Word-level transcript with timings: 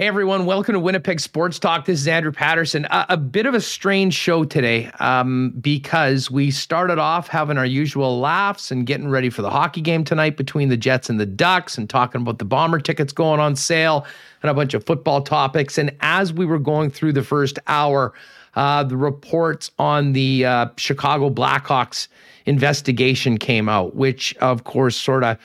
Hey 0.00 0.06
everyone, 0.06 0.46
welcome 0.46 0.72
to 0.72 0.80
Winnipeg 0.80 1.20
Sports 1.20 1.58
Talk. 1.58 1.84
This 1.84 2.00
is 2.00 2.08
Andrew 2.08 2.32
Paterson. 2.32 2.86
A, 2.86 3.04
a 3.10 3.16
bit 3.18 3.44
of 3.44 3.52
a 3.52 3.60
strange 3.60 4.14
show 4.14 4.44
today 4.44 4.86
um, 4.98 5.50
because 5.60 6.30
we 6.30 6.50
started 6.50 6.98
off 6.98 7.28
having 7.28 7.58
our 7.58 7.66
usual 7.66 8.18
laughs 8.18 8.70
and 8.70 8.86
getting 8.86 9.10
ready 9.10 9.28
for 9.28 9.42
the 9.42 9.50
hockey 9.50 9.82
game 9.82 10.02
tonight 10.02 10.38
between 10.38 10.70
the 10.70 10.76
Jets 10.78 11.10
and 11.10 11.20
the 11.20 11.26
Ducks 11.26 11.76
and 11.76 11.90
talking 11.90 12.22
about 12.22 12.38
the 12.38 12.46
Bomber 12.46 12.80
tickets 12.80 13.12
going 13.12 13.40
on 13.40 13.54
sale 13.56 14.06
and 14.42 14.50
a 14.50 14.54
bunch 14.54 14.72
of 14.72 14.86
football 14.86 15.20
topics. 15.20 15.76
And 15.76 15.94
as 16.00 16.32
we 16.32 16.46
were 16.46 16.58
going 16.58 16.90
through 16.90 17.12
the 17.12 17.22
first 17.22 17.58
hour, 17.66 18.14
uh, 18.54 18.82
the 18.84 18.96
reports 18.96 19.70
on 19.78 20.14
the 20.14 20.46
uh, 20.46 20.68
Chicago 20.78 21.28
Blackhawks 21.28 22.08
investigation 22.46 23.36
came 23.36 23.68
out, 23.68 23.94
which 23.94 24.34
of 24.36 24.64
course 24.64 24.96
sort 24.96 25.24
of 25.24 25.36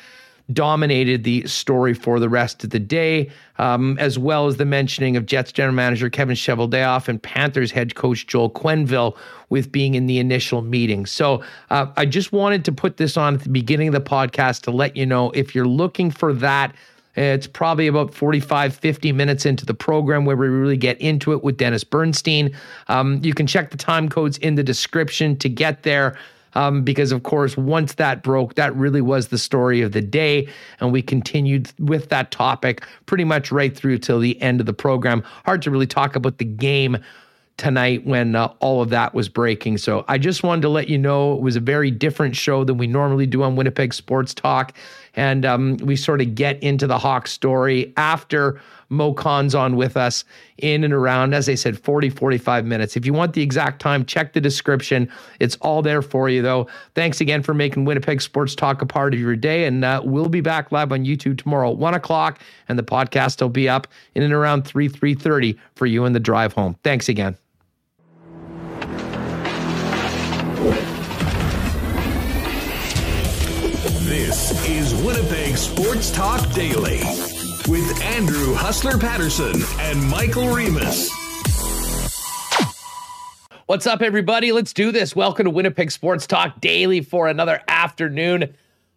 dominated 0.53 1.23
the 1.23 1.45
story 1.47 1.93
for 1.93 2.19
the 2.19 2.29
rest 2.29 2.63
of 2.63 2.69
the 2.69 2.79
day, 2.79 3.31
um, 3.57 3.97
as 3.99 4.19
well 4.19 4.47
as 4.47 4.57
the 4.57 4.65
mentioning 4.65 5.17
of 5.17 5.25
Jets 5.25 5.51
general 5.51 5.73
manager 5.73 6.09
Kevin 6.09 6.35
Cheveldayoff 6.35 7.07
and 7.07 7.21
Panthers 7.21 7.71
head 7.71 7.95
coach 7.95 8.27
Joel 8.27 8.51
Quenneville 8.51 9.17
with 9.49 9.71
being 9.71 9.95
in 9.95 10.05
the 10.05 10.19
initial 10.19 10.61
meeting. 10.61 11.05
So 11.05 11.43
uh, 11.69 11.87
I 11.97 12.05
just 12.05 12.31
wanted 12.31 12.65
to 12.65 12.71
put 12.71 12.97
this 12.97 13.17
on 13.17 13.35
at 13.35 13.41
the 13.41 13.49
beginning 13.49 13.87
of 13.87 13.93
the 13.93 14.01
podcast 14.01 14.61
to 14.63 14.71
let 14.71 14.95
you 14.95 15.05
know 15.05 15.31
if 15.31 15.55
you're 15.55 15.67
looking 15.67 16.11
for 16.11 16.33
that. 16.33 16.75
It's 17.15 17.47
probably 17.47 17.87
about 17.87 18.13
45, 18.13 18.75
50 18.75 19.11
minutes 19.13 19.45
into 19.45 19.65
the 19.65 19.73
program 19.73 20.25
where 20.25 20.35
we 20.35 20.49
really 20.49 20.75
get 20.75 20.99
into 20.99 21.31
it 21.31 21.43
with 21.43 21.55
Dennis 21.55 21.83
Bernstein. 21.83 22.53
Um, 22.89 23.21
you 23.23 23.33
can 23.33 23.47
check 23.47 23.71
the 23.71 23.77
time 23.77 24.09
codes 24.09 24.37
in 24.39 24.55
the 24.55 24.63
description 24.63 25.37
to 25.37 25.47
get 25.47 25.83
there 25.83 26.17
um, 26.55 26.83
because, 26.83 27.11
of 27.11 27.23
course, 27.23 27.55
once 27.55 27.95
that 27.95 28.23
broke, 28.23 28.55
that 28.55 28.75
really 28.75 29.01
was 29.01 29.27
the 29.27 29.37
story 29.37 29.81
of 29.81 29.91
the 29.91 30.01
day. 30.01 30.47
And 30.79 30.91
we 30.91 31.01
continued 31.01 31.71
with 31.79 32.09
that 32.09 32.31
topic 32.31 32.85
pretty 33.05 33.25
much 33.25 33.51
right 33.51 33.75
through 33.75 33.99
till 33.99 34.19
the 34.19 34.41
end 34.41 34.59
of 34.59 34.65
the 34.65 34.73
program. 34.73 35.23
Hard 35.45 35.61
to 35.63 35.71
really 35.71 35.87
talk 35.87 36.15
about 36.15 36.37
the 36.37 36.45
game 36.45 36.97
tonight 37.57 38.05
when 38.05 38.35
uh, 38.35 38.53
all 38.59 38.81
of 38.81 38.89
that 38.89 39.13
was 39.13 39.29
breaking. 39.29 39.77
So 39.77 40.03
I 40.07 40.17
just 40.17 40.43
wanted 40.43 40.61
to 40.63 40.69
let 40.69 40.89
you 40.89 40.97
know 40.97 41.35
it 41.35 41.41
was 41.41 41.55
a 41.55 41.61
very 41.61 41.89
different 41.89 42.35
show 42.35 42.63
than 42.63 42.77
we 42.77 42.87
normally 42.87 43.25
do 43.25 43.43
on 43.43 43.55
Winnipeg 43.55 43.93
Sports 43.93 44.33
Talk. 44.33 44.73
And 45.15 45.45
um, 45.45 45.77
we 45.77 45.95
sort 45.95 46.19
of 46.19 46.35
get 46.35 46.61
into 46.61 46.85
the 46.85 46.97
Hawk 46.97 47.27
story 47.27 47.93
after 47.95 48.59
Moe 48.89 49.13
Khan's 49.13 49.55
on 49.55 49.75
with 49.75 49.97
us 49.97 50.23
in 50.57 50.83
and 50.83 50.93
around, 50.93 51.33
as 51.33 51.49
I 51.49 51.55
said, 51.55 51.79
40, 51.79 52.09
45 52.09 52.65
minutes. 52.65 52.95
If 52.95 53.05
you 53.05 53.13
want 53.13 53.33
the 53.33 53.41
exact 53.41 53.81
time, 53.81 54.05
check 54.05 54.33
the 54.33 54.41
description. 54.41 55.09
It's 55.39 55.55
all 55.57 55.81
there 55.81 56.01
for 56.01 56.29
you, 56.29 56.41
though. 56.41 56.67
Thanks 56.93 57.21
again 57.21 57.43
for 57.43 57.53
making 57.53 57.85
Winnipeg 57.85 58.21
Sports 58.21 58.55
Talk 58.55 58.81
a 58.81 58.85
part 58.85 59.13
of 59.13 59.19
your 59.19 59.35
day. 59.35 59.65
And 59.65 59.83
uh, 59.83 60.01
we'll 60.03 60.29
be 60.29 60.41
back 60.41 60.71
live 60.71 60.91
on 60.91 61.05
YouTube 61.05 61.37
tomorrow 61.37 61.71
at 61.71 61.77
1 61.77 61.93
o'clock. 61.93 62.39
And 62.69 62.79
the 62.79 62.83
podcast 62.83 63.41
will 63.41 63.49
be 63.49 63.67
up 63.69 63.87
in 64.13 64.23
and 64.23 64.33
around 64.33 64.63
3, 64.63 64.89
3.30 64.89 65.57
for 65.75 65.85
you 65.85 66.05
in 66.05 66.13
the 66.13 66.19
drive 66.19 66.53
home. 66.53 66.75
Thanks 66.83 67.09
again. 67.09 67.37
This 74.05 74.67
is 74.69 74.93
Winnipeg 75.03 75.57
Sports 75.57 76.11
Talk 76.11 76.51
Daily 76.53 77.34
with 77.67 77.99
Andrew 78.03 78.53
Hustler 78.53 78.97
Paterson 78.97 79.59
and 79.79 80.07
Michael 80.07 80.53
Remis. 80.53 81.09
What's 83.65 83.87
up, 83.87 84.03
everybody? 84.03 84.51
Let's 84.51 84.71
do 84.71 84.91
this. 84.91 85.15
Welcome 85.15 85.45
to 85.45 85.49
Winnipeg 85.49 85.89
Sports 85.89 86.27
Talk 86.27 86.61
Daily 86.61 87.01
for 87.01 87.27
another 87.27 87.61
afternoon 87.67 88.53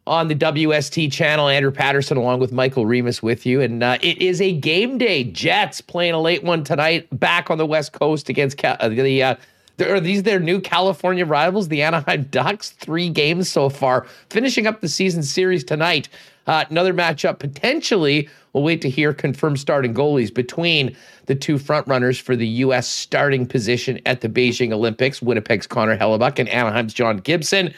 on 0.07 0.29
the 0.29 0.35
WST 0.35 1.11
channel. 1.11 1.49
Andrew 1.49 1.71
Paterson 1.71 2.19
along 2.19 2.41
with 2.41 2.53
Michael 2.53 2.85
Remis, 2.85 3.23
with 3.23 3.47
you. 3.47 3.63
And 3.63 3.83
uh, 3.83 3.97
it 4.03 4.21
is 4.21 4.43
a 4.43 4.53
game 4.53 4.99
day. 4.99 5.25
Jets 5.25 5.81
playing 5.81 6.13
a 6.13 6.21
late 6.21 6.45
one 6.45 6.63
tonight 6.63 7.09
back 7.19 7.51
on 7.51 7.57
the 7.57 7.67
West 7.67 7.93
Coast 7.93 8.29
against 8.29 8.63
uh, 8.63 8.89
the. 8.89 9.23
Uh, 9.23 9.35
are 9.81 10.01
these 10.01 10.25
their 10.25 10.41
new 10.41 10.61
California 10.61 11.25
rivals, 11.25 11.69
the 11.69 11.83
Anaheim 11.83 12.25
Ducks? 12.25 12.71
Three 12.71 13.09
games 13.09 13.49
so 13.49 13.71
far, 13.71 14.07
finishing 14.29 14.67
up 14.67 14.81
the 14.83 14.89
season 14.89 15.23
series 15.23 15.65
tonight. 15.65 16.09
Uh, 16.47 16.65
another 16.69 16.93
matchup 16.93 17.39
potentially. 17.39 18.29
We'll 18.59 18.65
wait 18.65 18.83
to 18.83 18.91
hear 18.91 19.15
confirmed 19.15 19.61
starting 19.61 19.95
goalies 19.95 20.35
between 20.35 20.97
the 21.27 21.37
two 21.37 21.59
frontrunners 21.59 22.21
for 22.21 22.35
the 22.35 22.49
U.S. 22.49 22.89
starting 22.89 23.47
position 23.47 24.01
at 24.05 24.21
the 24.21 24.29
Beijing 24.29 24.73
Olympics 24.73 25.21
Winnipeg's 25.21 25.69
Connor 25.69 25.97
Hellebuyck 25.97 26.41
and 26.41 26.49
Anaheim's 26.49 26.93
John 26.93 27.19
Gibson. 27.19 27.73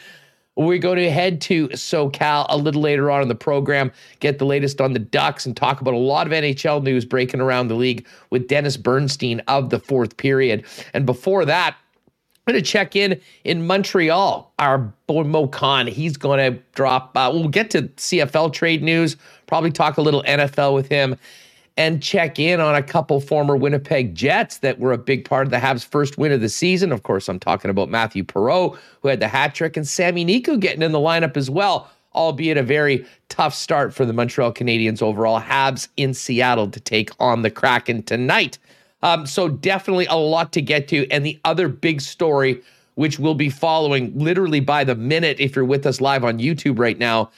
We're 0.55 0.79
going 0.79 0.97
to 0.97 1.11
head 1.11 1.39
to 1.41 1.67
SoCal 1.67 2.47
a 2.49 2.57
little 2.57 2.81
later 2.81 3.11
on 3.11 3.21
in 3.21 3.27
the 3.27 3.35
program, 3.35 3.91
get 4.21 4.39
the 4.39 4.45
latest 4.47 4.81
on 4.81 4.93
the 4.93 4.99
Ducks, 4.99 5.45
and 5.45 5.55
talk 5.55 5.81
about 5.81 5.93
a 5.93 5.97
lot 5.97 6.25
of 6.25 6.33
NHL 6.33 6.81
news 6.81 7.05
breaking 7.05 7.41
around 7.41 7.67
the 7.67 7.75
league 7.75 8.07
with 8.31 8.47
Dennis 8.47 8.75
Bernstein 8.75 9.39
of 9.47 9.69
the 9.69 9.77
fourth 9.77 10.17
period. 10.17 10.65
And 10.95 11.05
before 11.05 11.45
that, 11.45 11.75
I'm 12.47 12.53
going 12.53 12.63
to 12.63 12.67
check 12.67 12.95
in 12.95 13.21
in 13.43 13.67
Montreal. 13.67 14.51
Our 14.57 14.79
boy 15.05 15.23
Moe 15.23 15.47
Khan, 15.47 15.85
he's 15.85 16.17
going 16.17 16.39
to 16.39 16.59
drop. 16.73 17.15
Uh, 17.15 17.29
we'll 17.31 17.49
get 17.49 17.69
to 17.71 17.83
CFL 17.83 18.51
trade 18.51 18.81
news, 18.81 19.15
probably 19.45 19.71
talk 19.71 19.97
a 19.97 20.01
little 20.01 20.23
NFL 20.23 20.73
with 20.73 20.87
him, 20.87 21.17
and 21.77 22.01
check 22.01 22.39
in 22.39 22.59
on 22.59 22.73
a 22.73 22.81
couple 22.81 23.21
former 23.21 23.55
Winnipeg 23.55 24.15
Jets 24.15 24.57
that 24.59 24.79
were 24.79 24.91
a 24.91 24.97
big 24.97 25.23
part 25.23 25.45
of 25.45 25.51
the 25.51 25.57
Habs' 25.57 25.85
first 25.85 26.17
win 26.17 26.31
of 26.31 26.41
the 26.41 26.49
season. 26.49 26.91
Of 26.91 27.03
course, 27.03 27.29
I'm 27.29 27.39
talking 27.39 27.69
about 27.69 27.89
Matthew 27.89 28.23
Perreault, 28.23 28.75
who 29.03 29.07
had 29.07 29.19
the 29.19 29.27
hat 29.27 29.53
trick, 29.53 29.77
and 29.77 29.87
Sami 29.87 30.25
Niku 30.25 30.59
getting 30.59 30.81
in 30.81 30.93
the 30.93 30.99
lineup 30.99 31.37
as 31.37 31.47
well, 31.47 31.91
albeit 32.15 32.57
a 32.57 32.63
very 32.63 33.05
tough 33.29 33.53
start 33.53 33.93
for 33.93 34.03
the 34.03 34.13
Montreal 34.13 34.51
Canadiens 34.51 35.03
overall. 35.03 35.39
Habs 35.39 35.89
in 35.95 36.15
Seattle 36.15 36.71
to 36.71 36.79
take 36.79 37.11
on 37.19 37.43
the 37.43 37.51
Kraken 37.51 38.01
tonight. 38.01 38.57
Um, 39.03 39.25
so 39.25 39.47
definitely 39.47 40.05
a 40.07 40.15
lot 40.15 40.51
to 40.53 40.61
get 40.61 40.87
to. 40.89 41.09
And 41.09 41.25
the 41.25 41.39
other 41.43 41.67
big 41.67 42.01
story, 42.01 42.61
which 42.95 43.19
we'll 43.19 43.35
be 43.35 43.49
following 43.49 44.17
literally 44.17 44.59
by 44.59 44.83
the 44.83 44.95
minute 44.95 45.39
if 45.39 45.55
you're 45.55 45.65
with 45.65 45.85
us 45.85 46.01
live 46.01 46.23
on 46.23 46.39
YouTube 46.39 46.77
right 46.77 46.97
now, 46.97 47.31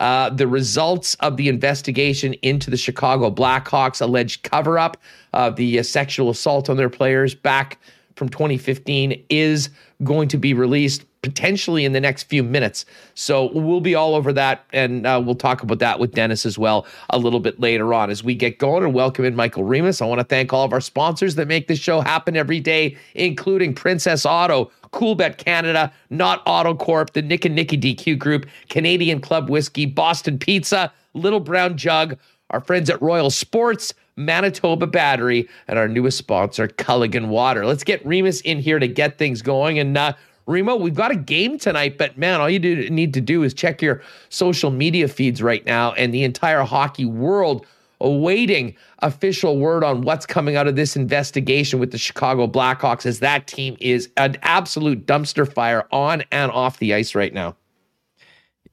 uh, 0.00 0.28
the 0.28 0.46
results 0.46 1.14
of 1.20 1.38
the 1.38 1.48
investigation 1.48 2.34
into 2.42 2.70
the 2.70 2.76
Chicago 2.76 3.30
Blackhawks 3.30 4.02
alleged 4.02 4.42
cover 4.42 4.78
up 4.78 4.98
of 5.32 5.56
the 5.56 5.78
uh, 5.78 5.82
sexual 5.82 6.28
assault 6.28 6.68
on 6.68 6.76
their 6.76 6.90
players 6.90 7.34
back 7.34 7.78
from 8.14 8.28
2015 8.28 9.24
is 9.30 9.70
going 10.04 10.28
to 10.28 10.36
be 10.36 10.52
released 10.52 11.05
potentially 11.26 11.84
in 11.84 11.90
the 11.90 12.00
next 12.00 12.22
few 12.28 12.44
minutes. 12.44 12.84
So 13.14 13.50
we'll 13.52 13.80
be 13.80 13.96
all 13.96 14.14
over 14.14 14.32
that, 14.34 14.64
and 14.72 15.04
uh, 15.04 15.20
we'll 15.24 15.34
talk 15.34 15.60
about 15.60 15.80
that 15.80 15.98
with 15.98 16.12
Dennis 16.12 16.46
as 16.46 16.56
well 16.56 16.86
a 17.10 17.18
little 17.18 17.40
bit 17.40 17.58
later 17.58 17.92
on 17.92 18.10
as 18.10 18.22
we 18.22 18.36
get 18.36 18.60
going 18.60 18.84
and 18.84 18.94
welcome 18.94 19.24
in 19.24 19.34
Michael 19.34 19.64
Remis. 19.64 20.00
I 20.00 20.06
want 20.06 20.20
to 20.20 20.24
thank 20.24 20.52
all 20.52 20.64
of 20.64 20.72
our 20.72 20.80
sponsors 20.80 21.34
that 21.34 21.48
make 21.48 21.66
this 21.66 21.80
show 21.80 22.00
happen 22.00 22.36
every 22.36 22.60
day, 22.60 22.96
including 23.16 23.74
Princess 23.74 24.24
Auto, 24.24 24.70
Coolbet 24.92 25.36
Canada, 25.36 25.92
Not 26.10 26.44
Auto 26.46 26.76
Corp, 26.76 27.12
the 27.12 27.22
Nick 27.22 27.44
and 27.44 27.56
Nicky 27.56 27.76
DQ 27.76 28.20
Group, 28.20 28.46
Canadian 28.68 29.20
Club 29.20 29.50
Whiskey, 29.50 29.84
Boston 29.84 30.38
Pizza, 30.38 30.92
Little 31.14 31.40
Brown 31.40 31.76
Jug, 31.76 32.16
our 32.50 32.60
friends 32.60 32.88
at 32.88 33.02
Royal 33.02 33.30
Sports. 33.30 33.92
Manitoba 34.16 34.86
Battery, 34.86 35.46
and 35.68 35.78
our 35.78 35.88
newest 35.88 36.16
sponsor, 36.16 36.68
Culligan 36.68 37.28
Water. 37.28 37.66
Let's 37.66 37.84
get 37.84 38.04
Remis 38.06 38.40
in 38.40 38.58
here 38.58 38.78
to 38.78 38.88
get 38.88 39.18
things 39.18 39.42
going. 39.42 39.78
And 39.78 39.96
uh, 39.96 40.14
Remo, 40.46 40.76
we've 40.76 40.94
got 40.94 41.10
a 41.10 41.16
game 41.16 41.58
tonight, 41.58 41.98
but 41.98 42.16
man, 42.16 42.40
all 42.40 42.48
you 42.48 42.60
do, 42.60 42.88
need 42.88 43.12
to 43.14 43.20
do 43.20 43.42
is 43.42 43.52
check 43.52 43.82
your 43.82 44.00
social 44.28 44.70
media 44.70 45.08
feeds 45.08 45.42
right 45.42 45.64
now 45.66 45.92
and 45.92 46.14
the 46.14 46.22
entire 46.22 46.62
hockey 46.62 47.04
world 47.04 47.66
awaiting 48.00 48.76
official 49.00 49.58
word 49.58 49.82
on 49.82 50.02
what's 50.02 50.26
coming 50.26 50.56
out 50.56 50.66
of 50.66 50.76
this 50.76 50.96
investigation 50.96 51.78
with 51.78 51.90
the 51.90 51.98
Chicago 51.98 52.46
Blackhawks 52.46 53.06
as 53.06 53.20
that 53.20 53.46
team 53.46 53.76
is 53.80 54.10
an 54.16 54.36
absolute 54.42 55.06
dumpster 55.06 55.50
fire 55.50 55.86
on 55.90 56.22
and 56.30 56.50
off 56.52 56.78
the 56.78 56.94
ice 56.94 57.14
right 57.14 57.32
now. 57.32 57.56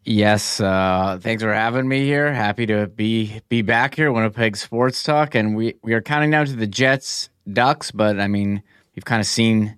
Yes, 0.06 0.60
uh, 0.60 1.18
thanks 1.22 1.42
for 1.42 1.54
having 1.54 1.88
me 1.88 2.04
here. 2.04 2.34
Happy 2.34 2.66
to 2.66 2.88
be 2.88 3.40
be 3.48 3.62
back 3.62 3.96
here, 3.96 4.12
Winnipeg 4.12 4.58
Sports 4.58 5.02
Talk, 5.02 5.34
and 5.34 5.56
we 5.56 5.76
we 5.82 5.94
are 5.94 6.02
counting 6.02 6.30
down 6.30 6.46
to 6.48 6.56
the 6.58 6.68
Jets 6.68 7.30
Ducks, 7.52 7.90
but 7.92 8.20
I 8.20 8.28
mean 8.28 8.62
we've 8.96 9.06
kind 9.06 9.22
of 9.22 9.28
seen 9.28 9.78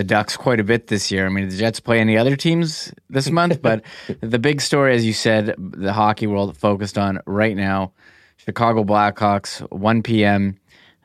the 0.00 0.04
Ducks 0.04 0.34
quite 0.34 0.58
a 0.60 0.64
bit 0.64 0.86
this 0.86 1.10
year. 1.10 1.26
I 1.26 1.28
mean, 1.28 1.50
the 1.50 1.56
Jets 1.58 1.78
play 1.78 2.00
any 2.00 2.16
other 2.16 2.34
teams 2.34 2.90
this 3.10 3.30
month, 3.30 3.60
but 3.60 3.84
the 4.22 4.38
big 4.38 4.62
story, 4.62 4.94
as 4.94 5.04
you 5.04 5.12
said, 5.12 5.54
the 5.58 5.92
hockey 5.92 6.26
world 6.26 6.56
focused 6.56 6.96
on 6.96 7.20
right 7.26 7.54
now 7.54 7.92
Chicago 8.38 8.82
Blackhawks, 8.82 9.60
1 9.70 10.02
p.m., 10.02 10.56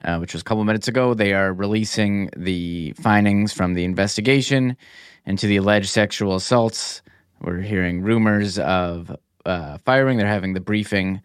uh, 0.06 0.18
which 0.20 0.32
was 0.32 0.44
a 0.44 0.46
couple 0.46 0.64
minutes 0.64 0.88
ago. 0.88 1.14
They 1.14 1.34
are 1.34 1.52
releasing 1.52 2.30
the 2.38 2.94
findings 2.94 3.52
from 3.52 3.74
the 3.74 3.84
investigation 3.84 4.78
into 5.26 5.46
the 5.46 5.58
alleged 5.58 5.90
sexual 5.90 6.36
assaults. 6.36 7.02
We're 7.42 7.60
hearing 7.60 8.02
rumors 8.02 8.58
of 8.60 9.14
uh, 9.46 9.80
firing. 9.84 10.18
They're 10.18 10.26
having 10.26 10.54
the 10.54 10.62
briefing 10.62 11.22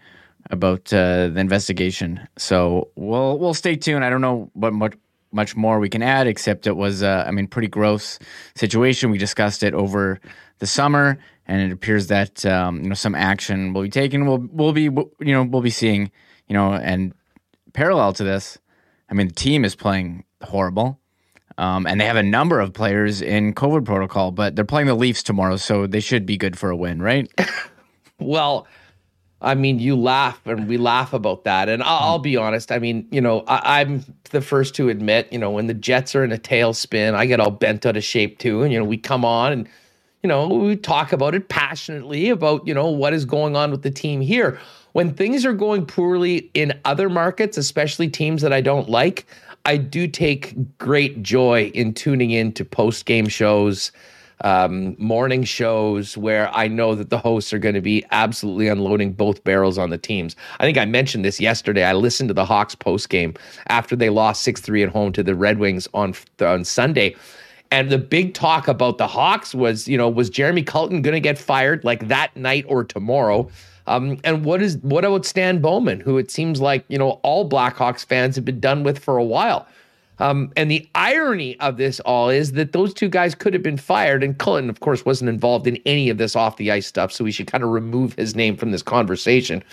about 0.50 0.92
uh, 0.92 1.28
the 1.28 1.38
investigation. 1.38 2.26
So 2.36 2.88
we'll 2.96 3.38
we'll 3.38 3.54
stay 3.54 3.76
tuned. 3.76 4.04
I 4.04 4.10
don't 4.10 4.22
know 4.22 4.50
what 4.54 4.72
much 4.72 4.94
much 5.32 5.56
more 5.56 5.78
we 5.78 5.88
can 5.88 6.02
add, 6.02 6.26
except 6.26 6.66
it 6.66 6.76
was, 6.76 7.02
uh, 7.02 7.24
I 7.26 7.30
mean, 7.30 7.46
pretty 7.46 7.68
gross 7.68 8.18
situation. 8.54 9.10
We 9.10 9.18
discussed 9.18 9.62
it 9.62 9.74
over 9.74 10.20
the 10.58 10.66
summer, 10.66 11.18
and 11.46 11.62
it 11.62 11.72
appears 11.72 12.08
that 12.08 12.44
um, 12.46 12.82
you 12.82 12.88
know 12.88 12.94
some 12.94 13.14
action 13.14 13.72
will 13.72 13.82
be 13.82 13.90
taken. 13.90 14.26
We'll 14.26 14.46
we'll 14.50 14.72
be 14.72 14.82
you 14.84 15.10
know 15.20 15.44
we'll 15.44 15.62
be 15.62 15.70
seeing 15.70 16.10
you 16.48 16.54
know 16.54 16.72
and 16.72 17.14
parallel 17.72 18.12
to 18.14 18.24
this, 18.24 18.58
I 19.08 19.14
mean, 19.14 19.28
the 19.28 19.34
team 19.34 19.64
is 19.64 19.74
playing 19.74 20.24
horrible. 20.42 20.98
Um, 21.58 21.86
and 21.86 22.00
they 22.00 22.06
have 22.06 22.16
a 22.16 22.22
number 22.22 22.58
of 22.58 22.72
players 22.72 23.20
in 23.20 23.52
COVID 23.54 23.84
protocol, 23.84 24.30
but 24.30 24.56
they're 24.56 24.64
playing 24.64 24.86
the 24.86 24.94
Leafs 24.94 25.22
tomorrow, 25.22 25.56
so 25.56 25.86
they 25.86 26.00
should 26.00 26.24
be 26.24 26.38
good 26.38 26.58
for 26.58 26.70
a 26.70 26.76
win, 26.76 27.02
right? 27.02 27.30
well, 28.18 28.66
I 29.42 29.54
mean, 29.54 29.78
you 29.78 29.96
laugh 29.96 30.46
and 30.46 30.68
we 30.68 30.76
laugh 30.76 31.12
about 31.12 31.44
that. 31.44 31.68
And 31.68 31.82
I'll, 31.82 32.10
I'll 32.10 32.18
be 32.18 32.36
honest. 32.36 32.70
I 32.70 32.78
mean, 32.78 33.08
you 33.10 33.20
know, 33.20 33.40
I, 33.46 33.80
am 33.80 34.04
the 34.30 34.40
first 34.40 34.74
to 34.76 34.88
admit, 34.88 35.32
you 35.32 35.38
know, 35.38 35.50
when 35.50 35.66
the 35.66 35.74
Jets 35.74 36.14
are 36.14 36.22
in 36.22 36.32
a 36.32 36.38
tailspin, 36.38 37.14
I 37.14 37.26
get 37.26 37.40
all 37.40 37.50
bent 37.50 37.86
out 37.86 37.96
of 37.96 38.04
shape 38.04 38.38
too. 38.38 38.62
And, 38.62 38.72
you 38.72 38.78
know, 38.78 38.84
we 38.84 38.98
come 38.98 39.24
on 39.24 39.52
and, 39.52 39.68
you 40.22 40.28
know, 40.28 40.46
we 40.46 40.76
talk 40.76 41.12
about 41.12 41.34
it 41.34 41.48
passionately 41.48 42.28
about, 42.28 42.66
you 42.66 42.74
know, 42.74 42.88
what 42.88 43.14
is 43.14 43.24
going 43.24 43.56
on 43.56 43.70
with 43.70 43.82
the 43.82 43.90
team 43.90 44.20
here. 44.20 44.58
When 44.92 45.14
things 45.14 45.46
are 45.46 45.54
going 45.54 45.86
poorly 45.86 46.50
in 46.52 46.78
other 46.84 47.08
markets, 47.08 47.56
especially 47.56 48.08
teams 48.08 48.42
that 48.42 48.52
I 48.52 48.60
don't 48.60 48.90
like, 48.90 49.26
I 49.64 49.76
do 49.76 50.06
take 50.06 50.78
great 50.78 51.22
joy 51.22 51.70
in 51.74 51.94
tuning 51.94 52.30
in 52.30 52.52
to 52.52 52.64
post 52.64 53.06
game 53.06 53.28
shows 53.28 53.92
um, 54.42 54.96
morning 54.98 55.44
shows 55.44 56.16
where 56.16 56.54
I 56.54 56.68
know 56.68 56.94
that 56.94 57.10
the 57.10 57.18
hosts 57.18 57.52
are 57.52 57.58
going 57.58 57.74
to 57.74 57.80
be 57.80 58.04
absolutely 58.10 58.68
unloading 58.68 59.12
both 59.12 59.44
barrels 59.44 59.78
on 59.78 59.90
the 59.90 59.98
teams. 59.98 60.36
I 60.58 60.64
think 60.64 60.78
I 60.78 60.84
mentioned 60.84 61.24
this 61.24 61.40
yesterday. 61.40 61.84
I 61.84 61.92
listened 61.92 62.28
to 62.28 62.34
the 62.34 62.44
Hawks 62.44 62.74
post 62.74 63.08
game 63.08 63.34
after 63.68 63.96
they 63.96 64.10
lost 64.10 64.42
6 64.42 64.60
3 64.60 64.82
at 64.82 64.88
home 64.88 65.12
to 65.12 65.22
the 65.22 65.34
Red 65.34 65.58
Wings 65.58 65.88
on, 65.94 66.14
on 66.40 66.64
Sunday. 66.64 67.16
And 67.72 67.90
the 67.90 67.98
big 67.98 68.34
talk 68.34 68.66
about 68.66 68.98
the 68.98 69.06
Hawks 69.06 69.54
was, 69.54 69.86
you 69.86 69.96
know, 69.96 70.08
was 70.08 70.28
Jeremy 70.28 70.62
Colliton 70.62 71.02
going 71.02 71.14
to 71.14 71.20
get 71.20 71.38
fired 71.38 71.84
like 71.84 72.08
that 72.08 72.34
night 72.36 72.64
or 72.68 72.82
tomorrow? 72.82 73.48
Um, 73.86 74.18
and 74.24 74.44
what 74.44 74.62
is 74.62 74.78
what 74.78 75.04
about 75.04 75.26
Stan 75.26 75.60
Bowman, 75.60 76.00
who 76.00 76.16
it 76.18 76.30
seems 76.30 76.60
like 76.60 76.84
you 76.88 76.98
know 76.98 77.18
all 77.22 77.48
Blackhawks 77.48 78.04
fans 78.04 78.36
have 78.36 78.44
been 78.44 78.60
done 78.60 78.84
with 78.84 78.98
for 78.98 79.16
a 79.16 79.24
while? 79.24 79.66
Um, 80.20 80.52
and 80.54 80.70
the 80.70 80.86
irony 80.94 81.58
of 81.60 81.78
this 81.78 81.98
all 82.00 82.28
is 82.28 82.52
that 82.52 82.72
those 82.72 82.92
two 82.92 83.08
guys 83.08 83.34
could 83.34 83.54
have 83.54 83.62
been 83.62 83.78
fired, 83.78 84.22
and 84.22 84.38
Cullen, 84.38 84.68
of 84.68 84.80
course, 84.80 85.04
wasn't 85.04 85.30
involved 85.30 85.66
in 85.66 85.78
any 85.86 86.10
of 86.10 86.18
this 86.18 86.36
off 86.36 86.58
the 86.58 86.70
ice 86.70 86.86
stuff, 86.86 87.10
so 87.10 87.24
we 87.24 87.32
should 87.32 87.46
kind 87.46 87.64
of 87.64 87.70
remove 87.70 88.14
his 88.14 88.36
name 88.36 88.56
from 88.56 88.70
this 88.70 88.82
conversation. 88.82 89.64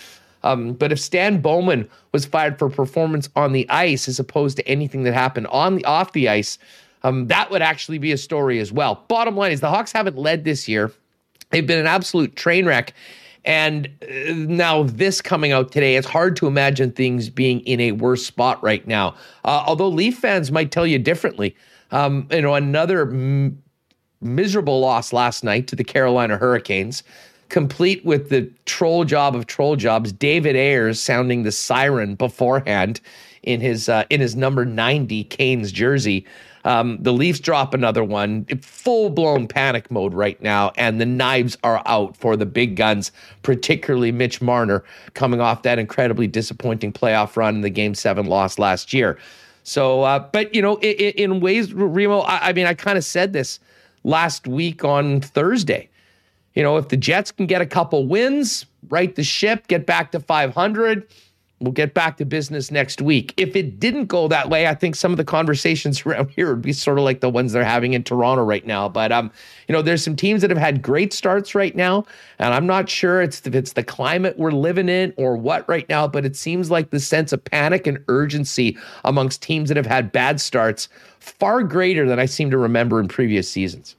Um, 0.42 0.72
but 0.72 0.90
if 0.90 0.98
Stan 0.98 1.40
Bowman 1.40 1.88
was 2.12 2.24
fired 2.24 2.58
for 2.58 2.70
performance 2.70 3.28
on 3.36 3.52
the 3.52 3.68
ice 3.68 4.08
as 4.08 4.18
opposed 4.18 4.56
to 4.56 4.66
anything 4.66 5.02
that 5.02 5.12
happened 5.12 5.48
on 5.48 5.76
the 5.76 5.84
off 5.84 6.12
the 6.12 6.28
ice, 6.28 6.58
um, 7.02 7.26
that 7.26 7.50
would 7.50 7.62
actually 7.62 7.98
be 7.98 8.12
a 8.12 8.16
story 8.16 8.58
as 8.58 8.72
well. 8.72 9.04
Bottom 9.08 9.36
line 9.36 9.52
is 9.52 9.60
the 9.60 9.68
Hawks 9.68 9.92
haven't 9.92 10.16
led 10.16 10.44
this 10.44 10.68
year. 10.68 10.92
They've 11.50 11.66
been 11.66 11.78
an 11.78 11.86
absolute 11.86 12.36
train 12.36 12.66
wreck. 12.66 12.94
And 13.44 13.88
uh, 14.02 14.32
now, 14.34 14.82
this 14.82 15.20
coming 15.20 15.52
out 15.52 15.72
today, 15.72 15.96
it's 15.96 16.06
hard 16.06 16.36
to 16.36 16.46
imagine 16.46 16.92
things 16.92 17.30
being 17.30 17.60
in 17.60 17.80
a 17.80 17.92
worse 17.92 18.26
spot 18.26 18.62
right 18.62 18.86
now. 18.86 19.14
Uh, 19.44 19.64
although 19.66 19.88
Leaf 19.88 20.18
fans 20.18 20.52
might 20.52 20.70
tell 20.70 20.86
you 20.86 20.98
differently. 20.98 21.56
Um, 21.90 22.28
you 22.30 22.42
know, 22.42 22.54
another 22.54 23.02
m- 23.02 23.62
miserable 24.20 24.80
loss 24.80 25.12
last 25.12 25.44
night 25.44 25.66
to 25.68 25.76
the 25.76 25.84
Carolina 25.84 26.36
Hurricanes, 26.36 27.02
complete 27.48 28.04
with 28.04 28.28
the 28.28 28.50
troll 28.66 29.04
job 29.04 29.34
of 29.34 29.46
troll 29.46 29.76
jobs. 29.76 30.12
David 30.12 30.54
Ayres 30.54 31.00
sounding 31.00 31.44
the 31.44 31.52
siren 31.52 32.14
beforehand 32.14 33.00
in 33.42 33.60
his 33.60 33.88
uh, 33.88 34.04
in 34.10 34.20
his 34.20 34.36
number 34.36 34.66
ninety 34.66 35.24
Canes 35.24 35.72
jersey. 35.72 36.26
Um, 36.64 36.98
the 37.00 37.12
Leafs 37.12 37.40
drop 37.40 37.74
another 37.74 38.04
one, 38.04 38.44
full 38.62 39.10
blown 39.10 39.46
panic 39.48 39.90
mode 39.90 40.14
right 40.14 40.40
now, 40.42 40.72
and 40.76 41.00
the 41.00 41.06
knives 41.06 41.56
are 41.62 41.82
out 41.86 42.16
for 42.16 42.36
the 42.36 42.46
big 42.46 42.76
guns, 42.76 43.12
particularly 43.42 44.12
Mitch 44.12 44.40
Marner, 44.40 44.84
coming 45.14 45.40
off 45.40 45.62
that 45.62 45.78
incredibly 45.78 46.26
disappointing 46.26 46.92
playoff 46.92 47.36
run 47.36 47.56
in 47.56 47.60
the 47.60 47.70
Game 47.70 47.94
Seven 47.94 48.26
loss 48.26 48.58
last 48.58 48.92
year. 48.92 49.18
So, 49.62 50.02
uh, 50.02 50.18
but 50.32 50.54
you 50.54 50.62
know, 50.62 50.76
in, 50.78 51.12
in 51.32 51.40
ways, 51.40 51.72
Remo, 51.72 52.20
I, 52.20 52.48
I 52.48 52.52
mean, 52.52 52.66
I 52.66 52.74
kind 52.74 52.96
of 52.96 53.04
said 53.04 53.32
this 53.32 53.60
last 54.04 54.46
week 54.46 54.84
on 54.84 55.20
Thursday. 55.20 55.88
You 56.54 56.62
know, 56.62 56.76
if 56.76 56.88
the 56.88 56.96
Jets 56.96 57.30
can 57.30 57.46
get 57.46 57.60
a 57.60 57.66
couple 57.66 58.06
wins, 58.06 58.66
right 58.88 59.14
the 59.14 59.22
ship, 59.22 59.68
get 59.68 59.86
back 59.86 60.10
to 60.12 60.20
500 60.20 61.06
We'll 61.60 61.72
get 61.72 61.92
back 61.92 62.18
to 62.18 62.24
business 62.24 62.70
next 62.70 63.02
week. 63.02 63.34
If 63.36 63.56
it 63.56 63.80
didn't 63.80 64.06
go 64.06 64.28
that 64.28 64.48
way, 64.48 64.68
I 64.68 64.76
think 64.76 64.94
some 64.94 65.10
of 65.10 65.16
the 65.16 65.24
conversations 65.24 66.02
around 66.06 66.30
here 66.30 66.50
would 66.50 66.62
be 66.62 66.72
sort 66.72 66.98
of 66.98 67.04
like 67.04 67.20
the 67.20 67.28
ones 67.28 67.52
they're 67.52 67.64
having 67.64 67.94
in 67.94 68.04
Toronto 68.04 68.44
right 68.44 68.64
now. 68.64 68.88
But 68.88 69.10
um, 69.10 69.32
you 69.66 69.72
know, 69.72 69.82
there's 69.82 70.04
some 70.04 70.14
teams 70.14 70.40
that 70.42 70.50
have 70.50 70.58
had 70.58 70.82
great 70.82 71.12
starts 71.12 71.54
right 71.54 71.74
now, 71.74 72.06
and 72.38 72.54
I'm 72.54 72.66
not 72.66 72.88
sure 72.88 73.20
it's 73.22 73.44
if 73.44 73.54
it's 73.54 73.72
the 73.72 73.82
climate 73.82 74.38
we're 74.38 74.52
living 74.52 74.88
in 74.88 75.12
or 75.16 75.36
what 75.36 75.68
right 75.68 75.88
now, 75.88 76.06
but 76.06 76.24
it 76.24 76.36
seems 76.36 76.70
like 76.70 76.90
the 76.90 77.00
sense 77.00 77.32
of 77.32 77.44
panic 77.44 77.86
and 77.88 78.04
urgency 78.06 78.78
amongst 79.04 79.42
teams 79.42 79.68
that 79.68 79.76
have 79.76 79.86
had 79.86 80.12
bad 80.12 80.40
starts 80.40 80.88
far 81.18 81.64
greater 81.64 82.06
than 82.06 82.20
I 82.20 82.26
seem 82.26 82.50
to 82.52 82.58
remember 82.58 83.00
in 83.00 83.08
previous 83.08 83.50
seasons. 83.50 83.96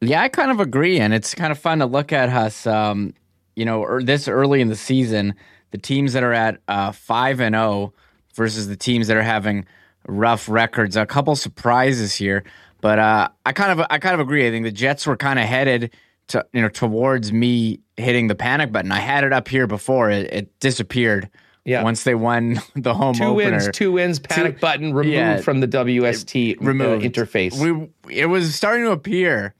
Yeah, 0.00 0.22
I 0.22 0.28
kind 0.28 0.50
of 0.50 0.58
agree, 0.58 0.98
and 0.98 1.14
it's 1.14 1.34
kind 1.34 1.52
of 1.52 1.58
fun 1.58 1.78
to 1.78 1.86
look 1.86 2.12
at 2.12 2.28
us. 2.28 2.66
Um, 2.66 3.14
you 3.56 3.64
know, 3.64 3.82
er, 3.84 4.02
this 4.02 4.28
early 4.28 4.60
in 4.60 4.68
the 4.68 4.76
season 4.76 5.34
the 5.70 5.78
teams 5.78 6.12
that 6.12 6.22
are 6.22 6.32
at 6.32 6.60
uh, 6.68 6.92
five 6.92 7.40
and 7.40 7.54
zero 7.54 7.64
oh 7.64 7.92
versus 8.34 8.68
the 8.68 8.76
teams 8.76 9.08
that 9.08 9.16
are 9.16 9.22
having 9.22 9.66
rough 10.06 10.48
records. 10.48 10.96
A 10.96 11.06
couple 11.06 11.36
surprises 11.36 12.14
here, 12.14 12.44
but 12.80 12.98
uh, 12.98 13.28
I 13.44 13.52
kind 13.52 13.78
of 13.78 13.86
I 13.90 13.98
kind 13.98 14.14
of 14.14 14.20
agree. 14.20 14.46
I 14.46 14.50
think 14.50 14.64
the 14.64 14.72
Jets 14.72 15.06
were 15.06 15.16
kind 15.16 15.38
of 15.38 15.44
headed 15.44 15.92
to 16.28 16.46
you 16.52 16.62
know 16.62 16.68
towards 16.68 17.32
me 17.32 17.80
hitting 17.96 18.28
the 18.28 18.34
panic 18.34 18.72
button. 18.72 18.92
I 18.92 19.00
had 19.00 19.24
it 19.24 19.32
up 19.32 19.48
here 19.48 19.66
before 19.66 20.10
it, 20.10 20.32
it 20.32 20.60
disappeared. 20.60 21.28
Yeah. 21.64 21.82
Once 21.82 22.04
they 22.04 22.14
won 22.14 22.60
the 22.76 22.94
home 22.94 23.14
two 23.14 23.24
opener. 23.24 23.50
wins, 23.50 23.68
two 23.72 23.92
wins, 23.92 24.18
panic 24.18 24.54
two, 24.54 24.60
button 24.60 24.94
removed 24.94 25.14
yeah, 25.14 25.40
from 25.42 25.60
the 25.60 25.68
WST 25.68 26.56
uh, 26.56 26.64
removed. 26.64 27.04
Uh, 27.04 27.08
interface. 27.08 27.60
We 27.60 27.88
it 28.14 28.26
was 28.26 28.54
starting 28.54 28.84
to 28.84 28.92
appear, 28.92 29.54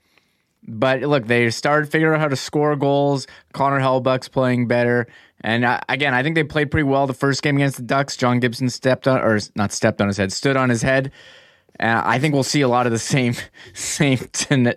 but 0.67 1.03
look, 1.03 1.27
they 1.27 1.51
started 1.51 1.91
figuring 1.91 2.15
out 2.15 2.21
how 2.21 2.29
to 2.29 2.37
score 2.37 2.77
goals. 2.77 3.27
Connor 3.53 3.81
Hellebuyck's 3.81 4.29
playing 4.29 4.69
better. 4.69 5.07
And 5.43 5.65
uh, 5.65 5.81
again, 5.89 6.15
I 6.15 6.23
think 6.23 6.35
they 6.35 6.45
played 6.45 6.71
pretty 6.71 6.85
well 6.85 7.07
the 7.07 7.15
first 7.15 7.43
game 7.43 7.57
against 7.57 7.77
the 7.77 7.83
Ducks. 7.83 8.17
John 8.17 8.41
Gibson 8.41 8.71
stepped 8.71 9.07
on, 9.07 9.21
or 9.21 9.39
not 9.55 9.73
stepped 9.73 10.01
on 10.01 10.09
his 10.09 10.17
head, 10.17 10.33
stood 10.33 10.57
on 10.57 10.69
his 10.69 10.83
head. 10.83 11.13
And 11.81 12.01
I 12.01 12.19
think 12.19 12.35
we'll 12.35 12.43
see 12.43 12.61
a 12.63 12.69
lot 12.69 12.87
of 12.87 12.93
the 12.93 12.99
same 12.99 13.35
same 13.73 14.19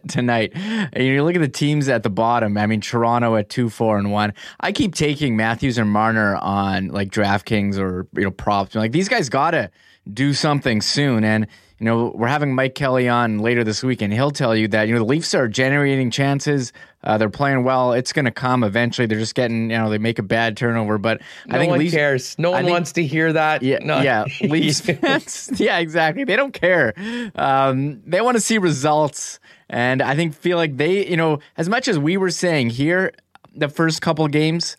tonight. 0.08 0.52
And 0.56 1.04
you 1.04 1.24
look 1.24 1.36
at 1.36 1.42
the 1.42 1.48
teams 1.48 1.90
at 1.90 2.04
the 2.04 2.10
bottom. 2.10 2.58
I 2.58 2.68
mean, 2.68 2.82
Toronto 2.82 3.36
at 3.36 3.50
two, 3.50 3.70
four, 3.70 3.98
and 3.98 4.12
one. 4.12 4.34
I 4.60 4.72
keep 4.72 4.94
taking 4.94 5.36
Matthews 5.36 5.78
and 5.78 5.90
Marner 5.90 6.36
on 6.36 6.90
like 6.90 7.10
DraftKings 7.10 7.80
or 7.80 8.08
you 8.14 8.24
know 8.24 8.32
props. 8.32 8.76
Like 8.76 8.92
these 8.92 9.10
guys 9.10 9.30
gotta 9.30 9.72
do 10.12 10.34
something 10.34 10.82
soon. 10.82 11.24
And 11.24 11.48
you 11.82 11.86
know, 11.86 12.12
we're 12.14 12.28
having 12.28 12.54
Mike 12.54 12.76
Kelly 12.76 13.10
on 13.10 13.40
later 13.40 13.64
this 13.64 13.84
week, 13.84 14.04
and 14.04 14.14
he'll 14.14 14.30
tell 14.30 14.56
you 14.56 14.68
that 14.68 14.88
you 14.88 14.94
know 14.94 15.00
the 15.00 15.06
Leafs 15.06 15.34
are 15.34 15.48
generating 15.48 16.12
chances. 16.12 16.74
Uh, 17.04 17.18
they're 17.18 17.28
playing 17.28 17.64
well. 17.64 17.94
It's 17.94 18.14
going 18.14 18.26
to 18.26 18.32
come 18.32 18.64
eventually. 18.64 19.08
They're 19.08 19.18
just 19.18 19.34
getting, 19.34 19.72
you 19.72 19.78
know, 19.80 19.90
they 19.90 19.98
make 19.98 20.20
a 20.20 20.24
bad 20.24 20.56
turnover, 20.56 21.00
but 21.00 21.22
no 21.48 21.56
I 21.56 21.58
think 21.58 21.72
one 21.72 21.80
Leafs, 21.80 21.96
cares. 21.96 22.36
No 22.38 22.52
one 22.52 22.66
think, 22.66 22.72
wants 22.72 22.92
to 22.92 23.04
hear 23.04 23.34
that. 23.34 23.64
Yeah, 23.64 23.80
no. 23.82 24.00
yeah. 24.00 24.26
Leafs 24.42 24.82
fans, 25.00 25.50
yeah, 25.56 25.80
exactly. 25.80 26.24
They 26.24 26.36
don't 26.36 26.54
care. 26.54 26.94
Um, 27.34 28.04
they 28.06 28.22
want 28.22 28.38
to 28.38 28.42
see 28.42 28.60
results, 28.60 29.40
and 29.68 30.04
I 30.04 30.16
think 30.16 30.36
feel 30.36 30.58
like 30.58 30.78
they, 30.78 31.08
you 31.08 31.18
know, 31.18 31.40
as 31.58 31.68
much 31.68 31.88
as 31.88 31.98
we 31.98 32.16
were 32.16 32.30
saying 32.30 32.70
here, 32.70 33.12
the 33.56 33.70
first 33.70 34.04
couple 34.04 34.28
games 34.28 34.78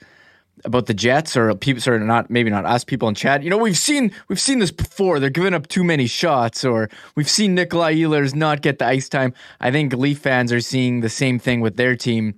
about 0.65 0.87
the 0.87 0.95
Jets 0.95 1.37
or 1.37 1.55
people 1.55 1.81
sorry 1.81 1.99
not 2.01 2.31
maybe 2.31 2.51
not 2.51 2.65
us 2.65 2.85
people 2.85 3.09
in 3.09 3.15
chat. 3.15 3.43
You 3.43 3.51
know, 3.51 3.57
we've 3.57 3.77
seen 3.77 4.13
we've 4.29 4.41
seen 4.41 4.59
this 4.59 4.71
before. 4.71 5.21
They're 5.21 5.31
giving 5.31 5.55
up 5.55 5.69
too 5.69 5.85
many 5.85 6.07
shots, 6.07 6.65
or 6.65 6.89
we've 7.17 7.29
seen 7.29 7.55
Nikolai 7.55 7.95
Ehlers 7.95 8.35
not 8.35 8.63
get 8.63 8.79
the 8.79 8.87
ice 8.87 9.09
time. 9.09 9.35
I 9.61 9.71
think 9.71 9.93
Leaf 9.93 10.19
fans 10.19 10.53
are 10.53 10.61
seeing 10.61 11.01
the 11.01 11.09
same 11.09 11.39
thing 11.39 11.61
with 11.61 11.77
their 11.77 11.97
team. 11.97 12.35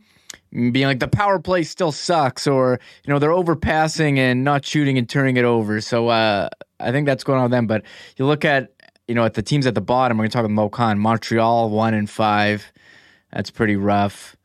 Being 0.52 0.86
like 0.86 1.00
the 1.00 1.08
power 1.08 1.38
play 1.40 1.64
still 1.64 1.92
sucks, 1.92 2.46
or 2.46 2.78
you 3.04 3.12
know 3.12 3.18
they're 3.18 3.30
overpassing 3.30 4.18
and 4.18 4.44
not 4.44 4.64
shooting 4.64 4.98
and 4.98 5.08
turning 5.08 5.36
it 5.36 5.44
over. 5.44 5.80
So 5.80 6.08
uh, 6.08 6.48
I 6.78 6.92
think 6.92 7.06
that's 7.06 7.24
going 7.24 7.38
on 7.38 7.44
with 7.44 7.52
them. 7.52 7.66
But 7.66 7.82
you 8.16 8.26
look 8.26 8.44
at 8.44 8.72
you 9.08 9.14
know 9.14 9.24
at 9.24 9.34
the 9.34 9.42
teams 9.42 9.66
at 9.66 9.74
the 9.74 9.80
bottom. 9.80 10.16
We're 10.16 10.22
going 10.22 10.30
to 10.30 10.34
talk 10.34 10.44
about 10.44 10.54
Moe 10.54 10.68
Khan, 10.68 10.98
Montreal 10.98 11.70
one 11.70 11.94
and 11.94 12.08
five. 12.08 12.72
That's 13.32 13.50
pretty 13.50 13.74
rough. 13.74 14.36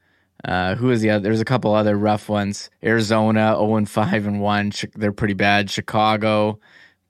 Uh, 0.46 0.75
who 0.75 0.89
is 0.89 1.01
the 1.01 1.10
other? 1.10 1.24
There's 1.24 1.41
a 1.41 1.46
couple 1.46 1.74
other 1.74 1.98
rough 1.98 2.29
ones. 2.29 2.69
Arizona, 2.84 3.55
0 3.58 3.75
and 3.75 3.89
5 3.89 4.27
and 4.27 4.41
1. 4.41 4.72
They're 4.96 5.12
pretty 5.12 5.34
bad. 5.34 5.69
Chicago, 5.69 6.60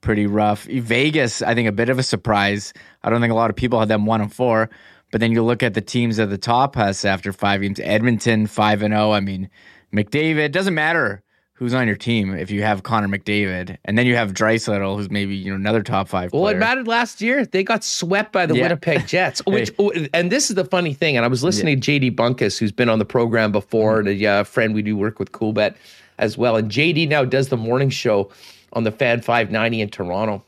pretty 0.00 0.26
rough. 0.26 0.64
Vegas, 0.64 1.42
I 1.42 1.54
think 1.54 1.68
a 1.68 1.72
bit 1.72 1.88
of 1.88 1.98
a 1.98 2.02
surprise. 2.02 2.72
I 3.02 3.10
don't 3.10 3.20
think 3.20 3.32
a 3.32 3.36
lot 3.36 3.50
of 3.50 3.56
people 3.56 3.78
had 3.78 3.88
them 3.88 4.06
1 4.06 4.20
and 4.20 4.34
4. 4.34 4.68
But 5.12 5.20
then 5.20 5.32
you 5.32 5.42
look 5.42 5.62
at 5.62 5.74
the 5.74 5.80
teams 5.80 6.18
at 6.18 6.30
the 6.30 6.38
top 6.38 6.76
us 6.76 7.04
after 7.04 7.32
five 7.32 7.62
games. 7.62 7.80
Edmonton, 7.80 8.46
5 8.46 8.82
and 8.82 8.94
0. 8.94 9.10
I 9.12 9.20
mean, 9.20 9.50
McDavid, 9.92 10.52
doesn't 10.52 10.74
matter 10.74 11.22
who's 11.60 11.74
on 11.74 11.86
your 11.86 11.94
team 11.94 12.34
if 12.34 12.50
you 12.50 12.62
have 12.62 12.82
Connor 12.84 13.06
McDavid, 13.06 13.76
and 13.84 13.98
then 13.98 14.06
you 14.06 14.16
have 14.16 14.32
Draisaitl, 14.32 14.96
who's 14.96 15.10
maybe 15.10 15.36
you 15.36 15.50
know 15.50 15.56
another 15.56 15.82
top 15.82 16.08
five. 16.08 16.32
Well, 16.32 16.48
it 16.48 16.56
mattered 16.56 16.88
last 16.88 17.20
year. 17.20 17.44
They 17.44 17.62
got 17.62 17.84
swept 17.84 18.32
by 18.32 18.46
the 18.46 18.56
yeah. 18.56 18.62
Winnipeg 18.62 19.06
Jets. 19.06 19.42
Which, 19.46 19.70
hey. 19.78 20.08
and 20.14 20.32
this 20.32 20.48
is 20.48 20.56
the 20.56 20.64
funny 20.64 20.94
thing. 20.94 21.18
And 21.18 21.24
I 21.24 21.28
was 21.28 21.44
listening 21.44 21.76
yeah. 21.76 21.82
to 21.82 22.00
JD 22.00 22.16
Bunkis, 22.16 22.58
who's 22.58 22.72
been 22.72 22.88
on 22.88 22.98
the 22.98 23.04
program 23.04 23.52
before, 23.52 23.98
mm-hmm. 23.98 24.08
and 24.08 24.22
a 24.22 24.26
uh, 24.26 24.44
friend 24.44 24.74
we 24.74 24.80
do 24.80 24.96
work 24.96 25.18
with, 25.18 25.32
Coolbet 25.32 25.74
as 26.16 26.38
well. 26.38 26.56
And 26.56 26.70
JD 26.70 27.08
now 27.10 27.26
does 27.26 27.48
the 27.48 27.58
morning 27.58 27.90
show 27.90 28.30
on 28.72 28.84
the 28.84 28.90
Fan 28.90 29.20
590 29.20 29.82
in 29.82 29.90
Toronto. 29.90 30.42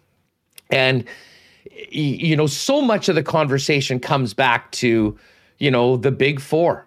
And, 0.71 1.04
you 1.90 2.37
know, 2.37 2.47
so 2.47 2.81
much 2.81 3.11
of 3.11 3.16
the 3.16 3.23
conversation 3.23 4.00
comes 4.00 4.33
back 4.33 4.73
to, 4.73 5.19
you 5.59 5.71
know, 5.71 5.99
the 5.99 6.11
big 6.11 6.40
four 6.40 6.87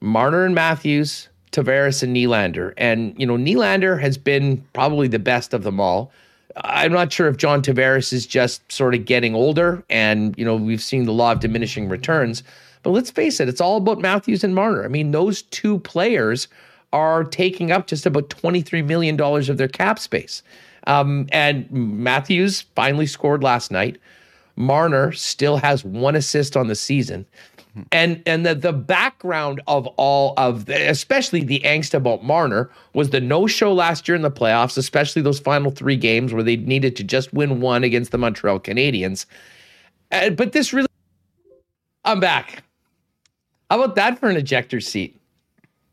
Marner 0.00 0.44
and 0.44 0.54
Matthews, 0.54 1.28
Tavares 1.52 2.02
and 2.02 2.16
Nylander. 2.16 2.74
And, 2.76 3.14
you 3.18 3.26
know, 3.26 3.36
Nylander 3.36 4.00
has 4.00 4.18
been 4.18 4.64
probably 4.72 5.08
the 5.08 5.18
best 5.18 5.54
of 5.54 5.62
them 5.62 5.80
all. 5.80 6.10
I'm 6.56 6.92
not 6.92 7.12
sure 7.12 7.28
if 7.28 7.36
John 7.36 7.62
Tavares 7.62 8.12
is 8.12 8.26
just 8.26 8.70
sort 8.70 8.94
of 8.94 9.04
getting 9.04 9.34
older 9.34 9.82
and, 9.88 10.36
you 10.36 10.44
know, 10.44 10.56
we've 10.56 10.82
seen 10.82 11.04
the 11.04 11.12
law 11.12 11.32
of 11.32 11.40
diminishing 11.40 11.88
returns. 11.88 12.42
But 12.82 12.90
let's 12.90 13.10
face 13.10 13.40
it, 13.40 13.48
it's 13.48 13.60
all 13.60 13.76
about 13.76 14.00
Matthews 14.00 14.44
and 14.44 14.54
Marner. 14.54 14.84
I 14.84 14.88
mean, 14.88 15.12
those 15.12 15.42
two 15.42 15.78
players 15.80 16.48
are 16.92 17.24
taking 17.24 17.70
up 17.72 17.86
just 17.86 18.04
about 18.04 18.28
$23 18.28 18.84
million 18.84 19.18
of 19.20 19.56
their 19.56 19.68
cap 19.68 19.98
space. 19.98 20.42
Um, 20.86 21.26
and 21.32 21.70
Matthews 21.70 22.62
finally 22.74 23.06
scored 23.06 23.42
last 23.42 23.70
night. 23.70 23.98
Marner 24.56 25.12
still 25.12 25.56
has 25.56 25.84
one 25.84 26.16
assist 26.16 26.56
on 26.56 26.66
the 26.66 26.74
season. 26.74 27.24
And 27.90 28.22
and 28.26 28.44
the, 28.44 28.54
the 28.54 28.72
background 28.72 29.62
of 29.66 29.86
all 29.96 30.34
of 30.36 30.66
the, 30.66 30.90
especially 30.90 31.42
the 31.42 31.60
angst 31.60 31.94
about 31.94 32.22
Marner 32.22 32.70
was 32.92 33.10
the 33.10 33.20
no 33.20 33.46
show 33.46 33.72
last 33.72 34.06
year 34.06 34.14
in 34.14 34.20
the 34.20 34.30
playoffs, 34.30 34.76
especially 34.76 35.22
those 35.22 35.40
final 35.40 35.70
three 35.70 35.96
games 35.96 36.34
where 36.34 36.42
they 36.42 36.56
needed 36.56 36.96
to 36.96 37.04
just 37.04 37.32
win 37.32 37.60
one 37.60 37.82
against 37.82 38.10
the 38.12 38.18
Montreal 38.18 38.60
Canadiens. 38.60 39.24
Uh, 40.10 40.28
but 40.30 40.52
this 40.52 40.74
really, 40.74 40.88
I'm 42.04 42.20
back. 42.20 42.62
How 43.70 43.82
about 43.82 43.96
that 43.96 44.18
for 44.18 44.28
an 44.28 44.36
ejector 44.36 44.80
seat? 44.80 45.18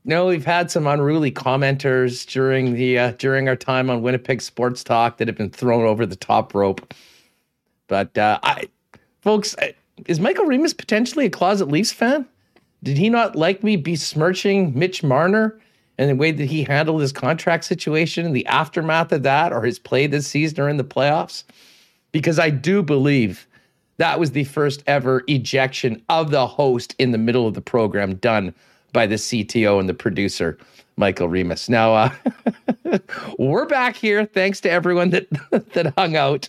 No, 0.03 0.27
we've 0.27 0.45
had 0.45 0.69
some 0.69 0.85
unruly 0.85 1.31
commenters 1.31 2.29
during 2.29 2.73
the 2.73 2.99
uh, 2.99 3.11
during 3.17 3.47
our 3.47 3.55
time 3.55 3.89
on 3.89 4.01
Winnipeg 4.01 4.41
Sports 4.41 4.83
Talk 4.83 5.17
that 5.17 5.29
have 5.29 5.37
been 5.37 5.49
thrown 5.49 5.85
over 5.85 6.05
the 6.05 6.15
top 6.17 6.53
rope. 6.53 6.93
But 7.87 8.17
uh, 8.17 8.39
I, 8.43 8.65
folks, 9.21 9.55
is 10.07 10.19
Michael 10.19 10.45
Remis 10.45 10.73
potentially 10.73 11.25
a 11.25 11.29
closet 11.29 11.67
Leafs 11.67 11.91
fan? 11.91 12.27
Did 12.83 12.97
he 12.97 13.09
not 13.09 13.35
like 13.35 13.63
me 13.63 13.75
besmirching 13.75 14.77
Mitch 14.77 15.03
Marner 15.03 15.59
and 15.97 16.09
the 16.09 16.15
way 16.15 16.31
that 16.31 16.45
he 16.45 16.63
handled 16.63 17.01
his 17.01 17.11
contract 17.11 17.65
situation 17.65 18.25
and 18.25 18.35
the 18.35 18.45
aftermath 18.45 19.11
of 19.11 19.23
that, 19.23 19.51
or 19.51 19.63
his 19.63 19.79
play 19.79 20.07
this 20.07 20.27
season 20.27 20.61
or 20.61 20.69
in 20.69 20.77
the 20.77 20.83
playoffs? 20.83 21.43
Because 22.11 22.39
I 22.39 22.49
do 22.49 22.81
believe 22.81 23.47
that 23.97 24.19
was 24.19 24.31
the 24.31 24.45
first 24.45 24.81
ever 24.87 25.23
ejection 25.27 26.01
of 26.07 26.31
the 26.31 26.47
host 26.47 26.95
in 26.99 27.11
the 27.11 27.17
middle 27.17 27.45
of 27.45 27.53
the 27.53 27.61
program 27.61 28.15
done 28.15 28.53
by 28.93 29.05
the 29.05 29.15
CTO 29.15 29.79
and 29.79 29.89
the 29.89 29.93
producer, 29.93 30.57
Michael 30.95 31.27
Remis. 31.27 31.67
Now, 31.67 31.93
uh, 31.93 32.11
we're 33.37 33.65
back 33.65 33.97
here. 33.97 34.25
Thanks 34.25 34.61
to 34.61 34.71
everyone 34.71 35.09
that 35.09 35.29
that 35.73 35.93
hung 35.97 36.15
out. 36.15 36.47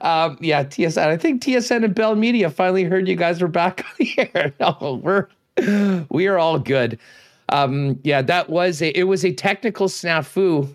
Um, 0.00 0.38
yeah, 0.40 0.64
TSN. 0.64 1.06
I 1.06 1.16
think 1.16 1.42
TSN 1.42 1.84
and 1.84 1.94
Bell 1.94 2.14
Media 2.14 2.50
finally 2.50 2.84
heard 2.84 3.06
you 3.06 3.16
guys 3.16 3.40
were 3.42 3.48
back 3.48 3.84
on 3.86 3.92
the 3.98 4.30
air. 4.34 4.54
No, 4.60 5.00
we're 5.02 5.28
we 6.10 6.26
are 6.26 6.38
all 6.38 6.58
good. 6.58 6.98
Um, 7.50 7.98
yeah, 8.04 8.22
that 8.22 8.48
was 8.48 8.80
a 8.80 8.96
it 8.96 9.04
was 9.04 9.24
a 9.24 9.32
technical 9.32 9.88
snafu, 9.88 10.72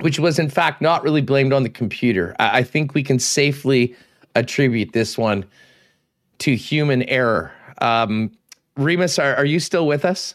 which 0.00 0.18
was 0.18 0.38
in 0.38 0.48
fact 0.48 0.80
not 0.80 1.02
really 1.02 1.20
blamed 1.20 1.52
on 1.52 1.62
the 1.62 1.68
computer. 1.68 2.34
I, 2.38 2.58
I 2.58 2.62
think 2.62 2.94
we 2.94 3.02
can 3.02 3.18
safely 3.18 3.94
attribute 4.34 4.92
this 4.92 5.16
one 5.16 5.44
to 6.38 6.56
human 6.56 7.02
error. 7.04 7.52
Um, 7.80 8.32
Remis, 8.76 9.18
are, 9.18 9.34
are 9.36 9.44
you 9.44 9.60
still 9.60 9.86
with 9.86 10.04
us? 10.04 10.34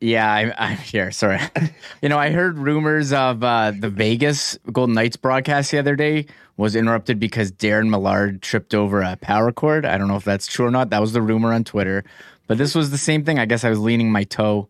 Yeah, 0.00 0.32
I'm, 0.32 0.52
I'm 0.58 0.76
here. 0.76 1.10
Sorry. 1.10 1.40
you 2.02 2.08
know, 2.08 2.18
I 2.18 2.30
heard 2.30 2.58
rumors 2.58 3.12
of 3.12 3.42
uh, 3.42 3.72
the 3.76 3.90
Vegas 3.90 4.56
Golden 4.72 4.94
Knights 4.94 5.16
broadcast 5.16 5.70
the 5.72 5.78
other 5.78 5.96
day 5.96 6.26
was 6.58 6.76
interrupted 6.76 7.18
because 7.18 7.50
Darren 7.52 7.88
Millard 7.88 8.42
tripped 8.42 8.74
over 8.74 9.00
a 9.00 9.16
power 9.16 9.52
cord. 9.52 9.86
I 9.86 9.96
don't 9.96 10.08
know 10.08 10.16
if 10.16 10.24
that's 10.24 10.46
true 10.46 10.66
or 10.66 10.70
not. 10.70 10.90
That 10.90 11.00
was 11.00 11.12
the 11.12 11.22
rumor 11.22 11.54
on 11.54 11.64
Twitter. 11.64 12.04
But 12.48 12.58
this 12.58 12.74
was 12.74 12.90
the 12.90 12.98
same 12.98 13.24
thing. 13.24 13.38
I 13.38 13.46
guess 13.46 13.64
I 13.64 13.70
was 13.70 13.78
leaning 13.78 14.10
my 14.10 14.24
toe 14.24 14.68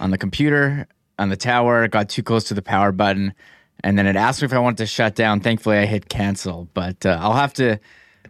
on 0.00 0.10
the 0.10 0.18
computer 0.18 0.88
on 1.18 1.28
the 1.28 1.36
tower, 1.36 1.86
got 1.88 2.08
too 2.08 2.22
close 2.22 2.44
to 2.44 2.54
the 2.54 2.62
power 2.62 2.90
button, 2.90 3.34
and 3.84 3.98
then 3.98 4.06
it 4.06 4.16
asked 4.16 4.42
me 4.42 4.46
if 4.46 4.52
I 4.52 4.58
wanted 4.58 4.78
to 4.78 4.86
shut 4.86 5.14
down. 5.14 5.40
Thankfully, 5.40 5.78
I 5.78 5.86
hit 5.86 6.08
cancel. 6.08 6.68
But 6.72 7.04
uh, 7.04 7.18
I'll 7.20 7.34
have 7.34 7.52
to 7.54 7.78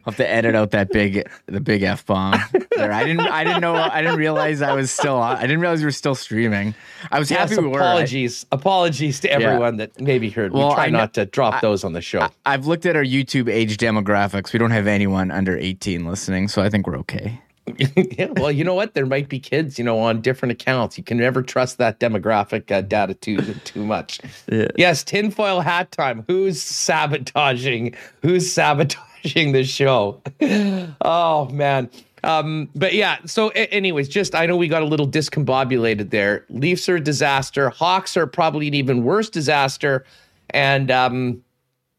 I'll 0.07 0.13
have 0.13 0.19
to 0.19 0.31
edit 0.31 0.55
out 0.55 0.71
that 0.71 0.93
big 0.93 1.29
the 1.47 1.61
big 1.61 1.83
f 1.83 2.07
bomb. 2.07 2.35
I 2.79 3.03
didn't 3.05 3.21
I 3.21 3.43
didn't 3.43 3.61
know 3.61 3.75
I 3.75 4.03
didn't 4.03 4.19
realize 4.19 4.63
I 4.63 4.73
was 4.73 4.93
still 4.93 5.17
on. 5.17 5.37
I 5.37 5.43
didn't 5.43 5.59
realize 5.59 5.81
we 5.81 5.87
were 5.87 5.91
still 5.91 6.15
streaming. 6.15 6.77
I 7.11 7.19
was 7.19 7.29
yes, 7.29 7.51
happy 7.51 7.61
we 7.61 7.69
were. 7.69 7.81
Apologies, 7.81 8.47
apologies 8.53 9.19
to 9.21 9.33
everyone 9.33 9.79
yeah. 9.79 9.87
that 9.87 10.01
maybe 10.01 10.31
heard. 10.31 10.53
Well, 10.53 10.69
we 10.69 10.75
try 10.75 10.91
not 10.91 11.15
to 11.15 11.27
drop 11.27 11.55
I, 11.55 11.61
those 11.61 11.83
on 11.83 11.93
the 11.93 12.01
show. 12.01 12.29
I, 12.45 12.53
have 12.53 12.69
looked 12.69 12.87
at 12.87 12.95
our 12.95 13.03
YouTube 13.03 13.53
age 13.53 13.79
demographics. 13.79 14.53
We 14.53 14.61
don't 14.61 14.71
have 14.71 14.87
anyone 14.87 15.33
under 15.33 15.59
18 15.59 16.07
listening, 16.07 16.47
so 16.47 16.63
I 16.63 16.71
think 16.71 16.87
we're 16.87 16.99
okay. 16.99 17.41
yeah, 17.97 18.29
well, 18.37 18.53
you 18.53 18.63
know 18.63 18.75
what? 18.75 18.95
There 18.95 19.07
might 19.07 19.29
be 19.29 19.41
kids, 19.41 19.77
you 19.77 19.85
know, 19.85 19.99
on 19.99 20.21
different 20.21 20.53
accounts. 20.53 20.97
You 20.97 21.03
can 21.03 21.19
never 21.19 21.43
trust 21.43 21.79
that 21.79 21.99
demographic 21.99 22.71
uh, 22.71 22.83
data 22.83 23.15
too 23.15 23.39
too 23.65 23.85
much. 23.85 24.21
Yeah. 24.49 24.69
Yes, 24.77 25.03
tinfoil 25.03 25.61
hat 25.63 25.91
time. 25.91 26.25
Who's 26.29 26.63
sabotaging? 26.63 27.97
Who's 28.23 28.53
sabotaging? 28.53 29.03
Watching 29.26 29.52
the 29.52 29.64
show. 29.64 30.23
oh 31.00 31.49
man. 31.50 31.90
Um, 32.25 32.68
but 32.75 32.95
yeah, 32.95 33.18
so 33.25 33.49
anyways, 33.50 34.09
just 34.09 34.35
I 34.35 34.47
know 34.47 34.56
we 34.56 34.68
got 34.68 34.83
a 34.83 34.87
little 34.87 35.06
discombobulated 35.06 36.11
there. 36.11 36.45
Leafs 36.49 36.88
are 36.88 36.97
a 36.97 37.00
disaster. 37.00 37.71
Hawks 37.71 38.16
are 38.16 38.26
probably 38.26 38.68
an 38.68 38.75
even 38.75 39.04
worse 39.04 39.28
disaster. 39.28 40.04
And 40.50 40.90
um, 40.90 41.42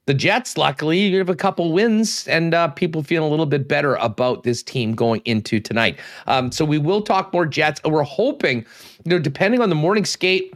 the 0.05 0.13
Jets, 0.13 0.57
luckily, 0.57 0.99
you 0.99 1.17
have 1.19 1.29
a 1.29 1.35
couple 1.35 1.71
wins 1.71 2.27
and 2.27 2.53
uh, 2.53 2.69
people 2.69 3.03
feeling 3.03 3.27
a 3.27 3.29
little 3.29 3.45
bit 3.45 3.67
better 3.67 3.95
about 3.95 4.43
this 4.43 4.63
team 4.63 4.95
going 4.95 5.21
into 5.23 5.59
tonight. 5.59 5.97
Um, 6.27 6.51
so 6.51 6.65
we 6.65 6.77
will 6.77 7.01
talk 7.01 7.31
more 7.31 7.45
Jets. 7.45 7.81
We're 7.85 8.03
hoping, 8.03 8.65
you 9.05 9.11
know, 9.11 9.19
depending 9.19 9.61
on 9.61 9.69
the 9.69 9.75
morning 9.75 10.03
skate 10.03 10.53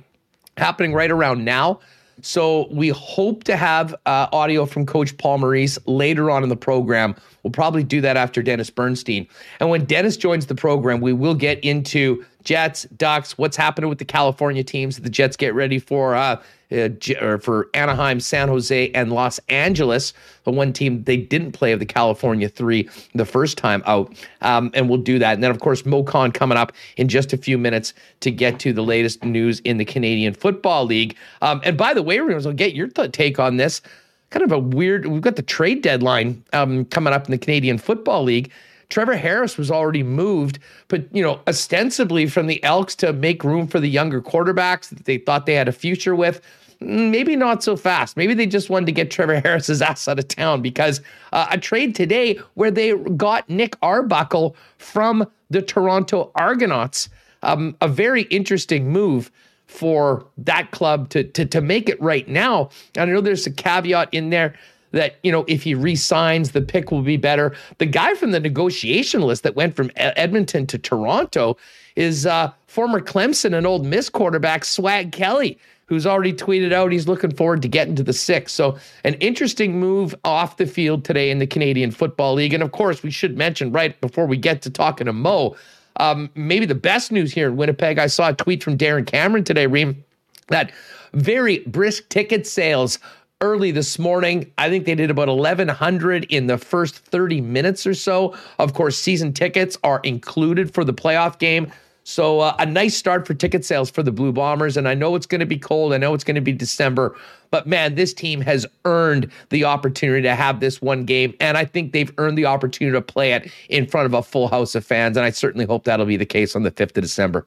happening 0.57 0.93
right 0.93 1.11
around 1.11 1.45
now, 1.45 1.79
so 2.21 2.67
we 2.71 2.89
hope 2.89 3.43
to 3.45 3.55
have 3.55 3.93
uh, 4.05 4.27
audio 4.31 4.65
from 4.65 4.85
Coach 4.85 5.17
Paul 5.17 5.39
Maurice 5.39 5.77
later 5.85 6.31
on 6.31 6.43
in 6.43 6.49
the 6.49 6.55
program. 6.55 7.15
We'll 7.43 7.51
probably 7.51 7.83
do 7.83 8.01
that 8.01 8.17
after 8.17 8.41
Dennis 8.41 8.69
Bernstein. 8.69 9.27
And 9.59 9.69
when 9.69 9.85
Dennis 9.85 10.17
joins 10.17 10.45
the 10.45 10.55
program, 10.55 11.01
we 11.01 11.13
will 11.13 11.35
get 11.35 11.59
into 11.59 12.23
Jets, 12.43 12.83
Ducks, 12.97 13.37
what's 13.37 13.57
happening 13.57 13.89
with 13.89 13.99
the 13.99 14.05
California 14.05 14.63
teams. 14.63 14.97
The 14.97 15.09
Jets 15.09 15.35
get 15.35 15.53
ready 15.53 15.79
for 15.79 16.15
uh, 16.15 16.41
uh, 16.71 16.89
or 17.21 17.37
for 17.37 17.69
Anaheim, 17.73 18.19
San 18.19 18.47
Jose, 18.47 18.91
and 18.91 19.11
Los 19.11 19.39
Angeles. 19.49 20.13
The 20.43 20.51
one 20.51 20.73
team 20.73 21.03
they 21.03 21.17
didn't 21.17 21.51
play 21.51 21.71
of 21.71 21.79
the 21.79 21.85
California 21.85 22.49
three 22.49 22.89
the 23.13 23.25
first 23.25 23.57
time 23.57 23.83
out. 23.85 24.13
Um, 24.41 24.71
and 24.73 24.89
we'll 24.89 24.99
do 24.99 25.19
that. 25.19 25.33
And 25.33 25.43
then, 25.43 25.51
of 25.51 25.59
course, 25.59 25.85
Moe 25.85 26.03
Khan 26.03 26.31
coming 26.31 26.57
up 26.57 26.71
in 26.97 27.07
just 27.07 27.33
a 27.33 27.37
few 27.37 27.57
minutes 27.57 27.93
to 28.21 28.31
get 28.31 28.59
to 28.59 28.73
the 28.73 28.83
latest 28.83 29.23
news 29.23 29.59
in 29.61 29.77
the 29.77 29.85
Canadian 29.85 30.33
Football 30.33 30.85
League. 30.85 31.15
Um, 31.41 31.61
and 31.63 31.77
by 31.77 31.93
the 31.93 32.03
way, 32.03 32.19
we're 32.19 32.29
going 32.29 32.41
to 32.41 32.53
get 32.53 32.73
your 32.73 32.87
th- 32.87 33.11
take 33.11 33.39
on 33.39 33.57
this. 33.57 33.81
Kind 34.29 34.43
of 34.43 34.51
a 34.51 34.59
weird, 34.59 35.07
we've 35.07 35.21
got 35.21 35.35
the 35.35 35.41
trade 35.41 35.81
deadline 35.81 36.43
um, 36.53 36.85
coming 36.85 37.13
up 37.13 37.25
in 37.25 37.31
the 37.31 37.37
Canadian 37.37 37.77
Football 37.77 38.23
League. 38.23 38.51
Trevor 38.91 39.15
Harris 39.15 39.57
was 39.57 39.71
already 39.71 40.03
moved, 40.03 40.59
but 40.89 41.03
you 41.15 41.23
know, 41.23 41.41
ostensibly 41.47 42.27
from 42.27 42.47
the 42.47 42.63
Elks 42.63 42.93
to 42.95 43.13
make 43.13 43.43
room 43.43 43.65
for 43.65 43.79
the 43.79 43.87
younger 43.87 44.21
quarterbacks 44.21 44.89
that 44.89 45.05
they 45.05 45.17
thought 45.17 45.45
they 45.45 45.53
had 45.53 45.67
a 45.67 45.71
future 45.71 46.15
with. 46.15 46.41
Maybe 46.81 47.35
not 47.35 47.63
so 47.63 47.77
fast. 47.77 48.17
Maybe 48.17 48.33
they 48.33 48.47
just 48.47 48.71
wanted 48.71 48.87
to 48.87 48.91
get 48.91 49.11
Trevor 49.11 49.39
Harris's 49.39 49.83
ass 49.83 50.07
out 50.07 50.17
of 50.17 50.27
town 50.27 50.63
because 50.63 50.99
uh, 51.31 51.45
a 51.51 51.57
trade 51.57 51.93
today 51.93 52.39
where 52.55 52.71
they 52.71 52.97
got 52.97 53.47
Nick 53.47 53.75
Arbuckle 53.83 54.55
from 54.79 55.27
the 55.51 55.61
Toronto 55.61 56.31
Argonauts, 56.33 57.07
um, 57.43 57.77
a 57.81 57.87
very 57.87 58.23
interesting 58.23 58.89
move 58.89 59.31
for 59.67 60.25
that 60.37 60.71
club 60.71 61.09
to, 61.09 61.23
to 61.23 61.45
to 61.45 61.61
make 61.61 61.87
it 61.87 62.01
right 62.01 62.27
now. 62.27 62.69
And 62.95 63.09
I 63.09 63.13
know 63.13 63.21
there's 63.21 63.45
a 63.45 63.51
caveat 63.51 64.09
in 64.11 64.31
there 64.31 64.55
that 64.91 65.15
you 65.23 65.31
know 65.31 65.45
if 65.47 65.63
he 65.63 65.75
re-signs, 65.75 66.51
the 66.51 66.61
pick 66.61 66.91
will 66.91 67.03
be 67.03 67.15
better. 67.15 67.55
The 67.77 67.85
guy 67.85 68.15
from 68.15 68.31
the 68.31 68.39
negotiation 68.39 69.21
list 69.21 69.43
that 69.43 69.55
went 69.55 69.75
from 69.75 69.91
Edmonton 69.95 70.65
to 70.67 70.77
Toronto 70.77 71.57
is 71.95 72.25
uh, 72.25 72.51
former 72.67 72.99
Clemson 72.99 73.55
and 73.55 73.67
Ole 73.67 73.83
Miss 73.83 74.09
quarterback 74.09 74.65
Swag 74.65 75.11
Kelly 75.11 75.59
who's 75.91 76.07
already 76.07 76.31
tweeted 76.31 76.71
out 76.71 76.89
he's 76.93 77.09
looking 77.09 77.35
forward 77.35 77.61
to 77.61 77.67
getting 77.67 77.95
to 77.95 78.01
the 78.01 78.13
six. 78.13 78.53
So, 78.53 78.77
an 79.03 79.15
interesting 79.15 79.77
move 79.77 80.15
off 80.23 80.55
the 80.55 80.65
field 80.65 81.03
today 81.03 81.29
in 81.29 81.39
the 81.39 81.45
Canadian 81.45 81.91
Football 81.91 82.35
League. 82.35 82.53
And 82.53 82.63
of 82.63 82.71
course, 82.71 83.03
we 83.03 83.11
should 83.11 83.37
mention 83.37 83.73
right 83.73 83.99
before 83.99 84.25
we 84.25 84.37
get 84.37 84.61
to 84.61 84.69
talking 84.69 85.07
to 85.07 85.11
Mo, 85.11 85.57
um, 85.97 86.29
maybe 86.33 86.65
the 86.65 86.75
best 86.75 87.11
news 87.11 87.33
here 87.33 87.49
in 87.49 87.57
Winnipeg. 87.57 87.99
I 87.99 88.07
saw 88.07 88.29
a 88.29 88.33
tweet 88.33 88.63
from 88.63 88.77
Darren 88.77 89.05
Cameron 89.05 89.43
today, 89.43 89.67
Reem, 89.67 90.01
that 90.47 90.71
very 91.11 91.59
brisk 91.59 92.07
ticket 92.07 92.47
sales 92.47 92.97
early 93.41 93.71
this 93.71 93.99
morning. 93.99 94.49
I 94.57 94.69
think 94.69 94.85
they 94.85 94.95
did 94.95 95.11
about 95.11 95.27
1,100 95.27 96.23
in 96.29 96.47
the 96.47 96.57
first 96.57 96.95
30 96.99 97.41
minutes 97.41 97.85
or 97.85 97.95
so. 97.95 98.33
Of 98.59 98.73
course, 98.73 98.97
season 98.97 99.33
tickets 99.33 99.77
are 99.83 99.99
included 100.05 100.73
for 100.73 100.85
the 100.85 100.93
playoff 100.93 101.37
game. 101.37 101.69
So 102.03 102.39
uh, 102.39 102.55
a 102.57 102.65
nice 102.65 102.97
start 102.97 103.27
for 103.27 103.33
ticket 103.33 103.63
sales 103.63 103.91
for 103.91 104.03
the 104.03 104.11
Blue 104.11 104.31
Bombers. 104.31 104.75
And 104.77 104.87
I 104.87 104.93
know 104.93 105.15
it's 105.15 105.25
going 105.25 105.39
to 105.39 105.45
be 105.45 105.57
cold. 105.57 105.93
I 105.93 105.97
know 105.97 106.13
it's 106.13 106.23
going 106.23 106.35
to 106.35 106.41
be 106.41 106.51
December. 106.51 107.15
But 107.51 107.67
man, 107.67 107.95
this 107.95 108.13
team 108.13 108.41
has 108.41 108.65
earned 108.85 109.31
the 109.49 109.65
opportunity 109.65 110.23
to 110.23 110.35
have 110.35 110.59
this 110.59 110.81
one 110.81 111.05
game. 111.05 111.35
And 111.39 111.57
I 111.57 111.65
think 111.65 111.91
they've 111.91 112.11
earned 112.17 112.37
the 112.37 112.45
opportunity 112.45 112.95
to 112.95 113.01
play 113.01 113.33
it 113.33 113.51
in 113.69 113.85
front 113.85 114.05
of 114.05 114.13
a 114.13 114.23
full 114.23 114.47
house 114.47 114.73
of 114.73 114.85
fans. 114.85 115.17
And 115.17 115.25
I 115.25 115.29
certainly 115.29 115.65
hope 115.65 115.83
that'll 115.83 116.05
be 116.05 116.17
the 116.17 116.25
case 116.25 116.55
on 116.55 116.63
the 116.63 116.71
5th 116.71 116.97
of 116.97 117.03
December. 117.03 117.45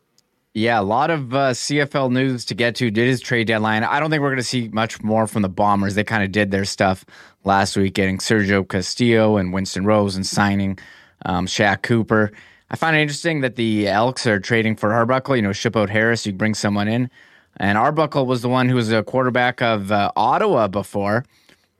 Yeah, 0.56 0.80
a 0.80 0.82
lot 0.82 1.10
of 1.10 1.34
uh, 1.34 1.50
CFL 1.50 2.12
news 2.12 2.44
to 2.44 2.54
get 2.54 2.76
to. 2.76 2.86
It 2.86 2.96
is 2.96 3.20
trade 3.20 3.48
deadline. 3.48 3.82
I 3.82 3.98
don't 3.98 4.08
think 4.08 4.22
we're 4.22 4.28
going 4.28 4.36
to 4.36 4.44
see 4.44 4.68
much 4.68 5.02
more 5.02 5.26
from 5.26 5.42
the 5.42 5.48
Bombers. 5.48 5.96
They 5.96 6.04
kind 6.04 6.22
of 6.22 6.30
did 6.30 6.52
their 6.52 6.64
stuff 6.64 7.04
last 7.42 7.76
week, 7.76 7.94
getting 7.94 8.18
Sergio 8.18 8.66
Castillo 8.68 9.36
and 9.36 9.52
Winston 9.52 9.84
Rose 9.84 10.14
and 10.14 10.24
signing 10.24 10.78
um, 11.26 11.46
Shaq 11.46 11.82
Cooper. 11.82 12.30
I 12.70 12.76
find 12.76 12.96
it 12.96 13.00
interesting 13.00 13.40
that 13.40 13.56
the 13.56 13.88
Elks 13.88 14.26
are 14.26 14.40
trading 14.40 14.76
for 14.76 14.92
Arbuckle. 14.92 15.36
You 15.36 15.42
know, 15.42 15.52
ship 15.52 15.76
out 15.76 15.90
Harris, 15.90 16.26
you 16.26 16.32
bring 16.32 16.54
someone 16.54 16.88
in. 16.88 17.10
And 17.58 17.78
Arbuckle 17.78 18.26
was 18.26 18.42
the 18.42 18.48
one 18.48 18.68
who 18.68 18.74
was 18.74 18.90
a 18.90 19.02
quarterback 19.02 19.62
of 19.62 19.92
uh, 19.92 20.10
Ottawa 20.16 20.66
before, 20.66 21.24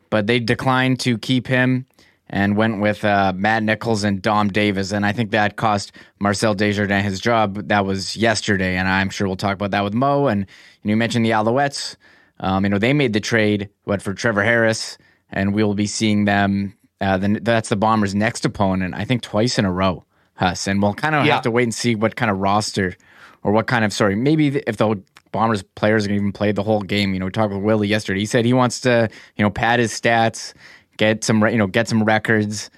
but 0.08 0.26
they 0.26 0.38
declined 0.38 1.00
to 1.00 1.18
keep 1.18 1.48
him 1.48 1.86
and 2.30 2.56
went 2.56 2.80
with 2.80 3.04
uh, 3.04 3.32
Matt 3.34 3.62
Nichols 3.62 4.04
and 4.04 4.22
Dom 4.22 4.48
Davis. 4.48 4.92
And 4.92 5.04
I 5.04 5.12
think 5.12 5.30
that 5.32 5.56
cost 5.56 5.92
Marcel 6.20 6.54
Desjardins 6.54 7.04
his 7.04 7.20
job. 7.20 7.68
That 7.68 7.84
was 7.84 8.16
yesterday. 8.16 8.76
And 8.76 8.88
I'm 8.88 9.10
sure 9.10 9.26
we'll 9.26 9.36
talk 9.36 9.54
about 9.54 9.72
that 9.72 9.84
with 9.84 9.94
Mo. 9.94 10.26
And 10.26 10.46
you, 10.82 10.90
you 10.90 10.96
mentioned 10.96 11.24
the 11.24 11.30
Alouettes. 11.30 11.96
Um, 12.40 12.64
you 12.64 12.70
know, 12.70 12.78
they 12.78 12.92
made 12.92 13.12
the 13.12 13.20
trade, 13.20 13.68
but 13.84 14.02
for 14.02 14.14
Trevor 14.14 14.42
Harris, 14.42 14.98
and 15.30 15.54
we'll 15.54 15.74
be 15.74 15.86
seeing 15.86 16.24
them. 16.24 16.74
Uh, 17.00 17.18
the, 17.18 17.40
that's 17.42 17.68
the 17.68 17.76
Bombers' 17.76 18.14
next 18.14 18.44
opponent, 18.44 18.94
I 18.94 19.04
think, 19.04 19.22
twice 19.22 19.58
in 19.58 19.64
a 19.64 19.72
row. 19.72 20.04
Huss, 20.36 20.66
and 20.66 20.82
we'll 20.82 20.94
kind 20.94 21.14
of 21.14 21.26
yeah. 21.26 21.34
have 21.34 21.42
to 21.42 21.50
wait 21.50 21.64
and 21.64 21.74
see 21.74 21.94
what 21.94 22.16
kind 22.16 22.30
of 22.30 22.38
roster 22.38 22.96
or 23.42 23.52
what 23.52 23.66
kind 23.66 23.84
of 23.84 23.92
sorry, 23.92 24.16
maybe 24.16 24.58
if 24.66 24.76
the 24.76 25.00
Bombers 25.30 25.62
players 25.74 26.06
can 26.06 26.14
even 26.14 26.32
play 26.32 26.52
the 26.52 26.62
whole 26.62 26.80
game. 26.80 27.12
You 27.12 27.20
know, 27.20 27.26
we 27.26 27.32
talked 27.32 27.52
with 27.52 27.62
Willie 27.62 27.88
yesterday. 27.88 28.20
He 28.20 28.26
said 28.26 28.44
he 28.44 28.52
wants 28.52 28.80
to, 28.82 29.08
you 29.36 29.42
know, 29.42 29.50
pad 29.50 29.80
his 29.80 29.92
stats, 29.92 30.54
get 30.96 31.24
some, 31.24 31.44
you 31.48 31.58
know, 31.58 31.66
get 31.66 31.88
some 31.88 32.04
records. 32.04 32.70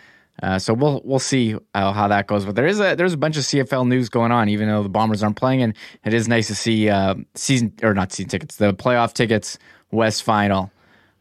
Uh, 0.42 0.58
so 0.58 0.74
we'll 0.74 1.00
we'll 1.04 1.18
see 1.18 1.54
uh, 1.74 1.92
how 1.92 2.08
that 2.08 2.26
goes. 2.26 2.44
But 2.44 2.56
there 2.56 2.66
is 2.66 2.80
a 2.80 2.94
there's 2.94 3.12
a 3.12 3.18
bunch 3.18 3.36
of 3.36 3.44
CFL 3.44 3.86
news 3.86 4.08
going 4.08 4.32
on, 4.32 4.48
even 4.48 4.68
though 4.68 4.82
the 4.82 4.88
Bombers 4.88 5.22
aren't 5.22 5.36
playing, 5.36 5.62
and 5.62 5.74
it 6.04 6.12
is 6.12 6.28
nice 6.28 6.46
to 6.48 6.54
see 6.54 6.88
uh, 6.88 7.14
season 7.34 7.72
or 7.82 7.94
not 7.94 8.12
season 8.12 8.30
tickets, 8.30 8.56
the 8.56 8.74
playoff 8.74 9.12
tickets, 9.12 9.58
West 9.90 10.22
Final. 10.22 10.70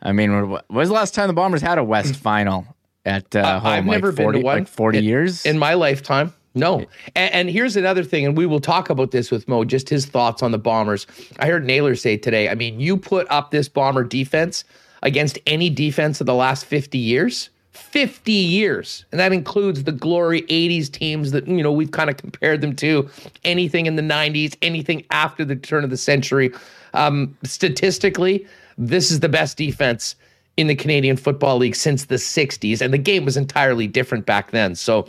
I 0.02 0.12
mean, 0.12 0.50
when 0.50 0.62
was 0.70 0.90
the 0.90 0.96
last 0.96 1.14
time 1.14 1.28
the 1.28 1.34
Bombers 1.34 1.62
had 1.62 1.78
a 1.78 1.84
West 1.84 2.16
Final 2.18 2.66
at 3.06 3.36
uh, 3.36 3.60
home? 3.60 3.72
I've 3.72 3.86
like 3.86 4.02
never 4.02 4.12
40, 4.12 4.38
been 4.38 4.42
to 4.42 4.46
one. 4.46 4.58
Like 4.60 4.68
forty 4.68 4.98
in, 5.00 5.04
years 5.04 5.46
in 5.46 5.58
my 5.58 5.74
lifetime. 5.74 6.34
No. 6.56 6.86
And, 7.16 7.34
and, 7.34 7.50
here's 7.50 7.76
another 7.76 8.04
thing, 8.04 8.26
and 8.26 8.38
we 8.38 8.46
will 8.46 8.62
talk 8.62 8.90
about 8.90 9.12
this 9.12 9.30
with 9.30 9.46
Mo, 9.48 9.66
just 9.66 9.90
his 9.90 10.06
thoughts 10.06 10.42
on 10.42 10.52
the 10.52 10.58
Bombers. 10.58 11.06
I 11.38 11.48
heard 11.48 11.66
Naylor 11.66 11.96
say 11.96 12.16
today, 12.16 12.48
I 12.48 12.56
mean, 12.56 12.80
you 12.80 12.96
put 12.96 13.30
up 13.30 13.52
this 13.52 13.68
Bomber 13.68 14.06
defense 14.06 14.64
against 15.04 15.38
any 15.46 15.70
defense 15.70 16.22
of 16.22 16.28
the 16.28 16.34
last 16.34 16.66
50 16.66 16.98
years. 16.98 17.50
50 17.74 18.32
years. 18.32 19.06
And 19.12 19.20
that 19.20 19.34
includes 19.34 19.84
the 19.84 19.92
glory 19.92 20.44
80s 20.44 20.90
teams 20.90 21.32
that, 21.32 21.46
you 21.46 21.62
know, 21.62 21.74
we've 21.74 21.92
kind 21.92 22.10
of 22.10 22.16
compared 22.16 22.62
them 22.62 22.74
to. 22.78 23.10
Anything 23.44 23.86
in 23.86 23.98
the 23.98 24.02
90s, 24.02 24.56
anything 24.62 25.06
after 25.12 25.44
the 25.44 25.58
turn 25.58 25.84
of 25.84 25.90
the 25.90 25.98
century. 25.98 26.52
Um, 26.94 27.38
statistically, 27.44 28.48
this 28.78 29.12
is 29.12 29.20
the 29.20 29.30
best 29.30 29.58
defense 29.58 30.16
in 30.58 30.68
the 30.68 30.76
Canadian 30.76 31.18
Football 31.18 31.58
League 31.58 31.76
since 31.76 32.06
the 32.06 32.16
60s. 32.16 32.82
And 32.82 32.94
the 32.94 32.98
game 32.98 33.26
was 33.26 33.38
entirely 33.38 33.88
different 33.88 34.26
back 34.26 34.52
then. 34.52 34.76
So 34.76 35.08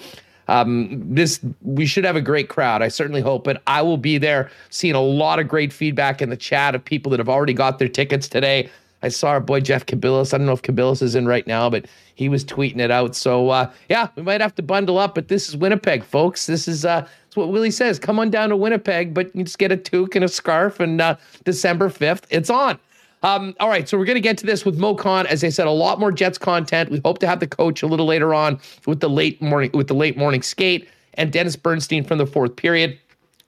um, 0.48 1.02
this 1.14 1.40
we 1.62 1.86
should 1.86 2.04
have 2.04 2.16
a 2.16 2.20
great 2.20 2.48
crowd. 2.48 2.82
I 2.82 2.88
certainly 2.88 3.20
hope 3.20 3.48
it. 3.48 3.60
I 3.66 3.82
will 3.82 3.96
be 3.96 4.18
there, 4.18 4.50
seeing 4.70 4.94
a 4.94 5.00
lot 5.00 5.38
of 5.38 5.48
great 5.48 5.72
feedback 5.72 6.22
in 6.22 6.30
the 6.30 6.36
chat 6.36 6.74
of 6.74 6.84
people 6.84 7.10
that 7.10 7.20
have 7.20 7.28
already 7.28 7.54
got 7.54 7.78
their 7.78 7.88
tickets 7.88 8.28
today. 8.28 8.70
I 9.02 9.08
saw 9.08 9.28
our 9.28 9.40
boy 9.40 9.60
Jeff 9.60 9.86
Cabillas. 9.86 10.32
I 10.32 10.38
don't 10.38 10.46
know 10.46 10.52
if 10.52 10.62
Cabillas 10.62 11.02
is 11.02 11.14
in 11.14 11.26
right 11.26 11.46
now, 11.46 11.68
but 11.68 11.86
he 12.14 12.28
was 12.28 12.44
tweeting 12.44 12.78
it 12.80 12.90
out. 12.90 13.14
So 13.14 13.50
uh, 13.50 13.70
yeah, 13.88 14.08
we 14.16 14.22
might 14.22 14.40
have 14.40 14.54
to 14.56 14.62
bundle 14.62 14.98
up. 14.98 15.14
But 15.14 15.28
this 15.28 15.48
is 15.48 15.56
Winnipeg, 15.56 16.02
folks. 16.02 16.46
This 16.46 16.66
is 16.66 16.84
uh, 16.84 17.06
what 17.34 17.50
Willie 17.50 17.70
says. 17.70 17.98
Come 17.98 18.18
on 18.18 18.30
down 18.30 18.48
to 18.48 18.56
Winnipeg, 18.56 19.14
but 19.14 19.34
you 19.34 19.44
just 19.44 19.58
get 19.58 19.70
a 19.70 19.76
toque 19.76 20.16
and 20.16 20.24
a 20.24 20.28
scarf. 20.28 20.80
And 20.80 21.00
uh, 21.00 21.16
December 21.44 21.88
fifth, 21.88 22.26
it's 22.30 22.50
on. 22.50 22.78
Um, 23.26 23.56
all 23.58 23.68
right, 23.68 23.88
so 23.88 23.98
we're 23.98 24.04
going 24.04 24.14
to 24.14 24.20
get 24.20 24.38
to 24.38 24.46
this 24.46 24.64
with 24.64 24.78
Moe 24.78 24.94
Khan. 24.94 25.26
As 25.26 25.42
I 25.42 25.48
said, 25.48 25.66
a 25.66 25.72
lot 25.72 25.98
more 25.98 26.12
Jets 26.12 26.38
content. 26.38 26.90
We 26.90 27.00
hope 27.04 27.18
to 27.18 27.26
have 27.26 27.40
the 27.40 27.48
coach 27.48 27.82
a 27.82 27.88
little 27.88 28.06
later 28.06 28.32
on 28.32 28.60
with 28.86 29.00
the 29.00 29.10
late 29.10 29.42
morning 29.42 29.72
with 29.74 29.88
the 29.88 29.94
late 29.94 30.16
morning 30.16 30.42
skate 30.42 30.88
and 31.14 31.32
Dennis 31.32 31.56
Bernstein 31.56 32.04
from 32.04 32.18
the 32.18 32.26
fourth 32.26 32.54
period. 32.54 32.96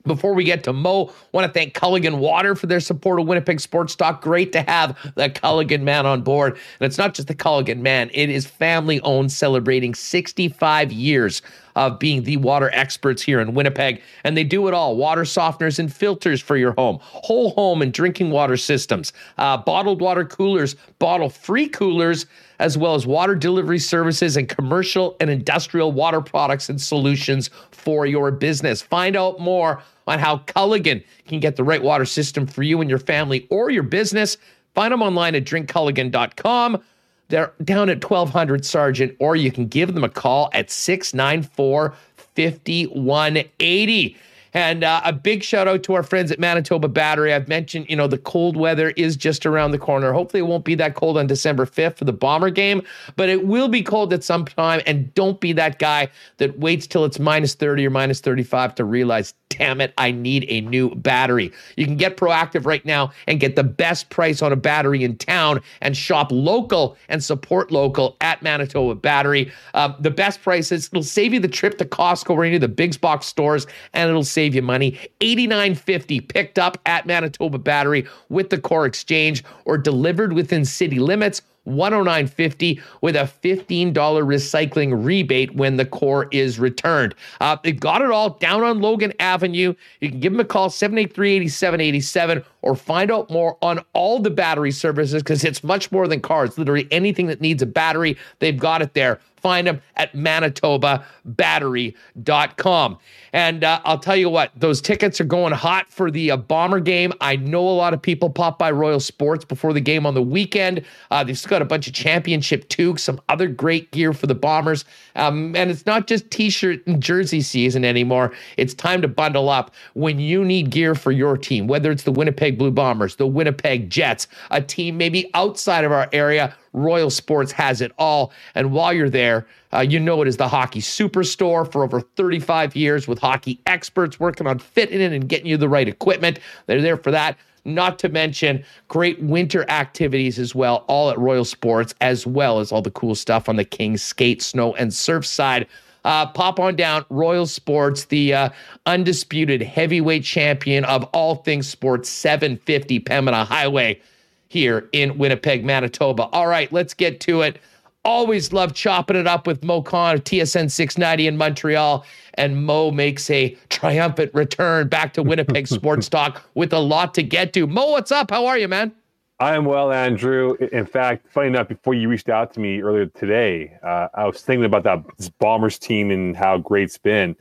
Before 0.05 0.35
we 0.35 0.43
get 0.43 0.65
to 0.65 0.73
Mo, 0.73 1.13
want 1.31 1.47
to 1.47 1.53
thank 1.53 1.75
Culligan 1.75 2.19
Water 2.19 2.57
for 2.57 2.67
their 2.67 2.81
support 2.81 3.21
of 3.21 3.29
Winnipeg 3.29 3.61
Sports 3.61 3.95
Talk. 3.95 4.21
Great 4.21 4.51
to 4.53 4.63
have 4.63 4.99
the 5.15 5.31
Culligan 5.31 5.83
man 5.83 6.07
on 6.07 6.23
board. 6.23 6.55
And 6.55 6.87
it's 6.87 6.99
not 6.99 7.15
just 7.15 7.29
the 7.29 7.35
Culligan 7.37 7.79
man, 7.79 8.11
it 8.13 8.31
is 8.31 8.47
family 8.47 9.01
owned, 9.03 9.31
celebrating 9.31 9.95
65 9.95 10.91
years 10.91 11.41
of 11.79 12.01
being 12.01 12.25
the 12.25 12.37
water 12.39 12.71
experts 12.75 13.23
here 13.23 13.39
in 13.39 13.55
Winnipeg. 13.55 14.03
And 14.25 14.37
they 14.37 14.43
do 14.43 14.67
it 14.67 14.75
all 14.75 14.97
water 14.97 15.23
softeners 15.23 15.79
and 15.79 15.93
filters 15.93 16.41
for 16.41 16.57
your 16.57 16.73
home, 16.73 16.99
whole 17.01 17.51
home 17.51 17.83
and 17.83 17.93
drinking 17.93 18.31
water 18.33 18.57
systems, 18.57 19.13
uh, 19.39 19.57
bottled 19.59 20.01
water 20.01 20.25
coolers, 20.25 20.75
bottle 20.99 21.31
free 21.31 21.69
coolers, 21.69 22.27
as 22.59 22.77
well 22.77 22.97
as 22.97 23.07
water 23.07 23.37
delivery 23.37 23.79
services 23.79 24.37
and 24.37 24.49
commercial 24.49 25.17
and 25.21 25.31
industrial 25.31 25.93
water 25.93 26.21
products 26.21 26.69
and 26.69 26.81
solutions 26.81 27.49
for 27.71 28.07
your 28.07 28.33
business. 28.33 28.83
Find 28.83 29.15
out 29.15 29.39
more 29.39 29.81
on 30.09 30.19
how 30.19 30.39
Culligan 30.39 31.05
can 31.29 31.39
get 31.39 31.55
the 31.55 31.63
right 31.63 31.83
water 31.83 32.05
system 32.05 32.45
for 32.45 32.65
you 32.65 32.81
and 32.81 32.91
your 32.91 32.99
family 32.99 33.47
or 33.51 33.71
your 33.71 33.85
business. 33.85 34.37
Find 34.75 34.93
them 34.93 35.03
online 35.03 35.37
at 35.37 35.45
drinkculligan.com. 35.45 36.83
They're 37.29 37.53
down 37.63 37.91
at 37.91 38.03
1200 38.03 38.65
Sargent, 38.65 39.15
or 39.19 39.37
you 39.37 39.53
can 39.53 39.67
give 39.67 39.95
them 39.95 40.05
a 40.05 40.09
call 40.09 40.51
at 40.53 40.71
694 40.71 41.95
5180. 42.17 44.17
And 44.55 44.83
uh, 44.83 45.01
a 45.05 45.13
big 45.13 45.43
shout 45.43 45.69
out 45.69 45.83
to 45.85 45.95
our 45.95 46.03
friends 46.03 46.33
at 46.33 46.39
Manitoba 46.39 46.89
Battery. 46.89 47.35
I've 47.35 47.49
mentioned, 47.49 47.87
you 47.89 47.97
know, 47.97 48.07
the 48.07 48.19
cold 48.19 48.57
weather 48.57 48.91
is 48.91 49.17
just 49.17 49.45
around 49.45 49.73
the 49.73 49.79
corner. 49.79 50.13
Hopefully, 50.13 50.41
it 50.41 50.47
won't 50.47 50.65
be 50.65 50.75
that 50.77 50.95
cold 50.95 51.19
on 51.19 51.27
December 51.27 51.67
5th 51.67 51.97
for 51.97 52.05
the 52.05 52.13
Bomber 52.13 52.51
game, 52.51 52.83
but 53.17 53.29
it 53.29 53.47
will 53.47 53.69
be 53.69 53.83
cold 53.83 54.13
at 54.13 54.25
some 54.25 54.45
time. 54.45 54.81
And 54.87 55.13
don't 55.15 55.41
be 55.41 55.53
that 55.53 55.79
guy 55.79 56.09
that 56.39 56.59
waits 56.59 56.87
till 56.87 57.05
it's 57.05 57.19
minus 57.19 57.55
30 57.55 57.87
or 57.87 57.91
minus 57.91 58.21
35 58.21 58.75
to 58.77 58.85
realize, 58.85 59.35
damn 59.49 59.81
it, 59.81 59.93
I 59.99 60.11
need 60.11 60.47
a 60.49 60.61
new 60.63 60.95
battery. 60.95 61.53
You 61.77 61.87
can 61.87 61.97
get 61.97 62.17
proactive 62.17 62.67
right 62.67 62.85
now 62.85 63.13
and 63.27 63.41
get 63.41 63.57
the 63.57 63.65
best 63.65 64.11
price 64.11 64.43
on 64.43 64.53
a 64.53 64.57
battery 64.57 65.05
in 65.05 65.17
town 65.17 65.61
and 65.81 65.97
shop 65.97 66.29
local 66.31 66.97
and 67.09 67.23
support 67.23 67.71
local 67.71 68.17
at 68.21 68.43
Manitoba 68.43 68.95
Battery. 68.95 69.53
Uh, 69.75 69.93
the 69.99 70.11
best 70.11 70.43
prices, 70.43 70.89
it'll 70.93 71.03
save 71.03 71.33
you 71.33 71.41
the 71.41 71.49
trip 71.49 71.79
to 71.79 71.85
Costco 71.85 72.31
or 72.31 72.45
any 72.45 72.57
of 72.57 72.61
the 72.61 72.69
big 72.69 72.89
box 73.01 73.27
stores, 73.27 73.67
and 73.93 74.09
it'll 74.09 74.25
save 74.25 74.55
you 74.55 74.63
money. 74.63 74.99
89.50 75.21 76.29
picked 76.29 76.59
up 76.59 76.79
at 76.87 77.07
Manitoba 77.07 77.59
Battery 77.59 78.07
with 78.29 78.51
the 78.51 78.59
core 78.59 78.87
exchange 78.87 79.45
or 79.65 79.77
delivered 79.77 80.33
within 80.33 80.65
city 80.65 80.99
limits. 80.99 81.43
109.50 81.69 82.81
with 83.01 83.17
a 83.17 83.31
$15 83.43 83.93
recycling 83.93 85.05
rebate 85.05 85.55
when 85.55 85.77
the 85.77 85.85
core 85.85 86.29
is 86.33 86.59
returned. 86.59 87.15
Uh, 87.41 87.57
they've 87.63 87.79
got 87.79 88.03
it 88.03 88.11
all 88.11 88.31
down 88.31 88.63
on 88.63 88.81
Logan 88.81 89.13
Avenue. 89.21 89.75
You 90.01 90.11
can 90.11 90.21
give 90.21 90.33
them 90.33 90.41
a 90.41 90.45
call 90.45 90.69
783-8787 90.71 92.45
or 92.63 92.75
find 92.75 93.11
out 93.11 93.31
more 93.31 93.59
on 93.63 93.85
all 93.93 94.19
the 94.19 94.31
battery 94.31 94.73
services 94.73 95.23
because 95.23 95.45
it's 95.45 95.63
much 95.63 95.93
more 95.93 96.09
than 96.09 96.21
cars. 96.21 96.59
Literally 96.59 96.89
anything 96.91 97.29
that 97.29 97.41
needs 97.41 97.63
a 97.63 97.67
battery, 97.67 98.17
they've 98.41 98.59
got 98.59 98.83
it 98.83 98.95
there. 98.95 99.21
Find 99.41 99.67
them 99.67 99.81
at 99.97 100.13
manitobabattery.com. 100.15 102.99
And 103.33 103.63
uh, 103.63 103.81
I'll 103.85 103.99
tell 103.99 104.17
you 104.17 104.31
what, 104.31 104.51
those 104.57 104.81
tickets 104.81 105.21
are 105.21 105.25
going 105.25 105.53
hot 105.53 105.93
for 105.93 106.11
the 106.11 106.33
uh, 106.33 106.37
Bomber 106.37 106.81
game. 106.81 107.13
I 107.21 107.37
know 107.37 107.61
a 107.61 107.71
lot 107.71 107.95
of 107.95 108.03
people 108.03 108.31
pop 108.31 108.59
by 108.59 108.71
Royal 108.71 109.01
Sports 109.01 109.45
before 109.45 109.73
the 109.73 109.81
game 109.81 110.07
on 110.07 110.15
the 110.15 110.23
weekend. 110.23 110.85
Uh, 111.11 111.25
they've 111.25 111.47
got 111.47 111.63
a 111.63 111.67
bunch 111.67 111.87
of 111.87 111.93
championship 111.93 112.69
toques, 112.69 113.03
some 113.03 113.21
other 113.29 113.47
great 113.47 113.91
gear 113.93 114.13
for 114.13 114.27
the 114.27 114.35
Bombers. 114.35 114.85
Um, 115.15 115.55
and 115.55 115.71
it's 115.71 115.87
not 115.87 116.07
just 116.07 116.31
t 116.31 116.51
shirt 116.51 116.87
and 116.87 117.03
jersey 117.03 117.43
season 117.43 117.85
anymore. 117.85 118.33
It's 118.57 118.75
time 118.75 119.03
to 119.03 119.09
bundle 119.09 119.49
up 119.49 119.73
when 119.95 120.19
you 120.19 120.45
need 120.45 120.71
gear 120.71 120.95
for 120.95 121.13
your 121.13 121.37
team, 121.37 121.67
whether 121.67 121.91
it's 121.91 122.05
the 122.05 122.13
Winnipeg 122.13 122.48
Blue 122.57 122.71
Bombers, 122.71 123.17
the 123.17 123.27
Winnipeg 123.27 123.91
Jets, 123.91 124.27
a 124.51 124.63
team 124.63 124.97
maybe 124.97 125.31
outside 125.35 125.85
of 125.85 125.93
our 125.93 126.09
area 126.13 126.55
Royal 126.73 127.11
Sports 127.11 127.53
has 127.53 127.81
it 127.81 127.93
all. 127.99 128.33
And 128.55 128.73
while 128.73 128.93
you're 128.93 129.11
there, 129.11 129.47
uh, 129.73 129.81
you 129.81 130.01
know 130.01 130.23
it 130.23 130.29
is 130.29 130.37
the 130.37 130.49
hockey 130.49 130.81
superstore 130.81 131.71
for 131.71 131.83
over 131.83 132.01
35 132.01 132.77
years 132.77 133.09
with 133.09 133.19
hockey 133.19 133.61
experts 133.67 134.19
working 134.19 134.47
on 134.47 134.59
fitting 134.59 135.01
in 135.01 135.13
and 135.13 135.29
getting 135.29 135.47
you 135.47 135.57
the 135.57 135.69
right 135.69 135.89
equipment. 135.89 136.39
They're 136.67 136.83
there 136.83 136.97
for 136.97 137.11
that. 137.11 137.37
Not 137.65 137.99
to 137.99 138.09
mention 138.09 138.65
great 138.87 139.21
winter 139.23 139.69
activities 139.69 140.39
as 140.39 140.55
well, 140.55 140.85
all 140.87 141.11
at 141.11 141.19
Royal 141.19 141.45
Sports, 141.45 141.95
as 142.01 142.27
well 142.27 142.61
as 142.61 142.73
all 142.73 142.81
the 142.81 142.91
cool 142.91 143.15
stuff 143.15 143.49
on 143.49 143.57
the 143.57 143.65
Kings 143.65 144.01
skate, 144.01 144.41
snow, 144.41 144.75
and 144.77 144.95
surf 144.95 145.27
side 145.27 145.67
uh, 146.05 146.27
pop 146.27 146.61
on 146.61 146.77
down 146.77 147.05
Royal 147.11 147.47
Sports, 147.47 148.07
the 148.07 148.35
uh, 148.35 148.49
undisputed 148.87 149.63
heavyweight 149.63 150.25
champion 150.25 150.85
of 150.85 151.05
all 151.13 151.37
things 151.37 151.69
sports, 151.69 152.09
750 152.09 153.01
Pembina 153.01 153.45
Highway 153.45 154.01
here 154.49 154.89
in 154.93 155.19
Winnipeg, 155.19 155.65
Manitoba. 155.65 156.25
All 156.33 156.47
right, 156.47 156.73
let's 156.73 156.95
get 156.95 157.21
to 157.21 157.43
it. 157.43 157.59
Always 158.05 158.53
love 158.53 158.73
chopping 158.75 159.17
it 159.17 159.27
up 159.27 159.47
with 159.47 159.63
Moe 159.63 159.83
Khan 159.83 160.15
of 160.15 160.25
TSN 160.25 160.71
690 160.71 161.27
in 161.27 161.37
Montreal. 161.37 162.07
And 162.35 162.65
Mo 162.65 162.91
makes 162.91 163.29
a 163.29 163.57
triumphant 163.69 164.33
return 164.33 164.89
back 164.89 165.13
to 165.15 165.23
Winnipeg 165.23 165.67
Sports 165.69 166.09
Talk 166.09 166.43
with 166.55 166.73
a 166.73 166.79
lot 166.79 167.13
to 167.15 167.23
get 167.23 167.53
to. 167.55 167.67
Mo, 167.67 167.91
what's 167.91 168.13
up? 168.13 168.31
How 168.31 168.47
are 168.47 168.57
you, 168.57 168.69
man? 168.69 168.93
I 169.41 169.55
am 169.55 169.65
well, 169.65 169.93
Andrew. 169.93 170.57
In 170.73 170.85
fact, 170.85 171.29
funny 171.29 171.47
enough, 171.47 171.69
before 171.69 171.95
you 171.95 172.09
reached 172.09 172.29
out 172.29 172.53
to 172.55 172.61
me 172.61 172.81
earlier 172.81 173.07
today, 173.07 173.79
uh, 173.85 174.09
I 174.13 174.27
was 174.27 174.43
thinking 174.43 174.65
about 174.65 174.83
that 174.83 175.05
Bombers 175.39 175.79
team 175.79 176.11
and 176.11 176.37
how 176.37 176.59
great 176.59 176.85
it's 176.85 176.99
been. 176.99 177.37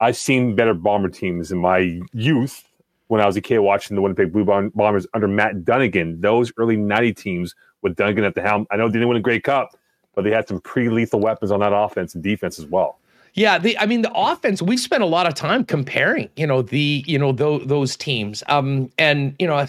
I've 0.00 0.16
seen 0.16 0.56
better 0.56 0.72
Bomber 0.72 1.10
teams 1.10 1.52
in 1.52 1.58
my 1.58 2.00
youth 2.12 2.64
when 3.08 3.20
I 3.20 3.26
was 3.26 3.36
a 3.36 3.42
kid 3.42 3.58
watching 3.58 3.94
the 3.94 4.00
Winnipeg 4.00 4.32
Blue 4.32 4.44
Bombers 4.44 5.06
under 5.12 5.28
Matt 5.28 5.64
Dunigan. 5.64 6.20
Those 6.22 6.50
early 6.56 6.76
90 6.76 7.12
teams 7.12 7.54
with 7.82 7.94
Dunigan 7.96 8.24
at 8.24 8.34
the 8.34 8.40
helm. 8.40 8.66
I 8.70 8.76
know 8.76 8.88
they 8.88 8.94
didn't 8.94 9.08
win 9.08 9.18
a 9.18 9.20
Grey 9.20 9.40
Cup, 9.40 9.78
but 10.14 10.24
they 10.24 10.30
had 10.30 10.48
some 10.48 10.60
pretty 10.60 10.88
lethal 10.88 11.20
weapons 11.20 11.50
on 11.50 11.60
that 11.60 11.74
offense 11.74 12.14
and 12.14 12.24
defense 12.24 12.58
as 12.58 12.64
well. 12.64 12.98
Yeah, 13.34 13.58
the 13.58 13.76
I 13.78 13.86
mean 13.86 14.02
the 14.02 14.12
offense. 14.14 14.62
We've 14.62 14.80
spent 14.80 15.02
a 15.02 15.06
lot 15.06 15.26
of 15.26 15.34
time 15.34 15.64
comparing, 15.64 16.30
you 16.36 16.46
know, 16.46 16.62
the 16.62 17.04
you 17.06 17.18
know 17.18 17.32
those 17.32 17.66
those 17.66 17.96
teams. 17.96 18.44
Um, 18.46 18.90
and 18.96 19.34
you 19.40 19.46
know, 19.46 19.66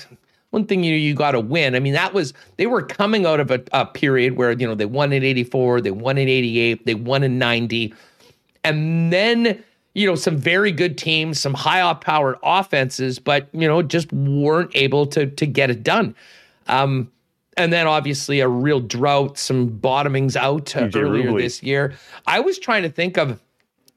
one 0.55 0.65
thing 0.65 0.85
you 0.85 0.95
you 0.95 1.13
got 1.13 1.31
to 1.31 1.39
win. 1.41 1.75
I 1.75 1.79
mean, 1.79 1.93
that 1.93 2.13
was 2.13 2.33
they 2.55 2.65
were 2.65 2.81
coming 2.81 3.25
out 3.25 3.41
of 3.41 3.51
a, 3.51 3.61
a 3.73 3.85
period 3.85 4.37
where 4.37 4.53
you 4.53 4.65
know 4.65 4.73
they 4.73 4.85
won 4.85 5.11
in 5.11 5.21
'84, 5.21 5.81
they 5.81 5.91
won 5.91 6.17
in 6.17 6.29
'88, 6.29 6.85
they 6.85 6.95
won 6.95 7.23
in 7.23 7.37
'90, 7.37 7.93
and 8.63 9.11
then 9.11 9.61
you 9.93 10.07
know 10.07 10.15
some 10.15 10.37
very 10.37 10.71
good 10.71 10.97
teams, 10.97 11.41
some 11.41 11.53
high 11.53 11.93
powered 11.95 12.37
offenses, 12.41 13.19
but 13.19 13.49
you 13.51 13.67
know 13.67 13.81
just 13.81 14.11
weren't 14.13 14.71
able 14.73 15.05
to 15.07 15.27
to 15.27 15.45
get 15.45 15.69
it 15.69 15.83
done. 15.83 16.15
Um, 16.67 17.11
and 17.57 17.71
then 17.71 17.85
obviously 17.85 18.39
a 18.39 18.47
real 18.47 18.79
drought, 18.79 19.37
some 19.37 19.67
bottomings 19.69 20.37
out 20.37 20.75
uh, 20.75 20.89
earlier 20.95 21.33
this 21.37 21.61
year. 21.61 21.93
I 22.27 22.39
was 22.39 22.57
trying 22.57 22.83
to 22.83 22.89
think 22.89 23.17
of 23.17 23.39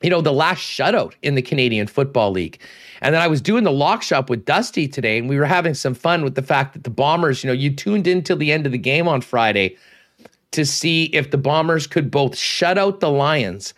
you 0.02 0.10
know, 0.10 0.20
the 0.20 0.32
last 0.32 0.60
shutout 0.60 1.14
in 1.22 1.34
the 1.34 1.42
Canadian 1.42 1.86
Football 1.86 2.30
League. 2.30 2.60
And 3.00 3.14
then 3.14 3.22
I 3.22 3.28
was 3.28 3.40
doing 3.40 3.64
the 3.64 3.72
lock 3.72 4.02
shop 4.02 4.28
with 4.28 4.44
Dusty 4.44 4.88
today, 4.88 5.18
and 5.18 5.28
we 5.28 5.38
were 5.38 5.44
having 5.44 5.74
some 5.74 5.94
fun 5.94 6.24
with 6.24 6.34
the 6.34 6.42
fact 6.42 6.74
that 6.74 6.84
the 6.84 6.90
Bombers, 6.90 7.42
you 7.42 7.48
know, 7.48 7.54
you 7.54 7.74
tuned 7.74 8.06
in 8.06 8.22
till 8.22 8.36
the 8.36 8.52
end 8.52 8.66
of 8.66 8.72
the 8.72 8.78
game 8.78 9.08
on 9.08 9.20
Friday 9.20 9.76
to 10.52 10.64
see 10.64 11.04
if 11.06 11.30
the 11.30 11.38
Bombers 11.38 11.86
could 11.86 12.10
both 12.10 12.36
shut 12.36 12.78
out 12.78 13.00
the 13.00 13.10
Lions 13.10 13.74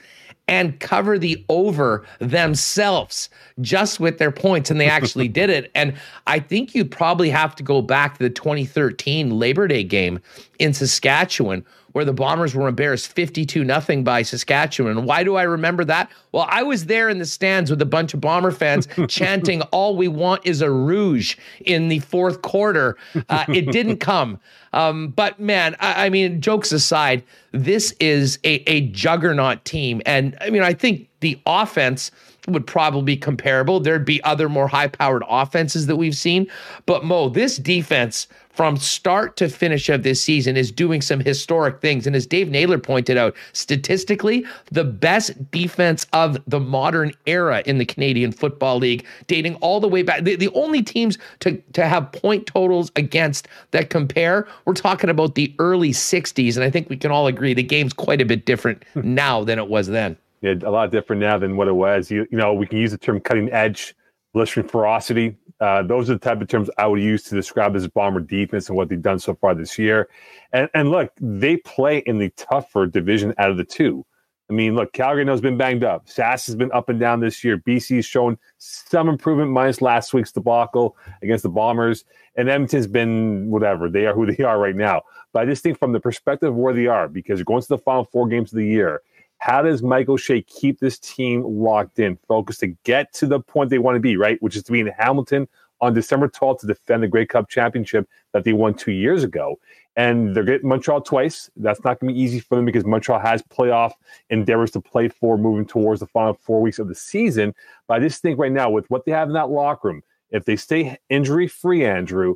and 0.50 0.80
cover 0.80 1.16
the 1.16 1.44
over 1.48 2.04
themselves 2.18 3.30
just 3.60 4.00
with 4.00 4.18
their 4.18 4.32
points. 4.32 4.70
And 4.70 4.80
they 4.80 4.88
actually 4.88 5.28
did 5.40 5.48
it. 5.48 5.70
And 5.74 5.94
I 6.26 6.40
think 6.40 6.74
you 6.74 6.84
probably 6.84 7.30
have 7.30 7.54
to 7.56 7.62
go 7.62 7.80
back 7.82 8.18
to 8.18 8.24
the 8.24 8.30
2013 8.30 9.38
Labor 9.38 9.68
Day 9.68 9.84
game 9.84 10.18
in 10.58 10.74
Saskatchewan 10.74 11.64
where 11.92 12.04
the 12.04 12.12
Bombers 12.12 12.54
were 12.54 12.68
embarrassed 12.68 13.12
52 13.12 13.64
nothing 13.64 14.04
by 14.04 14.22
Saskatchewan. 14.22 15.04
Why 15.04 15.24
do 15.24 15.36
I 15.36 15.42
remember 15.42 15.84
that? 15.84 16.10
Well, 16.32 16.46
I 16.48 16.62
was 16.62 16.86
there 16.86 17.08
in 17.08 17.18
the 17.18 17.26
stands 17.26 17.70
with 17.70 17.82
a 17.82 17.86
bunch 17.86 18.14
of 18.14 18.20
Bomber 18.20 18.50
fans 18.50 18.88
chanting, 19.08 19.62
All 19.62 19.96
we 19.96 20.08
want 20.08 20.46
is 20.46 20.62
a 20.62 20.70
rouge 20.70 21.36
in 21.64 21.88
the 21.88 21.98
fourth 22.00 22.42
quarter. 22.42 22.96
Uh, 23.28 23.44
it 23.48 23.72
didn't 23.72 23.96
come. 24.00 24.38
Um, 24.72 25.08
but 25.08 25.40
man, 25.40 25.74
I, 25.80 26.06
I, 26.06 26.10
mean, 26.10 26.40
jokes 26.40 26.70
aside, 26.70 27.24
this 27.52 27.92
is 27.98 28.38
a, 28.44 28.62
a 28.70 28.82
juggernaut 28.88 29.64
team. 29.64 30.00
And 30.06 30.36
I 30.40 30.50
mean, 30.50 30.62
I 30.62 30.74
think 30.74 31.08
the 31.20 31.40
offense 31.44 32.12
would 32.48 32.66
probably 32.66 33.02
be 33.02 33.16
comparable. 33.16 33.80
There'd 33.80 34.04
be 34.04 34.22
other 34.22 34.48
more 34.48 34.68
high 34.68 34.88
powered 34.88 35.24
offenses 35.28 35.86
that 35.86 35.96
we've 35.96 36.16
seen. 36.16 36.46
But 36.86 37.04
Mo, 37.04 37.28
this 37.28 37.56
defense 37.56 38.28
from 38.50 38.76
start 38.76 39.36
to 39.36 39.48
finish 39.48 39.88
of 39.88 40.02
this 40.02 40.20
season 40.20 40.56
is 40.56 40.70
doing 40.70 41.00
some 41.00 41.20
historic 41.20 41.80
things. 41.80 42.06
And 42.06 42.14
as 42.14 42.26
Dave 42.26 42.50
Naylor 42.50 42.78
pointed 42.78 43.16
out, 43.16 43.34
statistically, 43.52 44.44
the 44.70 44.84
best 44.84 45.50
defense 45.50 46.06
of 46.12 46.36
the 46.46 46.60
modern 46.60 47.12
era 47.26 47.62
in 47.64 47.78
the 47.78 47.84
Canadian 47.84 48.32
Football 48.32 48.78
League, 48.78 49.06
dating 49.28 49.54
all 49.56 49.80
the 49.80 49.88
way 49.88 50.02
back. 50.02 50.24
The, 50.24 50.36
the 50.36 50.50
only 50.50 50.82
teams 50.82 51.16
to, 51.40 51.56
to 51.72 51.86
have 51.86 52.12
point 52.12 52.46
totals 52.46 52.90
against 52.96 53.48
that 53.70 53.88
compare, 53.88 54.46
we're 54.64 54.74
talking 54.74 55.10
about 55.10 55.36
the 55.36 55.54
early 55.58 55.90
60s. 55.90 56.56
And 56.56 56.64
I 56.64 56.70
think 56.70 56.90
we 56.90 56.96
can 56.96 57.10
all 57.10 57.28
agree 57.28 57.54
the 57.54 57.62
game's 57.62 57.92
quite 57.92 58.20
a 58.20 58.24
bit 58.24 58.46
different 58.46 58.84
now 58.94 59.44
than 59.44 59.58
it 59.58 59.68
was 59.68 59.86
then. 59.86 60.16
Yeah, 60.42 60.54
a 60.64 60.70
lot 60.70 60.90
different 60.90 61.20
now 61.20 61.38
than 61.38 61.56
what 61.56 61.68
it 61.68 61.74
was. 61.74 62.10
You, 62.10 62.26
you 62.30 62.38
know, 62.38 62.52
we 62.54 62.66
can 62.66 62.78
use 62.78 62.90
the 62.90 62.98
term 62.98 63.20
cutting 63.20 63.50
edge, 63.52 63.94
blistering 64.32 64.66
ferocity 64.66 65.36
uh, 65.60 65.82
those 65.82 66.08
are 66.08 66.14
the 66.14 66.18
type 66.18 66.40
of 66.40 66.48
terms 66.48 66.70
I 66.78 66.86
would 66.86 67.02
use 67.02 67.22
to 67.24 67.34
describe 67.34 67.74
this 67.74 67.86
Bomber 67.86 68.20
defense 68.20 68.68
and 68.68 68.76
what 68.76 68.88
they've 68.88 69.00
done 69.00 69.18
so 69.18 69.34
far 69.34 69.54
this 69.54 69.78
year. 69.78 70.08
And, 70.52 70.68
and 70.74 70.90
look, 70.90 71.12
they 71.20 71.58
play 71.58 71.98
in 71.98 72.18
the 72.18 72.30
tougher 72.30 72.86
division 72.86 73.34
out 73.38 73.50
of 73.50 73.56
the 73.56 73.64
two. 73.64 74.06
I 74.48 74.52
mean, 74.52 74.74
look, 74.74 74.92
Calgary 74.92 75.24
has 75.26 75.40
been 75.40 75.56
banged 75.56 75.84
up. 75.84 76.08
Sask 76.08 76.46
has 76.46 76.56
been 76.56 76.72
up 76.72 76.88
and 76.88 76.98
down 76.98 77.20
this 77.20 77.44
year. 77.44 77.56
BC's 77.56 78.04
shown 78.04 78.36
some 78.58 79.08
improvement 79.08 79.52
minus 79.52 79.80
last 79.80 80.12
week's 80.12 80.32
debacle 80.32 80.96
against 81.22 81.44
the 81.44 81.50
Bombers. 81.50 82.04
And 82.34 82.48
Edmonton's 82.48 82.88
been 82.88 83.48
whatever. 83.48 83.88
They 83.88 84.06
are 84.06 84.14
who 84.14 84.26
they 84.26 84.42
are 84.44 84.58
right 84.58 84.74
now. 84.74 85.02
But 85.32 85.42
I 85.42 85.46
just 85.46 85.62
think 85.62 85.78
from 85.78 85.92
the 85.92 86.00
perspective 86.00 86.48
of 86.48 86.56
where 86.56 86.74
they 86.74 86.88
are, 86.88 87.06
because 87.06 87.42
going 87.44 87.62
to 87.62 87.68
the 87.68 87.78
final 87.78 88.04
four 88.04 88.26
games 88.26 88.52
of 88.52 88.56
the 88.56 88.66
year, 88.66 89.02
how 89.40 89.62
does 89.62 89.82
Michael 89.82 90.14
O'Shea 90.14 90.42
keep 90.42 90.78
this 90.80 90.98
team 90.98 91.42
locked 91.42 91.98
in, 91.98 92.18
focused 92.28 92.60
to 92.60 92.68
get 92.84 93.12
to 93.14 93.26
the 93.26 93.40
point 93.40 93.70
they 93.70 93.78
want 93.78 93.96
to 93.96 94.00
be, 94.00 94.16
right? 94.16 94.40
Which 94.42 94.54
is 94.54 94.62
to 94.64 94.72
be 94.72 94.80
in 94.80 94.86
Hamilton 94.98 95.48
on 95.80 95.94
December 95.94 96.28
12th 96.28 96.60
to 96.60 96.66
defend 96.66 97.02
the 97.02 97.08
Grey 97.08 97.24
Cup 97.24 97.48
championship 97.48 98.06
that 98.32 98.44
they 98.44 98.52
won 98.52 98.74
two 98.74 98.92
years 98.92 99.24
ago. 99.24 99.58
And 99.96 100.36
they're 100.36 100.44
getting 100.44 100.68
Montreal 100.68 101.00
twice. 101.00 101.50
That's 101.56 101.82
not 101.84 101.98
going 101.98 102.12
to 102.12 102.14
be 102.14 102.20
easy 102.20 102.38
for 102.38 102.54
them 102.54 102.66
because 102.66 102.84
Montreal 102.84 103.18
has 103.18 103.42
playoff 103.42 103.92
endeavors 104.28 104.70
to 104.72 104.80
play 104.80 105.08
for 105.08 105.38
moving 105.38 105.64
towards 105.64 106.00
the 106.00 106.06
final 106.06 106.34
four 106.34 106.60
weeks 106.60 106.78
of 106.78 106.88
the 106.88 106.94
season. 106.94 107.54
But 107.88 107.94
I 107.94 108.00
just 108.00 108.20
think 108.20 108.38
right 108.38 108.52
now, 108.52 108.68
with 108.68 108.88
what 108.90 109.06
they 109.06 109.12
have 109.12 109.28
in 109.28 109.34
that 109.34 109.48
locker 109.48 109.88
room, 109.88 110.02
if 110.30 110.44
they 110.44 110.56
stay 110.56 110.98
injury 111.08 111.48
free, 111.48 111.86
Andrew, 111.86 112.34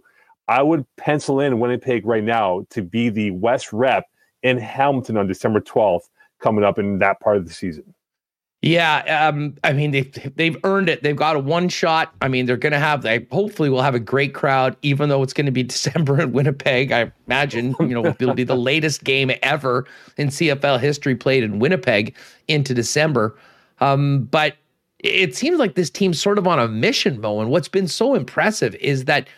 I 0.48 0.62
would 0.62 0.86
pencil 0.96 1.40
in 1.40 1.60
Winnipeg 1.60 2.06
right 2.06 2.24
now 2.24 2.66
to 2.70 2.80
be 2.80 3.10
the 3.10 3.30
West 3.32 3.74
rep 3.74 4.06
in 4.42 4.56
Hamilton 4.56 5.18
on 5.18 5.26
December 5.26 5.60
12th 5.60 6.08
coming 6.44 6.62
up 6.62 6.78
in 6.78 6.98
that 6.98 7.18
part 7.20 7.38
of 7.38 7.48
the 7.48 7.52
season. 7.52 7.94
Yeah, 8.62 9.28
um, 9.28 9.56
I 9.62 9.74
mean 9.74 9.90
they've 9.90 10.36
they've 10.36 10.56
earned 10.64 10.88
it. 10.88 11.02
They've 11.02 11.14
got 11.14 11.36
a 11.36 11.38
one 11.38 11.68
shot. 11.68 12.14
I 12.22 12.28
mean 12.28 12.46
they're 12.46 12.56
going 12.56 12.72
to 12.72 12.78
have. 12.78 13.02
They 13.02 13.26
hopefully 13.30 13.68
will 13.68 13.82
have 13.82 13.94
a 13.94 14.00
great 14.00 14.32
crowd, 14.32 14.74
even 14.80 15.10
though 15.10 15.22
it's 15.22 15.34
going 15.34 15.44
to 15.44 15.52
be 15.52 15.62
December 15.74 16.20
in 16.20 16.32
Winnipeg. 16.32 16.90
I 16.90 17.12
imagine 17.26 17.74
you 17.80 17.88
know 17.88 18.06
it'll 18.06 18.32
be 18.34 18.44
the 18.44 18.56
latest 18.72 19.04
game 19.04 19.30
ever 19.42 19.86
in 20.16 20.28
CFL 20.28 20.80
history 20.80 21.14
played 21.14 21.42
in 21.42 21.58
Winnipeg 21.58 22.16
into 22.48 22.72
December. 22.72 23.36
Um, 23.80 24.24
but 24.30 24.56
it 24.98 25.36
seems 25.36 25.58
like 25.58 25.74
this 25.74 25.90
team's 25.90 26.18
sort 26.18 26.38
of 26.38 26.46
on 26.46 26.58
a 26.58 26.66
mission, 26.66 27.20
Mo. 27.20 27.40
And 27.40 27.50
what's 27.50 27.68
been 27.68 27.88
so 27.88 28.14
impressive 28.14 28.74
is 28.76 29.04
that 29.04 29.28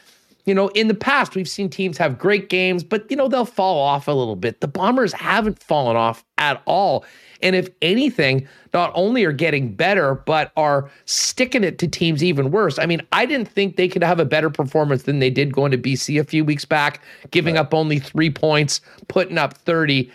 you 0.47 0.55
know, 0.55 0.69
in 0.69 0.87
the 0.87 0.95
past, 0.95 1.35
we've 1.35 1.49
seen 1.49 1.69
teams 1.69 1.99
have 1.99 2.19
great 2.19 2.49
games, 2.49 2.85
but, 2.85 3.11
you 3.11 3.17
know, 3.17 3.29
they'll 3.29 3.45
fall 3.45 3.79
off 3.79 4.07
a 4.07 4.13
little 4.13 4.37
bit. 4.37 4.61
The 4.61 4.69
Bombers 4.69 5.13
haven't 5.13 5.61
fallen 5.61 5.97
off 5.97 6.25
at 6.39 6.63
all. 6.67 7.05
And 7.43 7.57
if 7.57 7.69
anything, 7.83 8.47
not 8.73 8.93
only 8.95 9.25
are 9.25 9.33
getting 9.33 9.75
better, 9.75 10.15
but 10.15 10.53
are 10.57 10.89
sticking 11.05 11.65
it 11.65 11.79
to 11.81 11.89
teams 11.89 12.23
even 12.23 12.53
worse. 12.53 12.79
I 12.79 12.87
mean, 12.87 13.03
I 13.13 13.27
didn't 13.27 13.49
think 13.49 13.77
they 13.77 13.89
could 13.89 14.05
have 14.05 14.21
a 14.21 14.25
better 14.25 14.49
performance 14.49 15.03
than 15.03 15.19
they 15.19 15.31
did 15.31 15.53
going 15.53 15.73
to 15.73 15.79
BC 15.79 16.19
a 16.21 16.25
few 16.25 16.45
weeks 16.45 16.65
back, 16.65 17.03
giving 17.33 17.57
up 17.57 17.75
only 17.75 17.99
three 17.99 18.31
points, 18.31 18.81
putting 19.09 19.39
up 19.39 19.55
30, 19.59 20.11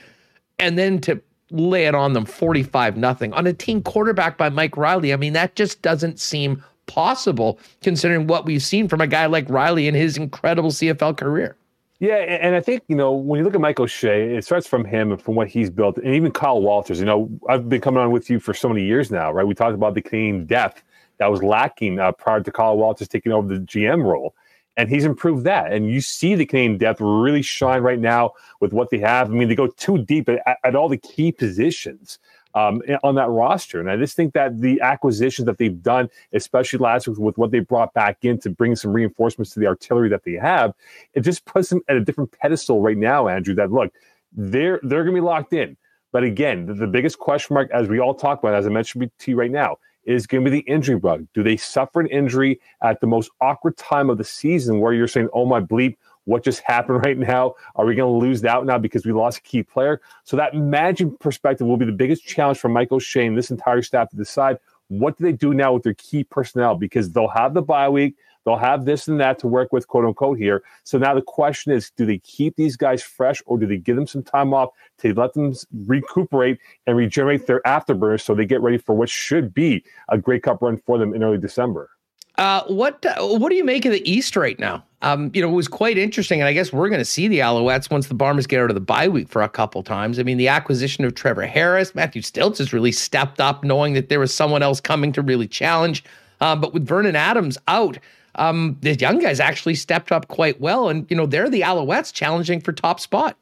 and 0.60 0.78
then 0.78 1.00
to 1.02 1.22
lay 1.52 1.86
it 1.86 1.94
on 1.94 2.14
them 2.14 2.24
45 2.24 2.96
nothing 2.96 3.34
on 3.34 3.46
a 3.46 3.52
team 3.52 3.84
quarterback 3.84 4.38
by 4.38 4.48
Mike 4.48 4.78
Riley. 4.78 5.12
I 5.12 5.18
mean, 5.18 5.34
that 5.34 5.56
just 5.56 5.82
doesn't 5.82 6.18
seem 6.18 6.64
possible 6.92 7.58
considering 7.82 8.28
what 8.28 8.46
we've 8.46 8.64
seen 8.64 8.88
from 8.88 9.00
a 9.00 9.08
guy 9.08 9.26
like 9.26 9.50
Riley 9.50 9.88
in 9.88 9.96
his 9.96 10.18
incredible 10.18 10.72
CFL 10.72 11.18
career. 11.18 11.56
Yeah, 12.00 12.16
and 12.16 12.56
I 12.56 12.62
think 12.62 12.82
you 12.88 12.96
know 12.96 13.12
when 13.12 13.38
you 13.38 13.44
look 13.44 13.54
at 13.54 13.62
Mike 13.62 13.80
O'Shea, 13.80 14.36
it 14.36 14.44
starts 14.44 14.66
from 14.66 14.84
him 14.84 15.12
and 15.12 15.22
from 15.22 15.36
what 15.36 15.48
he's 15.48 15.70
built, 15.70 15.98
and 15.98 16.16
even 16.16 16.32
Kyle 16.32 16.60
Walters. 16.60 17.00
You 17.00 17.06
know, 17.06 17.30
I've 17.48 17.70
been 17.70 17.80
coming 17.80 18.02
on 18.02 18.10
with 18.10 18.28
you 18.28 18.40
for 18.40 18.56
so 18.56 18.68
many 18.68 18.84
years 18.84 19.12
now, 19.12 19.32
right? 19.32 19.46
We 19.46 19.54
talked 19.54 19.76
about 19.76 19.94
the 19.94 20.02
Canadian 20.02 20.48
depth 20.48 20.82
that 21.20 21.28
was 21.28 21.44
lacking 21.44 22.00
uh, 22.00 22.12
prior 22.14 22.42
to 22.42 22.52
Kyle 22.52 22.76
Walters 22.76 23.08
taking 23.08 23.32
over 23.32 23.48
the 23.48 23.60
GM 23.60 24.04
role, 24.04 24.34
and 24.78 24.90
he's 24.90 25.06
improved 25.06 25.44
that. 25.44 25.72
And 25.72 25.92
you 25.92 26.02
see 26.02 26.34
the 26.34 26.46
Canadian 26.46 26.80
depth 26.80 27.00
really 27.02 27.44
shine 27.44 27.84
right 27.84 28.00
now 28.00 28.32
with 28.62 28.74
what 28.74 28.90
they 28.90 28.98
have. 28.98 29.30
I 29.30 29.34
mean, 29.34 29.48
they 29.48 29.54
go 29.54 29.68
too 29.68 30.00
deep 30.00 30.28
at, 30.28 30.42
at 30.64 30.76
all 30.76 30.90
the 30.90 30.98
key 30.98 31.32
positions 31.32 32.18
um, 32.56 32.82
on 33.04 33.16
that 33.16 33.30
roster. 33.30 33.80
And 33.80 33.90
I 33.90 33.98
just 33.98 34.16
think 34.16 34.34
that 34.34 34.62
the 34.62 34.82
acquisitions 34.82 35.46
that 35.46 35.58
they've 35.58 35.82
done, 35.82 36.10
especially 36.34 36.80
last 36.80 37.08
week 37.08 37.18
with 37.18 37.38
what 37.38 37.52
they 37.52 37.60
brought 37.60 37.94
back 37.94 38.24
in 38.24 38.40
to 38.40 38.50
bring 38.50 38.76
some 38.76 38.92
reinforcements 38.92 39.52
to 39.54 39.60
the 39.60 39.68
artillery 39.68 40.10
that 40.10 40.24
they 40.24 40.34
have, 40.34 40.74
it 41.14 41.22
just 41.22 41.46
puts 41.46 41.70
them 41.70 41.82
at 41.88 41.96
a 41.96 42.02
different 42.02 42.32
pedestal 42.32 42.82
right 42.82 42.98
now, 42.98 43.28
Andrew. 43.28 43.56
That 43.56 43.72
look, 43.72 43.94
they're 44.32 44.80
they're 44.84 45.04
going 45.04 45.16
to 45.16 45.22
be 45.22 45.26
locked 45.26 45.54
in. 45.54 45.78
But 46.12 46.24
again, 46.24 46.66
the, 46.66 46.74
the 46.74 46.88
biggest 46.88 47.20
question 47.20 47.54
mark, 47.54 47.70
as 47.72 47.88
we 47.88 48.00
all 48.00 48.14
talk 48.14 48.40
about, 48.40 48.54
as 48.54 48.66
I 48.66 48.70
mentioned 48.70 49.10
to 49.18 49.32
you 49.32 49.38
right 49.38 49.52
now, 49.52 49.78
is 50.04 50.28
going 50.28 50.44
to 50.44 50.50
be 50.50 50.58
the 50.58 50.68
injury 50.68 50.98
bug. 50.98 51.28
Do 51.34 51.44
they 51.44 51.58
suffer 51.58 52.00
an 52.02 52.08
injury 52.08 52.60
at 52.84 53.00
the 53.02 53.08
most 53.08 53.30
awkward 53.40 53.78
time 53.78 54.10
of 54.10 54.18
the 54.18 54.24
season 54.24 54.80
where 54.80 54.94
you're 54.94 55.08
saying, 55.08 55.30
oh 55.34 55.46
my 55.46 55.62
bleep, 55.62 55.96
what 56.26 56.44
just 56.44 56.62
happened 56.66 57.06
right 57.06 57.18
now? 57.18 57.56
Are 57.76 57.86
we 57.86 57.96
going 57.96 58.12
to 58.12 58.26
lose 58.26 58.44
out 58.46 58.66
now 58.66 58.78
because 58.78 59.06
we 59.06 59.12
lost 59.12 59.40
a 59.40 59.42
key 59.42 59.64
player? 59.64 60.02
So 60.24 60.38
that 60.38 60.56
managing 60.56 61.18
perspective 61.18 61.68
will 61.68 61.78
be 61.78 61.86
the 61.86 61.92
biggest 61.92 62.26
challenge 62.26 62.60
for 62.60 62.70
Michael 62.70 63.00
Shane, 63.00 63.36
this 63.36 63.52
entire 63.52 63.82
staff 63.82 64.10
to 64.10 64.16
decide 64.16 64.58
what 64.88 65.18
do 65.18 65.24
they 65.24 65.32
do 65.32 65.54
now 65.54 65.74
with 65.74 65.84
their 65.84 65.94
key 65.94 66.24
personnel 66.24 66.76
because 66.76 67.12
they'll 67.12 67.30
have 67.30 67.54
the 67.54 67.62
bye 67.62 67.88
week. 67.88 68.16
They'll 68.44 68.58
have 68.58 68.86
this 68.86 69.08
and 69.08 69.20
that 69.20 69.40
to 69.40 69.48
work 69.48 69.72
with, 69.72 69.88
quote 69.88 70.04
unquote, 70.04 70.38
here. 70.38 70.64
So 70.84 70.98
now 70.98 71.14
the 71.14 71.22
question 71.22 71.72
is 71.72 71.92
do 71.92 72.06
they 72.06 72.18
keep 72.18 72.56
these 72.56 72.76
guys 72.76 73.04
fresh 73.04 73.42
or 73.46 73.58
do 73.58 73.68
they 73.68 73.78
give 73.78 73.96
them 73.96 74.08
some 74.08 74.24
time 74.24 74.54
off 74.54 74.70
to 75.00 75.14
let 75.14 75.34
them 75.34 75.54
recuperate 75.86 76.58
and 76.88 76.98
regenerate 76.98 77.46
their 77.46 77.62
afterburners 77.62 78.22
so 78.22 78.34
they 78.34 78.46
get 78.46 78.62
ready 78.62 78.78
for 78.78 78.96
what 78.96 79.10
should 79.10 79.54
be 79.54 79.84
a 80.10 80.18
great 80.18 80.44
Cup 80.44 80.62
run 80.62 80.78
for 80.78 80.98
them 80.98 81.14
in 81.14 81.24
early 81.24 81.38
December? 81.38 81.92
Uh, 82.38 82.64
what 82.64 83.06
uh, 83.06 83.16
what 83.38 83.50
do 83.50 83.56
you 83.56 83.64
make 83.64 83.86
of 83.86 83.92
the 83.92 84.12
East 84.12 84.36
right 84.36 84.58
now? 84.58 84.84
Um, 85.04 85.32
you 85.34 85.42
know, 85.42 85.50
it 85.50 85.56
was 85.56 85.68
quite 85.68 85.98
interesting, 85.98 86.42
and 86.42 86.48
I 86.48 86.54
guess 86.54 86.72
we're 86.72 86.90
going 86.90 87.02
to 87.02 87.06
see 87.06 87.28
the 87.28 87.40
Alouettes 87.40 87.90
once 87.90 88.08
the 88.08 88.14
Bombers 88.14 88.46
get 88.46 88.62
out 88.62 88.70
of 88.70 88.76
the 88.76 88.82
bye 88.82 89.08
week 89.08 89.30
for 89.30 89.42
a 89.42 89.50
couple 89.50 89.82
times. 89.82 90.20
I 90.20 90.24
mean, 90.24 90.38
the 90.38 90.48
acquisition 90.48 91.06
of 91.06 91.16
Trevor 91.16 91.46
Harris, 91.48 91.96
Matthew 91.96 92.22
Shiltz 92.22 92.60
has 92.60 92.72
really 92.72 92.92
stepped 92.92 93.40
up, 93.40 93.64
knowing 93.64 93.94
that 93.94 94.10
there 94.10 94.20
was 94.20 94.34
someone 94.34 94.62
else 94.62 94.80
coming 94.80 95.12
to 95.14 95.22
really 95.22 95.48
challenge. 95.48 96.04
Um, 96.40 96.62
but 96.62 96.74
with 96.74 96.86
Vernon 96.86 97.16
Adams 97.16 97.58
out, 97.68 97.98
um, 98.36 98.78
the 98.82 98.96
young 98.96 99.20
guys 99.20 99.40
actually 99.40 99.76
stepped 99.76 100.12
up 100.12 100.28
quite 100.28 100.62
well, 100.62 100.90
and 100.90 101.10
you 101.10 101.18
know 101.18 101.26
they're 101.26 101.50
the 101.50 101.62
Alouettes 101.62 102.14
challenging 102.14 102.62
for 102.62 102.72
top 102.72 103.00
spot. 103.00 103.38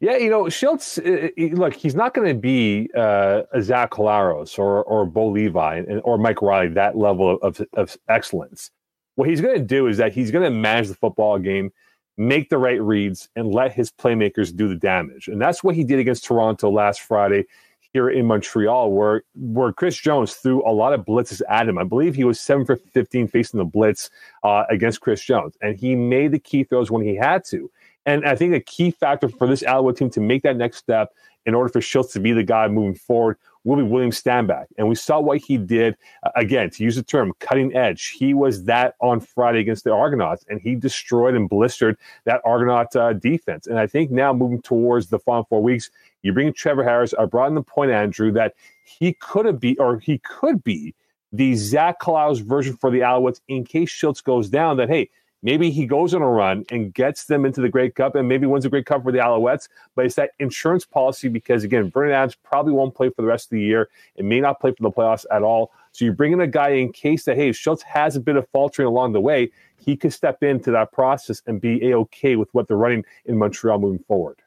Yeah, 0.00 0.18
you 0.18 0.28
know, 0.28 0.44
Shiltz, 0.44 0.98
uh, 0.98 1.28
uh 1.28 1.56
look, 1.56 1.72
he's 1.72 1.94
not 1.94 2.12
going 2.12 2.28
to 2.28 2.34
be 2.34 2.90
uh, 2.94 3.42
a 3.52 3.62
Zach 3.62 3.92
Collaros 3.92 4.58
or 4.58 4.84
or 4.84 5.06
Bo 5.06 5.28
Levi 5.28 5.82
or 6.04 6.18
Mike 6.18 6.42
Riley, 6.42 6.68
that 6.68 6.98
level 6.98 7.38
of, 7.42 7.60
of 7.74 7.96
excellence. 8.08 8.70
What 9.16 9.28
he's 9.28 9.40
going 9.40 9.56
to 9.58 9.64
do 9.64 9.88
is 9.88 9.96
that 9.96 10.12
he's 10.12 10.30
going 10.30 10.44
to 10.44 10.50
manage 10.50 10.88
the 10.88 10.94
football 10.94 11.38
game, 11.38 11.72
make 12.16 12.48
the 12.48 12.58
right 12.58 12.80
reads, 12.80 13.28
and 13.34 13.52
let 13.52 13.72
his 13.72 13.90
playmakers 13.90 14.54
do 14.54 14.68
the 14.68 14.76
damage. 14.76 15.28
And 15.28 15.40
that's 15.40 15.64
what 15.64 15.74
he 15.74 15.84
did 15.84 15.98
against 15.98 16.24
Toronto 16.24 16.70
last 16.70 17.00
Friday 17.00 17.44
here 17.92 18.10
in 18.10 18.26
Montreal, 18.26 18.92
where 18.92 19.22
where 19.34 19.72
Chris 19.72 19.96
Jones 19.96 20.34
threw 20.34 20.62
a 20.68 20.72
lot 20.72 20.92
of 20.92 21.04
blitzes 21.06 21.40
at 21.48 21.68
him. 21.68 21.78
I 21.78 21.84
believe 21.84 22.14
he 22.14 22.24
was 22.24 22.38
seven 22.38 22.66
for 22.66 22.76
fifteen 22.76 23.26
facing 23.26 23.58
the 23.58 23.64
blitz 23.64 24.10
uh, 24.42 24.64
against 24.68 25.00
Chris 25.00 25.22
Jones, 25.22 25.56
and 25.62 25.78
he 25.78 25.94
made 25.94 26.32
the 26.32 26.38
key 26.38 26.64
throws 26.64 26.90
when 26.90 27.02
he 27.02 27.16
had 27.16 27.42
to. 27.46 27.70
And 28.04 28.24
I 28.26 28.36
think 28.36 28.54
a 28.54 28.60
key 28.60 28.90
factor 28.90 29.28
for 29.28 29.46
this 29.46 29.62
Alouette 29.62 29.96
team 29.96 30.10
to 30.10 30.20
make 30.20 30.42
that 30.42 30.56
next 30.56 30.76
step 30.76 31.12
in 31.46 31.54
order 31.54 31.68
for 31.68 31.80
Shiltz 31.80 32.12
to 32.12 32.20
be 32.20 32.32
the 32.32 32.42
guy 32.44 32.68
moving 32.68 32.94
forward 32.94 33.38
will 33.66 33.76
be 33.76 33.82
William 33.82 34.12
Stanback. 34.12 34.66
And 34.78 34.88
we 34.88 34.94
saw 34.94 35.18
what 35.18 35.38
he 35.38 35.56
did, 35.58 35.96
uh, 36.22 36.30
again, 36.36 36.70
to 36.70 36.84
use 36.84 36.94
the 36.94 37.02
term, 37.02 37.32
cutting 37.40 37.74
edge. 37.74 38.10
He 38.10 38.32
was 38.32 38.62
that 38.64 38.94
on 39.00 39.18
Friday 39.18 39.58
against 39.58 39.82
the 39.82 39.92
Argonauts, 39.92 40.44
and 40.48 40.60
he 40.60 40.76
destroyed 40.76 41.34
and 41.34 41.48
blistered 41.48 41.98
that 42.24 42.40
Argonaut 42.44 42.94
uh, 42.94 43.12
defense. 43.12 43.66
And 43.66 43.78
I 43.78 43.88
think 43.88 44.12
now 44.12 44.32
moving 44.32 44.62
towards 44.62 45.08
the 45.08 45.18
final 45.18 45.44
four 45.44 45.60
weeks, 45.60 45.90
you 46.22 46.32
bring 46.32 46.52
Trevor 46.52 46.84
Harris. 46.84 47.12
I 47.18 47.24
brought 47.24 47.48
in 47.48 47.56
the 47.56 47.62
point, 47.62 47.90
Andrew, 47.90 48.30
that 48.32 48.54
he 48.84 49.14
could 49.14 49.46
have 49.46 49.58
be, 49.58 49.76
or 49.78 49.98
he 49.98 50.18
could 50.18 50.62
be 50.62 50.94
the 51.32 51.56
Zach 51.56 52.00
Collaros 52.00 52.40
version 52.40 52.76
for 52.76 52.92
the 52.92 53.00
Alouettes 53.00 53.40
in 53.48 53.64
case 53.64 53.90
Shiltz 53.90 54.22
goes 54.22 54.48
down, 54.48 54.76
that, 54.76 54.88
hey, 54.88 55.10
Maybe 55.42 55.70
he 55.70 55.86
goes 55.86 56.14
on 56.14 56.22
a 56.22 56.28
run 56.28 56.64
and 56.70 56.92
gets 56.92 57.24
them 57.24 57.44
into 57.44 57.60
the 57.60 57.68
Grey 57.68 57.90
Cup 57.90 58.14
and 58.14 58.26
maybe 58.26 58.46
wins 58.46 58.64
a 58.64 58.70
Grey 58.70 58.82
Cup 58.82 59.02
for 59.02 59.12
the 59.12 59.18
Alouettes. 59.18 59.68
But 59.94 60.06
it's 60.06 60.14
that 60.16 60.30
insurance 60.38 60.84
policy 60.84 61.28
because, 61.28 61.62
again, 61.62 61.90
Vernon 61.90 62.12
Adams 62.12 62.36
probably 62.42 62.72
won't 62.72 62.94
play 62.94 63.10
for 63.10 63.22
the 63.22 63.28
rest 63.28 63.46
of 63.46 63.50
the 63.50 63.60
year 63.60 63.88
and 64.16 64.28
may 64.28 64.40
not 64.40 64.60
play 64.60 64.72
for 64.72 64.82
the 64.82 64.90
playoffs 64.90 65.26
at 65.30 65.42
all. 65.42 65.72
So 65.92 66.04
you 66.04 66.12
bring 66.12 66.32
in 66.32 66.40
a 66.40 66.46
guy 66.46 66.70
in 66.70 66.92
case 66.92 67.24
that, 67.24 67.36
hey, 67.36 67.50
Shiltz 67.50 67.82
has 67.82 68.16
a 68.16 68.20
bit 68.20 68.36
of 68.36 68.48
faltering 68.48 68.88
along 68.88 69.12
the 69.12 69.20
way, 69.20 69.50
he 69.78 69.96
could 69.96 70.12
step 70.12 70.42
into 70.42 70.70
that 70.72 70.92
process 70.92 71.42
and 71.46 71.60
be 71.60 71.90
a 71.90 71.96
okay 71.98 72.36
with 72.36 72.52
what 72.52 72.66
they're 72.66 72.76
running 72.76 73.04
in 73.26 73.38
Montreal 73.38 73.78
moving 73.78 74.02
forward. 74.08 74.42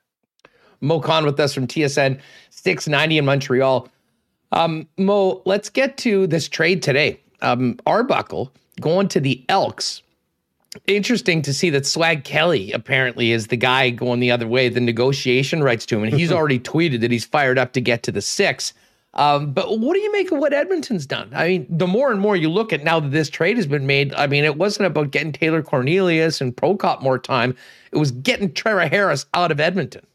Moe 0.81 0.99
Khan 0.99 1.25
with 1.25 1.39
us 1.39 1.53
from 1.53 1.67
TSN 1.67 2.19
690 2.49 3.17
in 3.17 3.25
Montreal. 3.25 3.87
Um, 4.51 4.87
Mo, 4.97 5.41
let's 5.45 5.69
get 5.69 5.97
to 5.99 6.27
this 6.27 6.49
trade 6.49 6.81
today. 6.81 7.21
Um, 7.41 7.77
Arbuckle 7.85 8.51
going 8.81 9.07
to 9.09 9.19
the 9.19 9.43
Elks 9.49 10.01
interesting 10.87 11.41
to 11.43 11.53
see 11.53 11.69
that 11.71 11.85
Swag 11.85 12.23
Kelly 12.23 12.71
apparently 12.71 13.31
is 13.31 13.47
the 13.47 13.57
guy 13.57 13.89
going 13.89 14.19
the 14.19 14.31
other 14.31 14.47
way, 14.47 14.69
the 14.69 14.79
negotiation 14.79 15.63
rights 15.63 15.85
to 15.87 15.97
him. 15.97 16.03
And 16.03 16.13
he's 16.13 16.31
already 16.31 16.59
tweeted 16.59 17.01
that 17.01 17.11
he's 17.11 17.25
fired 17.25 17.57
up 17.57 17.73
to 17.73 17.81
get 17.81 18.03
to 18.03 18.11
the 18.11 18.21
six. 18.21 18.73
Um, 19.15 19.53
but 19.53 19.79
what 19.79 19.95
do 19.95 19.99
you 19.99 20.11
make 20.11 20.31
of 20.31 20.37
what 20.37 20.53
Edmonton's 20.53 21.07
done? 21.07 21.31
I 21.33 21.47
mean, 21.47 21.67
the 21.69 21.87
more 21.87 22.11
and 22.11 22.21
more 22.21 22.35
you 22.35 22.49
look 22.49 22.71
at 22.71 22.83
now 22.83 22.99
that 22.99 23.09
this 23.09 23.29
trade 23.29 23.57
has 23.57 23.65
been 23.65 23.87
made, 23.87 24.13
I 24.13 24.27
mean, 24.27 24.43
it 24.43 24.57
wasn't 24.57 24.85
about 24.85 25.11
getting 25.11 25.31
Taylor 25.31 25.63
Cornelius 25.63 26.41
and 26.41 26.55
Prokop 26.55 27.01
more 27.01 27.17
time. 27.17 27.55
It 27.91 27.97
was 27.97 28.11
getting 28.11 28.53
Trevor 28.53 28.87
Harris 28.87 29.25
out 29.33 29.51
of 29.51 29.59
Edmonton. 29.59 30.05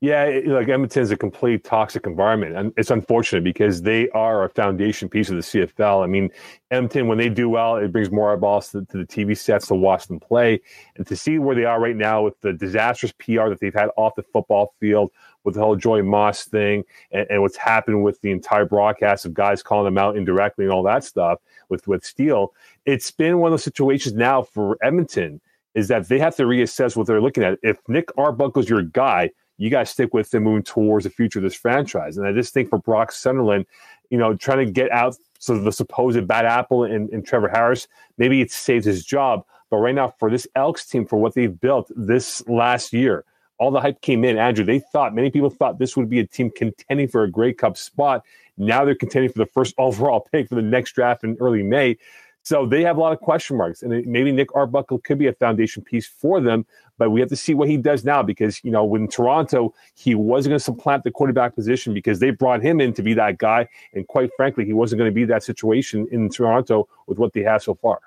Yeah, 0.00 0.26
like 0.46 0.68
Edmonton 0.68 1.02
is 1.02 1.10
a 1.10 1.16
complete 1.16 1.64
toxic 1.64 2.06
environment, 2.06 2.56
and 2.56 2.72
it's 2.76 2.92
unfortunate 2.92 3.42
because 3.42 3.82
they 3.82 4.08
are 4.10 4.44
a 4.44 4.48
foundation 4.48 5.08
piece 5.08 5.28
of 5.28 5.34
the 5.34 5.42
CFL. 5.42 6.04
I 6.04 6.06
mean, 6.06 6.30
Edmonton, 6.70 7.08
when 7.08 7.18
they 7.18 7.28
do 7.28 7.48
well, 7.48 7.74
it 7.78 7.90
brings 7.90 8.08
more 8.12 8.32
eyeballs 8.32 8.70
to, 8.70 8.84
to, 8.84 8.98
the 8.98 9.04
TV 9.04 9.36
sets 9.36 9.66
to 9.66 9.74
watch 9.74 10.06
them 10.06 10.20
play, 10.20 10.60
and 10.94 11.04
to 11.08 11.16
see 11.16 11.40
where 11.40 11.56
they 11.56 11.64
are 11.64 11.80
right 11.80 11.96
now 11.96 12.22
with 12.22 12.40
the 12.42 12.52
disastrous 12.52 13.10
PR 13.18 13.48
that 13.48 13.58
they've 13.60 13.74
had 13.74 13.88
off 13.96 14.14
the 14.14 14.22
football 14.22 14.72
field, 14.78 15.10
with 15.42 15.56
the 15.56 15.60
whole 15.60 15.74
Joey 15.74 16.02
Moss 16.02 16.44
thing, 16.44 16.84
and, 17.10 17.26
and 17.28 17.42
what's 17.42 17.56
happened 17.56 18.04
with 18.04 18.20
the 18.20 18.30
entire 18.30 18.66
broadcast 18.66 19.26
of 19.26 19.34
guys 19.34 19.64
calling 19.64 19.86
them 19.86 19.98
out 19.98 20.16
indirectly 20.16 20.64
and 20.64 20.72
all 20.72 20.84
that 20.84 21.02
stuff 21.02 21.40
with 21.70 21.88
with 21.88 22.04
Steele. 22.04 22.54
It's 22.86 23.10
been 23.10 23.40
one 23.40 23.48
of 23.48 23.52
those 23.54 23.64
situations 23.64 24.14
now 24.14 24.42
for 24.42 24.78
Edmonton 24.80 25.40
is 25.74 25.88
that 25.88 26.08
they 26.08 26.20
have 26.20 26.36
to 26.36 26.44
reassess 26.44 26.96
what 26.96 27.08
they're 27.08 27.20
looking 27.20 27.42
at. 27.42 27.58
If 27.64 27.78
Nick 27.88 28.16
Arbuckle's 28.16 28.68
your 28.68 28.82
guy 28.82 29.30
you 29.58 29.70
to 29.70 29.84
stick 29.84 30.14
with 30.14 30.30
them 30.30 30.44
moving 30.44 30.62
towards 30.62 31.04
the 31.04 31.10
future 31.10 31.40
of 31.40 31.42
this 31.42 31.54
franchise. 31.54 32.16
And 32.16 32.26
I 32.26 32.32
just 32.32 32.54
think 32.54 32.70
for 32.70 32.78
Brock 32.78 33.12
Sunderland, 33.12 33.66
you 34.08 34.16
know, 34.16 34.34
trying 34.34 34.64
to 34.64 34.72
get 34.72 34.90
out 34.90 35.16
so 35.38 35.58
the 35.58 35.72
supposed 35.72 36.26
bad 36.26 36.46
apple 36.46 36.84
in, 36.84 37.08
in 37.10 37.22
Trevor 37.22 37.48
Harris, 37.48 37.86
maybe 38.16 38.40
it 38.40 38.50
saves 38.50 38.86
his 38.86 39.04
job. 39.04 39.44
But 39.70 39.78
right 39.78 39.94
now, 39.94 40.14
for 40.18 40.30
this 40.30 40.48
Elks 40.54 40.86
team, 40.86 41.04
for 41.04 41.18
what 41.18 41.34
they've 41.34 41.60
built 41.60 41.90
this 41.94 42.46
last 42.48 42.92
year, 42.92 43.24
all 43.58 43.70
the 43.70 43.80
hype 43.80 44.00
came 44.00 44.24
in. 44.24 44.38
Andrew, 44.38 44.64
they 44.64 44.78
thought 44.78 45.14
many 45.14 45.30
people 45.30 45.50
thought 45.50 45.78
this 45.78 45.96
would 45.96 46.08
be 46.08 46.20
a 46.20 46.26
team 46.26 46.50
contending 46.50 47.08
for 47.08 47.24
a 47.24 47.30
Grey 47.30 47.52
Cup 47.52 47.76
spot. 47.76 48.24
Now 48.56 48.84
they're 48.84 48.94
contending 48.94 49.30
for 49.30 49.38
the 49.38 49.46
first 49.46 49.74
overall 49.78 50.20
pick 50.20 50.48
for 50.48 50.54
the 50.54 50.62
next 50.62 50.92
draft 50.92 51.24
in 51.24 51.36
early 51.40 51.62
May. 51.62 51.98
So 52.42 52.64
they 52.64 52.82
have 52.82 52.96
a 52.96 53.00
lot 53.00 53.12
of 53.12 53.20
question 53.20 53.56
marks, 53.56 53.82
and 53.82 54.06
maybe 54.06 54.32
Nick 54.32 54.54
Arbuckle 54.54 54.98
could 55.00 55.18
be 55.18 55.26
a 55.26 55.32
foundation 55.32 55.82
piece 55.82 56.06
for 56.06 56.40
them. 56.40 56.64
But 56.96 57.10
we 57.10 57.20
have 57.20 57.28
to 57.28 57.36
see 57.36 57.52
what 57.54 57.68
he 57.68 57.76
does 57.76 58.04
now 58.04 58.22
because 58.22 58.62
you 58.64 58.70
know 58.70 58.84
when 58.84 59.06
Toronto 59.06 59.74
he 59.94 60.14
wasn't 60.14 60.52
going 60.52 60.58
to 60.58 60.64
supplant 60.64 61.04
the 61.04 61.10
quarterback 61.10 61.54
position 61.54 61.92
because 61.92 62.20
they 62.20 62.30
brought 62.30 62.62
him 62.62 62.80
in 62.80 62.92
to 62.94 63.02
be 63.02 63.14
that 63.14 63.38
guy, 63.38 63.68
and 63.92 64.06
quite 64.08 64.30
frankly, 64.36 64.64
he 64.64 64.72
wasn't 64.72 64.98
going 64.98 65.10
to 65.10 65.14
be 65.14 65.24
that 65.26 65.42
situation 65.42 66.06
in 66.10 66.28
Toronto 66.30 66.88
with 67.06 67.18
what 67.18 67.32
they 67.32 67.42
have 67.42 67.62
so 67.62 67.74
far. 67.74 68.00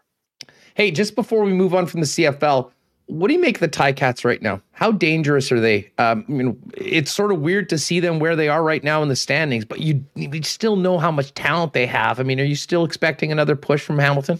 Hey, 0.74 0.92
just 0.92 1.16
before 1.16 1.44
we 1.44 1.54
move 1.54 1.76
on 1.76 1.86
from 1.86 2.00
the 2.00 2.08
CFL, 2.08 2.72
what 3.12 3.28
do 3.28 3.34
you 3.34 3.42
make 3.42 3.60
the 3.60 3.62
the 3.62 3.70
Ticats 3.70 4.24
right 4.24 4.42
now? 4.42 4.62
How 4.72 4.92
dangerous 4.92 5.52
are 5.52 5.60
they? 5.60 5.92
Um, 5.98 6.26
I 6.28 6.32
mean, 6.32 6.72
it's 6.78 7.12
sort 7.12 7.32
of 7.32 7.40
weird 7.40 7.68
to 7.70 7.78
see 7.78 8.00
them 8.00 8.20
where 8.20 8.36
they 8.36 8.48
are 8.48 8.64
right 8.64 8.84
now 8.84 9.04
in 9.04 9.10
the 9.10 9.16
standings, 9.16 9.66
but 9.66 9.82
you, 9.82 10.04
you 10.16 10.42
still 10.44 10.78
know 10.78 10.98
how 10.98 11.12
much 11.12 11.34
talent 11.34 11.74
they 11.74 11.86
have. 11.86 12.20
I 12.20 12.24
mean, 12.24 12.40
are 12.40 12.46
you 12.46 12.56
still 12.56 12.86
expecting 12.86 13.32
another 13.32 13.56
push 13.56 13.82
from 13.82 14.00
Hamilton? 14.00 14.40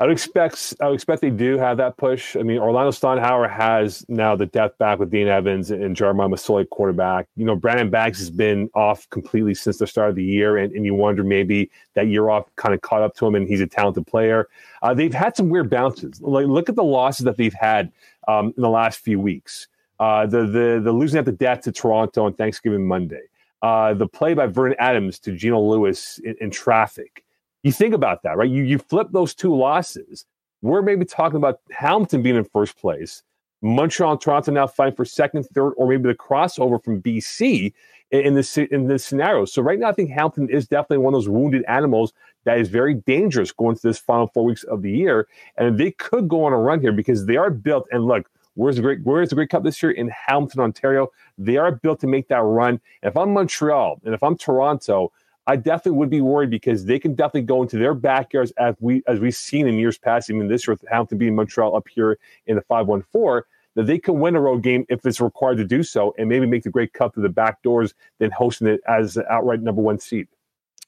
I 0.00 0.04
would 0.04 0.12
expect 0.12 0.74
I 0.80 0.86
would 0.86 0.94
expect 0.94 1.20
they 1.20 1.28
do 1.28 1.58
have 1.58 1.76
that 1.76 1.98
push. 1.98 2.34
I 2.34 2.40
mean, 2.42 2.56
Orlando 2.56 2.90
Steinauer 2.90 3.50
has 3.50 4.02
now 4.08 4.34
the 4.34 4.46
depth 4.46 4.78
back 4.78 4.98
with 4.98 5.10
Dane 5.10 5.28
Evans 5.28 5.70
and 5.70 5.94
Jeremiah 5.94 6.26
Masoli 6.26 6.66
quarterback. 6.70 7.28
You 7.36 7.44
know, 7.44 7.54
Brandon 7.54 7.90
Banks 7.90 8.18
has 8.18 8.30
been 8.30 8.70
off 8.74 9.08
completely 9.10 9.52
since 9.52 9.76
the 9.76 9.86
start 9.86 10.08
of 10.08 10.16
the 10.16 10.24
year, 10.24 10.56
and, 10.56 10.72
and 10.72 10.86
you 10.86 10.94
wonder 10.94 11.22
maybe 11.22 11.70
that 11.92 12.06
year 12.06 12.30
off 12.30 12.46
kind 12.56 12.74
of 12.74 12.80
caught 12.80 13.02
up 13.02 13.14
to 13.16 13.26
him, 13.26 13.34
and 13.34 13.46
he's 13.46 13.60
a 13.60 13.66
talented 13.66 14.06
player. 14.06 14.48
Uh, 14.80 14.94
they've 14.94 15.12
had 15.12 15.36
some 15.36 15.50
weird 15.50 15.68
bounces. 15.68 16.18
Like 16.22 16.46
look 16.46 16.70
at 16.70 16.76
the 16.76 16.84
losses 16.84 17.24
that 17.24 17.36
they've 17.36 17.52
had 17.52 17.92
um, 18.26 18.54
in 18.56 18.62
the 18.62 18.70
last 18.70 19.00
few 19.00 19.20
weeks. 19.20 19.68
Uh, 19.98 20.24
the 20.24 20.46
the 20.46 20.80
the 20.82 20.92
losing 20.92 21.18
at 21.18 21.26
the 21.26 21.32
death 21.32 21.60
to 21.62 21.72
Toronto 21.72 22.24
on 22.24 22.32
Thanksgiving 22.32 22.88
Monday. 22.88 23.24
Uh, 23.60 23.92
the 23.92 24.08
play 24.08 24.32
by 24.32 24.46
Vernon 24.46 24.76
Adams 24.78 25.18
to 25.18 25.32
Geno 25.32 25.60
Lewis 25.60 26.18
in, 26.24 26.36
in 26.40 26.50
traffic. 26.50 27.22
You 27.62 27.72
think 27.72 27.94
about 27.94 28.22
that, 28.22 28.36
right? 28.36 28.48
You 28.48 28.62
you 28.62 28.78
flip 28.78 29.08
those 29.12 29.34
two 29.34 29.54
losses. 29.54 30.24
We're 30.62 30.82
maybe 30.82 31.04
talking 31.04 31.36
about 31.36 31.60
Hamilton 31.70 32.22
being 32.22 32.36
in 32.36 32.44
first 32.44 32.78
place, 32.78 33.22
Montreal 33.62 34.12
and 34.12 34.20
Toronto 34.20 34.52
now 34.52 34.66
fighting 34.66 34.96
for 34.96 35.04
second, 35.04 35.44
third, 35.54 35.72
or 35.76 35.88
maybe 35.88 36.04
the 36.04 36.14
crossover 36.14 36.82
from 36.82 37.02
BC 37.02 37.72
in 38.10 38.34
this 38.34 38.56
in 38.56 38.88
this 38.88 39.04
scenario. 39.04 39.44
So 39.44 39.62
right 39.62 39.78
now, 39.78 39.88
I 39.88 39.92
think 39.92 40.10
Hamilton 40.10 40.48
is 40.50 40.66
definitely 40.66 40.98
one 40.98 41.14
of 41.14 41.18
those 41.18 41.28
wounded 41.28 41.64
animals 41.68 42.12
that 42.44 42.58
is 42.58 42.68
very 42.68 42.94
dangerous 42.94 43.52
going 43.52 43.76
to 43.76 43.82
this 43.82 43.98
final 43.98 44.26
four 44.28 44.44
weeks 44.44 44.64
of 44.64 44.82
the 44.82 44.90
year, 44.90 45.28
and 45.56 45.78
they 45.78 45.90
could 45.92 46.28
go 46.28 46.44
on 46.44 46.52
a 46.52 46.58
run 46.58 46.80
here 46.80 46.92
because 46.92 47.26
they 47.26 47.36
are 47.36 47.50
built. 47.50 47.86
And 47.90 48.06
look, 48.06 48.28
Where's 48.54 48.76
the 48.76 48.82
great 48.82 49.00
Where's 49.04 49.30
the 49.30 49.36
Grey 49.36 49.46
Cup 49.46 49.62
this 49.62 49.82
year 49.82 49.92
in 49.92 50.08
Hamilton, 50.08 50.60
Ontario? 50.60 51.08
They 51.38 51.56
are 51.56 51.72
built 51.72 52.00
to 52.00 52.06
make 52.06 52.28
that 52.28 52.42
run. 52.42 52.80
if 53.02 53.16
I'm 53.16 53.32
Montreal 53.32 54.00
and 54.04 54.14
if 54.14 54.22
I'm 54.22 54.36
Toronto, 54.36 55.12
I 55.46 55.56
definitely 55.56 55.98
would 55.98 56.10
be 56.10 56.20
worried 56.20 56.50
because 56.50 56.84
they 56.84 56.98
can 56.98 57.14
definitely 57.14 57.42
go 57.42 57.62
into 57.62 57.78
their 57.78 57.94
backyards 57.94 58.52
as 58.58 58.74
we 58.80 59.02
as 59.06 59.20
we've 59.20 59.34
seen 59.34 59.66
in 59.66 59.78
years 59.78 59.98
past, 59.98 60.30
even 60.30 60.48
this 60.48 60.66
year 60.66 60.74
with 60.74 60.84
Hamilton 60.88 61.18
being 61.18 61.34
Montreal 61.34 61.76
up 61.76 61.88
here 61.88 62.18
in 62.46 62.56
the 62.56 62.62
514, 62.62 63.42
that 63.74 63.86
they 63.86 63.98
can 63.98 64.20
win 64.20 64.36
a 64.36 64.40
road 64.40 64.62
game 64.62 64.84
if 64.88 65.04
it's 65.04 65.20
required 65.20 65.56
to 65.56 65.64
do 65.64 65.82
so 65.82 66.14
and 66.18 66.28
maybe 66.28 66.46
make 66.46 66.62
the 66.62 66.70
Grey 66.70 66.86
Cup 66.86 67.14
through 67.14 67.22
the 67.22 67.28
back 67.28 67.62
doors 67.62 67.94
than 68.18 68.30
hosting 68.30 68.68
it 68.68 68.80
as 68.86 69.16
an 69.16 69.24
outright 69.30 69.60
number 69.60 69.80
one 69.80 69.98
seed. 69.98 70.28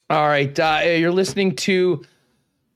All 0.09 0.27
right. 0.27 0.57
Uh, 0.59 0.81
you're 0.83 1.11
listening 1.11 1.55
to 1.57 2.03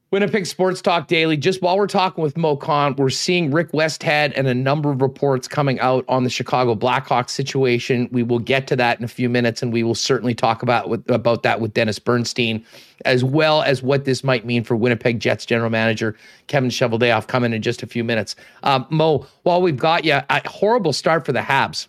Winnipeg 0.09 0.45
Sports 0.45 0.81
Talk 0.81 1.07
Daily. 1.07 1.35
Just 1.35 1.61
while 1.61 1.77
we're 1.77 1.85
talking 1.85 2.23
with 2.23 2.37
Moe 2.37 2.55
Khan, 2.55 2.95
we're 2.97 3.09
seeing 3.09 3.51
Rick 3.51 3.73
Westhead 3.73 4.31
and 4.37 4.47
a 4.47 4.53
number 4.53 4.89
of 4.89 5.01
reports 5.01 5.49
coming 5.49 5.81
out 5.81 6.05
on 6.07 6.23
the 6.23 6.29
Chicago 6.29 6.75
Blackhawks 6.75 7.31
situation. 7.31 8.07
We 8.13 8.23
will 8.23 8.39
get 8.39 8.67
to 8.67 8.77
that 8.77 8.99
in 8.99 9.03
a 9.03 9.09
few 9.09 9.27
minutes, 9.27 9.61
and 9.61 9.73
we 9.73 9.83
will 9.83 9.95
certainly 9.95 10.33
talk 10.33 10.63
about 10.63 10.87
with, 10.87 11.09
about 11.11 11.43
that 11.43 11.59
with 11.59 11.73
Dennis 11.73 11.99
Bernstein, 11.99 12.63
as 13.03 13.21
well 13.25 13.63
as 13.63 13.83
what 13.83 14.05
this 14.05 14.23
might 14.23 14.45
mean 14.45 14.63
for 14.63 14.77
Winnipeg 14.77 15.19
Jets 15.19 15.45
general 15.45 15.69
manager 15.69 16.15
Kevin 16.47 16.69
Cheveldayoff 16.69 17.27
coming 17.27 17.51
in 17.51 17.61
just 17.61 17.83
a 17.83 17.87
few 17.87 18.05
minutes. 18.05 18.37
Um, 18.63 18.87
Moe, 18.89 19.27
while 19.43 19.61
we've 19.61 19.75
got 19.75 20.05
you, 20.05 20.21
a 20.29 20.49
horrible 20.49 20.93
start 20.93 21.25
for 21.25 21.33
the 21.33 21.41
Habs. 21.41 21.87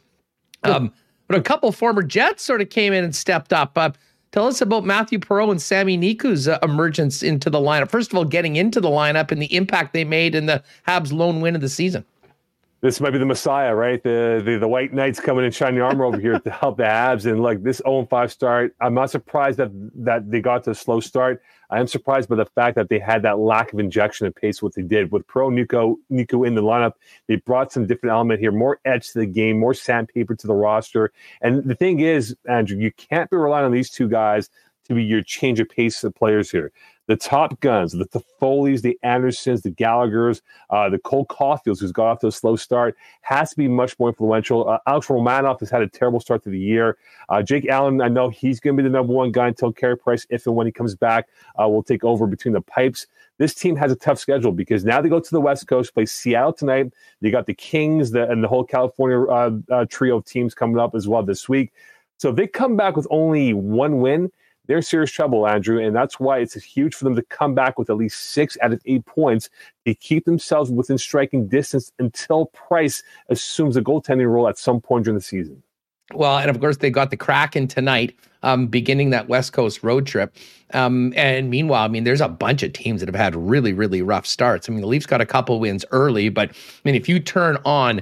Um, 0.64 0.92
but 1.28 1.38
a 1.38 1.42
couple 1.42 1.70
former 1.70 2.02
Jets 2.02 2.42
sort 2.42 2.60
of 2.62 2.70
came 2.70 2.92
in 2.92 3.04
and 3.04 3.14
stepped 3.14 3.52
up. 3.52 3.78
Uh, 3.78 3.90
Tell 4.30 4.46
us 4.46 4.60
about 4.60 4.84
Mathieu 4.84 5.18
Perreault 5.18 5.50
and 5.50 5.62
Sami 5.62 5.96
Niku's 5.96 6.48
uh, 6.48 6.58
emergence 6.62 7.22
into 7.22 7.48
the 7.48 7.58
lineup. 7.58 7.90
First 7.90 8.12
of 8.12 8.18
all, 8.18 8.24
getting 8.24 8.56
into 8.56 8.80
the 8.80 8.88
lineup 8.88 9.30
and 9.30 9.40
the 9.40 9.54
impact 9.54 9.94
they 9.94 10.04
made 10.04 10.34
in 10.34 10.46
the 10.46 10.62
Habs' 10.86 11.12
lone 11.12 11.40
win 11.40 11.54
of 11.54 11.62
the 11.62 11.68
season. 11.68 12.04
This 12.80 13.00
might 13.00 13.10
be 13.10 13.18
the 13.18 13.26
Messiah, 13.26 13.74
right? 13.74 14.00
The 14.00 14.40
the, 14.44 14.56
the 14.56 14.68
White 14.68 14.92
Knights 14.92 15.18
coming 15.18 15.44
in 15.44 15.50
shining 15.50 15.80
armor 15.80 16.04
over 16.04 16.20
here 16.20 16.38
to 16.38 16.50
help 16.50 16.76
the 16.76 16.86
Abs. 16.86 17.26
And 17.26 17.42
like 17.42 17.64
this 17.64 17.78
0 17.78 18.06
5 18.06 18.32
start, 18.32 18.76
I'm 18.80 18.94
not 18.94 19.10
surprised 19.10 19.58
that 19.58 19.70
that 19.96 20.30
they 20.30 20.40
got 20.40 20.62
to 20.64 20.70
a 20.70 20.74
slow 20.76 21.00
start. 21.00 21.42
I 21.70 21.80
am 21.80 21.88
surprised 21.88 22.28
by 22.28 22.36
the 22.36 22.46
fact 22.46 22.76
that 22.76 22.88
they 22.88 23.00
had 23.00 23.22
that 23.22 23.40
lack 23.40 23.72
of 23.72 23.80
injection 23.80 24.28
of 24.28 24.34
pace. 24.36 24.62
What 24.62 24.74
they 24.74 24.82
did 24.82 25.10
with 25.10 25.26
Pro 25.26 25.50
Nico 25.50 25.96
Nico 26.08 26.44
in 26.44 26.54
the 26.54 26.62
lineup, 26.62 26.92
they 27.26 27.36
brought 27.36 27.72
some 27.72 27.84
different 27.84 28.12
element 28.12 28.38
here, 28.38 28.52
more 28.52 28.78
edge 28.84 29.10
to 29.10 29.18
the 29.18 29.26
game, 29.26 29.58
more 29.58 29.74
sandpaper 29.74 30.36
to 30.36 30.46
the 30.46 30.54
roster. 30.54 31.12
And 31.42 31.64
the 31.64 31.74
thing 31.74 31.98
is, 31.98 32.36
Andrew, 32.48 32.78
you 32.78 32.92
can't 32.92 33.28
be 33.28 33.36
relying 33.36 33.64
on 33.64 33.72
these 33.72 33.90
two 33.90 34.08
guys 34.08 34.50
to 34.84 34.94
be 34.94 35.02
your 35.02 35.22
change 35.22 35.58
of 35.58 35.68
pace 35.68 36.04
of 36.04 36.14
players 36.14 36.48
here 36.48 36.72
the 37.08 37.16
top 37.16 37.58
guns, 37.60 37.92
the 37.92 38.04
Toffoli's, 38.04 38.82
the 38.82 38.96
Andersons, 39.02 39.62
the 39.62 39.70
Gallaghers, 39.70 40.42
uh, 40.68 40.90
the 40.90 40.98
Cole 40.98 41.26
Caufields, 41.26 41.80
who's 41.80 41.90
got 41.90 42.06
off 42.06 42.20
to 42.20 42.26
a 42.26 42.32
slow 42.32 42.54
start, 42.54 42.96
has 43.22 43.50
to 43.50 43.56
be 43.56 43.66
much 43.66 43.98
more 43.98 44.10
influential. 44.10 44.68
Uh, 44.68 44.78
Alex 44.86 45.06
Romanov 45.06 45.58
has 45.60 45.70
had 45.70 45.80
a 45.80 45.88
terrible 45.88 46.20
start 46.20 46.44
to 46.44 46.50
the 46.50 46.58
year. 46.58 46.98
Uh, 47.30 47.42
Jake 47.42 47.66
Allen, 47.66 48.02
I 48.02 48.08
know 48.08 48.28
he's 48.28 48.60
going 48.60 48.76
to 48.76 48.82
be 48.82 48.86
the 48.86 48.92
number 48.92 49.12
one 49.12 49.32
guy 49.32 49.48
until 49.48 49.72
Carey 49.72 49.96
Price, 49.96 50.26
if 50.28 50.46
and 50.46 50.54
when 50.54 50.66
he 50.66 50.72
comes 50.72 50.94
back, 50.94 51.28
uh, 51.60 51.66
will 51.66 51.82
take 51.82 52.04
over 52.04 52.26
between 52.26 52.52
the 52.52 52.60
pipes. 52.60 53.06
This 53.38 53.54
team 53.54 53.74
has 53.76 53.90
a 53.90 53.96
tough 53.96 54.18
schedule 54.18 54.52
because 54.52 54.84
now 54.84 55.00
they 55.00 55.08
go 55.08 55.20
to 55.20 55.30
the 55.30 55.40
West 55.40 55.66
Coast, 55.66 55.94
play 55.94 56.04
Seattle 56.04 56.52
tonight. 56.52 56.92
They 57.22 57.30
got 57.30 57.46
the 57.46 57.54
Kings 57.54 58.10
the, 58.10 58.28
and 58.28 58.44
the 58.44 58.48
whole 58.48 58.64
California 58.64 59.22
uh, 59.22 59.50
uh, 59.70 59.86
trio 59.88 60.18
of 60.18 60.26
teams 60.26 60.54
coming 60.54 60.78
up 60.78 60.94
as 60.94 61.08
well 61.08 61.22
this 61.22 61.48
week. 61.48 61.72
So 62.18 62.30
if 62.30 62.36
they 62.36 62.48
come 62.48 62.76
back 62.76 62.96
with 62.96 63.06
only 63.10 63.54
one 63.54 64.00
win, 64.00 64.30
they're 64.68 64.82
serious 64.82 65.10
trouble, 65.10 65.48
Andrew. 65.48 65.84
And 65.84 65.96
that's 65.96 66.20
why 66.20 66.38
it's 66.38 66.54
huge 66.54 66.94
for 66.94 67.04
them 67.04 67.16
to 67.16 67.22
come 67.22 67.54
back 67.54 67.78
with 67.78 67.90
at 67.90 67.96
least 67.96 68.30
six 68.30 68.56
out 68.62 68.72
of 68.72 68.80
eight 68.84 69.04
points 69.06 69.48
to 69.86 69.94
keep 69.94 70.24
themselves 70.26 70.70
within 70.70 70.98
striking 70.98 71.48
distance 71.48 71.90
until 71.98 72.46
Price 72.46 73.02
assumes 73.30 73.76
a 73.76 73.82
goaltending 73.82 74.30
role 74.30 74.46
at 74.46 74.58
some 74.58 74.80
point 74.80 75.04
during 75.04 75.16
the 75.16 75.24
season. 75.24 75.62
Well, 76.14 76.38
and 76.38 76.48
of 76.48 76.60
course, 76.60 76.78
they 76.78 76.90
got 76.90 77.10
the 77.10 77.16
Kraken 77.16 77.66
tonight, 77.66 78.14
um, 78.42 78.66
beginning 78.66 79.10
that 79.10 79.28
West 79.28 79.52
Coast 79.52 79.82
road 79.82 80.06
trip. 80.06 80.34
Um, 80.72 81.12
and 81.16 81.50
meanwhile, 81.50 81.84
I 81.84 81.88
mean, 81.88 82.04
there's 82.04 82.20
a 82.20 82.28
bunch 82.28 82.62
of 82.62 82.72
teams 82.72 83.00
that 83.00 83.08
have 83.08 83.14
had 83.14 83.36
really, 83.36 83.72
really 83.72 84.00
rough 84.00 84.26
starts. 84.26 84.68
I 84.68 84.72
mean, 84.72 84.80
the 84.80 84.86
Leafs 84.86 85.06
got 85.06 85.20
a 85.20 85.26
couple 85.26 85.60
wins 85.60 85.84
early, 85.90 86.28
but 86.28 86.50
I 86.50 86.54
mean, 86.84 86.94
if 86.94 87.08
you 87.08 87.20
turn 87.20 87.58
on 87.64 87.96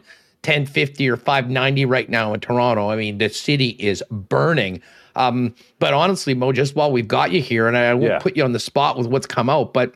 1050 0.44 1.08
or 1.10 1.16
590 1.16 1.84
right 1.84 2.08
now 2.08 2.32
in 2.32 2.38
Toronto, 2.38 2.90
I 2.90 2.96
mean, 2.96 3.18
the 3.18 3.28
city 3.28 3.70
is 3.80 4.04
burning. 4.10 4.80
Um, 5.16 5.54
but 5.78 5.94
honestly, 5.94 6.34
Moe, 6.34 6.52
just 6.52 6.76
while 6.76 6.92
we've 6.92 7.08
got 7.08 7.32
you 7.32 7.42
here, 7.42 7.66
and 7.66 7.76
I 7.76 7.92
won't 7.94 8.12
yeah. 8.12 8.18
put 8.18 8.36
you 8.36 8.44
on 8.44 8.52
the 8.52 8.60
spot 8.60 8.96
with 8.96 9.08
what's 9.08 9.26
come 9.26 9.50
out, 9.50 9.72
but 9.72 9.94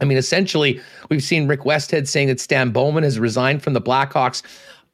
I 0.00 0.04
mean, 0.04 0.18
essentially, 0.18 0.80
we've 1.08 1.22
seen 1.22 1.48
Rick 1.48 1.60
Westhead 1.60 2.06
saying 2.06 2.28
that 2.28 2.40
Stan 2.40 2.70
Bowman 2.70 3.02
has 3.02 3.18
resigned 3.18 3.62
from 3.62 3.72
the 3.72 3.80
Blackhawks. 3.80 4.42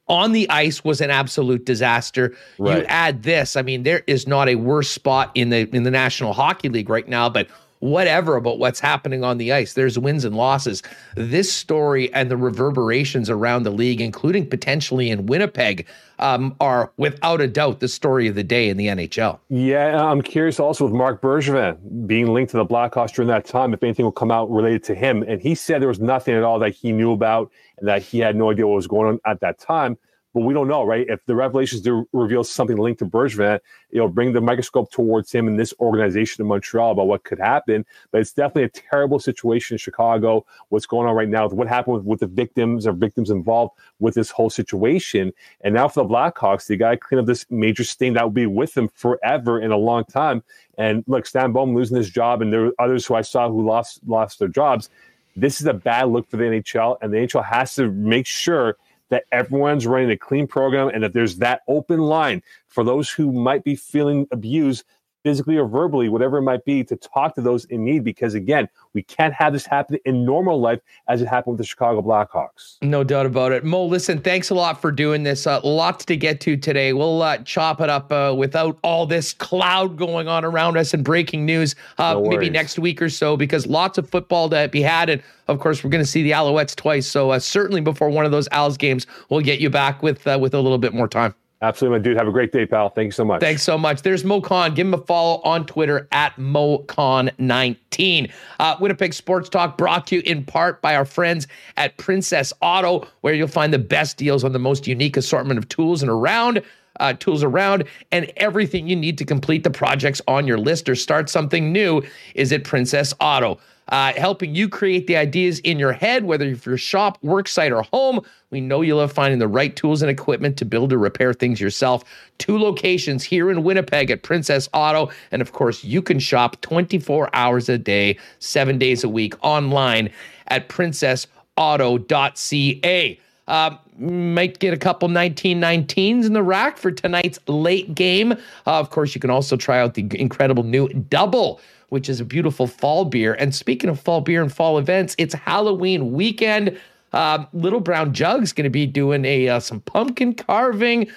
On 0.08 0.32
the 0.32 0.48
ice 0.50 0.84
was 0.84 1.00
an 1.00 1.10
absolute 1.10 1.64
disaster. 1.64 2.36
Right. 2.58 2.78
You 2.78 2.84
add 2.84 3.22
this, 3.22 3.56
I 3.56 3.62
mean, 3.62 3.82
there 3.82 4.02
is 4.06 4.26
not 4.26 4.48
a 4.48 4.56
worse 4.56 4.90
spot 4.90 5.30
in 5.34 5.50
the 5.50 5.68
in 5.74 5.84
the 5.84 5.90
National 5.90 6.32
Hockey 6.32 6.68
League 6.68 6.90
right 6.90 7.08
now, 7.08 7.28
but 7.28 7.48
whatever 7.82 8.36
about 8.36 8.60
what's 8.60 8.78
happening 8.78 9.24
on 9.24 9.38
the 9.38 9.52
ice. 9.52 9.72
There's 9.72 9.98
wins 9.98 10.24
and 10.24 10.36
losses. 10.36 10.84
This 11.16 11.52
story 11.52 12.12
and 12.14 12.30
the 12.30 12.36
reverberations 12.36 13.28
around 13.28 13.64
the 13.64 13.72
league, 13.72 14.00
including 14.00 14.48
potentially 14.48 15.10
in 15.10 15.26
Winnipeg, 15.26 15.84
um, 16.20 16.54
are 16.60 16.92
without 16.96 17.40
a 17.40 17.48
doubt 17.48 17.80
the 17.80 17.88
story 17.88 18.28
of 18.28 18.36
the 18.36 18.44
day 18.44 18.68
in 18.68 18.76
the 18.76 18.86
NHL. 18.86 19.40
Yeah, 19.48 20.00
I'm 20.00 20.22
curious 20.22 20.60
also 20.60 20.84
with 20.84 20.94
Mark 20.94 21.20
Bergevin 21.20 22.06
being 22.06 22.32
linked 22.32 22.52
to 22.52 22.56
the 22.56 22.64
Blackhawks 22.64 23.14
during 23.14 23.28
that 23.28 23.46
time, 23.46 23.74
if 23.74 23.82
anything 23.82 24.04
will 24.04 24.12
come 24.12 24.30
out 24.30 24.48
related 24.48 24.84
to 24.84 24.94
him. 24.94 25.24
And 25.24 25.42
he 25.42 25.56
said 25.56 25.82
there 25.82 25.88
was 25.88 25.98
nothing 25.98 26.36
at 26.36 26.44
all 26.44 26.60
that 26.60 26.70
he 26.70 26.92
knew 26.92 27.10
about 27.10 27.50
and 27.78 27.88
that 27.88 28.02
he 28.02 28.20
had 28.20 28.36
no 28.36 28.52
idea 28.52 28.64
what 28.64 28.76
was 28.76 28.86
going 28.86 29.08
on 29.08 29.20
at 29.26 29.40
that 29.40 29.58
time 29.58 29.98
but 30.34 30.40
we 30.40 30.54
don't 30.54 30.68
know, 30.68 30.84
right? 30.84 31.06
If 31.08 31.24
the 31.26 31.34
revelations 31.34 31.82
do 31.82 32.08
reveal 32.12 32.42
something 32.42 32.76
linked 32.76 33.00
to 33.00 33.06
Bergevin, 33.06 33.60
it'll 33.90 34.08
bring 34.08 34.32
the 34.32 34.40
microscope 34.40 34.90
towards 34.90 35.30
him 35.30 35.46
and 35.46 35.58
this 35.58 35.74
organization 35.78 36.42
in 36.42 36.48
Montreal 36.48 36.92
about 36.92 37.06
what 37.06 37.24
could 37.24 37.38
happen. 37.38 37.84
But 38.10 38.22
it's 38.22 38.32
definitely 38.32 38.64
a 38.64 38.68
terrible 38.68 39.18
situation 39.18 39.74
in 39.74 39.78
Chicago. 39.78 40.46
What's 40.70 40.86
going 40.86 41.06
on 41.06 41.14
right 41.14 41.28
now? 41.28 41.48
What 41.48 41.68
happened 41.68 41.96
with, 41.96 42.04
with 42.04 42.20
the 42.20 42.26
victims 42.26 42.86
or 42.86 42.92
victims 42.92 43.30
involved 43.30 43.72
with 44.00 44.14
this 44.14 44.30
whole 44.30 44.48
situation? 44.48 45.32
And 45.60 45.74
now 45.74 45.88
for 45.88 46.02
the 46.02 46.08
Blackhawks, 46.08 46.66
they 46.66 46.76
got 46.76 46.92
to 46.92 46.96
clean 46.96 47.18
up 47.18 47.26
this 47.26 47.44
major 47.50 47.84
stain 47.84 48.14
that 48.14 48.22
will 48.22 48.30
be 48.30 48.46
with 48.46 48.72
them 48.72 48.88
forever 48.88 49.60
in 49.60 49.70
a 49.70 49.76
long 49.76 50.04
time. 50.04 50.42
And 50.78 51.04
look, 51.06 51.26
Stan 51.26 51.52
Bowman 51.52 51.74
losing 51.74 51.98
his 51.98 52.08
job, 52.08 52.40
and 52.40 52.50
there 52.52 52.62
were 52.62 52.74
others 52.78 53.04
who 53.04 53.14
I 53.14 53.20
saw 53.20 53.50
who 53.50 53.66
lost 53.66 54.00
lost 54.06 54.38
their 54.38 54.48
jobs. 54.48 54.88
This 55.36 55.60
is 55.60 55.66
a 55.66 55.74
bad 55.74 56.08
look 56.08 56.28
for 56.28 56.38
the 56.38 56.44
NHL, 56.44 56.96
and 57.02 57.12
the 57.12 57.18
NHL 57.18 57.44
has 57.44 57.74
to 57.76 57.90
make 57.90 58.26
sure 58.26 58.76
that 59.12 59.24
everyone's 59.30 59.86
running 59.86 60.10
a 60.10 60.16
clean 60.16 60.46
program 60.46 60.88
and 60.88 61.04
that 61.04 61.12
there's 61.12 61.36
that 61.36 61.60
open 61.68 62.00
line 62.00 62.42
for 62.66 62.82
those 62.82 63.10
who 63.10 63.30
might 63.30 63.62
be 63.62 63.76
feeling 63.76 64.26
abused 64.32 64.84
physically 65.22 65.56
or 65.56 65.66
verbally, 65.66 66.08
whatever 66.08 66.38
it 66.38 66.42
might 66.42 66.64
be, 66.64 66.84
to 66.84 66.96
talk 66.96 67.34
to 67.34 67.40
those 67.40 67.64
in 67.66 67.84
need. 67.84 68.04
Because 68.04 68.34
again, 68.34 68.68
we 68.94 69.02
can't 69.02 69.34
have 69.34 69.52
this 69.52 69.66
happen 69.66 69.98
in 70.04 70.24
normal 70.24 70.60
life 70.60 70.80
as 71.08 71.22
it 71.22 71.26
happened 71.26 71.52
with 71.52 71.58
the 71.58 71.66
Chicago 71.66 72.02
Blackhawks. 72.02 72.76
No 72.82 73.04
doubt 73.04 73.26
about 73.26 73.52
it. 73.52 73.64
Moe, 73.64 73.84
listen, 73.84 74.20
thanks 74.20 74.50
a 74.50 74.54
lot 74.54 74.80
for 74.80 74.90
doing 74.90 75.22
this. 75.22 75.46
Uh, 75.46 75.60
lots 75.62 76.04
to 76.06 76.16
get 76.16 76.40
to 76.40 76.56
today. 76.56 76.92
We'll 76.92 77.22
uh, 77.22 77.38
chop 77.38 77.80
it 77.80 77.88
up 77.88 78.10
uh, 78.12 78.34
without 78.36 78.78
all 78.82 79.06
this 79.06 79.32
cloud 79.32 79.96
going 79.96 80.28
on 80.28 80.44
around 80.44 80.76
us 80.76 80.94
and 80.94 81.04
breaking 81.04 81.46
news 81.46 81.74
uh, 81.98 82.14
no 82.14 82.22
maybe 82.28 82.50
next 82.50 82.78
week 82.78 83.00
or 83.00 83.08
so, 83.08 83.36
because 83.36 83.66
lots 83.66 83.98
of 83.98 84.08
football 84.08 84.48
to 84.50 84.68
be 84.68 84.82
had. 84.82 85.08
And 85.08 85.22
of 85.48 85.60
course, 85.60 85.82
we're 85.82 85.90
going 85.90 86.04
to 86.04 86.10
see 86.10 86.22
the 86.22 86.32
Alouettes 86.32 86.74
twice. 86.74 87.06
So 87.06 87.30
uh, 87.30 87.38
certainly 87.38 87.80
before 87.80 88.10
one 88.10 88.24
of 88.24 88.30
those 88.30 88.48
Owls 88.52 88.76
games, 88.76 89.06
we'll 89.28 89.40
get 89.40 89.60
you 89.60 89.70
back 89.70 90.02
with 90.02 90.26
uh, 90.26 90.38
with 90.40 90.54
a 90.54 90.60
little 90.60 90.78
bit 90.78 90.94
more 90.94 91.08
time. 91.08 91.34
Absolutely, 91.62 92.00
my 92.00 92.02
dude. 92.02 92.16
Have 92.16 92.26
a 92.26 92.32
great 92.32 92.50
day, 92.50 92.66
pal. 92.66 92.88
Thank 92.88 93.06
you 93.06 93.12
so 93.12 93.24
much. 93.24 93.40
Thanks 93.40 93.62
so 93.62 93.78
much. 93.78 94.02
There's 94.02 94.24
Moe 94.24 94.40
Khan. 94.40 94.74
Give 94.74 94.84
him 94.84 94.94
a 94.94 94.98
follow 94.98 95.40
on 95.42 95.64
Twitter 95.64 96.08
at 96.10 96.34
MoCon19. 96.34 98.32
Uh, 98.58 98.76
Winnipeg 98.80 99.14
Sports 99.14 99.48
Talk 99.48 99.78
brought 99.78 100.08
to 100.08 100.16
you 100.16 100.22
in 100.22 100.44
part 100.44 100.82
by 100.82 100.96
our 100.96 101.04
friends 101.04 101.46
at 101.76 101.96
Princess 101.98 102.52
Auto, 102.60 103.06
where 103.20 103.32
you'll 103.32 103.46
find 103.46 103.72
the 103.72 103.78
best 103.78 104.16
deals 104.16 104.42
on 104.42 104.52
the 104.52 104.58
most 104.58 104.88
unique 104.88 105.16
assortment 105.16 105.56
of 105.56 105.68
tools 105.68 106.02
and 106.02 106.10
around. 106.10 106.62
Uh, 107.00 107.14
tools 107.14 107.42
around 107.42 107.84
and 108.12 108.30
everything 108.36 108.86
you 108.86 108.94
need 108.94 109.16
to 109.16 109.24
complete 109.24 109.64
the 109.64 109.70
projects 109.70 110.20
on 110.28 110.46
your 110.46 110.58
list 110.58 110.90
or 110.90 110.94
start 110.94 111.30
something 111.30 111.72
new 111.72 112.02
is 112.34 112.52
at 112.52 112.64
Princess 112.64 113.14
Auto 113.18 113.58
uh, 113.92 114.12
helping 114.14 114.54
you 114.54 114.70
create 114.70 115.06
the 115.06 115.16
ideas 115.16 115.58
in 115.60 115.78
your 115.78 115.92
head, 115.92 116.24
whether 116.24 116.56
for 116.56 116.70
your 116.70 116.78
shop, 116.78 117.18
work 117.22 117.46
site, 117.46 117.70
or 117.70 117.82
home. 117.82 118.24
We 118.50 118.62
know 118.62 118.80
you 118.80 118.96
love 118.96 119.12
finding 119.12 119.38
the 119.38 119.46
right 119.46 119.76
tools 119.76 120.00
and 120.00 120.10
equipment 120.10 120.56
to 120.56 120.64
build 120.64 120.94
or 120.94 120.98
repair 120.98 121.34
things 121.34 121.60
yourself. 121.60 122.02
Two 122.38 122.58
locations 122.58 123.22
here 123.22 123.50
in 123.50 123.64
Winnipeg 123.64 124.10
at 124.10 124.22
Princess 124.22 124.66
Auto. 124.72 125.10
And 125.30 125.42
of 125.42 125.52
course, 125.52 125.84
you 125.84 126.00
can 126.00 126.18
shop 126.18 126.58
24 126.62 127.28
hours 127.34 127.68
a 127.68 127.76
day, 127.76 128.18
seven 128.38 128.78
days 128.78 129.04
a 129.04 129.10
week 129.10 129.34
online 129.44 130.10
at 130.48 130.70
princessauto.ca. 130.70 133.20
Uh, 133.48 133.76
might 134.02 134.58
get 134.58 134.74
a 134.74 134.76
couple 134.76 135.08
1919s 135.08 136.26
in 136.26 136.32
the 136.32 136.42
rack 136.42 136.76
for 136.76 136.90
tonight's 136.90 137.38
late 137.46 137.94
game. 137.94 138.32
Uh, 138.32 138.36
of 138.66 138.90
course, 138.90 139.14
you 139.14 139.20
can 139.20 139.30
also 139.30 139.56
try 139.56 139.80
out 139.80 139.94
the 139.94 140.08
incredible 140.18 140.64
new 140.64 140.88
double 140.88 141.60
which 141.92 142.08
is 142.08 142.20
a 142.20 142.24
beautiful 142.24 142.66
fall 142.66 143.04
beer. 143.04 143.34
And 143.34 143.54
speaking 143.54 143.90
of 143.90 144.00
fall 144.00 144.22
beer 144.22 144.40
and 144.40 144.50
fall 144.50 144.78
events, 144.78 145.14
it's 145.18 145.34
Halloween 145.34 146.12
weekend. 146.12 146.80
Um, 147.12 147.46
Little 147.52 147.80
Brown 147.80 148.14
Jug's 148.14 148.54
going 148.54 148.64
to 148.64 148.70
be 148.70 148.86
doing 148.86 149.26
a 149.26 149.48
uh, 149.50 149.60
some 149.60 149.80
pumpkin 149.80 150.32
carving 150.32 151.10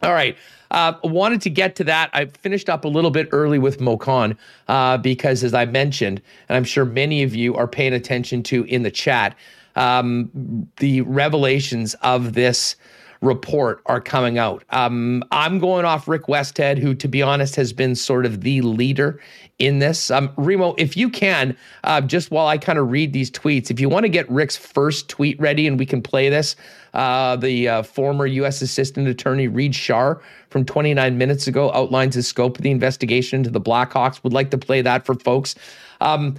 All 0.01 0.13
right. 0.13 0.37
Uh, 0.71 0.93
wanted 1.03 1.41
to 1.41 1.49
get 1.49 1.75
to 1.75 1.83
that. 1.83 2.09
I 2.13 2.25
finished 2.25 2.69
up 2.69 2.85
a 2.85 2.87
little 2.87 3.11
bit 3.11 3.27
early 3.31 3.59
with 3.59 3.81
Moe 3.81 3.97
Khan 3.97 4.37
uh, 4.67 4.97
because, 4.97 5.43
as 5.43 5.53
I 5.53 5.65
mentioned, 5.65 6.21
and 6.47 6.55
I'm 6.55 6.63
sure 6.63 6.85
many 6.85 7.23
of 7.23 7.35
you 7.35 7.55
are 7.55 7.67
paying 7.67 7.93
attention 7.93 8.43
to 8.43 8.63
in 8.65 8.83
the 8.83 8.91
chat, 8.91 9.35
um, 9.75 10.67
the 10.77 11.01
revelations 11.01 11.95
of 12.01 12.33
this 12.33 12.75
report 13.21 13.81
are 13.85 13.99
coming 13.99 14.37
out. 14.37 14.63
Um, 14.69 15.23
I'm 15.31 15.59
going 15.59 15.85
off 15.85 16.07
Rick 16.07 16.27
Westhead, 16.27 16.77
who, 16.77 16.93
to 16.95 17.07
be 17.07 17.21
honest, 17.21 17.55
has 17.55 17.73
been 17.73 17.95
sort 17.95 18.25
of 18.25 18.41
the 18.41 18.61
leader 18.61 19.19
in 19.57 19.79
this. 19.79 20.09
Um, 20.09 20.31
Remo, 20.37 20.73
if 20.77 20.95
you 20.95 21.09
can, 21.09 21.57
uh, 21.83 22.01
just 22.01 22.31
while 22.31 22.47
I 22.47 22.57
kind 22.57 22.79
of 22.79 22.91
read 22.91 23.11
these 23.11 23.29
tweets, 23.29 23.69
if 23.69 23.79
you 23.79 23.89
want 23.89 24.03
to 24.03 24.09
get 24.09 24.29
Rick's 24.29 24.55
first 24.55 25.09
tweet 25.09 25.39
ready 25.39 25.67
and 25.67 25.77
we 25.77 25.85
can 25.85 26.01
play 26.01 26.29
this, 26.29 26.55
uh, 26.93 27.35
the 27.35 27.67
uh, 27.67 27.83
former 27.83 28.25
U.S. 28.25 28.61
Assistant 28.61 29.07
Attorney 29.07 29.47
Reid 29.47 29.73
Schar 29.73 30.21
from 30.49 30.65
29 30.65 31.17
minutes 31.17 31.47
ago 31.47 31.71
outlines 31.73 32.15
the 32.15 32.23
scope 32.23 32.57
of 32.57 32.63
the 32.63 32.71
investigation 32.71 33.37
into 33.37 33.49
the 33.49 33.61
Blackhawks. 33.61 34.23
Would 34.23 34.33
like 34.33 34.51
to 34.51 34.57
play 34.57 34.81
that 34.81 35.05
for 35.05 35.15
folks. 35.15 35.55
Um, 36.01 36.37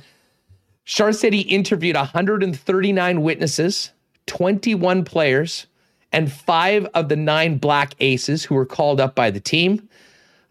Schar 0.87 1.15
said 1.15 1.33
he 1.33 1.43
interviewed 1.43 1.97
139 1.97 3.23
witnesses, 3.23 3.93
21 4.27 5.05
players, 5.05 5.67
and 6.13 6.33
five 6.33 6.87
of 6.95 7.09
the 7.09 7.17
nine 7.17 7.59
Black 7.59 7.95
Aces 8.01 8.45
who 8.45 8.55
were 8.55 8.67
called 8.67 9.01
up 9.01 9.15
by 9.15 9.31
the 9.31 9.41
team. 9.41 9.89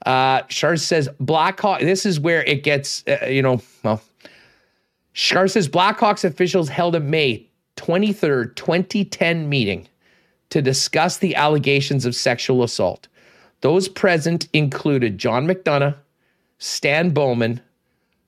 Uh, 0.06 0.43
Schar 0.43 0.80
says 0.80 1.10
Blackhawk. 1.20 1.82
This 1.82 2.06
is 2.06 2.20
where 2.20 2.43
it 2.43 2.64
gets, 2.64 3.04
uh, 3.08 3.26
you 3.26 3.41
know, 3.41 3.62
well. 3.84 4.02
Schar 5.14 5.52
says 5.52 5.68
Blackhawks 5.68 6.24
officials 6.24 6.70
held 6.70 6.95
a 6.95 7.00
May 7.02 7.49
23rd, 7.80 8.56
2010 8.56 9.48
meeting 9.48 9.88
to 10.50 10.62
discuss 10.62 11.18
the 11.18 11.36
allegations 11.36 12.06
of 12.06 12.16
sexual 12.16 12.64
assault. 12.64 13.08
Those 13.62 13.88
present 13.88 14.48
included 14.54 15.18
John 15.18 15.48
McDonough, 15.48 15.96
Stan 16.58 17.12
Bowman, 17.12 17.62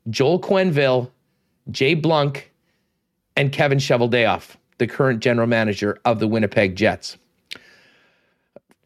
Joel 0.10 0.40
Quenneville, 0.40 1.10
Jay 1.70 1.96
Blunk, 1.96 2.52
and 3.36 3.52
Kevin 3.52 3.78
Cheveldayoff, 3.78 4.56
the 4.78 4.88
current 4.88 5.20
general 5.20 5.48
manager 5.48 6.00
of 6.06 6.20
the 6.20 6.28
Winnipeg 6.28 6.76
Jets. 6.76 7.18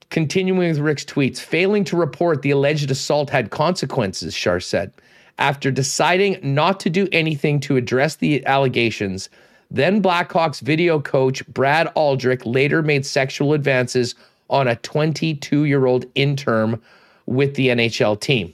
Continuing 0.10 0.70
with 0.70 0.80
Rick's 0.80 1.06
tweets, 1.06 1.40
failing 1.40 1.84
to 1.86 1.98
report 1.98 2.42
the 2.42 2.52
alleged 2.52 2.90
assault 2.90 3.30
had 3.30 3.50
consequences, 3.50 4.34
Schar 4.34 4.64
said. 4.64 4.94
After 5.38 5.72
deciding 5.72 6.40
not 6.42 6.80
to 6.82 6.90
do 6.90 7.08
anything 7.12 7.60
to 7.62 7.76
address 7.76 8.16
the 8.16 8.46
allegations, 8.46 9.30
then 9.72 10.02
Blackhawks 10.02 10.62
video 10.62 11.00
coach 11.00 11.46
Brad 11.48 11.88
Aldrich 11.96 12.46
later 12.46 12.82
made 12.82 13.06
sexual 13.06 13.54
advances 13.54 14.16
on 14.50 14.68
a 14.68 14.76
22 14.78 15.66
year 15.66 15.86
old 15.86 16.06
intern 16.16 16.82
with 17.26 17.56
the 17.56 17.70
NHL 17.70 18.20
team. 18.20 18.54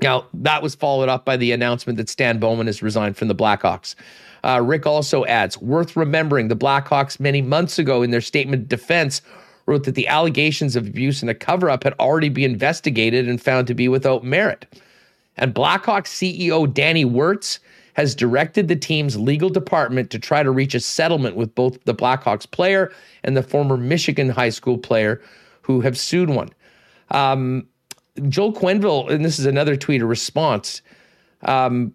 Now, 0.00 0.26
that 0.34 0.62
was 0.62 0.74
followed 0.74 1.08
up 1.08 1.24
by 1.24 1.36
the 1.36 1.52
announcement 1.52 1.96
that 1.98 2.08
Stan 2.08 2.38
Bowman 2.38 2.66
has 2.66 2.82
resigned 2.82 3.16
from 3.16 3.28
the 3.28 3.34
Blackhawks. 3.34 3.94
Uh, 4.44 4.60
Rick 4.60 4.86
also 4.86 5.24
adds, 5.26 5.60
worth 5.60 5.96
remembering 5.96 6.48
the 6.48 6.56
Blackhawks 6.56 7.20
many 7.20 7.40
months 7.40 7.78
ago 7.78 8.02
in 8.02 8.10
their 8.10 8.20
statement 8.20 8.62
of 8.62 8.68
defense 8.68 9.22
wrote 9.66 9.84
that 9.84 9.94
the 9.94 10.08
allegations 10.08 10.74
of 10.74 10.88
abuse 10.88 11.22
and 11.22 11.30
a 11.30 11.34
cover 11.34 11.70
up 11.70 11.84
had 11.84 11.94
already 12.00 12.28
been 12.28 12.50
investigated 12.50 13.28
and 13.28 13.40
found 13.40 13.68
to 13.68 13.74
be 13.74 13.86
without 13.86 14.24
merit. 14.24 14.66
And 15.36 15.54
Blackhawks 15.54 16.08
CEO 16.08 16.72
Danny 16.72 17.04
Wirtz 17.04 17.60
has 17.94 18.14
directed 18.14 18.68
the 18.68 18.76
team's 18.76 19.16
legal 19.18 19.48
department 19.48 20.10
to 20.10 20.18
try 20.18 20.42
to 20.42 20.50
reach 20.50 20.74
a 20.74 20.80
settlement 20.80 21.36
with 21.36 21.54
both 21.54 21.82
the 21.84 21.94
Blackhawks 21.94 22.50
player 22.50 22.92
and 23.24 23.36
the 23.36 23.42
former 23.42 23.76
Michigan 23.76 24.28
high 24.28 24.48
school 24.48 24.78
player 24.78 25.20
who 25.62 25.80
have 25.80 25.98
sued 25.98 26.30
one. 26.30 26.48
Um, 27.10 27.66
Joel 28.28 28.52
Quenneville, 28.52 29.10
and 29.10 29.24
this 29.24 29.38
is 29.38 29.46
another 29.46 29.76
tweet, 29.76 30.02
a 30.02 30.06
response. 30.06 30.82
Um, 31.42 31.94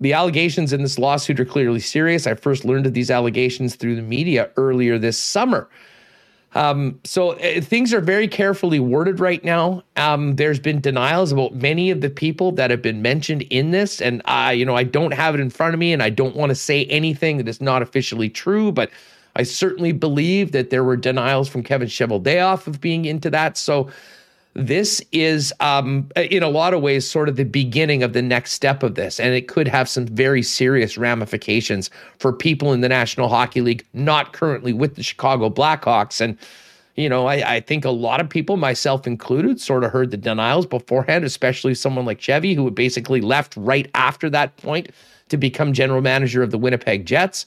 the 0.00 0.12
allegations 0.12 0.72
in 0.72 0.82
this 0.82 0.98
lawsuit 0.98 1.40
are 1.40 1.44
clearly 1.44 1.80
serious. 1.80 2.26
I 2.26 2.34
first 2.34 2.64
learned 2.64 2.86
of 2.86 2.94
these 2.94 3.10
allegations 3.10 3.76
through 3.76 3.96
the 3.96 4.02
media 4.02 4.50
earlier 4.56 4.98
this 4.98 5.18
summer. 5.18 5.68
Um, 6.54 7.00
so 7.04 7.30
uh, 7.32 7.60
things 7.60 7.92
are 7.92 8.00
very 8.00 8.28
carefully 8.28 8.78
worded 8.78 9.18
right 9.18 9.42
now. 9.44 9.82
Um, 9.96 10.36
there's 10.36 10.60
been 10.60 10.80
denials 10.80 11.32
about 11.32 11.54
many 11.54 11.90
of 11.90 12.00
the 12.00 12.10
people 12.10 12.52
that 12.52 12.70
have 12.70 12.80
been 12.80 13.02
mentioned 13.02 13.42
in 13.42 13.72
this, 13.72 14.00
and 14.00 14.22
I, 14.24 14.52
you 14.52 14.64
know, 14.64 14.76
I 14.76 14.84
don't 14.84 15.12
have 15.12 15.34
it 15.34 15.40
in 15.40 15.50
front 15.50 15.74
of 15.74 15.80
me, 15.80 15.92
and 15.92 16.02
I 16.02 16.10
don't 16.10 16.36
want 16.36 16.50
to 16.50 16.54
say 16.54 16.84
anything 16.86 17.38
that 17.38 17.48
is 17.48 17.60
not 17.60 17.82
officially 17.82 18.30
true, 18.30 18.70
but 18.70 18.90
I 19.36 19.42
certainly 19.42 19.92
believe 19.92 20.52
that 20.52 20.70
there 20.70 20.84
were 20.84 20.96
denials 20.96 21.48
from 21.48 21.64
Kevin 21.64 21.88
Cheveldayoff 21.88 22.68
of 22.68 22.80
being 22.80 23.04
into 23.04 23.30
that. 23.30 23.56
So 23.56 23.90
this 24.54 25.02
is, 25.10 25.52
um, 25.58 26.08
in 26.16 26.42
a 26.42 26.48
lot 26.48 26.74
of 26.74 26.80
ways, 26.80 27.08
sort 27.08 27.28
of 27.28 27.36
the 27.36 27.44
beginning 27.44 28.02
of 28.02 28.12
the 28.12 28.22
next 28.22 28.52
step 28.52 28.82
of 28.82 28.94
this, 28.94 29.18
and 29.18 29.34
it 29.34 29.48
could 29.48 29.66
have 29.66 29.88
some 29.88 30.06
very 30.06 30.42
serious 30.42 30.96
ramifications 30.96 31.90
for 32.18 32.32
people 32.32 32.72
in 32.72 32.80
the 32.80 32.88
National 32.88 33.28
Hockey 33.28 33.60
League 33.60 33.84
not 33.92 34.32
currently 34.32 34.72
with 34.72 34.94
the 34.94 35.02
Chicago 35.02 35.50
Blackhawks. 35.50 36.20
And 36.20 36.38
you 36.94 37.08
know, 37.08 37.26
I, 37.26 37.56
I 37.56 37.60
think 37.60 37.84
a 37.84 37.90
lot 37.90 38.20
of 38.20 38.28
people, 38.28 38.56
myself 38.56 39.06
included, 39.06 39.60
sort 39.60 39.82
of 39.82 39.90
heard 39.90 40.12
the 40.12 40.16
denials 40.16 40.66
beforehand, 40.66 41.24
especially 41.24 41.74
someone 41.74 42.04
like 42.04 42.20
Chevy, 42.20 42.54
who 42.54 42.64
had 42.64 42.76
basically 42.76 43.20
left 43.20 43.56
right 43.56 43.90
after 43.94 44.30
that 44.30 44.56
point 44.58 44.90
to 45.30 45.36
become 45.36 45.72
general 45.72 46.00
manager 46.00 46.42
of 46.42 46.52
the 46.52 46.58
Winnipeg 46.58 47.06
Jets 47.06 47.46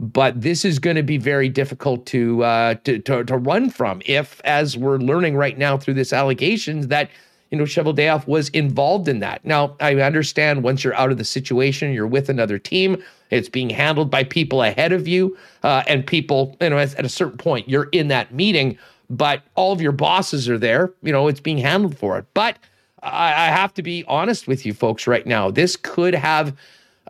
but 0.00 0.40
this 0.40 0.64
is 0.64 0.78
going 0.78 0.96
to 0.96 1.02
be 1.02 1.18
very 1.18 1.50
difficult 1.50 2.06
to, 2.06 2.42
uh, 2.42 2.74
to, 2.84 2.98
to 3.00 3.22
to 3.22 3.36
run 3.36 3.68
from 3.68 4.00
if, 4.06 4.40
as 4.44 4.76
we're 4.76 4.96
learning 4.96 5.36
right 5.36 5.58
now 5.58 5.76
through 5.76 5.92
this 5.92 6.10
allegations, 6.12 6.88
that 6.88 7.10
you 7.50 7.58
know 7.58 7.64
Cheveldayoff 7.64 8.26
was 8.26 8.48
involved 8.48 9.08
in 9.08 9.20
that. 9.20 9.44
Now 9.44 9.76
I 9.78 9.96
understand 9.96 10.64
once 10.64 10.82
you're 10.82 10.94
out 10.94 11.12
of 11.12 11.18
the 11.18 11.24
situation, 11.24 11.92
you're 11.92 12.06
with 12.06 12.30
another 12.30 12.58
team. 12.58 13.02
It's 13.28 13.50
being 13.50 13.68
handled 13.68 14.10
by 14.10 14.24
people 14.24 14.62
ahead 14.62 14.92
of 14.92 15.06
you, 15.06 15.36
uh, 15.62 15.82
and 15.86 16.06
people, 16.06 16.56
you 16.62 16.70
know, 16.70 16.78
at, 16.78 16.94
at 16.94 17.04
a 17.04 17.10
certain 17.10 17.36
point, 17.36 17.68
you're 17.68 17.90
in 17.92 18.08
that 18.08 18.32
meeting, 18.32 18.78
but 19.10 19.42
all 19.54 19.70
of 19.70 19.82
your 19.82 19.92
bosses 19.92 20.48
are 20.48 20.58
there. 20.58 20.94
You 21.02 21.12
know, 21.12 21.28
it's 21.28 21.40
being 21.40 21.58
handled 21.58 21.98
for 21.98 22.18
it. 22.18 22.24
But 22.32 22.56
I 23.02 23.46
have 23.46 23.72
to 23.74 23.82
be 23.82 24.04
honest 24.08 24.46
with 24.46 24.64
you, 24.64 24.74
folks, 24.74 25.06
right 25.06 25.26
now. 25.26 25.50
This 25.50 25.76
could 25.76 26.14
have 26.14 26.56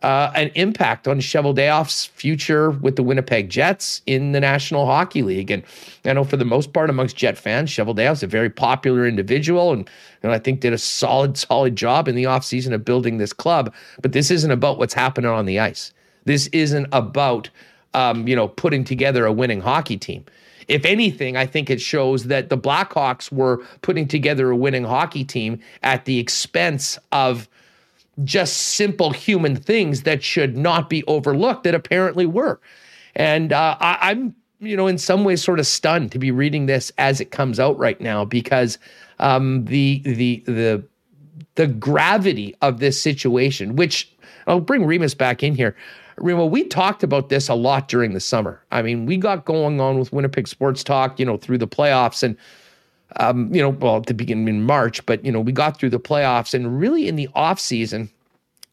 uh, 0.03 0.33
an 0.35 0.51
impact 0.55 1.07
on 1.07 1.21
Cheveldayoff's 1.21 2.07
future 2.07 2.71
with 2.71 2.97
the 2.97 3.03
Winnipeg 3.03 3.51
Jets 3.51 4.01
in 4.07 4.33
the 4.33 4.41
National 4.41 4.87
Hockey 4.87 5.23
League. 5.23 5.51
And 5.51 5.63
I 6.05 6.15
know 6.15 6.25
for 6.25 6.37
the 6.37 6.45
most 6.45 6.73
part 6.73 6.89
amongst 6.89 7.17
Jet 7.17 7.37
fans, 7.37 7.71
Cheveldayoff's 7.71 8.23
a 8.23 8.27
very 8.27 8.49
popular 8.49 9.07
individual 9.07 9.73
and, 9.73 9.89
and 10.23 10.33
I 10.33 10.39
think 10.39 10.61
did 10.61 10.73
a 10.73 10.79
solid, 10.79 11.37
solid 11.37 11.77
job 11.77 12.09
in 12.09 12.15
the 12.15 12.25
offseason 12.25 12.73
of 12.73 12.85
building 12.85 13.19
this 13.19 13.33
club. 13.33 13.75
But 14.01 14.13
this 14.13 14.31
isn't 14.31 14.51
about 14.51 14.79
what's 14.79 14.95
happening 14.95 15.31
on 15.31 15.45
the 15.45 15.59
ice. 15.59 15.93
This 16.25 16.47
isn't 16.49 16.87
about, 16.93 17.51
um, 17.93 18.27
you 18.27 18.37
know, 18.37 18.49
putting 18.49 18.85
together 18.85 19.27
a 19.27 19.33
winning 19.33 19.61
hockey 19.61 19.99
team. 19.99 20.25
If 20.67 20.85
anything, 20.85 21.37
I 21.37 21.47
think 21.47 21.69
it 21.69 21.81
shows 21.81 22.25
that 22.25 22.49
the 22.49 22.57
Blackhawks 22.57 23.31
were 23.33 23.65
putting 23.83 24.07
together 24.07 24.51
a 24.51 24.57
winning 24.57 24.85
hockey 24.85 25.25
team 25.25 25.61
at 25.83 26.07
the 26.07 26.19
expense 26.19 26.99
of– 27.13 27.51
just 28.25 28.57
simple 28.57 29.11
human 29.11 29.57
things 29.57 30.03
that 30.03 30.23
should 30.23 30.57
not 30.57 30.91
be 30.91 31.05
overlooked 31.05 31.65
that 31.65 31.75
apparently 31.75 32.27
were. 32.27 32.61
And 33.15 33.53
uh, 33.53 33.77
I, 33.81 33.99
I'm, 34.11 34.35
you 34.61 34.77
know, 34.77 34.87
in 34.87 34.99
some 34.99 35.25
ways 35.25 35.43
sort 35.43 35.59
of 35.59 35.67
stunned 35.67 36.13
to 36.13 36.19
be 36.19 36.31
reading 36.31 36.67
this 36.67 36.93
as 36.99 37.21
it 37.21 37.31
comes 37.31 37.59
out 37.59 37.79
right 37.79 38.01
now 38.01 38.25
because 38.25 38.79
um, 39.19 39.65
the 39.65 40.03
the 40.05 40.43
the 40.47 40.85
the 41.55 41.67
gravity 41.67 42.55
of 42.63 42.79
this 42.79 43.01
situation, 43.01 43.77
which 43.77 44.13
I'll 44.47 44.61
bring 44.61 44.85
Remis 44.85 45.15
back 45.15 45.43
in 45.43 45.55
here. 45.55 45.77
Remo, 46.19 46.45
we 46.45 46.65
talked 46.65 47.03
about 47.03 47.31
this 47.31 47.49
a 47.49 47.55
lot 47.55 47.89
during 47.89 48.13
the 48.13 48.21
summer. 48.21 48.63
I 48.71 48.83
mean, 48.83 49.07
we 49.07 49.17
got 49.17 49.47
going 49.47 49.81
on 49.81 49.99
with 49.99 50.13
Winnipeg 50.13 50.49
Sports 50.49 50.85
Talk, 50.85 51.19
you 51.19 51.25
know, 51.25 51.39
through 51.39 51.59
the 51.59 51.69
playoffs 51.69 52.23
and 52.23 52.37
um, 53.17 53.53
you 53.55 53.61
know, 53.61 53.71
well, 53.71 54.03
to 54.03 54.15
begin 54.15 54.47
in 54.47 54.63
March, 54.63 55.05
but 55.07 55.25
you 55.25 55.33
know, 55.33 55.41
we 55.41 55.53
got 55.53 55.79
through 55.79 55.91
the 55.91 56.01
playoffs 56.01 56.55
and 56.55 56.79
really 56.79 57.09
in 57.09 57.17
the 57.17 57.29
off 57.35 57.59
season, 57.59 58.11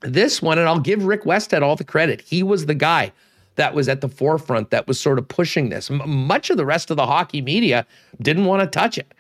this 0.02 0.42
one, 0.42 0.60
and 0.60 0.68
I'll 0.68 0.80
give 0.80 1.06
Rick 1.06 1.24
Westhead 1.24 1.62
all 1.62 1.76
the 1.76 1.84
credit. 1.84 2.22
He 2.22 2.44
was 2.44 2.66
the 2.66 2.76
guy 2.76 3.12
that 3.56 3.74
was 3.74 3.90
at 3.90 4.02
the 4.02 4.08
forefront 4.08 4.70
that 4.70 4.88
was 4.88 5.00
sort 5.00 5.18
of 5.18 5.28
pushing 5.28 5.70
this. 5.70 5.90
M- 5.90 6.08
much 6.08 6.50
of 6.50 6.58
the 6.58 6.66
rest 6.66 6.90
of 6.92 6.98
the 6.98 7.06
hockey 7.06 7.42
media 7.42 7.86
didn't 8.22 8.46
want 8.46 8.62
to 8.62 8.68
touch 8.68 8.98
it. 8.98 9.14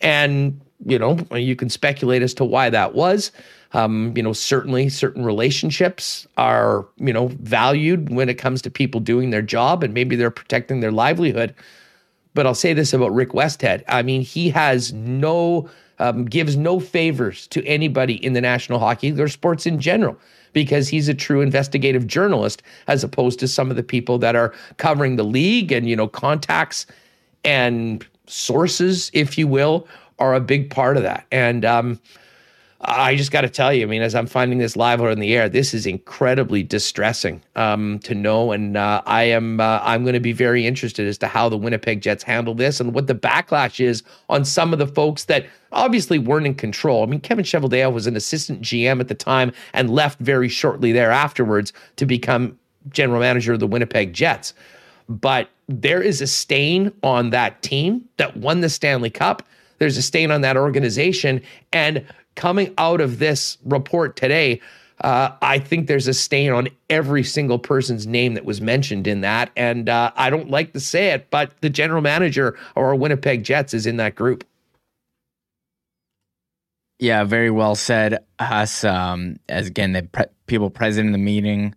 And, 0.00 0.60
you 0.84 0.98
know, 0.98 1.18
you 1.32 1.54
can 1.54 1.68
speculate 1.68 2.22
as 2.22 2.34
to 2.34 2.44
why 2.44 2.70
that 2.70 2.94
was. 2.94 3.30
Um, 3.74 4.12
you 4.16 4.22
know, 4.22 4.32
certainly 4.32 4.88
certain 4.88 5.24
relationships 5.24 6.26
are, 6.36 6.86
you 6.96 7.12
know, 7.12 7.28
valued 7.40 8.10
when 8.10 8.28
it 8.28 8.34
comes 8.34 8.60
to 8.62 8.70
people 8.70 9.00
doing 9.00 9.30
their 9.30 9.42
job 9.42 9.82
and 9.82 9.94
maybe 9.94 10.16
they're 10.16 10.30
protecting 10.30 10.80
their 10.80 10.92
livelihood. 10.92 11.54
But 12.34 12.46
I'll 12.46 12.54
say 12.54 12.72
this 12.72 12.92
about 12.92 13.12
Rick 13.12 13.30
Westhead. 13.30 13.82
I 13.88 14.02
mean, 14.02 14.22
he 14.22 14.48
has 14.50 14.92
no, 14.92 15.68
um, 15.98 16.24
gives 16.24 16.56
no 16.56 16.80
favors 16.80 17.46
to 17.48 17.64
anybody 17.66 18.14
in 18.24 18.32
the 18.32 18.40
National 18.40 18.78
Hockey 18.78 19.10
League 19.10 19.20
or 19.20 19.28
sports 19.28 19.66
in 19.66 19.78
general 19.78 20.18
because 20.52 20.88
he's 20.88 21.08
a 21.08 21.14
true 21.14 21.40
investigative 21.40 22.06
journalist 22.06 22.62
as 22.86 23.04
opposed 23.04 23.38
to 23.40 23.48
some 23.48 23.70
of 23.70 23.76
the 23.76 23.82
people 23.82 24.18
that 24.18 24.36
are 24.36 24.54
covering 24.76 25.16
the 25.16 25.24
league 25.24 25.72
and, 25.72 25.88
you 25.88 25.96
know, 25.96 26.08
contacts 26.08 26.86
and 27.44 28.06
sources, 28.26 29.10
if 29.14 29.36
you 29.36 29.46
will, 29.46 29.86
are 30.18 30.34
a 30.34 30.40
big 30.40 30.70
part 30.70 30.96
of 30.96 31.02
that. 31.02 31.26
And, 31.30 31.64
um, 31.64 32.00
I 32.84 33.14
just 33.14 33.30
got 33.30 33.42
to 33.42 33.48
tell 33.48 33.72
you, 33.72 33.84
I 33.84 33.86
mean, 33.86 34.02
as 34.02 34.14
I'm 34.14 34.26
finding 34.26 34.58
this 34.58 34.76
live 34.76 35.00
or 35.00 35.10
in 35.10 35.20
the 35.20 35.34
air, 35.36 35.48
this 35.48 35.72
is 35.72 35.86
incredibly 35.86 36.64
distressing 36.64 37.40
um, 37.54 38.00
to 38.00 38.14
know, 38.14 38.50
and 38.50 38.76
uh, 38.76 39.02
I 39.06 39.22
am 39.24 39.60
uh, 39.60 39.78
I'm 39.82 40.02
going 40.02 40.14
to 40.14 40.20
be 40.20 40.32
very 40.32 40.66
interested 40.66 41.06
as 41.06 41.16
to 41.18 41.28
how 41.28 41.48
the 41.48 41.56
Winnipeg 41.56 42.00
Jets 42.00 42.24
handle 42.24 42.54
this 42.54 42.80
and 42.80 42.92
what 42.92 43.06
the 43.06 43.14
backlash 43.14 43.78
is 43.78 44.02
on 44.28 44.44
some 44.44 44.72
of 44.72 44.80
the 44.80 44.88
folks 44.88 45.24
that 45.26 45.46
obviously 45.70 46.18
weren't 46.18 46.46
in 46.46 46.54
control. 46.54 47.04
I 47.04 47.06
mean, 47.06 47.20
Kevin 47.20 47.44
Cheveldayoff 47.44 47.92
was 47.92 48.08
an 48.08 48.16
assistant 48.16 48.62
GM 48.62 48.98
at 48.98 49.06
the 49.06 49.14
time 49.14 49.52
and 49.72 49.88
left 49.88 50.18
very 50.18 50.48
shortly 50.48 50.90
there 50.90 51.12
afterwards 51.12 51.72
to 51.96 52.06
become 52.06 52.58
general 52.90 53.20
manager 53.20 53.52
of 53.52 53.60
the 53.60 53.66
Winnipeg 53.68 54.12
Jets. 54.12 54.54
But 55.08 55.48
there 55.68 56.02
is 56.02 56.20
a 56.20 56.26
stain 56.26 56.92
on 57.04 57.30
that 57.30 57.62
team 57.62 58.08
that 58.16 58.36
won 58.36 58.60
the 58.60 58.68
Stanley 58.68 59.10
Cup. 59.10 59.44
There's 59.78 59.96
a 59.96 60.02
stain 60.02 60.30
on 60.30 60.42
that 60.42 60.56
organization, 60.56 61.42
and 61.72 62.04
coming 62.34 62.74
out 62.78 63.00
of 63.00 63.18
this 63.18 63.58
report 63.64 64.16
today, 64.16 64.60
uh, 65.00 65.30
I 65.42 65.58
think 65.58 65.86
there's 65.86 66.06
a 66.06 66.14
stain 66.14 66.52
on 66.52 66.68
every 66.88 67.24
single 67.24 67.58
person's 67.58 68.06
name 68.06 68.34
that 68.34 68.44
was 68.44 68.60
mentioned 68.60 69.06
in 69.06 69.22
that. 69.22 69.50
And 69.56 69.88
uh, 69.88 70.12
I 70.14 70.30
don't 70.30 70.50
like 70.50 70.72
to 70.74 70.80
say 70.80 71.08
it, 71.08 71.28
but 71.30 71.52
the 71.60 71.70
general 71.70 72.02
manager 72.02 72.48
of 72.48 72.82
our 72.82 72.94
Winnipeg 72.94 73.42
Jets 73.42 73.74
is 73.74 73.86
in 73.86 73.96
that 73.96 74.14
group. 74.14 74.44
Yeah, 76.98 77.24
very 77.24 77.50
well 77.50 77.74
said. 77.74 78.24
Us, 78.38 78.84
um, 78.84 79.36
as 79.48 79.66
again, 79.66 79.92
the 79.92 80.04
pre- 80.04 80.26
people 80.46 80.70
present 80.70 81.06
in 81.06 81.12
the 81.12 81.18
meeting 81.18 81.74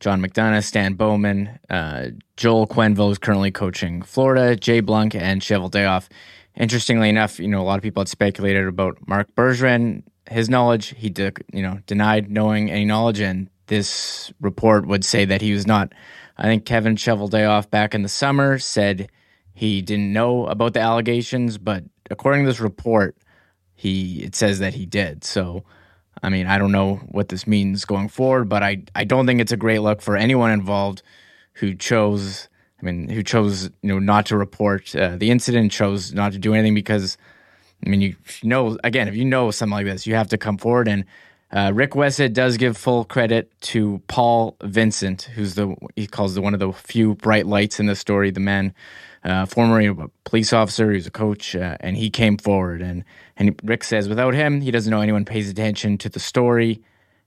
John 0.00 0.20
McDonough, 0.20 0.62
Stan 0.62 0.94
Bowman, 0.94 1.58
uh, 1.70 2.08
Joel 2.36 2.66
Quenneville 2.66 3.12
is 3.12 3.18
currently 3.18 3.50
coaching 3.50 4.02
Florida, 4.02 4.54
Jay 4.54 4.80
Blunk, 4.80 5.14
and 5.14 5.40
Cheveldayoff 5.40 6.08
interestingly 6.56 7.08
enough, 7.08 7.38
you 7.38 7.48
know, 7.48 7.60
a 7.60 7.64
lot 7.64 7.76
of 7.76 7.82
people 7.82 8.00
had 8.00 8.08
speculated 8.08 8.66
about 8.66 9.06
Mark 9.06 9.34
Bergevin, 9.34 10.02
his 10.30 10.48
knowledge. 10.48 10.94
He 10.96 11.10
de- 11.10 11.32
you 11.52 11.62
know 11.62 11.80
denied 11.86 12.30
knowing 12.30 12.70
any 12.70 12.84
knowledge, 12.84 13.20
and 13.20 13.48
this 13.66 14.32
report 14.40 14.86
would 14.86 15.04
say 15.04 15.24
that 15.24 15.42
he 15.42 15.52
was 15.52 15.66
not. 15.66 15.92
I 16.38 16.44
think 16.44 16.64
Kevin 16.64 16.96
Cheveldayoff 16.96 17.70
back 17.70 17.94
in 17.94 18.02
the 18.02 18.08
summer 18.08 18.58
said 18.58 19.08
he 19.54 19.80
didn't 19.82 20.12
know 20.12 20.46
about 20.46 20.74
the 20.74 20.80
allegations, 20.80 21.58
but 21.58 21.84
according 22.10 22.44
to 22.44 22.50
this 22.50 22.60
report, 22.60 23.16
he 23.74 24.22
it 24.22 24.34
says 24.34 24.58
that 24.58 24.74
he 24.74 24.86
did. 24.86 25.24
So, 25.24 25.64
I 26.22 26.28
mean, 26.28 26.46
I 26.46 26.58
don't 26.58 26.72
know 26.72 26.96
what 27.08 27.28
this 27.28 27.46
means 27.46 27.84
going 27.84 28.08
forward, 28.08 28.48
but 28.48 28.62
I 28.62 28.82
I 28.94 29.04
don't 29.04 29.26
think 29.26 29.40
it's 29.40 29.52
a 29.52 29.56
great 29.56 29.80
look 29.80 30.02
for 30.02 30.16
anyone 30.16 30.50
involved 30.50 31.02
who 31.54 31.74
chose 31.74 32.48
I 32.80 32.84
mean, 32.84 33.08
who 33.08 33.22
chose 33.22 33.64
you 33.82 33.88
know 33.88 33.98
not 33.98 34.26
to 34.26 34.36
report 34.36 34.94
uh, 34.94 35.16
the 35.16 35.30
incident, 35.30 35.72
chose 35.72 36.12
not 36.12 36.32
to 36.32 36.38
do 36.38 36.54
anything 36.54 36.74
because, 36.74 37.16
I 37.84 37.88
mean, 37.88 38.00
you 38.00 38.16
know, 38.42 38.78
again, 38.84 39.08
if 39.08 39.16
you 39.16 39.24
know 39.24 39.50
something 39.50 39.72
like 39.72 39.86
this, 39.86 40.06
you 40.06 40.14
have 40.14 40.28
to 40.28 40.38
come 40.38 40.58
forward. 40.58 40.88
And 40.88 41.04
uh, 41.52 41.72
Rick 41.74 41.92
Westhead 41.92 42.32
does 42.32 42.56
give 42.56 42.76
full 42.76 43.04
credit 43.04 43.50
to 43.62 44.02
Paul 44.08 44.56
Vincent, 44.62 45.22
who's 45.22 45.54
the 45.54 45.74
he 45.94 46.06
calls 46.06 46.34
the 46.34 46.42
one 46.42 46.54
of 46.54 46.60
the 46.60 46.72
few 46.72 47.14
bright 47.14 47.46
lights 47.46 47.80
in 47.80 47.86
the 47.86 47.96
story. 47.96 48.30
The 48.30 48.40
man, 48.40 48.74
uh, 49.24 49.46
former 49.46 50.08
police 50.24 50.52
officer, 50.52 50.92
he's 50.92 51.06
a 51.06 51.10
coach, 51.10 51.56
uh, 51.56 51.76
and 51.80 51.96
he 51.96 52.10
came 52.10 52.36
forward. 52.36 52.82
And 52.82 53.04
and 53.36 53.58
Rick 53.64 53.84
says 53.84 54.08
without 54.08 54.34
him, 54.34 54.60
he 54.60 54.70
doesn't 54.70 54.90
know 54.90 55.00
anyone 55.00 55.24
pays 55.24 55.48
attention 55.48 55.96
to 55.98 56.08
the 56.08 56.20
story. 56.20 56.82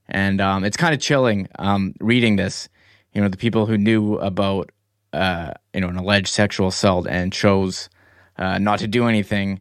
And 0.08 0.40
um, 0.40 0.64
it's 0.64 0.76
kind 0.76 0.92
of 0.92 1.00
chilling 1.00 1.48
um, 1.58 1.94
reading 2.00 2.36
this. 2.36 2.68
You 3.14 3.22
know, 3.22 3.28
the 3.28 3.36
people 3.36 3.66
who 3.66 3.78
knew 3.78 4.16
about 4.16 4.70
uh, 5.12 5.52
you 5.74 5.80
know, 5.80 5.88
an 5.88 5.96
alleged 5.96 6.28
sexual 6.28 6.68
assault 6.68 7.06
and 7.08 7.32
chose 7.32 7.88
uh, 8.38 8.58
not 8.58 8.78
to 8.80 8.88
do 8.88 9.06
anything. 9.06 9.60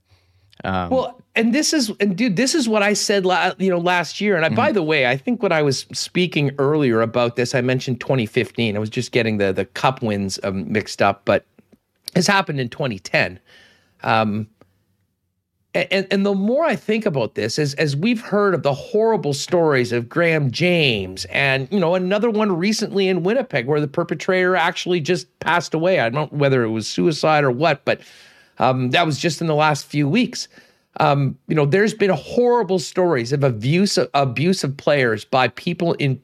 Um, 0.64 0.89
well, 0.89 1.22
and 1.36 1.54
this 1.54 1.74
is, 1.74 1.91
and 2.00 2.18
dude, 2.18 2.36
this 2.36 2.54
is 2.54 2.68
what 2.68 2.84
I 2.84 2.93
said, 2.93 3.26
la- 3.26 3.54
you 3.58 3.70
know, 3.70 3.78
last 3.78 4.20
year. 4.20 4.36
And 4.36 4.43
I, 4.43 4.50
mm-hmm. 4.50 4.56
by 4.56 4.72
the 4.72 4.84
way, 4.84 5.08
I 5.08 5.16
think 5.16 5.41
when 5.41 5.52
I 5.52 5.62
was 5.62 5.86
speaking 5.93 6.52
earlier 6.58 7.02
about 7.02 7.36
this, 7.36 7.56
I 7.56 7.62
mentioned 7.62 8.02
2015. 8.02 8.76
I 8.76 8.80
was 8.80 8.89
just 8.89 9.12
getting 9.12 9.38
the 9.38 9.54
the 9.54 9.66
cup 9.66 10.02
wins 10.02 10.39
um, 10.43 10.72
mixed 10.72 11.02
up, 11.02 11.24
but 11.26 11.45
this 12.14 12.28
happened 12.28 12.60
in 12.60 12.70
2010. 12.70 13.39
Um, 14.04 14.47
and, 15.74 16.07
and 16.09 16.26
the 16.26 16.34
more 16.34 16.65
I 16.65 16.76
think 16.76 17.05
about 17.05 17.36
this, 17.36 17.59
as 17.59 17.76
as 17.76 17.95
we've 17.95 18.22
heard 18.22 18.55
of 18.55 18.63
the 18.63 18.74
horrible 18.74 19.34
stories 19.34 19.91
of 19.91 20.09
Graham 20.09 20.49
James, 20.49 21.26
and 21.26 21.67
you 21.72 21.80
know 21.80 21.93
another 21.95 22.30
one 22.30 22.51
recently 22.57 23.07
in 23.07 23.24
Winnipeg 23.24 23.67
where 23.67 23.80
the 23.80 23.88
perpetrator 23.88 24.55
actually 24.55 24.99
just 24.99 25.28
passed 25.39 25.74
away. 25.74 25.99
I 25.99 26.09
don't 26.09 26.32
know 26.32 26.38
whether 26.38 26.63
it 26.63 26.70
was 26.70 26.88
suicide 26.88 27.43
or 27.43 27.51
what, 27.51 27.86
but 27.86 28.01
um, 28.57 28.89
that 28.91 29.05
was 29.05 29.20
just 29.20 29.41
in 29.41 29.47
the 29.47 29.55
last 29.55 29.86
few 29.86 30.09
weeks. 30.09 30.47
Um, 30.99 31.38
you 31.47 31.55
know, 31.55 31.65
there's 31.65 31.93
been 31.93 32.09
horrible 32.09 32.80
stories 32.80 33.32
of 33.32 33.43
abuse 33.43 33.97
of, 33.97 34.09
abuse 34.15 34.63
of 34.63 34.76
players 34.76 35.24
by 35.24 35.49
people 35.49 35.93
in 35.93 36.20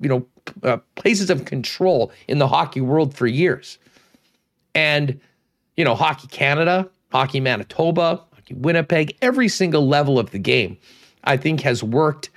you 0.00 0.08
know 0.08 0.26
uh, 0.64 0.78
places 0.96 1.30
of 1.30 1.44
control 1.44 2.10
in 2.26 2.38
the 2.38 2.48
hockey 2.48 2.80
world 2.80 3.14
for 3.14 3.28
years, 3.28 3.78
and 4.74 5.20
you 5.76 5.84
know, 5.84 5.94
Hockey 5.94 6.28
Canada, 6.28 6.88
Hockey 7.10 7.40
Manitoba, 7.40 8.20
Winnipeg, 8.50 9.16
every 9.22 9.48
single 9.48 9.86
level 9.86 10.18
of 10.18 10.30
the 10.30 10.38
game, 10.38 10.76
I 11.24 11.36
think 11.36 11.60
has 11.60 11.82
worked, 11.82 12.30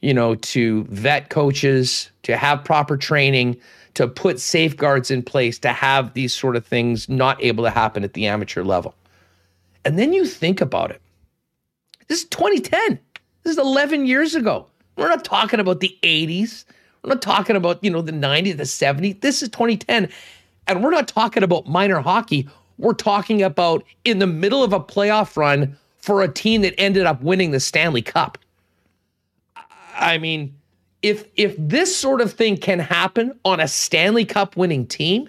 you 0.00 0.12
know, 0.12 0.34
to 0.36 0.84
vet 0.84 1.30
coaches, 1.30 2.10
to 2.22 2.36
have 2.36 2.64
proper 2.64 2.96
training, 2.96 3.56
to 3.94 4.06
put 4.06 4.38
safeguards 4.38 5.10
in 5.10 5.22
place 5.22 5.58
to 5.58 5.72
have 5.72 6.12
these 6.12 6.34
sort 6.34 6.54
of 6.54 6.66
things 6.66 7.08
not 7.08 7.42
able 7.42 7.64
to 7.64 7.70
happen 7.70 8.04
at 8.04 8.12
the 8.12 8.26
amateur 8.26 8.62
level. 8.62 8.94
And 9.86 9.98
then 9.98 10.12
you 10.12 10.26
think 10.26 10.60
about 10.60 10.90
it. 10.90 11.00
This 12.08 12.20
is 12.20 12.28
2010. 12.28 12.98
This 13.42 13.52
is 13.52 13.58
11 13.58 14.06
years 14.06 14.34
ago. 14.34 14.66
We're 14.96 15.08
not 15.08 15.24
talking 15.24 15.60
about 15.60 15.80
the 15.80 15.96
80s. 16.02 16.64
We're 17.02 17.14
not 17.14 17.22
talking 17.22 17.56
about, 17.56 17.82
you 17.82 17.90
know, 17.90 18.02
the 18.02 18.12
90s, 18.12 18.56
the 18.56 18.64
70s. 18.64 19.20
This 19.22 19.42
is 19.42 19.48
2010. 19.48 20.10
And 20.66 20.84
we're 20.84 20.90
not 20.90 21.08
talking 21.08 21.42
about 21.42 21.66
minor 21.66 22.00
hockey 22.00 22.48
we're 22.78 22.94
talking 22.94 23.42
about 23.42 23.84
in 24.04 24.18
the 24.18 24.26
middle 24.26 24.62
of 24.62 24.72
a 24.72 24.80
playoff 24.80 25.36
run 25.36 25.76
for 25.96 26.22
a 26.22 26.32
team 26.32 26.62
that 26.62 26.74
ended 26.78 27.04
up 27.04 27.22
winning 27.22 27.50
the 27.50 27.60
Stanley 27.60 28.02
Cup. 28.02 28.38
I 29.96 30.18
mean, 30.18 30.54
if 31.02 31.26
if 31.36 31.54
this 31.58 31.94
sort 31.94 32.20
of 32.20 32.32
thing 32.32 32.56
can 32.56 32.78
happen 32.78 33.38
on 33.44 33.60
a 33.60 33.68
Stanley 33.68 34.24
Cup 34.24 34.56
winning 34.56 34.86
team, 34.86 35.28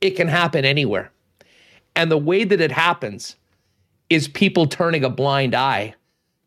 it 0.00 0.10
can 0.10 0.28
happen 0.28 0.64
anywhere. 0.64 1.10
And 1.96 2.10
the 2.10 2.18
way 2.18 2.44
that 2.44 2.60
it 2.60 2.72
happens 2.72 3.36
is 4.10 4.28
people 4.28 4.66
turning 4.66 5.04
a 5.04 5.10
blind 5.10 5.54
eye 5.54 5.94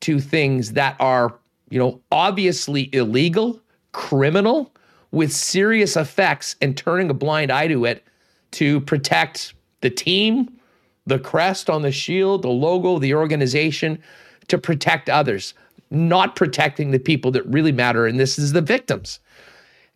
to 0.02 0.20
things 0.20 0.74
that 0.74 0.96
are, 1.00 1.34
you 1.70 1.80
know, 1.80 2.00
obviously 2.12 2.94
illegal, 2.94 3.60
criminal, 3.92 4.72
with 5.12 5.32
serious 5.32 5.96
effects 5.96 6.56
and 6.62 6.78
turning 6.78 7.10
a 7.10 7.14
blind 7.14 7.52
eye 7.52 7.68
to 7.68 7.86
it 7.86 8.04
to 8.52 8.82
protect 8.82 9.55
the 9.86 9.96
team, 10.08 10.50
the 11.06 11.20
crest 11.20 11.70
on 11.70 11.82
the 11.84 11.92
shield, 11.92 12.42
the 12.42 12.56
logo, 12.66 13.00
the 13.00 13.14
organization 13.14 13.92
to 14.48 14.58
protect 14.58 15.10
others. 15.10 15.54
not 15.92 16.36
protecting 16.36 16.92
the 16.92 17.00
people 17.00 17.32
that 17.32 17.46
really 17.46 17.72
matter, 17.72 18.06
and 18.08 18.20
this 18.20 18.38
is 18.40 18.52
the 18.54 18.62
victims. 18.62 19.20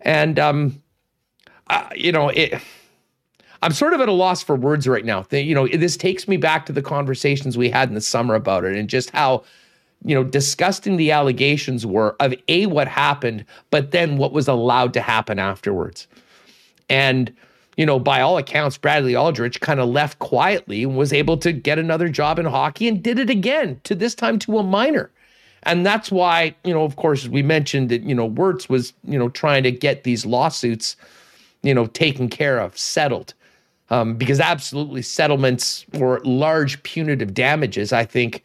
And 0.01 0.39
um, 0.39 0.81
uh, 1.67 1.89
you 1.95 2.11
know, 2.11 2.29
it. 2.29 2.61
I'm 3.61 3.73
sort 3.73 3.93
of 3.93 3.99
at 3.99 4.07
a 4.07 4.13
loss 4.13 4.41
for 4.41 4.55
words 4.55 4.87
right 4.87 5.03
now. 5.03 5.25
You 5.31 5.53
know, 5.53 5.67
this 5.67 5.97
takes 5.97 6.29
me 6.29 6.37
back 6.37 6.65
to 6.67 6.73
the 6.73 6.81
conversations 6.81 7.57
we 7.57 7.69
had 7.69 7.89
in 7.89 7.95
the 7.95 8.01
summer 8.01 8.35
about 8.35 8.63
it, 8.63 8.75
and 8.75 8.89
just 8.89 9.09
how 9.09 9.43
you 10.05 10.15
know, 10.15 10.23
disgusting 10.23 10.95
the 10.95 11.11
allegations 11.11 11.85
were 11.85 12.15
of 12.21 12.33
A, 12.47 12.67
what 12.67 12.87
happened, 12.87 13.43
but 13.69 13.91
then 13.91 14.17
what 14.17 14.31
was 14.31 14.47
allowed 14.47 14.93
to 14.93 15.01
happen 15.01 15.39
afterwards. 15.39 16.07
And, 16.89 17.35
you 17.79 17.85
know, 17.85 17.97
by 17.97 18.19
all 18.19 18.37
accounts, 18.37 18.77
Bradley 18.77 19.15
Aldrich 19.15 19.61
kind 19.61 19.79
of 19.79 19.87
left 19.87 20.19
quietly 20.19 20.83
and 20.83 20.97
was 20.97 21.13
able 21.13 21.37
to 21.37 21.53
get 21.53 21.79
another 21.79 22.09
job 22.09 22.37
in 22.37 22.45
hockey 22.45 22.89
and 22.89 23.01
did 23.01 23.17
it 23.17 23.29
again, 23.29 23.79
to 23.85 23.95
this 23.95 24.13
time 24.13 24.37
to 24.39 24.57
a 24.57 24.63
minor. 24.63 25.09
And 25.63 25.85
that's 25.85 26.11
why, 26.11 26.53
you 26.65 26.73
know, 26.73 26.83
of 26.83 26.97
course, 26.97 27.29
we 27.29 27.41
mentioned 27.41 27.87
that, 27.87 28.01
you 28.01 28.13
know, 28.13 28.25
Wirtz 28.25 28.67
was, 28.67 28.91
you 29.05 29.17
know, 29.17 29.29
trying 29.29 29.63
to 29.63 29.71
get 29.71 30.03
these 30.03 30.25
lawsuits, 30.25 30.97
you 31.63 31.73
know, 31.73 31.85
taken 31.85 32.27
care 32.27 32.59
of, 32.59 32.77
settled. 32.77 33.33
Um, 33.89 34.17
because 34.17 34.41
absolutely 34.41 35.01
settlements 35.01 35.85
for 35.97 36.19
large 36.25 36.83
punitive 36.83 37.33
damages, 37.33 37.93
I 37.93 38.03
think, 38.03 38.43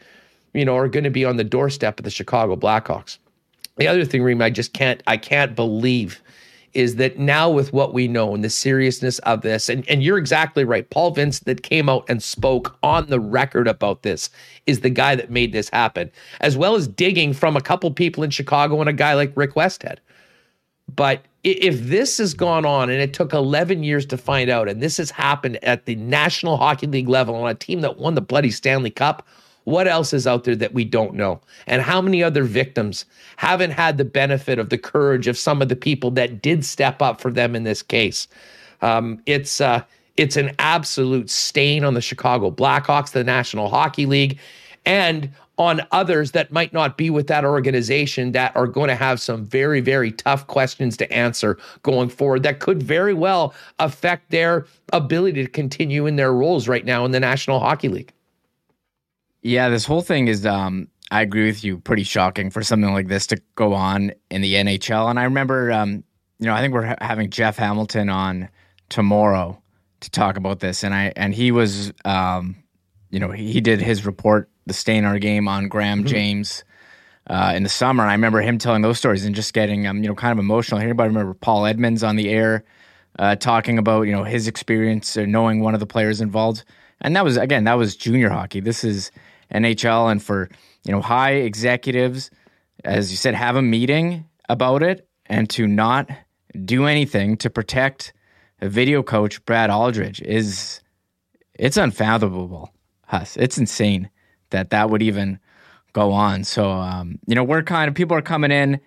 you 0.53 0.65
know, 0.65 0.77
are 0.77 0.89
going 0.89 1.03
to 1.03 1.11
be 1.11 1.25
on 1.25 1.39
the 1.39 1.45
doorstep 1.45 1.99
of 1.99 2.05
the 2.05 2.11
Chicago 2.11 2.55
Blackhawks. 2.55 3.19
The 3.79 3.89
other 3.89 4.05
thing, 4.05 4.23
Reem, 4.23 4.41
I 4.41 4.51
just 4.51 4.75
can't, 4.75 5.03
I 5.09 5.17
can't 5.17 5.57
believe 5.57 6.23
is 6.75 6.97
that 6.97 7.19
now 7.19 7.49
with 7.49 7.73
what 7.73 7.95
we 7.95 8.09
know 8.09 8.35
and 8.35 8.45
the 8.45 8.51
seriousness 8.51 9.19
of 9.21 9.43
this, 9.43 9.69
and, 9.69 9.89
and 9.89 10.03
you're 10.03 10.19
exactly 10.19 10.65
right. 10.65 10.89
Paul 10.91 11.13
Vincent 11.13 11.47
that 11.47 11.63
came 11.63 11.89
out 11.89 12.05
and 12.09 12.23
spoke 12.23 12.77
on 12.83 13.07
the 13.07 13.21
record 13.21 13.69
about 13.69 14.03
this 14.03 14.31
is 14.67 14.81
the 14.81 14.91
guy 14.91 15.15
that 15.15 15.31
made 15.31 15.53
this 15.53 15.69
happen, 15.71 16.11
as 16.41 16.57
well 16.57 16.75
as 16.75 16.89
digging 16.89 17.33
from 17.33 17.57
a 17.57 17.61
couple 17.61 17.91
people 17.91 18.23
in 18.23 18.31
Chicago 18.31 18.81
and 18.81 18.89
a 18.89 18.95
guy 18.95 19.15
like 19.15 19.33
Rick 19.37 19.55
Westhead. 19.55 19.99
But 20.95 21.25
if 21.45 21.81
this 21.81 22.19
has 22.19 22.35
gone 22.35 22.65
on 22.65 22.91
and 22.91 23.01
it 23.01 23.13
took 23.13 23.33
11 23.33 23.83
years 23.83 24.07
to 24.07 24.17
find 24.17 24.51
out, 24.51 24.69
and 24.69 24.83
this 24.83 24.97
has 24.97 25.11
happened 25.11 25.63
at 25.63 25.87
the 25.87 25.95
National 25.97 26.57
Hockey 26.57 26.87
League 26.87 27.09
level 27.09 27.35
on 27.35 27.51
a 27.51 27.55
team 27.55 27.81
that 27.83 27.99
won 27.99 28.15
the 28.15 28.21
bloody 28.21 28.51
Stanley 28.51 28.91
Cup, 28.91 29.27
what 29.65 29.89
else 29.89 30.13
is 30.13 30.27
out 30.27 30.45
there 30.45 30.57
that 30.57 30.75
we 30.75 30.85
don't 30.85 31.15
know? 31.15 31.41
And 31.67 31.83
how 31.83 32.01
many 32.01 32.23
other 32.23 32.45
victims 32.45 33.05
haven't 33.37 33.73
had 33.73 33.99
the 33.99 34.05
benefit 34.05 34.59
of 34.59 34.69
the 34.69 34.79
courage 34.79 35.27
of 35.27 35.39
some 35.39 35.63
of 35.63 35.69
the 35.69 35.77
people 35.77 36.11
that 36.13 36.43
did 36.43 36.65
step 36.65 37.03
up 37.03 37.21
for 37.21 37.31
them 37.31 37.57
in 37.57 37.65
this 37.65 37.83
case? 37.83 38.29
Um, 38.83 39.21
it's 39.27 39.61
uh, 39.61 39.83
it's 40.17 40.37
an 40.37 40.53
absolute 40.59 41.29
stain 41.29 41.85
on 41.85 41.95
the 41.95 42.01
Chicago 42.01 42.51
Blackhawks, 42.51 43.13
the 43.13 43.25
National 43.25 43.69
Hockey 43.69 44.07
League, 44.07 44.39
and 44.87 45.31
on 45.57 45.81
others 45.93 46.33
that 46.33 46.51
might 46.51 46.73
not 46.73 46.97
be 46.97 47.11
with 47.11 47.29
that 47.29 47.45
organization 47.45 48.33
that 48.33 48.55
are 48.57 48.67
going 48.67 48.89
to 48.89 48.97
have 48.97 49.21
some 49.21 49.45
very, 49.45 49.81
very 49.81 50.11
tough 50.11 50.47
questions 50.47 50.97
to 50.97 51.11
answer 51.13 51.57
going 51.83 52.09
forward 52.09 52.43
that 52.43 52.59
could 52.59 52.83
very 52.83 53.15
well 53.15 53.55
affect 53.79 54.31
their 54.31 54.67
ability 54.93 55.45
to 55.45 55.51
continue 55.51 56.07
in 56.07 56.17
their 56.17 56.33
roles 56.33 56.67
right 56.67 56.85
now 56.85 57.05
in 57.05 57.13
the 57.13 57.21
National 57.21 57.61
Hockey 57.61 57.89
League. 57.89 58.13
Yeah, 59.45 59.69
this 59.69 59.85
whole 59.85 60.01
thing 60.01 60.27
is 60.27 60.45
um 60.45 60.89
I 61.11 61.21
agree 61.21 61.47
with 61.47 61.63
you, 61.63 61.79
pretty 61.79 62.03
shocking 62.03 62.51
for 62.51 62.63
something 62.63 62.93
like 62.93 63.09
this 63.09 63.27
to 63.29 63.41
go 63.55 63.75
on 63.75 64.11
in 64.31 64.41
the 64.41 64.55
NHL. 64.55 65.09
And 65.09 65.21
I 65.21 65.25
remember 65.25 65.71
um, 65.71 66.03
you 66.41 66.47
know, 66.47 66.55
I 66.55 66.61
think 66.61 66.75
we're 66.75 66.87
ha- 66.87 66.97
having 67.01 67.31
Jeff 67.31 67.57
Hamilton 67.57 68.09
on 68.09 68.49
tomorrow 68.89 69.61
to 70.01 70.11
talk 70.11 70.37
about 70.37 70.61
this 70.61 70.83
and 70.83 70.95
I 70.95 71.13
and 71.15 71.35
he 71.35 71.53
was 71.53 71.93
um 72.05 72.57
you 73.11 73.21
know, 73.21 73.31
he, 73.31 73.53
he 73.53 73.61
did 73.61 73.81
his 73.81 74.05
report, 74.05 74.51
the 74.67 74.75
Stain 74.75 75.05
Our 75.05 75.19
Game 75.19 75.47
on 75.47 75.69
Graham 75.69 76.01
mm-hmm. 76.01 76.09
James 76.09 76.65
uh, 77.29 77.53
in 77.55 77.63
the 77.63 77.69
summer. 77.69 78.03
And 78.03 78.11
I 78.11 78.15
remember 78.15 78.41
him 78.41 78.59
telling 78.59 78.83
those 78.83 78.99
stories 78.99 79.25
and 79.25 79.35
just 79.35 79.53
getting 79.55 79.87
um, 79.87 80.03
you 80.03 80.09
know, 80.09 80.17
kind 80.17 80.33
of 80.33 80.39
emotional 80.39 80.81
here. 80.81 80.95
But 80.95 81.05
I 81.05 81.07
remember 81.07 81.35
Paul 81.35 81.67
Edmonds 81.67 82.03
on 82.03 82.17
the 82.17 82.29
air 82.31 82.65
uh, 83.19 83.37
talking 83.37 83.79
about, 83.79 84.03
you 84.03 84.13
know, 84.13 84.25
his 84.25 84.49
experience 84.49 85.17
or 85.17 85.27
knowing 85.29 85.61
one 85.61 85.75
of 85.75 85.81
the 85.81 85.87
players 85.87 86.21
involved. 86.21 86.65
And 87.01 87.15
that 87.15 87.25
was 87.25 87.37
again, 87.37 87.65
that 87.65 87.75
was 87.75 87.95
junior 87.95 88.31
hockey. 88.31 88.61
This 88.61 88.83
is 88.83 89.13
NHL 89.55 90.11
and 90.11 90.23
for 90.23 90.49
you 90.85 90.93
know 90.93 91.01
high 91.01 91.33
executives, 91.33 92.31
as 92.85 93.11
you 93.11 93.17
said, 93.17 93.35
have 93.35 93.57
a 93.57 93.63
meeting 93.63 94.27
about 94.49 94.83
it 94.83 95.09
and 95.27 95.49
to 95.51 95.67
not 95.67 96.11
do 96.65 96.87
anything 96.87 97.37
to 97.39 97.51
protect 97.51 98.13
a 98.61 98.69
video 98.69 99.03
coach 99.03 99.45
Brad 99.45 99.71
Aldrich 99.71 100.21
is 100.23 100.81
it's 101.55 101.77
unfathomable. 101.77 102.73
Huss, 103.07 103.37
it's 103.37 103.59
insane 103.59 104.11
that 104.51 104.71
that 104.71 104.91
would 104.91 105.03
even 105.03 105.39
go 105.93 106.13
on. 106.13 106.45
So 106.45 106.71
um, 106.71 107.19
you 107.27 107.35
know 107.35 107.45
we're 107.45 107.63
kind 107.63 107.89
of 107.89 107.95
people 107.95 108.17
are 108.17 108.23
coming 108.23 108.51
in 108.51 108.81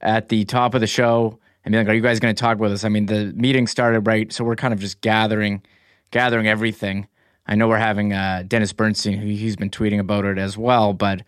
at 0.00 0.28
the 0.28 0.44
top 0.44 0.74
of 0.74 0.80
the 0.80 0.86
show 0.86 1.38
and 1.64 1.72
being 1.72 1.84
like, 1.84 1.92
"Are 1.92 1.96
you 1.96 2.02
guys 2.02 2.20
going 2.20 2.34
to 2.34 2.40
talk 2.40 2.58
with 2.58 2.72
us?" 2.72 2.84
I 2.84 2.88
mean, 2.88 3.06
the 3.06 3.32
meeting 3.34 3.66
started 3.66 4.06
right, 4.06 4.32
so 4.32 4.44
we're 4.44 4.56
kind 4.56 4.72
of 4.72 4.80
just 4.80 5.00
gathering, 5.00 5.62
gathering 6.10 6.46
everything. 6.46 7.08
I 7.46 7.54
know 7.54 7.68
we're 7.68 7.78
having 7.78 8.12
uh, 8.12 8.44
Dennis 8.46 8.72
Bernstein, 8.72 9.18
who 9.18 9.26
he's 9.26 9.56
been 9.56 9.70
tweeting 9.70 9.98
about 9.98 10.24
it 10.24 10.38
as 10.38 10.56
well, 10.56 10.92
but 10.92 11.22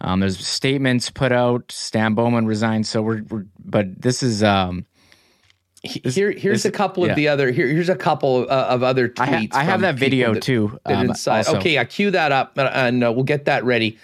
um, 0.00 0.20
there's 0.20 0.46
statements 0.46 1.10
put 1.10 1.32
out. 1.32 1.70
Stan 1.70 2.14
Bowman 2.14 2.46
resigned, 2.46 2.86
so 2.86 3.02
we're, 3.02 3.22
we're 3.28 3.44
but 3.58 4.00
this 4.00 4.22
is 4.22 4.42
um, 4.42 4.86
this, 5.82 6.14
here. 6.14 6.30
Here's 6.30 6.62
this, 6.62 6.72
a 6.72 6.72
couple 6.72 7.04
of 7.04 7.10
yeah. 7.10 7.14
the 7.14 7.28
other. 7.28 7.50
Here, 7.50 7.66
here's 7.66 7.88
a 7.88 7.96
couple 7.96 8.46
uh, 8.48 8.66
of 8.68 8.82
other 8.82 9.08
tweets. 9.08 9.20
I, 9.20 9.26
ha- 9.26 9.60
I 9.60 9.64
have 9.64 9.80
that 9.82 9.96
video 9.96 10.34
that, 10.34 10.42
too. 10.42 10.78
Um, 10.86 11.12
okay, 11.28 11.78
I 11.78 11.84
cue 11.84 12.10
that 12.12 12.32
up, 12.32 12.56
and 12.56 13.04
uh, 13.04 13.12
we'll 13.12 13.24
get 13.24 13.44
that 13.46 13.64
ready. 13.64 13.98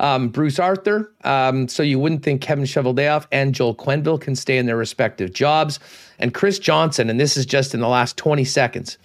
Um, 0.00 0.28
Bruce 0.28 0.58
Arthur. 0.58 1.12
Um, 1.24 1.66
so 1.66 1.82
you 1.82 1.98
wouldn't 1.98 2.22
think 2.22 2.40
Kevin 2.40 2.64
Cheveldayoff 2.64 3.26
and 3.32 3.54
Joel 3.54 3.74
Quenneville 3.74 4.20
can 4.20 4.36
stay 4.36 4.58
in 4.58 4.66
their 4.66 4.76
respective 4.76 5.32
jobs. 5.32 5.80
And 6.20 6.32
Chris 6.32 6.58
Johnson, 6.58 7.10
and 7.10 7.18
this 7.18 7.36
is 7.36 7.44
just 7.44 7.74
in 7.74 7.80
the 7.80 7.88
last 7.88 8.16
20 8.16 8.44
seconds. 8.44 8.96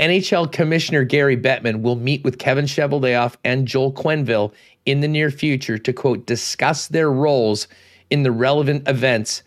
NHL 0.00 0.50
Commissioner 0.50 1.04
Gary 1.04 1.36
Bettman 1.36 1.82
will 1.82 1.96
meet 1.96 2.24
with 2.24 2.38
Kevin 2.38 2.64
Cheveldayoff 2.64 3.36
and 3.44 3.68
Joel 3.68 3.92
Quenneville 3.92 4.50
in 4.86 5.00
the 5.00 5.08
near 5.08 5.30
future 5.30 5.76
to 5.76 5.92
quote 5.92 6.24
discuss 6.24 6.88
their 6.88 7.12
roles 7.12 7.68
in 8.08 8.22
the 8.22 8.32
relevant 8.32 8.88
events 8.88 9.42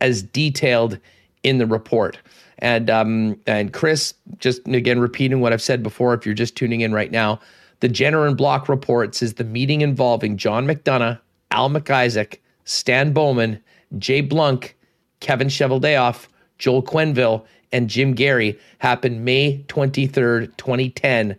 as 0.00 0.22
detailed 0.22 0.98
in 1.42 1.58
the 1.58 1.66
report. 1.66 2.18
And 2.60 2.88
um, 2.88 3.38
and 3.46 3.74
Chris, 3.74 4.14
just 4.38 4.66
again 4.66 4.98
repeating 4.98 5.40
what 5.40 5.52
I've 5.52 5.62
said 5.62 5.82
before, 5.82 6.14
if 6.14 6.24
you're 6.24 6.34
just 6.34 6.56
tuning 6.56 6.80
in 6.80 6.94
right 6.94 7.10
now, 7.10 7.38
the 7.80 7.88
Jenner 7.88 8.26
and 8.26 8.36
Block 8.36 8.66
report 8.66 9.14
says 9.14 9.34
the 9.34 9.44
meeting 9.44 9.82
involving 9.82 10.38
John 10.38 10.66
McDonough, 10.66 11.20
Al 11.50 11.68
MacIsaac, 11.68 12.38
Stan 12.64 13.12
Bowman, 13.12 13.62
Jay 13.98 14.22
Blunk, 14.22 14.74
Kevin 15.20 15.48
Cheveldayoff, 15.48 16.28
Joel 16.56 16.82
Quenneville, 16.82 17.44
and 17.72 17.88
Jim 17.88 18.14
Gary 18.14 18.58
happened 18.78 19.24
May 19.24 19.64
23rd, 19.68 20.56
2010, 20.56 21.36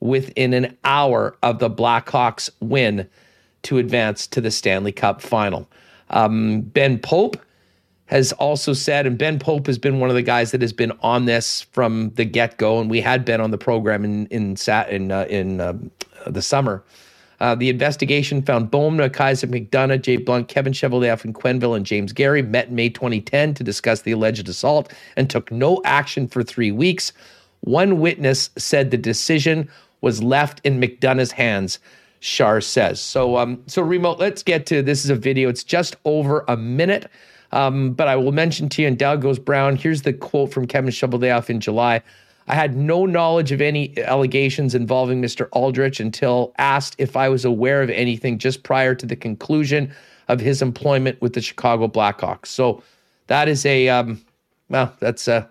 within 0.00 0.54
an 0.54 0.76
hour 0.84 1.36
of 1.42 1.58
the 1.58 1.70
Blackhawks 1.70 2.50
win 2.60 3.08
to 3.62 3.78
advance 3.78 4.26
to 4.28 4.40
the 4.40 4.50
Stanley 4.50 4.92
Cup 4.92 5.20
final. 5.20 5.68
Um, 6.08 6.62
ben 6.62 6.98
Pope 6.98 7.36
has 8.06 8.32
also 8.32 8.72
said, 8.72 9.06
and 9.06 9.16
Ben 9.16 9.38
Pope 9.38 9.68
has 9.68 9.78
been 9.78 10.00
one 10.00 10.10
of 10.10 10.16
the 10.16 10.22
guys 10.22 10.50
that 10.50 10.60
has 10.62 10.72
been 10.72 10.92
on 11.00 11.26
this 11.26 11.62
from 11.62 12.10
the 12.14 12.24
get 12.24 12.58
go, 12.58 12.80
and 12.80 12.90
we 12.90 13.00
had 13.00 13.24
been 13.24 13.40
on 13.40 13.52
the 13.52 13.58
program 13.58 14.04
in 14.04 14.26
in 14.26 14.56
sat 14.56 14.90
in 14.90 15.12
uh, 15.12 15.26
in 15.28 15.60
um, 15.60 15.90
the 16.26 16.42
summer. 16.42 16.82
Uh, 17.40 17.54
the 17.54 17.70
investigation 17.70 18.42
found 18.42 18.70
Bowman, 18.70 19.10
MacIsaac 19.10 19.48
McDonough, 19.48 20.02
Jay 20.02 20.16
Blunk, 20.16 20.48
Kevin 20.48 20.72
Cheveldayoff, 20.72 21.24
and 21.24 21.34
Quenneville, 21.34 21.76
and 21.76 21.86
James 21.86 22.12
Gary 22.12 22.42
met 22.42 22.68
in 22.68 22.74
May 22.74 22.90
2010 22.90 23.54
to 23.54 23.64
discuss 23.64 24.02
the 24.02 24.12
alleged 24.12 24.48
assault 24.48 24.92
and 25.16 25.30
took 25.30 25.50
no 25.50 25.80
action 25.84 26.28
for 26.28 26.42
three 26.42 26.70
weeks. 26.70 27.12
One 27.60 27.98
witness 27.98 28.50
said 28.56 28.90
the 28.90 28.98
decision 28.98 29.70
was 30.02 30.22
left 30.22 30.60
in 30.64 30.80
McDonough's 30.80 31.32
hands. 31.32 31.78
Schar 32.20 32.62
says. 32.62 33.00
So, 33.00 33.36
um, 33.36 33.62
so 33.66 33.82
Remo. 33.82 34.14
Let's 34.16 34.42
get 34.42 34.66
to 34.66 34.82
this. 34.82 35.04
Is 35.04 35.10
a 35.10 35.14
video. 35.14 35.48
It's 35.48 35.64
just 35.64 35.96
over 36.04 36.44
a 36.48 36.56
minute, 36.56 37.10
um, 37.52 37.92
but 37.92 38.08
I 38.08 38.16
will 38.16 38.32
mention 38.32 38.68
to 38.70 38.82
you. 38.82 38.88
And 38.88 38.98
Down 38.98 39.20
Goes 39.20 39.38
Brown. 39.38 39.76
Here's 39.76 40.02
the 40.02 40.12
quote 40.12 40.52
from 40.52 40.66
Kevin 40.66 40.90
Cheveldayoff 40.90 41.48
in 41.48 41.60
July. 41.60 42.02
I 42.50 42.54
had 42.54 42.76
no 42.76 43.06
knowledge 43.06 43.52
of 43.52 43.60
any 43.60 43.96
allegations 44.00 44.74
involving 44.74 45.22
Mr. 45.22 45.48
Aldrich 45.52 46.00
until 46.00 46.52
asked 46.58 46.96
if 46.98 47.16
I 47.16 47.28
was 47.28 47.44
aware 47.44 47.80
of 47.80 47.90
anything 47.90 48.38
just 48.38 48.64
prior 48.64 48.92
to 48.92 49.06
the 49.06 49.14
conclusion 49.14 49.94
of 50.26 50.40
his 50.40 50.60
employment 50.60 51.22
with 51.22 51.34
the 51.34 51.42
Chicago 51.42 51.86
Blackhawks. 51.86 52.46
So 52.46 52.82
that 53.28 53.46
is 53.46 53.64
a, 53.64 53.88
um, 53.88 54.20
well, 54.68 54.92
that's 54.98 55.28
a, 55.28 55.48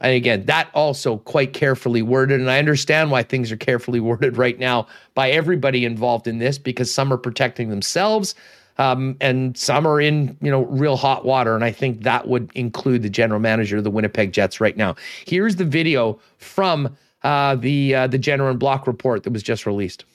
and 0.00 0.14
again, 0.14 0.46
that 0.46 0.70
also 0.72 1.18
quite 1.18 1.52
carefully 1.52 2.00
worded. 2.00 2.40
And 2.40 2.50
I 2.50 2.58
understand 2.58 3.10
why 3.10 3.22
things 3.22 3.52
are 3.52 3.58
carefully 3.58 4.00
worded 4.00 4.38
right 4.38 4.58
now 4.58 4.86
by 5.14 5.32
everybody 5.32 5.84
involved 5.84 6.26
in 6.26 6.38
this 6.38 6.56
because 6.56 6.90
some 6.90 7.12
are 7.12 7.18
protecting 7.18 7.68
themselves, 7.68 8.34
um, 8.80 9.18
and 9.20 9.58
some 9.58 9.86
are 9.86 10.00
in 10.00 10.38
you 10.40 10.50
know 10.50 10.64
real 10.64 10.96
hot 10.96 11.26
water, 11.26 11.54
and 11.54 11.62
I 11.62 11.70
think 11.70 12.04
that 12.04 12.26
would 12.26 12.50
include 12.54 13.02
the 13.02 13.10
general 13.10 13.38
manager 13.38 13.76
of 13.76 13.84
the 13.84 13.90
Winnipeg 13.90 14.32
Jets 14.32 14.58
right 14.58 14.74
now. 14.74 14.96
Here's 15.26 15.56
the 15.56 15.66
video 15.66 16.18
from 16.38 16.96
uh, 17.22 17.56
the 17.56 17.94
uh, 17.94 18.06
the 18.06 18.16
Jenner 18.16 18.48
and 18.48 18.58
Block 18.58 18.86
report 18.86 19.24
that 19.24 19.34
was 19.34 19.42
just 19.42 19.66
released. 19.66 20.06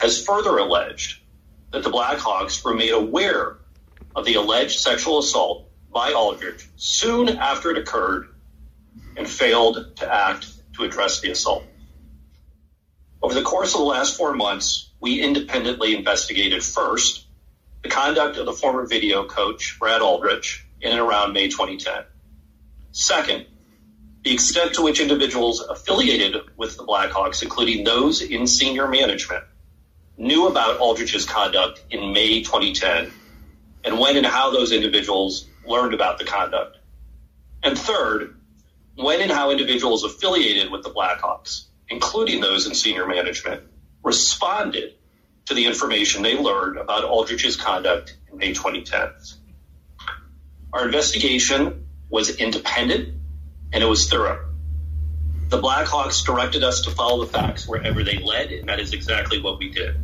Has 0.00 0.24
further 0.24 0.58
alleged 0.58 1.20
that 1.70 1.84
the 1.84 1.90
Blackhawks 1.90 2.64
were 2.64 2.74
made 2.74 2.90
aware 2.90 3.58
of 4.16 4.24
the 4.24 4.34
alleged 4.34 4.80
sexual 4.80 5.20
assault 5.20 5.70
by 5.92 6.12
Aldrich 6.12 6.68
soon 6.74 7.28
after 7.28 7.70
it 7.70 7.78
occurred 7.78 8.28
and 9.16 9.28
failed 9.28 9.96
to 9.96 10.12
act 10.12 10.48
to 10.74 10.82
address 10.82 11.20
the 11.20 11.30
assault. 11.30 11.62
Over 13.22 13.34
the 13.34 13.42
course 13.42 13.74
of 13.74 13.80
the 13.80 13.86
last 13.86 14.16
four 14.16 14.34
months, 14.34 14.90
we 15.00 15.20
independently 15.20 15.94
investigated 15.94 16.64
first 16.64 17.27
the 17.82 17.88
conduct 17.88 18.36
of 18.36 18.46
the 18.46 18.52
former 18.52 18.86
video 18.86 19.24
coach, 19.26 19.78
Brad 19.78 20.02
Aldrich, 20.02 20.64
in 20.80 20.92
and 20.92 21.00
around 21.00 21.32
May 21.32 21.48
2010. 21.48 22.04
Second, 22.92 23.46
the 24.24 24.32
extent 24.32 24.74
to 24.74 24.82
which 24.82 25.00
individuals 25.00 25.60
affiliated 25.60 26.36
with 26.56 26.76
the 26.76 26.84
Blackhawks, 26.84 27.42
including 27.42 27.84
those 27.84 28.20
in 28.20 28.46
senior 28.46 28.88
management, 28.88 29.44
knew 30.16 30.48
about 30.48 30.78
Aldrich's 30.78 31.24
conduct 31.24 31.82
in 31.90 32.12
May 32.12 32.42
2010 32.42 33.12
and 33.84 33.98
when 33.98 34.16
and 34.16 34.26
how 34.26 34.50
those 34.50 34.72
individuals 34.72 35.46
learned 35.64 35.94
about 35.94 36.18
the 36.18 36.24
conduct. 36.24 36.76
And 37.62 37.78
third, 37.78 38.34
when 38.96 39.20
and 39.20 39.30
how 39.30 39.50
individuals 39.50 40.02
affiliated 40.02 40.72
with 40.72 40.82
the 40.82 40.90
Blackhawks, 40.90 41.66
including 41.88 42.40
those 42.40 42.66
in 42.66 42.74
senior 42.74 43.06
management, 43.06 43.62
responded 44.02 44.94
to 45.48 45.54
the 45.54 45.64
information 45.64 46.22
they 46.22 46.38
learned 46.38 46.76
about 46.76 47.04
Aldrich's 47.04 47.56
conduct 47.56 48.18
in 48.30 48.36
May 48.36 48.52
2010. 48.52 49.08
Our 50.74 50.84
investigation 50.84 51.86
was 52.10 52.36
independent 52.36 53.14
and 53.72 53.82
it 53.82 53.86
was 53.86 54.10
thorough. 54.10 54.46
The 55.48 55.58
Blackhawks 55.58 56.22
directed 56.22 56.62
us 56.62 56.82
to 56.82 56.90
follow 56.90 57.24
the 57.24 57.32
facts 57.32 57.66
wherever 57.66 58.04
they 58.04 58.18
led, 58.18 58.52
and 58.52 58.68
that 58.68 58.78
is 58.78 58.92
exactly 58.92 59.40
what 59.40 59.58
we 59.58 59.70
did. 59.70 59.96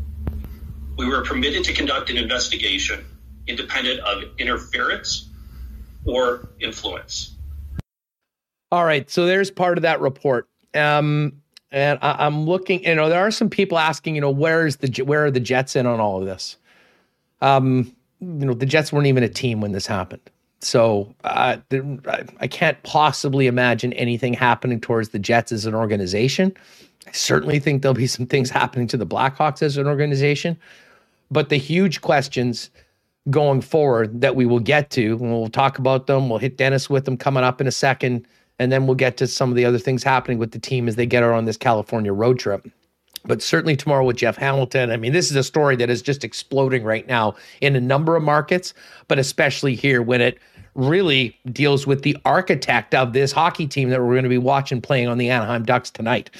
We 0.96 1.06
were 1.06 1.22
permitted 1.22 1.64
to 1.64 1.74
conduct 1.74 2.08
an 2.08 2.16
investigation 2.16 3.04
independent 3.46 4.00
of 4.00 4.22
interference 4.38 5.28
or 6.06 6.48
influence. 6.58 7.36
All 8.72 8.84
right, 8.84 9.10
so 9.10 9.26
there's 9.26 9.50
part 9.50 9.76
of 9.76 9.82
that 9.82 10.00
report. 10.00 10.48
Um, 10.72 11.42
and 11.74 11.98
I, 12.02 12.24
am 12.24 12.46
looking. 12.46 12.84
You 12.84 12.94
know, 12.94 13.08
there 13.08 13.20
are 13.20 13.32
some 13.32 13.50
people 13.50 13.78
asking. 13.78 14.14
You 14.14 14.20
know, 14.20 14.30
where 14.30 14.66
is 14.66 14.76
the 14.76 15.02
where 15.02 15.26
are 15.26 15.30
the 15.30 15.40
Jets 15.40 15.74
in 15.74 15.86
on 15.86 15.98
all 16.00 16.20
of 16.20 16.24
this? 16.24 16.56
Um, 17.40 17.94
you 18.20 18.46
know, 18.46 18.54
the 18.54 18.64
Jets 18.64 18.92
weren't 18.92 19.08
even 19.08 19.24
a 19.24 19.28
team 19.28 19.60
when 19.60 19.72
this 19.72 19.86
happened. 19.86 20.22
So 20.60 21.14
uh, 21.24 21.56
I 22.40 22.46
can't 22.46 22.80
possibly 22.84 23.48
imagine 23.48 23.92
anything 23.94 24.32
happening 24.32 24.80
towards 24.80 25.10
the 25.10 25.18
Jets 25.18 25.52
as 25.52 25.66
an 25.66 25.74
organization. 25.74 26.54
I 27.06 27.12
certainly 27.12 27.58
think 27.58 27.82
there'll 27.82 27.94
be 27.94 28.06
some 28.06 28.24
things 28.24 28.48
happening 28.48 28.86
to 28.86 28.96
the 28.96 29.04
Blackhawks 29.04 29.60
as 29.60 29.76
an 29.76 29.86
organization. 29.86 30.56
But 31.30 31.48
the 31.50 31.56
huge 31.56 32.00
questions 32.00 32.70
going 33.30 33.60
forward 33.60 34.20
that 34.20 34.36
we 34.36 34.46
will 34.46 34.60
get 34.60 34.90
to, 34.90 35.18
and 35.20 35.32
we'll 35.32 35.48
talk 35.48 35.78
about 35.78 36.06
them. 36.06 36.30
We'll 36.30 36.38
hit 36.38 36.56
Dennis 36.56 36.88
with 36.88 37.04
them 37.04 37.16
coming 37.16 37.44
up 37.44 37.60
in 37.60 37.66
a 37.66 37.72
second. 37.72 38.26
And 38.58 38.70
then 38.70 38.86
we'll 38.86 38.94
get 38.94 39.16
to 39.18 39.26
some 39.26 39.50
of 39.50 39.56
the 39.56 39.64
other 39.64 39.78
things 39.78 40.02
happening 40.02 40.38
with 40.38 40.52
the 40.52 40.58
team 40.58 40.86
as 40.88 40.96
they 40.96 41.06
get 41.06 41.22
out 41.22 41.32
on 41.32 41.44
this 41.44 41.56
California 41.56 42.12
road 42.12 42.38
trip. 42.38 42.66
But 43.26 43.42
certainly 43.42 43.74
tomorrow 43.74 44.04
with 44.04 44.16
Jeff 44.16 44.36
Hamilton. 44.36 44.90
I 44.90 44.96
mean, 44.96 45.12
this 45.12 45.30
is 45.30 45.36
a 45.36 45.42
story 45.42 45.76
that 45.76 45.88
is 45.90 46.02
just 46.02 46.24
exploding 46.24 46.84
right 46.84 47.06
now 47.06 47.34
in 47.60 47.74
a 47.74 47.80
number 47.80 48.16
of 48.16 48.22
markets, 48.22 48.74
but 49.08 49.18
especially 49.18 49.74
here 49.74 50.02
when 50.02 50.20
it 50.20 50.38
really 50.74 51.38
deals 51.52 51.86
with 51.86 52.02
the 52.02 52.16
architect 52.24 52.94
of 52.94 53.12
this 53.12 53.32
hockey 53.32 53.66
team 53.66 53.90
that 53.90 54.00
we're 54.00 54.12
going 54.12 54.24
to 54.24 54.28
be 54.28 54.38
watching 54.38 54.80
playing 54.80 55.08
on 55.08 55.18
the 55.18 55.30
Anaheim 55.30 55.64
Ducks 55.64 55.90
tonight. 55.90 56.30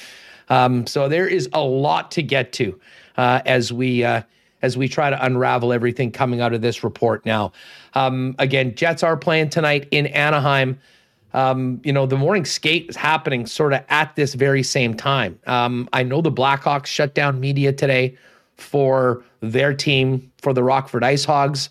Um, 0.49 0.85
so 0.85 1.09
there 1.09 1.27
is 1.27 1.49
a 1.53 1.61
lot 1.61 2.11
to 2.11 2.21
get 2.21 2.51
to 2.53 2.79
uh, 3.17 3.41
as 3.45 3.73
we 3.73 4.03
uh, 4.03 4.21
as 4.61 4.77
we 4.77 4.87
try 4.87 5.09
to 5.09 5.25
unravel 5.25 5.71
everything 5.71 6.11
coming 6.11 6.41
out 6.41 6.53
of 6.53 6.61
this 6.61 6.83
report. 6.83 7.25
Now, 7.25 7.51
um, 7.93 8.35
again, 8.39 8.75
Jets 8.75 9.03
are 9.03 9.17
playing 9.17 9.49
tonight 9.49 9.87
in 9.91 10.07
Anaheim. 10.07 10.79
Um, 11.35 11.81
you 11.83 11.91
know, 11.91 12.05
the 12.05 12.15
morning 12.15 12.45
skate 12.45 12.89
is 12.89 12.95
happening 12.95 13.45
sort 13.45 13.73
of 13.73 13.83
at 13.89 14.15
this 14.15 14.35
very 14.35 14.63
same 14.63 14.93
time. 14.93 15.37
Um, 15.47 15.89
I 15.91 16.01
know 16.01 16.21
the 16.21 16.31
Blackhawks 16.31 16.85
shut 16.85 17.13
down 17.13 17.41
media 17.41 17.73
today 17.73 18.17
for 18.55 19.21
their 19.41 19.73
team 19.73 20.31
for 20.37 20.53
the 20.53 20.63
Rockford 20.63 21.03
Ice 21.03 21.25
Hogs. 21.25 21.69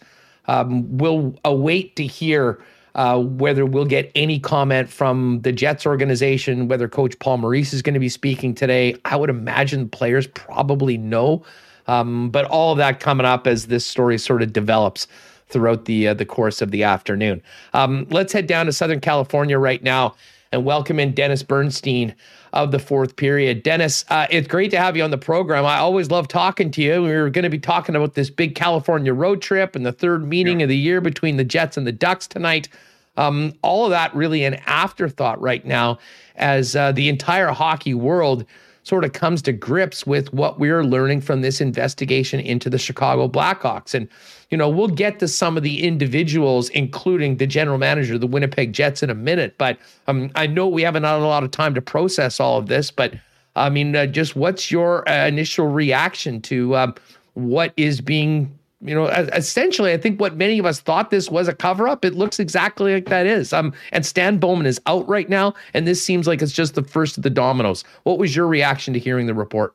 Um, 0.48 0.98
we'll 0.98 1.34
await 1.46 1.96
to 1.96 2.06
hear 2.06 2.62
uh, 2.94 3.18
whether 3.18 3.64
we'll 3.64 3.86
get 3.86 4.12
any 4.14 4.38
comment 4.38 4.90
from 4.90 5.40
the 5.40 5.50
Jets 5.50 5.86
organization, 5.86 6.68
whether 6.68 6.86
Coach 6.86 7.18
Paul 7.18 7.38
Maurice 7.38 7.72
is 7.72 7.80
going 7.80 7.94
to 7.94 8.00
be 8.00 8.10
speaking 8.10 8.54
today. 8.54 8.94
I 9.06 9.16
would 9.16 9.30
imagine 9.30 9.88
players 9.88 10.26
probably 10.26 10.98
know, 10.98 11.42
um, 11.86 12.28
but 12.28 12.44
all 12.44 12.72
of 12.72 12.78
that 12.78 13.00
coming 13.00 13.24
up 13.24 13.46
as 13.46 13.68
this 13.68 13.86
story 13.86 14.18
sort 14.18 14.42
of 14.42 14.52
develops 14.52 15.08
throughout 15.48 15.84
the 15.84 16.08
uh, 16.08 16.14
the 16.14 16.26
course 16.26 16.62
of 16.62 16.70
the 16.70 16.82
afternoon. 16.82 17.42
Um, 17.72 18.06
let's 18.10 18.32
head 18.32 18.46
down 18.46 18.66
to 18.66 18.72
Southern 18.72 19.00
California 19.00 19.58
right 19.58 19.82
now 19.82 20.14
and 20.54 20.64
welcome 20.64 21.00
in 21.00 21.12
Dennis 21.12 21.42
Bernstein 21.42 22.14
of 22.52 22.70
the 22.70 22.78
fourth 22.78 23.16
period. 23.16 23.64
Dennis, 23.64 24.04
uh, 24.08 24.28
it's 24.30 24.46
great 24.46 24.70
to 24.70 24.78
have 24.78 24.96
you 24.96 25.02
on 25.02 25.10
the 25.10 25.18
program. 25.18 25.66
I 25.66 25.78
always 25.78 26.12
love 26.12 26.28
talking 26.28 26.70
to 26.70 26.82
you. 26.82 27.02
We 27.02 27.10
are 27.10 27.28
going 27.28 27.42
to 27.42 27.50
be 27.50 27.58
talking 27.58 27.96
about 27.96 28.14
this 28.14 28.30
big 28.30 28.54
California 28.54 29.12
road 29.12 29.42
trip 29.42 29.74
and 29.74 29.84
the 29.84 29.90
third 29.90 30.24
meeting 30.24 30.60
yeah. 30.60 30.64
of 30.64 30.68
the 30.68 30.76
year 30.76 31.00
between 31.00 31.36
the 31.36 31.44
Jets 31.44 31.76
and 31.76 31.84
the 31.84 31.92
Ducks 31.92 32.28
tonight. 32.28 32.68
Um, 33.16 33.54
all 33.62 33.84
of 33.84 33.90
that 33.90 34.14
really 34.14 34.44
an 34.44 34.54
afterthought 34.66 35.40
right 35.40 35.64
now 35.64 35.98
as 36.36 36.76
uh, 36.76 36.92
the 36.92 37.08
entire 37.08 37.48
hockey 37.48 37.94
world 37.94 38.44
sort 38.84 39.04
of 39.04 39.12
comes 39.12 39.42
to 39.42 39.52
grips 39.52 40.06
with 40.06 40.32
what 40.32 40.60
we're 40.60 40.84
learning 40.84 41.20
from 41.22 41.40
this 41.40 41.60
investigation 41.60 42.38
into 42.38 42.70
the 42.70 42.78
Chicago 42.78 43.26
Blackhawks. 43.28 43.94
And, 43.94 44.08
you 44.50 44.58
know, 44.58 44.68
we'll 44.68 44.88
get 44.88 45.18
to 45.18 45.28
some 45.28 45.56
of 45.56 45.62
the 45.62 45.82
individuals, 45.82 46.68
including 46.70 47.38
the 47.38 47.46
general 47.46 47.78
manager 47.78 48.14
of 48.14 48.20
the 48.20 48.26
Winnipeg 48.26 48.72
Jets 48.72 49.02
in 49.02 49.10
a 49.10 49.14
minute. 49.14 49.56
But 49.58 49.78
um, 50.06 50.30
I 50.34 50.46
know 50.46 50.68
we 50.68 50.82
haven't 50.82 51.04
had 51.04 51.16
a 51.16 51.26
lot 51.26 51.42
of 51.42 51.50
time 51.50 51.74
to 51.74 51.82
process 51.82 52.38
all 52.38 52.58
of 52.58 52.66
this. 52.66 52.90
But 52.90 53.14
I 53.56 53.70
mean, 53.70 53.96
uh, 53.96 54.06
just 54.06 54.36
what's 54.36 54.70
your 54.70 55.08
uh, 55.08 55.26
initial 55.26 55.68
reaction 55.68 56.40
to 56.42 56.76
um, 56.76 56.94
what 57.32 57.72
is 57.76 58.00
being 58.00 58.56
you 58.84 58.94
know, 58.94 59.06
essentially, 59.06 59.92
I 59.92 59.96
think 59.96 60.20
what 60.20 60.36
many 60.36 60.58
of 60.58 60.66
us 60.66 60.78
thought 60.78 61.10
this 61.10 61.30
was 61.30 61.48
a 61.48 61.54
cover 61.54 61.88
up, 61.88 62.04
it 62.04 62.14
looks 62.14 62.38
exactly 62.38 62.92
like 62.92 63.06
that 63.06 63.26
is. 63.26 63.52
Um, 63.52 63.72
and 63.92 64.04
Stan 64.04 64.38
Bowman 64.38 64.66
is 64.66 64.80
out 64.86 65.08
right 65.08 65.28
now, 65.28 65.54
and 65.72 65.88
this 65.88 66.04
seems 66.04 66.26
like 66.26 66.42
it's 66.42 66.52
just 66.52 66.74
the 66.74 66.84
first 66.84 67.16
of 67.16 67.22
the 67.22 67.30
dominoes. 67.30 67.82
What 68.02 68.18
was 68.18 68.36
your 68.36 68.46
reaction 68.46 68.92
to 68.92 69.00
hearing 69.00 69.26
the 69.26 69.34
report? 69.34 69.74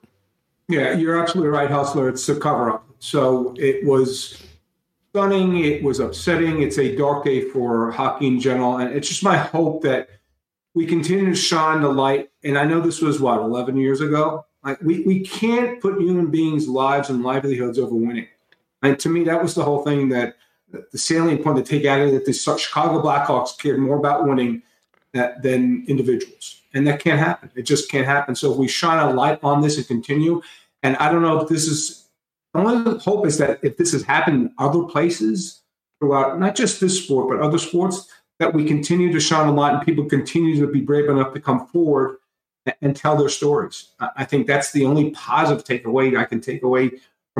Yeah, 0.67 0.93
you're 0.93 1.19
absolutely 1.19 1.49
right, 1.49 1.71
Hustler. 1.71 2.07
It's 2.07 2.29
a 2.29 2.39
cover 2.39 2.69
up. 2.69 2.85
So 2.99 3.55
it 3.57 3.83
was 3.83 4.39
stunning. 5.09 5.57
It 5.57 5.83
was 5.83 5.99
upsetting. 5.99 6.61
It's 6.61 6.77
a 6.77 6.95
dark 6.95 7.25
day 7.25 7.41
for 7.49 7.91
hockey 7.91 8.27
in 8.27 8.39
general. 8.39 8.77
And 8.77 8.95
it's 8.95 9.09
just 9.09 9.23
my 9.23 9.37
hope 9.37 9.81
that 9.81 10.09
we 10.75 10.85
continue 10.85 11.25
to 11.25 11.35
shine 11.35 11.81
the 11.81 11.89
light. 11.89 12.29
And 12.43 12.57
I 12.57 12.65
know 12.65 12.79
this 12.79 13.01
was 13.01 13.19
what, 13.19 13.39
11 13.39 13.77
years 13.77 14.01
ago? 14.01 14.45
Like 14.63 14.79
we, 14.81 15.01
we 15.01 15.21
can't 15.21 15.81
put 15.81 15.99
human 15.99 16.29
beings' 16.29 16.67
lives 16.67 17.09
and 17.09 17.23
livelihoods 17.23 17.79
over 17.79 17.95
winning. 17.95 18.27
And 18.81 18.99
to 18.99 19.09
me, 19.09 19.23
that 19.25 19.41
was 19.41 19.55
the 19.55 19.63
whole 19.63 19.83
thing 19.83 20.09
that 20.09 20.35
the 20.71 20.97
salient 20.97 21.43
point 21.43 21.57
to 21.57 21.63
take 21.63 21.85
out 21.85 22.01
of 22.01 22.09
it 22.09 22.11
that 22.11 22.25
the 22.25 22.33
Chicago 22.33 23.01
Blackhawks 23.01 23.57
cared 23.57 23.79
more 23.79 23.97
about 23.97 24.27
winning 24.27 24.61
than 25.13 25.83
individuals. 25.87 26.61
And 26.73 26.85
that 26.87 27.03
can't 27.03 27.19
happen. 27.19 27.49
It 27.55 27.63
just 27.63 27.89
can't 27.89 28.05
happen. 28.05 28.35
So 28.35 28.51
if 28.51 28.57
we 28.57 28.67
shine 28.67 28.99
a 28.99 29.11
light 29.11 29.39
on 29.43 29.61
this 29.61 29.77
and 29.77 29.87
continue, 29.87 30.41
and 30.83 30.95
I 30.97 31.11
don't 31.11 31.23
know 31.23 31.41
if 31.41 31.49
this 31.49 31.67
is, 31.67 32.07
the 32.53 32.59
only 32.59 32.99
hope 32.99 33.25
is 33.25 33.37
that 33.39 33.59
if 33.63 33.77
this 33.77 33.91
has 33.91 34.03
happened 34.03 34.41
in 34.43 34.53
other 34.59 34.83
places 34.83 35.63
throughout, 35.99 36.39
not 36.39 36.55
just 36.55 36.79
this 36.79 37.03
sport, 37.03 37.29
but 37.29 37.43
other 37.43 37.57
sports, 37.57 38.07
that 38.37 38.53
we 38.53 38.63
continue 38.63 39.11
to 39.11 39.19
shine 39.19 39.47
a 39.47 39.51
light 39.51 39.73
and 39.73 39.85
people 39.85 40.05
continue 40.05 40.59
to 40.59 40.71
be 40.71 40.79
brave 40.79 41.09
enough 41.09 41.33
to 41.33 41.41
come 41.41 41.67
forward 41.67 42.17
and 42.81 42.95
tell 42.95 43.17
their 43.17 43.29
stories. 43.29 43.89
I 44.15 44.23
think 44.25 44.45
that's 44.45 44.71
the 44.71 44.85
only 44.85 45.09
positive 45.11 45.65
takeaway 45.65 46.15
I 46.17 46.25
can 46.25 46.39
take 46.39 46.61
away 46.63 46.91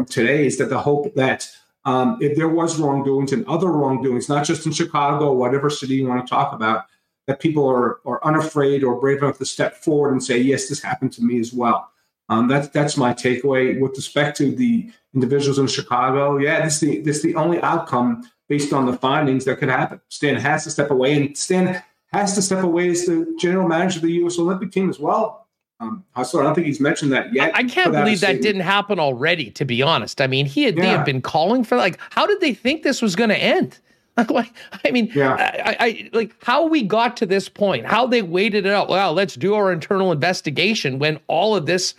today 0.05 0.45
is 0.45 0.57
that 0.57 0.69
the 0.69 0.79
hope 0.79 1.13
that 1.15 1.49
um, 1.85 2.17
if 2.21 2.35
there 2.35 2.49
was 2.49 2.79
wrongdoings 2.79 3.31
and 3.31 3.45
other 3.47 3.67
wrongdoings, 3.67 4.29
not 4.29 4.45
just 4.45 4.65
in 4.65 4.71
Chicago 4.71 5.33
whatever 5.33 5.69
city 5.69 5.95
you 5.95 6.07
want 6.07 6.25
to 6.25 6.29
talk 6.29 6.53
about, 6.53 6.85
that 7.27 7.39
people 7.39 7.67
are, 7.67 7.99
are 8.05 8.23
unafraid 8.23 8.83
or 8.83 8.99
brave 8.99 9.19
enough 9.19 9.37
to 9.37 9.45
step 9.45 9.75
forward 9.75 10.11
and 10.11 10.23
say, 10.23 10.37
yes, 10.37 10.67
this 10.67 10.81
happened 10.81 11.13
to 11.13 11.23
me 11.23 11.39
as 11.39 11.53
well. 11.53 11.89
Um, 12.27 12.47
that's 12.47 12.67
that's 12.69 12.95
my 12.95 13.13
takeaway 13.13 13.79
with 13.79 13.95
respect 13.95 14.37
to 14.37 14.51
the 14.51 14.91
individuals 15.15 15.57
in 15.57 15.67
Chicago. 15.67 16.37
Yeah, 16.37 16.63
this 16.63 16.75
is 16.75 16.79
the 16.79 17.01
this 17.01 17.17
is 17.17 17.23
the 17.23 17.35
only 17.35 17.59
outcome 17.61 18.29
based 18.47 18.71
on 18.71 18.85
the 18.85 18.93
findings 18.93 19.45
that 19.45 19.57
could 19.57 19.69
happen. 19.69 19.99
Stan 20.09 20.35
has 20.35 20.63
to 20.65 20.71
step 20.71 20.91
away, 20.91 21.15
and 21.15 21.35
Stan 21.35 21.81
has 22.13 22.35
to 22.35 22.41
step 22.41 22.63
away 22.63 22.89
as 22.89 23.05
the 23.05 23.35
general 23.39 23.67
manager 23.67 23.97
of 23.97 24.03
the 24.03 24.11
U.S. 24.13 24.37
Olympic 24.37 24.71
team 24.71 24.89
as 24.89 24.99
well. 24.99 25.47
Um, 25.81 26.03
I 26.15 26.23
don't 26.23 26.55
think 26.55 26.67
he's 26.67 26.81
mentioned 26.81 27.13
that 27.13 27.33
yet. 27.33 27.55
I, 27.55 27.59
I 27.59 27.63
can't 27.63 27.93
believe 27.93 28.19
that 28.19 28.41
didn't 28.41 28.61
happen 28.61 28.99
already. 28.99 29.49
To 29.51 29.65
be 29.65 29.81
honest, 29.81 30.19
I 30.19 30.27
mean, 30.27 30.45
he 30.45 30.63
had, 30.63 30.75
yeah. 30.75 30.81
they 30.81 30.89
had 30.89 31.05
been 31.05 31.21
calling 31.21 31.63
for 31.63 31.77
like, 31.77 31.97
how 32.09 32.25
did 32.25 32.41
they 32.41 32.53
think 32.53 32.83
this 32.83 33.01
was 33.01 33.15
going 33.15 33.29
to 33.29 33.37
end? 33.37 33.79
like, 34.29 34.51
I 34.83 34.91
mean, 34.91 35.09
yeah. 35.15 35.35
I, 35.35 35.77
I, 35.79 36.09
like 36.11 36.35
how 36.43 36.67
we 36.67 36.83
got 36.83 37.15
to 37.17 37.25
this 37.25 37.47
point, 37.47 37.85
how 37.85 38.05
they 38.05 38.21
waited 38.21 38.65
it 38.65 38.73
out. 38.73 38.89
Well, 38.89 39.13
let's 39.13 39.35
do 39.35 39.53
our 39.53 39.71
internal 39.71 40.11
investigation 40.11 40.99
when 40.99 41.19
all 41.27 41.55
of 41.55 41.65
this 41.65 41.93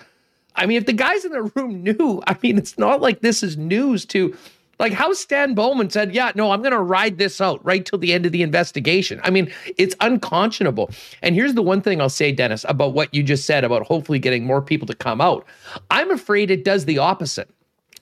I 0.56 0.66
mean, 0.66 0.76
if 0.76 0.86
the 0.86 0.92
guys 0.92 1.24
in 1.24 1.32
the 1.32 1.42
room 1.42 1.82
knew, 1.82 2.22
I 2.26 2.36
mean, 2.42 2.58
it's 2.58 2.76
not 2.76 3.00
like 3.00 3.20
this 3.20 3.42
is 3.42 3.56
news 3.56 4.04
to 4.06 4.36
like 4.80 4.94
how 4.94 5.12
Stan 5.12 5.54
Bowman 5.54 5.90
said, 5.90 6.14
yeah, 6.14 6.32
no, 6.34 6.50
I'm 6.50 6.60
going 6.60 6.72
to 6.72 6.80
ride 6.80 7.18
this 7.18 7.40
out 7.40 7.64
right 7.64 7.84
till 7.84 7.98
the 7.98 8.14
end 8.14 8.24
of 8.24 8.32
the 8.32 8.42
investigation. 8.42 9.20
I 9.22 9.30
mean, 9.30 9.52
it's 9.76 9.94
unconscionable. 10.00 10.90
And 11.22 11.34
here's 11.34 11.54
the 11.54 11.62
one 11.62 11.82
thing 11.82 12.00
I'll 12.00 12.08
say, 12.08 12.32
Dennis, 12.32 12.64
about 12.66 12.94
what 12.94 13.14
you 13.14 13.22
just 13.22 13.44
said 13.44 13.62
about 13.62 13.86
hopefully 13.86 14.18
getting 14.18 14.44
more 14.44 14.62
people 14.62 14.86
to 14.86 14.94
come 14.94 15.20
out. 15.20 15.46
I'm 15.90 16.10
afraid 16.10 16.50
it 16.50 16.64
does 16.64 16.86
the 16.86 16.96
opposite 16.96 17.50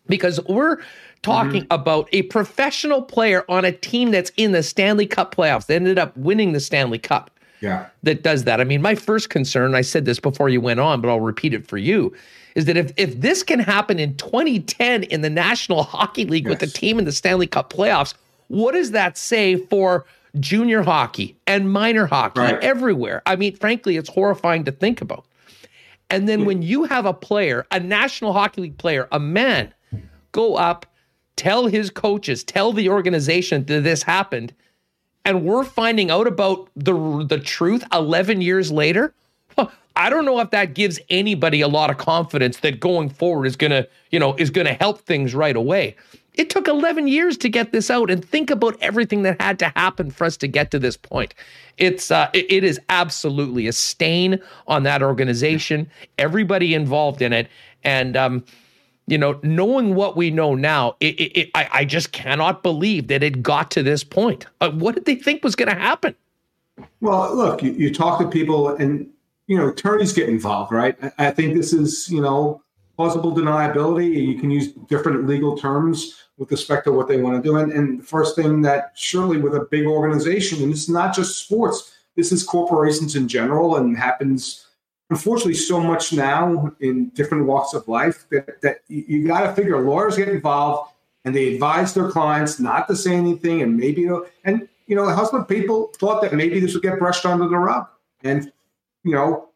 because 0.07 0.41
we're 0.49 0.79
talking 1.23 1.63
mm-hmm. 1.63 1.73
about 1.73 2.09
a 2.13 2.23
professional 2.23 3.03
player 3.03 3.45
on 3.49 3.65
a 3.65 3.73
team 3.73 4.13
that's 4.13 4.31
in 4.37 4.53
the 4.53 4.63
Stanley 4.63 5.07
Cup 5.07 5.35
playoffs. 5.35 5.67
They 5.67 5.75
ended 5.75 5.99
up 5.99 6.17
winning 6.17 6.53
the 6.53 6.61
Stanley 6.61 7.01
Cup. 7.01 7.33
Yeah. 7.61 7.87
That 8.05 8.23
does 8.23 8.45
that. 8.45 8.61
I 8.61 8.65
mean, 8.65 8.81
my 8.81 8.95
first 8.95 9.31
concern, 9.31 9.75
I 9.75 9.81
said 9.81 10.05
this 10.05 10.21
before 10.21 10.49
you 10.49 10.61
went 10.61 10.79
on, 10.79 11.01
but 11.01 11.09
I'll 11.09 11.19
repeat 11.19 11.55
it 11.55 11.67
for 11.67 11.77
you, 11.77 12.15
is 12.59 12.65
that 12.65 12.77
if 12.77 12.93
if 12.97 13.21
this 13.21 13.45
can 13.45 13.61
happen 13.61 14.01
in 14.01 14.17
2010 14.17 15.05
in 15.05 15.21
the 15.21 15.31
National 15.31 15.85
Hockey 15.85 16.25
League 16.25 16.43
yes. 16.43 16.51
with 16.51 16.59
the 16.59 16.67
team 16.67 16.99
in 16.99 17.05
the 17.05 17.13
Stanley 17.13 17.47
Cup 17.47 17.73
playoffs, 17.73 18.15
what 18.49 18.73
does 18.73 18.91
that 18.91 19.17
say 19.17 19.55
for 19.55 20.05
junior 20.41 20.83
hockey 20.83 21.37
and 21.47 21.73
minor 21.73 22.07
hockey 22.07 22.41
right. 22.41 22.59
everywhere? 22.61 23.23
I 23.27 23.37
mean, 23.37 23.55
frankly, 23.55 23.97
it's 23.97 24.09
horrifying 24.09 24.65
to 24.65 24.73
think 24.73 25.01
about. 25.01 25.25
And 26.11 26.29
then 26.29 26.47
when 26.47 26.63
you 26.63 26.83
have 26.85 27.07
a 27.07 27.15
player, 27.15 27.65
a 27.71 27.79
National 27.79 28.33
Hockey 28.33 28.63
League 28.63 28.79
player, 28.79 29.07
a 29.13 29.21
man, 29.21 29.73
go 30.33 30.57
up, 30.57 30.85
tell 31.37 31.69
his 31.69 31.91
coaches, 31.91 32.43
tell 32.43 32.73
the 32.73 32.89
organization 32.89 33.67
that 33.67 33.85
this 33.85 34.03
happened, 34.03 34.53
and 35.25 35.45
we're 35.45 35.63
finding 35.63 36.11
out 36.11 36.27
about 36.27 36.71
the 36.75 37.25
the 37.25 37.39
truth 37.39 37.85
11 37.93 38.41
years 38.41 38.73
later 38.73 39.15
I 39.97 40.11
don't 40.11 40.25
know 40.25 40.39
if 40.41 40.51
that 40.51 40.75
gives 40.75 41.01
anybody 41.11 41.61
a 41.61 41.69
lot 41.69 41.91
of 41.91 41.99
confidence 41.99 42.59
that 42.59 42.79
going 42.79 43.11
forward 43.11 43.47
is 43.47 43.57
going 43.57 43.73
to, 43.73 43.89
you 44.11 44.19
know, 44.21 44.35
is 44.37 44.51
going 44.51 44.67
to 44.67 44.75
help 44.75 45.01
things 45.01 45.35
right 45.35 45.57
away. 45.57 45.97
It 46.35 46.51
took 46.51 46.69
11 46.69 47.09
years 47.09 47.37
to 47.39 47.49
get 47.49 47.73
this 47.73 47.91
out 47.91 48.09
and 48.09 48.25
think 48.25 48.49
about 48.49 48.81
everything 48.81 49.23
that 49.23 49.41
had 49.43 49.59
to 49.59 49.73
happen 49.75 50.13
for 50.13 50.25
us 50.25 50.37
to 50.37 50.47
get 50.47 50.71
to 50.71 50.79
this 50.79 50.97
point. 50.97 51.35
It's 51.79 52.13
uh, 52.13 52.31
it 52.33 52.63
is 52.63 52.79
absolutely 52.89 53.67
a 53.67 53.73
stain 53.73 54.41
on 54.69 54.85
that 54.85 55.03
organization, 55.03 55.91
everybody 56.17 56.75
involved 56.75 57.23
in 57.23 57.33
it 57.33 57.49
and 57.83 58.17
um 58.17 58.45
you 59.09 59.17
know, 59.17 59.41
knowing 59.43 59.95
what 59.95 60.17
we 60.19 60.31
know 60.31 60.55
now, 60.55 60.95
it, 61.01 61.19
it, 61.19 61.39
it, 61.39 61.51
I, 61.55 61.69
I 61.73 61.85
just 61.87 62.13
cannot 62.13 62.63
believe 62.63 63.09
that 63.09 63.23
it 63.23 63.43
got 63.43 63.71
to 63.71 63.83
this 63.83 64.05
point. 64.05 64.47
Uh, 64.61 64.71
what 64.71 64.95
did 64.95 65.07
they 65.07 65.15
think 65.15 65.43
was 65.43 65.57
going 65.57 65.71
to 65.71 65.81
happen? 65.81 66.15
Well, 67.01 67.35
look, 67.35 67.63
you, 67.63 67.73
you 67.73 67.93
talk 67.93 68.21
to 68.21 68.29
people 68.29 68.69
and 68.69 69.09
you 69.49 69.57
know, 69.57 69.69
attorneys 69.69 70.13
get 70.13 70.29
involved, 70.29 70.71
right? 70.71 70.97
I 71.19 71.31
think 71.33 71.57
this 71.57 71.73
is, 71.73 72.09
you 72.09 72.21
know, 72.21 72.63
plausible 72.97 73.35
deniability. 73.35 74.27
You 74.27 74.39
can 74.39 74.51
use 74.51 74.73
different 74.73 75.27
legal 75.27 75.57
terms 75.57 76.15
with 76.37 76.51
respect 76.53 76.85
to 76.85 76.93
what 76.93 77.09
they 77.09 77.21
want 77.21 77.43
to 77.43 77.49
do. 77.49 77.57
And, 77.57 77.73
and 77.73 78.01
the 78.01 78.05
first 78.05 78.37
thing 78.37 78.63
that 78.63 78.93
surely 78.95 79.39
with 79.39 79.55
a 79.55 79.67
big 79.71 79.87
organization, 79.87 80.63
and 80.63 80.71
it's 80.71 80.89
not 80.89 81.15
just 81.15 81.43
sports, 81.45 81.95
this 82.15 82.31
is 82.31 82.45
corporations 82.45 83.17
in 83.17 83.27
general 83.27 83.77
and 83.77 83.97
happens 83.97 84.67
unfortunately 85.11 85.55
so 85.55 85.81
much 85.81 86.13
now 86.13 86.71
in 86.81 87.09
different 87.11 87.47
walks 87.47 87.73
of 87.73 87.89
life 87.89 88.27
that, 88.31 88.61
that 88.61 88.81
you, 88.89 89.27
got 89.27 89.47
to 89.47 89.53
figure 89.55 89.81
lawyers 89.81 90.17
get 90.17 90.29
involved 90.29 90.93
and 91.25 91.35
they 91.35 91.55
advise 91.55 91.95
their 91.95 92.11
clients 92.11 92.61
not 92.61 92.87
to 92.89 92.95
say 92.95 93.15
anything 93.15 93.63
and 93.63 93.77
maybe 93.77 94.07
and 94.45 94.69
you 94.87 94.95
know 94.95 95.07
the 95.07 95.15
husband 95.15 95.49
people 95.49 95.91
thought 95.97 96.21
that 96.21 96.35
maybe 96.35 96.61
this 96.61 96.75
would 96.75 96.83
get 96.83 96.99
brushed 96.99 97.25
under 97.25 97.49
the 97.49 97.57
rug 97.57 97.87
and 98.23 98.53
you 99.09 99.15
know, 99.15 99.49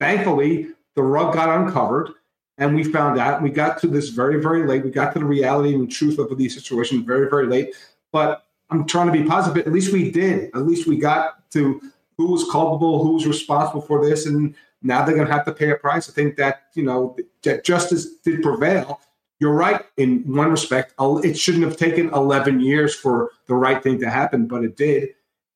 thankfully, 0.00 0.68
the 0.94 1.02
rug 1.02 1.34
got 1.34 1.48
uncovered 1.48 2.10
and 2.58 2.74
we 2.74 2.84
found 2.84 3.18
out. 3.18 3.42
We 3.42 3.50
got 3.50 3.78
to 3.80 3.86
this 3.86 4.08
very, 4.10 4.40
very 4.40 4.66
late. 4.66 4.84
We 4.84 4.90
got 4.90 5.12
to 5.12 5.18
the 5.18 5.24
reality 5.24 5.74
and 5.74 5.90
truth 5.90 6.18
of 6.18 6.36
these 6.38 6.54
situations 6.54 7.04
very, 7.04 7.28
very 7.28 7.46
late. 7.46 7.74
But 8.12 8.46
I'm 8.70 8.86
trying 8.86 9.06
to 9.06 9.12
be 9.12 9.24
positive. 9.24 9.66
At 9.66 9.72
least 9.72 9.92
we 9.92 10.10
did. 10.10 10.50
At 10.54 10.66
least 10.66 10.86
we 10.86 10.96
got 10.96 11.50
to 11.50 11.80
who 12.16 12.30
was 12.30 12.48
culpable, 12.50 13.02
who 13.02 13.14
was 13.14 13.26
responsible 13.26 13.82
for 13.82 14.06
this, 14.06 14.26
and 14.26 14.54
now 14.82 15.04
they're 15.04 15.16
going 15.16 15.26
to 15.26 15.32
have 15.32 15.44
to 15.46 15.52
pay 15.52 15.70
a 15.70 15.76
price. 15.76 16.08
I 16.08 16.12
think 16.12 16.36
that 16.36 16.68
you 16.74 16.84
know 16.84 17.16
that 17.42 17.64
justice 17.64 18.16
did 18.24 18.42
prevail. 18.42 19.00
You're 19.40 19.52
right 19.52 19.84
in 19.96 20.20
one 20.32 20.50
respect. 20.50 20.94
It 20.98 21.36
shouldn't 21.36 21.64
have 21.64 21.76
taken 21.76 22.08
11 22.14 22.60
years 22.60 22.94
for 22.94 23.32
the 23.46 23.54
right 23.54 23.82
thing 23.82 23.98
to 23.98 24.08
happen, 24.08 24.46
but 24.46 24.64
it 24.64 24.76
did. 24.76 25.10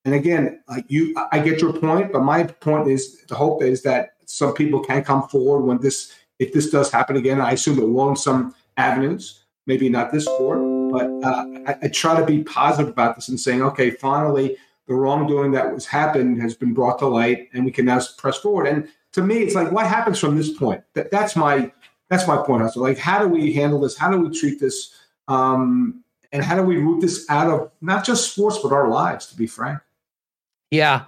And 0.04 0.14
again, 0.14 0.62
you, 0.88 1.14
I 1.32 1.40
get 1.40 1.60
your 1.60 1.72
point, 1.72 2.12
but 2.12 2.22
my 2.22 2.44
point 2.44 2.88
is 2.88 3.24
the 3.26 3.34
hope 3.34 3.62
is 3.62 3.82
that 3.82 4.14
some 4.24 4.54
people 4.54 4.80
can 4.80 5.04
come 5.04 5.28
forward 5.28 5.66
when 5.66 5.78
this, 5.78 6.14
if 6.38 6.52
this 6.52 6.70
does 6.70 6.90
happen 6.90 7.16
again. 7.16 7.40
I 7.40 7.52
assume 7.52 7.78
it 7.78 7.88
will 7.88 8.10
in 8.10 8.16
some 8.16 8.54
avenues, 8.76 9.44
maybe 9.66 9.88
not 9.88 10.12
this 10.12 10.24
court, 10.24 10.58
but 10.92 11.10
uh, 11.26 11.44
I, 11.66 11.76
I 11.82 11.88
try 11.88 12.18
to 12.18 12.24
be 12.24 12.42
positive 12.44 12.90
about 12.90 13.16
this 13.16 13.28
and 13.28 13.38
saying, 13.38 13.62
okay, 13.62 13.90
finally, 13.90 14.56
the 14.86 14.94
wrongdoing 14.94 15.52
that 15.52 15.72
was 15.72 15.86
happened 15.86 16.40
has 16.40 16.54
been 16.54 16.72
brought 16.72 16.98
to 17.00 17.06
light, 17.06 17.50
and 17.52 17.64
we 17.64 17.70
can 17.70 17.84
now 17.84 18.00
press 18.16 18.38
forward. 18.38 18.66
And 18.66 18.88
to 19.12 19.22
me, 19.22 19.38
it's 19.38 19.54
like, 19.54 19.70
what 19.70 19.86
happens 19.86 20.18
from 20.18 20.36
this 20.36 20.50
point? 20.50 20.82
That, 20.94 21.10
that's 21.10 21.36
my 21.36 21.70
that's 22.08 22.26
my 22.26 22.38
point. 22.38 22.72
So, 22.72 22.80
like, 22.80 22.96
how 22.96 23.18
do 23.18 23.28
we 23.28 23.52
handle 23.52 23.80
this? 23.80 23.98
How 23.98 24.10
do 24.10 24.18
we 24.18 24.36
treat 24.36 24.58
this? 24.58 24.94
Um, 25.28 26.02
and 26.32 26.42
how 26.42 26.56
do 26.56 26.62
we 26.62 26.76
root 26.76 27.02
this 27.02 27.28
out 27.28 27.48
of 27.50 27.70
not 27.82 28.04
just 28.04 28.32
sports 28.32 28.58
but 28.62 28.72
our 28.72 28.88
lives? 28.88 29.26
To 29.26 29.36
be 29.36 29.46
frank. 29.46 29.78
Yeah. 30.70 31.04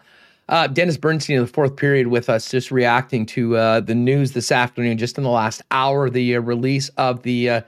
Uh, 0.49 0.67
Dennis 0.67 0.97
Bernstein 0.97 1.37
in 1.37 1.43
the 1.43 1.49
fourth 1.49 1.77
period 1.77 2.09
with 2.09 2.29
us, 2.29 2.51
just 2.51 2.73
reacting 2.73 3.25
to 3.27 3.57
uh, 3.57 3.81
the 3.81 3.95
news 3.95 4.33
this 4.33 4.51
afternoon, 4.51 4.99
just 4.99 5.17
in 5.17 5.23
the 5.23 5.31
last 5.31 5.63
hour, 5.71 6.11
the 6.11 6.37
uh, 6.37 6.41
release 6.41 6.89
of 6.91 7.23
the, 7.23 7.51
uh, 7.51 7.61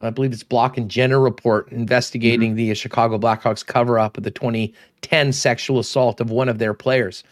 I 0.00 0.10
believe 0.10 0.32
it's 0.32 0.42
Block 0.42 0.78
and 0.78 0.90
Jenner 0.90 1.20
report 1.20 1.70
investigating 1.70 2.50
mm-hmm. 2.50 2.68
the 2.68 2.74
Chicago 2.74 3.18
Blackhawks 3.18 3.66
cover 3.66 3.98
up 3.98 4.16
of 4.16 4.22
the 4.22 4.30
2010 4.30 5.32
sexual 5.34 5.78
assault 5.78 6.20
of 6.20 6.30
one 6.30 6.48
of 6.48 6.58
their 6.58 6.72
players. 6.72 7.22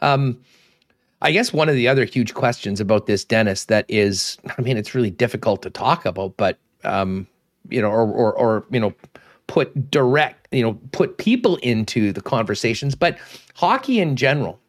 Um, 0.00 0.38
I 1.20 1.32
guess 1.32 1.52
one 1.52 1.68
of 1.68 1.74
the 1.74 1.88
other 1.88 2.04
huge 2.04 2.32
questions 2.32 2.80
about 2.80 3.06
this, 3.06 3.24
Dennis, 3.24 3.64
that 3.64 3.86
is, 3.88 4.38
I 4.56 4.62
mean, 4.62 4.76
it's 4.76 4.94
really 4.94 5.10
difficult 5.10 5.62
to 5.62 5.70
talk 5.70 6.06
about, 6.06 6.36
but, 6.36 6.58
um, 6.84 7.26
you 7.70 7.82
know, 7.82 7.90
or, 7.90 8.06
or, 8.06 8.32
or, 8.34 8.64
you 8.70 8.78
know, 8.78 8.94
put 9.48 9.90
direct, 9.90 10.46
you 10.52 10.62
know, 10.62 10.78
put 10.92 11.18
people 11.18 11.56
into 11.56 12.12
the 12.12 12.20
conversations, 12.20 12.94
but 12.94 13.18
hockey 13.54 13.98
in 14.00 14.14
general 14.14 14.60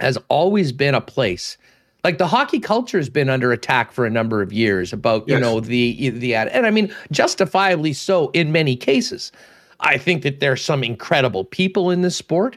has 0.00 0.16
always 0.28 0.72
been 0.72 0.94
a 0.94 1.00
place 1.00 1.58
like 2.04 2.18
the 2.18 2.26
hockey 2.26 2.60
culture 2.60 2.98
has 2.98 3.08
been 3.08 3.30
under 3.30 3.50
attack 3.50 3.90
for 3.90 4.04
a 4.04 4.10
number 4.10 4.42
of 4.42 4.52
years 4.52 4.92
about 4.92 5.26
you 5.26 5.34
yes. 5.34 5.40
know 5.40 5.58
the 5.58 6.10
the 6.10 6.34
ad, 6.34 6.48
and 6.48 6.66
I 6.66 6.70
mean 6.70 6.94
justifiably 7.10 7.94
so 7.94 8.30
in 8.34 8.52
many 8.52 8.76
cases. 8.76 9.32
I 9.80 9.98
think 9.98 10.22
that 10.22 10.40
there's 10.40 10.62
some 10.62 10.84
incredible 10.84 11.44
people 11.44 11.90
in 11.90 12.02
this 12.02 12.16
sport. 12.16 12.56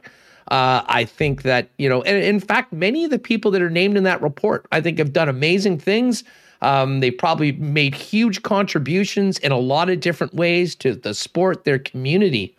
Uh, 0.49 0.84
I 0.86 1.03
think 1.03 1.41
that 1.41 1.70
you 1.78 1.89
know, 1.89 2.03
and 2.03 2.24
in 2.24 2.39
fact, 2.39 2.72
many 2.72 3.05
of 3.05 3.10
the 3.10 3.20
people 3.20 3.49
that 3.51 3.62
are 3.62 3.70
named 3.70 3.97
in 3.97 4.03
that 4.03 4.22
report, 4.22 4.68
I 4.72 4.82
think, 4.82 4.99
have 4.99 5.14
done 5.14 5.30
amazing 5.30 5.80
things. 5.80 6.24
Um, 6.62 6.99
they 7.01 7.12
probably 7.12 7.51
made 7.53 7.93
huge 7.93 8.41
contributions 8.43 9.38
in 9.39 9.51
a 9.51 9.58
lot 9.58 9.89
of 9.89 9.99
different 9.99 10.34
ways 10.34 10.76
to 10.76 10.95
the 10.95 11.14
sport, 11.14 11.64
their 11.64 11.80
community. 11.80 12.55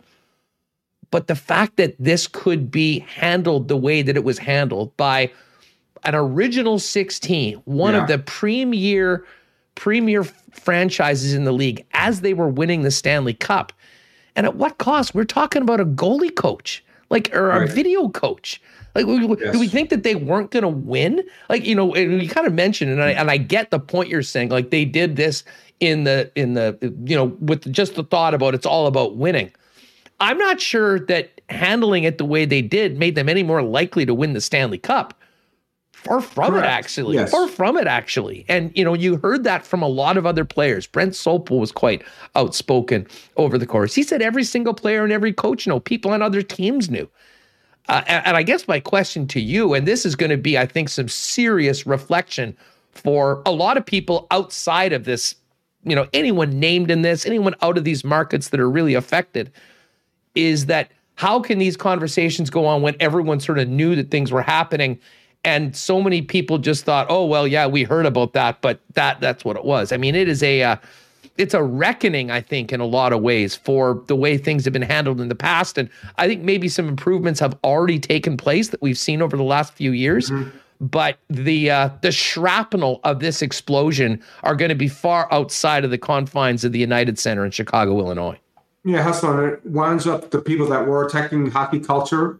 But 1.11 1.27
the 1.27 1.35
fact 1.35 1.77
that 1.77 1.95
this 1.99 2.27
could 2.27 2.69
be 2.71 2.99
handled 2.99 3.67
the 3.67 3.77
way 3.77 4.01
that 4.01 4.15
it 4.15 4.23
was 4.23 4.37
handled 4.37 4.95
by 4.95 5.31
an 6.03 6.15
original 6.15 6.79
16, 6.79 7.55
one 7.65 7.93
yeah. 7.93 8.01
of 8.01 8.07
the 8.07 8.19
premier 8.19 9.25
premier 9.75 10.25
franchises 10.25 11.33
in 11.33 11.45
the 11.45 11.53
league 11.53 11.85
as 11.93 12.19
they 12.19 12.33
were 12.33 12.49
winning 12.49 12.81
the 12.81 12.91
Stanley 12.91 13.33
Cup. 13.33 13.71
And 14.35 14.45
at 14.45 14.55
what 14.55 14.77
cost? 14.77 15.15
We're 15.15 15.23
talking 15.23 15.61
about 15.61 15.79
a 15.79 15.85
goalie 15.85 16.35
coach, 16.35 16.83
like 17.09 17.33
or 17.35 17.51
a 17.51 17.67
video 17.67 18.09
coach. 18.09 18.61
Like, 18.95 19.05
yes. 19.07 19.53
do 19.53 19.59
we 19.59 19.67
think 19.67 19.89
that 19.89 20.03
they 20.03 20.15
weren't 20.15 20.51
going 20.51 20.63
to 20.63 20.69
win? 20.69 21.23
Like, 21.47 21.65
you 21.65 21.75
know, 21.75 21.93
and 21.93 22.21
you 22.21 22.27
kind 22.27 22.47
of 22.47 22.53
mentioned, 22.53 22.91
and 22.91 23.01
I 23.01 23.11
and 23.11 23.29
I 23.29 23.37
get 23.37 23.71
the 23.71 23.79
point 23.79 24.09
you're 24.09 24.23
saying. 24.23 24.49
Like, 24.49 24.71
they 24.71 24.83
did 24.83 25.15
this 25.15 25.43
in 25.79 26.03
the 26.03 26.31
in 26.35 26.55
the 26.55 26.77
you 27.05 27.15
know 27.15 27.25
with 27.39 27.71
just 27.71 27.95
the 27.95 28.03
thought 28.03 28.33
about 28.33 28.53
it's 28.53 28.65
all 28.65 28.87
about 28.87 29.15
winning. 29.15 29.51
I'm 30.19 30.37
not 30.37 30.59
sure 30.59 30.99
that 31.01 31.39
handling 31.49 32.03
it 32.03 32.17
the 32.17 32.25
way 32.25 32.45
they 32.45 32.61
did 32.61 32.97
made 32.97 33.15
them 33.15 33.29
any 33.29 33.43
more 33.43 33.61
likely 33.61 34.05
to 34.05 34.13
win 34.13 34.33
the 34.33 34.41
Stanley 34.41 34.77
Cup. 34.77 35.13
Far 36.03 36.21
from 36.21 36.51
Correct. 36.51 36.65
it, 36.65 36.69
actually. 36.69 37.15
Yes. 37.15 37.31
Far 37.31 37.47
from 37.47 37.77
it, 37.77 37.85
actually. 37.85 38.45
And, 38.47 38.71
you 38.75 38.85
know, 38.85 38.93
you 38.93 39.17
heard 39.17 39.43
that 39.43 39.65
from 39.65 39.81
a 39.81 39.87
lot 39.87 40.15
of 40.15 40.25
other 40.25 40.45
players. 40.45 40.87
Brent 40.87 41.13
Sopel 41.13 41.59
was 41.59 41.71
quite 41.71 42.03
outspoken 42.35 43.05
over 43.35 43.57
the 43.57 43.65
course. 43.65 43.93
He 43.93 44.03
said 44.03 44.21
every 44.21 44.45
single 44.45 44.73
player 44.73 45.03
and 45.03 45.11
every 45.11 45.33
coach 45.33 45.67
knew, 45.67 45.79
people 45.79 46.11
on 46.11 46.21
other 46.21 46.41
teams 46.41 46.89
knew. 46.89 47.09
Uh, 47.89 48.03
and, 48.07 48.27
and 48.27 48.37
I 48.37 48.43
guess 48.43 48.67
my 48.67 48.79
question 48.79 49.27
to 49.27 49.41
you, 49.41 49.73
and 49.73 49.87
this 49.87 50.05
is 50.05 50.15
going 50.15 50.29
to 50.29 50.37
be, 50.37 50.57
I 50.57 50.65
think, 50.65 50.89
some 50.89 51.09
serious 51.09 51.85
reflection 51.85 52.55
for 52.91 53.41
a 53.45 53.51
lot 53.51 53.77
of 53.77 53.85
people 53.85 54.27
outside 54.31 54.93
of 54.93 55.03
this, 55.03 55.35
you 55.83 55.95
know, 55.95 56.07
anyone 56.13 56.59
named 56.59 56.91
in 56.91 57.01
this, 57.01 57.25
anyone 57.25 57.55
out 57.61 57.77
of 57.77 57.83
these 57.83 58.03
markets 58.03 58.49
that 58.49 58.59
are 58.59 58.69
really 58.69 58.93
affected 58.93 59.51
is 60.35 60.67
that 60.67 60.91
how 61.15 61.41
can 61.41 61.57
these 61.57 61.75
conversations 61.75 62.49
go 62.49 62.65
on 62.65 62.81
when 62.81 62.95
everyone 63.01 63.41
sort 63.41 63.59
of 63.59 63.67
knew 63.67 63.95
that 63.95 64.11
things 64.11 64.31
were 64.31 64.41
happening 64.41 64.97
and 65.43 65.75
so 65.75 66.01
many 66.01 66.21
people 66.21 66.57
just 66.57 66.83
thought, 66.85 67.07
"Oh, 67.09 67.25
well, 67.25 67.47
yeah, 67.47 67.65
we 67.67 67.83
heard 67.83 68.05
about 68.05 68.33
that, 68.33 68.61
but 68.61 68.79
that 68.93 69.21
that's 69.21 69.45
what 69.45 69.55
it 69.55 69.65
was." 69.65 69.91
I 69.91 69.97
mean, 69.97 70.15
it 70.15 70.27
is 70.27 70.43
a 70.43 70.63
uh, 70.63 70.75
it's 71.37 71.53
a 71.53 71.63
reckoning, 71.63 72.29
I 72.29 72.41
think, 72.41 72.73
in 72.73 72.81
a 72.81 72.85
lot 72.85 73.13
of 73.13 73.21
ways 73.21 73.55
for 73.55 74.03
the 74.07 74.15
way 74.15 74.37
things 74.37 74.65
have 74.65 74.73
been 74.73 74.81
handled 74.81 75.21
in 75.21 75.29
the 75.29 75.35
past, 75.35 75.77
and 75.77 75.89
I 76.17 76.27
think 76.27 76.43
maybe 76.43 76.67
some 76.67 76.87
improvements 76.87 77.39
have 77.39 77.57
already 77.63 77.99
taken 77.99 78.35
place 78.35 78.69
that 78.69 78.81
we've 78.81 78.97
seen 78.97 79.21
over 79.21 79.37
the 79.37 79.43
last 79.43 79.73
few 79.73 79.91
years. 79.91 80.29
Mm-hmm. 80.29 80.57
But 80.81 81.17
the 81.29 81.71
uh, 81.71 81.89
the 82.01 82.11
shrapnel 82.11 83.01
of 83.03 83.19
this 83.19 83.41
explosion 83.41 84.21
are 84.43 84.55
going 84.55 84.69
to 84.69 84.75
be 84.75 84.87
far 84.87 85.27
outside 85.31 85.83
of 85.83 85.91
the 85.91 85.97
confines 85.97 86.63
of 86.63 86.71
the 86.71 86.79
United 86.79 87.19
Center 87.19 87.45
in 87.45 87.51
Chicago, 87.51 87.99
Illinois. 87.99 88.39
Yeah, 88.85 89.03
Hustler, 89.03 89.55
it 89.55 89.65
winds 89.65 90.07
up 90.07 90.31
the 90.31 90.39
people 90.39 90.67
that 90.67 90.87
were 90.87 91.05
attacking 91.05 91.51
hockey 91.51 91.81
culture, 91.81 92.39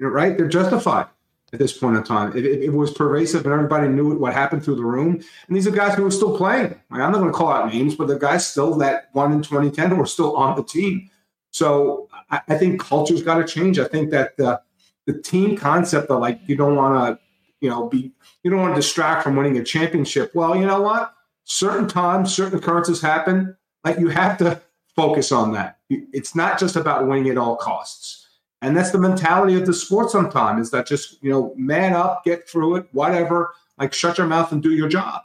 right? 0.00 0.36
They're 0.36 0.48
justified 0.48 1.06
at 1.52 1.58
this 1.58 1.76
point 1.76 1.96
in 1.96 2.02
time. 2.02 2.36
It, 2.36 2.46
it, 2.46 2.62
it, 2.62 2.72
was 2.72 2.92
pervasive 2.92 3.44
and 3.44 3.52
everybody 3.52 3.88
knew 3.88 4.16
what 4.16 4.32
happened 4.32 4.64
through 4.64 4.76
the 4.76 4.84
room. 4.84 5.22
And 5.46 5.56
these 5.56 5.66
are 5.66 5.70
guys 5.70 5.94
who 5.94 6.02
were 6.02 6.10
still 6.10 6.36
playing. 6.36 6.74
I'm 6.90 7.12
not 7.12 7.18
going 7.18 7.26
to 7.26 7.32
call 7.32 7.52
out 7.52 7.72
names, 7.72 7.94
but 7.94 8.08
the 8.08 8.18
guys 8.18 8.46
still 8.46 8.74
that 8.78 9.10
won 9.14 9.32
in 9.32 9.42
2010 9.42 9.90
who 9.90 9.96
were 9.96 10.06
still 10.06 10.34
on 10.36 10.56
the 10.56 10.64
team. 10.64 11.10
So 11.50 12.08
I, 12.30 12.40
I 12.48 12.56
think 12.56 12.80
culture's 12.80 13.22
got 13.22 13.34
to 13.36 13.44
change. 13.44 13.78
I 13.78 13.86
think 13.86 14.10
that 14.10 14.36
the, 14.38 14.60
the 15.06 15.20
team 15.20 15.56
concept 15.56 16.10
of 16.10 16.20
like, 16.20 16.40
you 16.46 16.56
don't 16.56 16.76
want 16.76 17.18
to, 17.18 17.22
you 17.60 17.68
know, 17.68 17.88
be, 17.88 18.12
you 18.42 18.50
don't 18.50 18.60
want 18.60 18.74
to 18.74 18.80
distract 18.80 19.22
from 19.22 19.36
winning 19.36 19.58
a 19.58 19.64
championship. 19.64 20.34
Well, 20.34 20.56
you 20.56 20.66
know 20.66 20.80
what? 20.80 21.12
Certain 21.44 21.86
times, 21.86 22.34
certain 22.34 22.58
occurrences 22.58 23.02
happen. 23.02 23.56
Like 23.84 23.98
you 23.98 24.08
have 24.08 24.38
to 24.38 24.60
focus 24.96 25.32
on 25.32 25.52
that. 25.52 25.78
It's 25.90 26.34
not 26.34 26.58
just 26.58 26.76
about 26.76 27.06
winning 27.06 27.28
at 27.28 27.36
all 27.36 27.56
costs 27.56 28.21
and 28.62 28.76
that's 28.76 28.92
the 28.92 28.98
mentality 28.98 29.56
of 29.56 29.66
the 29.66 29.74
sport 29.74 30.10
sometimes 30.10 30.66
is 30.66 30.70
that 30.70 30.86
just, 30.86 31.20
you 31.20 31.30
know, 31.30 31.52
man 31.56 31.94
up, 31.94 32.24
get 32.24 32.48
through 32.48 32.76
it, 32.76 32.86
whatever, 32.92 33.54
like 33.76 33.92
shut 33.92 34.18
your 34.18 34.28
mouth 34.28 34.52
and 34.52 34.62
do 34.62 34.72
your 34.72 34.88
job. 34.88 35.22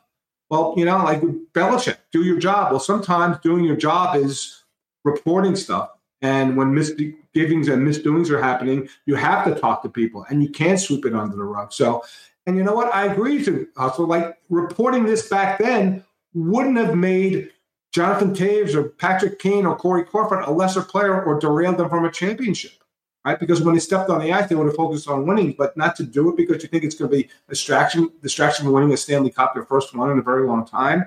Well, 0.50 0.74
you 0.76 0.86
know, 0.86 0.98
like 0.98 1.22
Belichick, 1.54 1.98
do 2.12 2.24
your 2.24 2.40
job. 2.40 2.72
Well, 2.72 2.80
sometimes 2.80 3.38
doing 3.44 3.64
your 3.64 3.76
job 3.76 4.16
is 4.16 4.64
reporting 5.04 5.56
stuff. 5.56 5.92
And 6.24 6.58
when 6.58 6.74
misgivings 6.74 7.68
and 7.68 7.86
misdoings 7.86 8.32
are 8.32 8.42
happening, 8.42 8.90
you 9.06 9.14
have 9.14 9.46
to 9.46 9.54
talk 9.54 9.84
to 9.84 9.90
people 9.90 10.26
and 10.30 10.42
you 10.42 10.50
can't 10.50 10.80
sweep 10.80 11.06
it 11.06 11.14
under 11.14 11.36
the 11.36 11.44
rug. 11.44 11.72
So, 11.72 12.04
and 12.48 12.58
you 12.58 12.64
know 12.64 12.74
what? 12.74 12.94
I 12.94 13.06
agree 13.06 13.44
to 13.46 13.68
also 13.78 14.04
like 14.04 14.36
reporting 14.50 15.06
this 15.06 15.30
back 15.30 15.60
then 15.60 16.04
wouldn't 16.34 16.78
have 16.78 16.96
made 16.96 17.52
Jonathan 17.92 18.34
Toews 18.34 18.74
or 18.74 18.84
Patrick 18.84 19.38
Kane 19.38 19.68
or 19.68 19.76
Corey 19.76 20.06
Crawford 20.06 20.44
a 20.44 20.52
lesser 20.52 20.82
player 20.82 21.24
or 21.24 21.40
derailed 21.40 21.78
them 21.78 21.90
from 21.90 22.04
a 22.04 22.12
championship 22.12 22.72
right? 23.28 23.40
Because 23.40 23.62
when 23.62 23.76
they 23.76 23.82
stepped 23.82 24.10
on 24.10 24.22
the 24.22 24.32
ice, 24.32 24.48
they 24.48 24.56
would 24.56 24.68
have 24.68 24.76
focused 24.76 25.10
on 25.10 25.28
winning, 25.28 25.54
but 25.58 25.76
not 25.76 25.96
to 25.98 26.04
do 26.04 26.30
it 26.30 26.38
because 26.38 26.64
you 26.64 26.70
think 26.70 26.86
it's 26.86 26.96
going 26.96 27.12
to 27.12 27.18
be 27.18 27.30
distraction, 27.50 28.10
distraction 28.22 28.66
from 28.66 28.74
winning 28.74 28.94
a 28.94 28.98
Stanley 28.98 29.32
Cup, 29.32 29.54
their 29.54 29.66
first 29.66 29.94
one 29.94 30.10
in 30.12 30.18
a 30.18 30.22
very 30.22 30.48
long 30.48 30.66
time. 30.66 31.06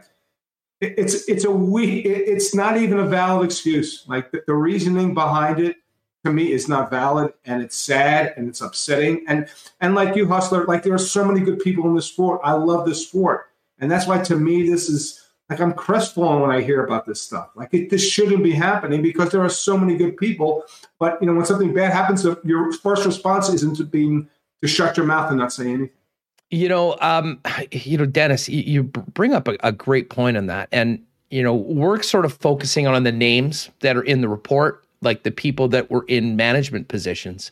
it's 0.82 1.28
it's 1.28 1.44
a 1.44 1.50
we. 1.50 2.00
It's 2.00 2.54
not 2.54 2.76
even 2.76 2.98
a 2.98 3.06
valid 3.06 3.44
excuse. 3.44 4.04
Like 4.06 4.30
the, 4.30 4.42
the 4.46 4.54
reasoning 4.54 5.14
behind 5.14 5.60
it 5.60 5.76
to 6.24 6.32
me 6.32 6.52
is 6.52 6.68
not 6.68 6.90
valid, 6.90 7.32
and 7.44 7.62
it's 7.62 7.76
sad 7.76 8.34
and 8.36 8.48
it's 8.48 8.60
upsetting. 8.60 9.24
And 9.26 9.48
and 9.80 9.94
like 9.94 10.14
you, 10.16 10.26
hustler, 10.28 10.64
like 10.66 10.82
there 10.82 10.94
are 10.94 10.98
so 10.98 11.24
many 11.24 11.40
good 11.40 11.58
people 11.60 11.84
in 11.86 11.94
this 11.94 12.06
sport. 12.06 12.40
I 12.44 12.52
love 12.52 12.86
this 12.86 13.06
sport, 13.06 13.50
and 13.78 13.90
that's 13.90 14.06
why 14.06 14.18
to 14.22 14.36
me 14.36 14.68
this 14.68 14.88
is 14.88 15.29
like 15.50 15.60
I'm 15.60 15.74
crestfallen 15.74 16.40
when 16.40 16.50
I 16.52 16.62
hear 16.62 16.84
about 16.84 17.04
this 17.04 17.20
stuff. 17.20 17.50
Like 17.56 17.74
it, 17.74 17.90
this 17.90 18.08
shouldn't 18.08 18.44
be 18.44 18.52
happening 18.52 19.02
because 19.02 19.30
there 19.30 19.42
are 19.42 19.50
so 19.50 19.76
many 19.76 19.96
good 19.96 20.16
people. 20.16 20.64
But 21.00 21.20
you 21.20 21.26
know, 21.26 21.34
when 21.34 21.44
something 21.44 21.74
bad 21.74 21.92
happens, 21.92 22.24
your 22.44 22.72
first 22.72 23.04
response 23.04 23.48
isn't 23.48 23.76
to 23.76 23.84
being 23.84 24.28
to 24.62 24.68
shut 24.68 24.96
your 24.96 25.06
mouth 25.06 25.28
and 25.28 25.40
not 25.40 25.52
say 25.52 25.64
anything. 25.64 25.90
You 26.50 26.68
know, 26.68 26.96
um, 27.00 27.40
you 27.72 27.98
know, 27.98 28.06
Dennis, 28.06 28.48
you, 28.48 28.62
you 28.62 28.82
bring 28.84 29.34
up 29.34 29.48
a, 29.48 29.56
a 29.62 29.72
great 29.72 30.08
point 30.08 30.36
on 30.36 30.46
that, 30.46 30.68
and 30.70 31.04
you 31.30 31.42
know, 31.42 31.54
we're 31.54 32.00
sort 32.02 32.24
of 32.24 32.32
focusing 32.32 32.86
on 32.86 33.02
the 33.02 33.12
names 33.12 33.70
that 33.80 33.96
are 33.96 34.02
in 34.02 34.20
the 34.20 34.28
report, 34.28 34.84
like 35.02 35.24
the 35.24 35.30
people 35.30 35.68
that 35.68 35.90
were 35.90 36.04
in 36.08 36.36
management 36.36 36.88
positions. 36.88 37.50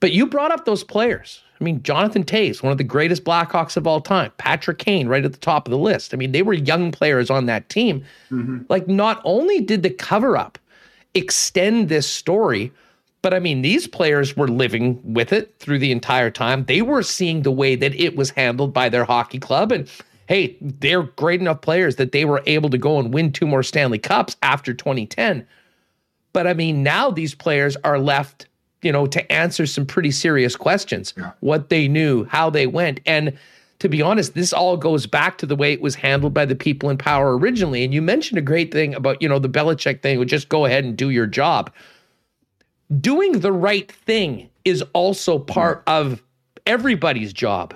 But 0.00 0.12
you 0.12 0.26
brought 0.26 0.52
up 0.52 0.64
those 0.64 0.84
players. 0.84 1.42
I 1.60 1.64
mean, 1.64 1.82
Jonathan 1.82 2.24
Toews, 2.24 2.62
one 2.62 2.70
of 2.70 2.78
the 2.78 2.84
greatest 2.84 3.24
Blackhawks 3.24 3.76
of 3.76 3.86
all 3.86 4.00
time. 4.00 4.30
Patrick 4.38 4.78
Kane, 4.78 5.08
right 5.08 5.24
at 5.24 5.32
the 5.32 5.38
top 5.38 5.66
of 5.66 5.72
the 5.72 5.78
list. 5.78 6.14
I 6.14 6.16
mean, 6.16 6.30
they 6.30 6.42
were 6.42 6.52
young 6.52 6.92
players 6.92 7.30
on 7.30 7.46
that 7.46 7.68
team. 7.68 8.04
Mm-hmm. 8.30 8.62
Like, 8.68 8.86
not 8.86 9.20
only 9.24 9.60
did 9.60 9.82
the 9.82 9.90
cover 9.90 10.36
up 10.36 10.58
extend 11.14 11.88
this 11.88 12.08
story, 12.08 12.72
but 13.22 13.34
I 13.34 13.40
mean, 13.40 13.62
these 13.62 13.88
players 13.88 14.36
were 14.36 14.46
living 14.46 15.00
with 15.02 15.32
it 15.32 15.58
through 15.58 15.80
the 15.80 15.90
entire 15.90 16.30
time. 16.30 16.64
They 16.64 16.82
were 16.82 17.02
seeing 17.02 17.42
the 17.42 17.50
way 17.50 17.74
that 17.74 17.94
it 17.94 18.16
was 18.16 18.30
handled 18.30 18.72
by 18.72 18.88
their 18.88 19.04
hockey 19.04 19.40
club. 19.40 19.72
And 19.72 19.90
hey, 20.26 20.56
they're 20.60 21.02
great 21.02 21.40
enough 21.40 21.60
players 21.60 21.96
that 21.96 22.12
they 22.12 22.24
were 22.24 22.42
able 22.46 22.70
to 22.70 22.78
go 22.78 23.00
and 23.00 23.12
win 23.12 23.32
two 23.32 23.46
more 23.46 23.64
Stanley 23.64 23.98
Cups 23.98 24.36
after 24.42 24.72
2010. 24.72 25.46
But 26.32 26.46
I 26.46 26.54
mean, 26.54 26.84
now 26.84 27.10
these 27.10 27.34
players 27.34 27.76
are 27.82 27.98
left 27.98 28.46
you 28.82 28.92
know, 28.92 29.06
to 29.06 29.32
answer 29.32 29.66
some 29.66 29.86
pretty 29.86 30.10
serious 30.10 30.56
questions. 30.56 31.14
Yeah. 31.16 31.32
What 31.40 31.68
they 31.68 31.88
knew, 31.88 32.24
how 32.24 32.50
they 32.50 32.66
went. 32.66 33.00
And 33.06 33.36
to 33.80 33.88
be 33.88 34.02
honest, 34.02 34.34
this 34.34 34.52
all 34.52 34.76
goes 34.76 35.06
back 35.06 35.38
to 35.38 35.46
the 35.46 35.56
way 35.56 35.72
it 35.72 35.80
was 35.80 35.94
handled 35.94 36.34
by 36.34 36.44
the 36.44 36.56
people 36.56 36.90
in 36.90 36.98
power 36.98 37.36
originally. 37.36 37.84
And 37.84 37.94
you 37.94 38.02
mentioned 38.02 38.38
a 38.38 38.42
great 38.42 38.72
thing 38.72 38.94
about, 38.94 39.20
you 39.22 39.28
know, 39.28 39.38
the 39.38 39.48
Belichick 39.48 40.02
thing 40.02 40.18
would 40.18 40.28
just 40.28 40.48
go 40.48 40.64
ahead 40.64 40.84
and 40.84 40.96
do 40.96 41.10
your 41.10 41.26
job. 41.26 41.72
Doing 43.00 43.40
the 43.40 43.52
right 43.52 43.90
thing 43.90 44.48
is 44.64 44.82
also 44.94 45.38
part 45.38 45.82
yeah. 45.86 45.98
of 45.98 46.22
everybody's 46.66 47.32
job. 47.32 47.74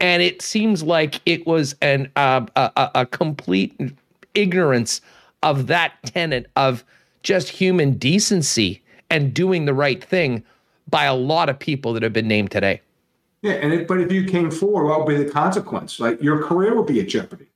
And 0.00 0.22
it 0.22 0.42
seems 0.42 0.82
like 0.82 1.20
it 1.24 1.46
was 1.46 1.74
an 1.80 2.10
uh, 2.16 2.46
a, 2.56 2.90
a 2.94 3.06
complete 3.06 3.78
ignorance 4.34 5.00
of 5.42 5.68
that 5.68 5.94
tenet 6.04 6.50
of 6.56 6.84
just 7.22 7.48
human 7.48 7.94
decency 7.94 8.82
and 9.14 9.32
doing 9.32 9.64
the 9.64 9.72
right 9.72 10.02
thing 10.02 10.42
by 10.90 11.04
a 11.04 11.14
lot 11.14 11.48
of 11.48 11.56
people 11.56 11.92
that 11.92 12.02
have 12.02 12.12
been 12.12 12.26
named 12.26 12.50
today. 12.50 12.80
Yeah, 13.42 13.52
and 13.52 13.72
it, 13.72 13.86
but 13.86 14.00
if 14.00 14.10
you 14.10 14.24
came 14.24 14.50
forward, 14.50 14.86
what 14.86 15.06
would 15.06 15.16
be 15.16 15.22
the 15.22 15.30
consequence? 15.30 16.00
Like 16.00 16.20
your 16.20 16.42
career 16.42 16.74
would 16.74 16.86
be 16.86 16.98
at 16.98 17.06
jeopardy, 17.06 17.46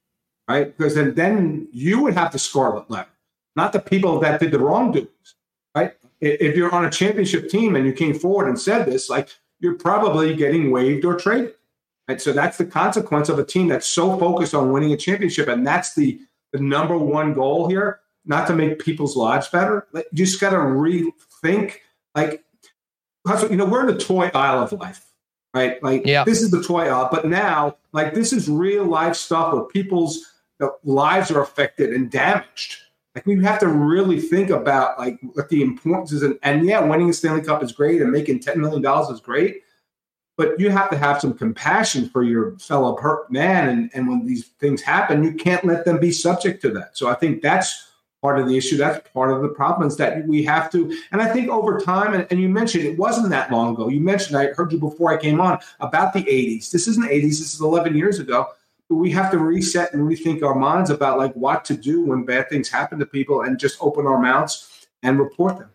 right? 0.49 0.77
Because 0.77 0.95
then 0.95 1.15
then 1.15 1.67
you 1.73 2.01
would 2.03 2.15
have 2.15 2.31
the 2.31 2.39
scarlet 2.39 2.89
letter, 2.89 3.11
not 3.57 3.73
the 3.73 3.81
people 3.81 4.21
that 4.21 4.39
did 4.39 4.53
the 4.53 4.61
wrongdoings, 4.61 5.35
right? 5.75 5.95
If 6.21 6.57
you're 6.57 6.73
on 6.73 6.85
a 6.85 6.91
championship 6.91 7.49
team 7.49 7.75
and 7.75 7.85
you 7.85 7.93
came 7.93 8.15
forward 8.15 8.49
and 8.49 8.61
said 8.61 8.87
this, 8.87 9.11
like 9.11 9.31
you're 9.59 9.75
probably 9.75 10.37
getting 10.37 10.71
waived 10.71 11.05
or 11.05 11.17
traded. 11.17 11.55
Right? 12.07 12.21
So 12.21 12.33
that's 12.33 12.57
the 12.57 12.67
consequence 12.67 13.29
of 13.29 13.41
a 13.41 13.45
team 13.45 13.67
that's 13.67 13.87
so 13.87 14.17
focused 14.17 14.55
on 14.55 14.71
winning 14.73 14.93
a 14.93 14.97
championship, 14.97 15.49
and 15.49 15.67
that's 15.67 15.95
the 15.97 16.21
the 16.53 16.61
number 16.61 16.97
one 16.97 17.35
goal 17.35 17.69
here. 17.69 17.99
Not 18.25 18.47
to 18.49 18.55
make 18.55 18.79
people's 18.79 19.17
lives 19.17 19.49
better. 19.49 19.87
Like, 19.93 20.07
you 20.13 20.27
just 20.27 20.39
got 20.39 20.51
to 20.51 20.61
re 20.61 21.11
think 21.43 21.83
like 22.15 22.45
you 23.51 23.57
know 23.57 23.67
we're 23.67 23.89
in 23.89 23.95
the 23.95 24.03
toy 24.03 24.31
aisle 24.35 24.63
of 24.63 24.73
life 24.73 25.09
right? 25.55 25.83
Like 25.83 26.07
yeah. 26.07 26.25
this 26.25 26.43
is 26.43 26.51
the 26.51 26.63
toy 26.63 26.89
aisle 26.89 27.09
but 27.11 27.27
now 27.27 27.77
like 27.93 28.15
this 28.15 28.33
is 28.33 28.49
real 28.49 28.85
life 28.85 29.17
stuff 29.17 29.53
where 29.53 29.65
people's 29.65 30.35
uh, 30.61 30.69
lives 30.85 31.31
are 31.31 31.41
affected 31.41 31.93
and 31.93 32.11
damaged. 32.11 32.77
Like 33.15 33.27
we 33.27 33.43
have 33.43 33.59
to 33.61 33.69
really 33.69 34.21
think 34.21 34.51
about 34.51 34.99
like 34.99 35.19
what 35.33 35.49
the 35.49 35.63
importance 35.63 36.13
is 36.13 36.23
and, 36.23 36.39
and 36.43 36.67
yeah 36.67 36.81
winning 36.81 37.11
a 37.11 37.13
stanley 37.13 37.43
cup 37.43 37.63
is 37.63 37.73
great 37.73 38.01
and 38.01 38.13
making 38.13 38.41
$10 38.41 38.57
million 38.57 38.85
is 39.11 39.21
great 39.21 39.63
but 40.37 40.61
you 40.61 40.71
have 40.71 40.89
to 40.91 40.97
have 40.97 41.21
some 41.21 41.35
compassion 41.35 42.09
for 42.11 42.23
your 42.23 42.57
fellow 42.59 43.27
man 43.29 43.69
and, 43.69 43.91
and 43.93 44.09
when 44.09 44.25
these 44.25 44.49
things 44.61 44.83
happen 44.83 45.25
you 45.25 45.33
can't 45.33 45.65
let 45.65 45.85
them 45.85 45.99
be 45.99 46.13
subject 46.13 46.63
to 46.63 46.71
that. 46.71 46.97
So 46.97 47.09
i 47.09 47.15
think 47.15 47.43
that's 47.43 47.88
part 48.21 48.39
of 48.39 48.49
the 48.49 48.57
issue. 48.57 48.77
That's 48.77 49.07
part 49.11 49.31
of 49.31 49.43
the 49.43 49.49
problem 49.49 49.87
is 49.87 49.97
that 49.97 50.27
we 50.27 50.43
have 50.45 50.71
to. 50.73 50.97
And 51.13 51.23
I 51.23 51.33
think 51.33 51.49
over 51.49 51.79
time, 51.81 52.15
and, 52.15 52.27
and, 52.31 52.41
you 52.41 52.49
mentioned 52.49 52.85
it 52.85 52.99
wasn't 52.99 53.31
that 53.31 53.51
long 53.51 53.75
ago. 53.75 53.89
You 53.89 54.01
mentioned, 54.01 54.37
I 54.37 54.49
heard 54.49 54.73
you 54.73 54.79
before 54.79 55.13
I 55.13 55.17
came 55.17 55.41
on 55.41 55.59
about 55.81 56.13
the 56.13 56.25
80s. 56.25 56.71
This 56.71 56.89
isn't 56.89 57.09
80s, 57.09 57.23
this 57.23 57.55
is 57.55 57.61
11 57.61 57.97
years 57.97 58.19
ago. 58.19 58.49
But 58.89 58.97
we 58.97 59.11
have 59.13 59.31
to 59.33 59.39
reset 59.39 59.93
and 59.93 60.09
rethink 60.09 60.43
our 60.43 60.55
minds 60.55 60.91
about 60.91 61.19
like 61.19 61.35
what 61.35 61.65
to 61.67 61.77
do 61.77 62.03
when 62.03 62.25
bad 62.25 62.49
things 62.49 62.69
happen 62.69 62.99
to 62.99 63.07
people 63.07 63.43
and 63.43 63.59
just 63.59 63.77
open 63.81 64.07
our 64.07 64.19
mouths 64.19 64.89
and 65.03 65.19
report 65.19 65.59
them. 65.59 65.71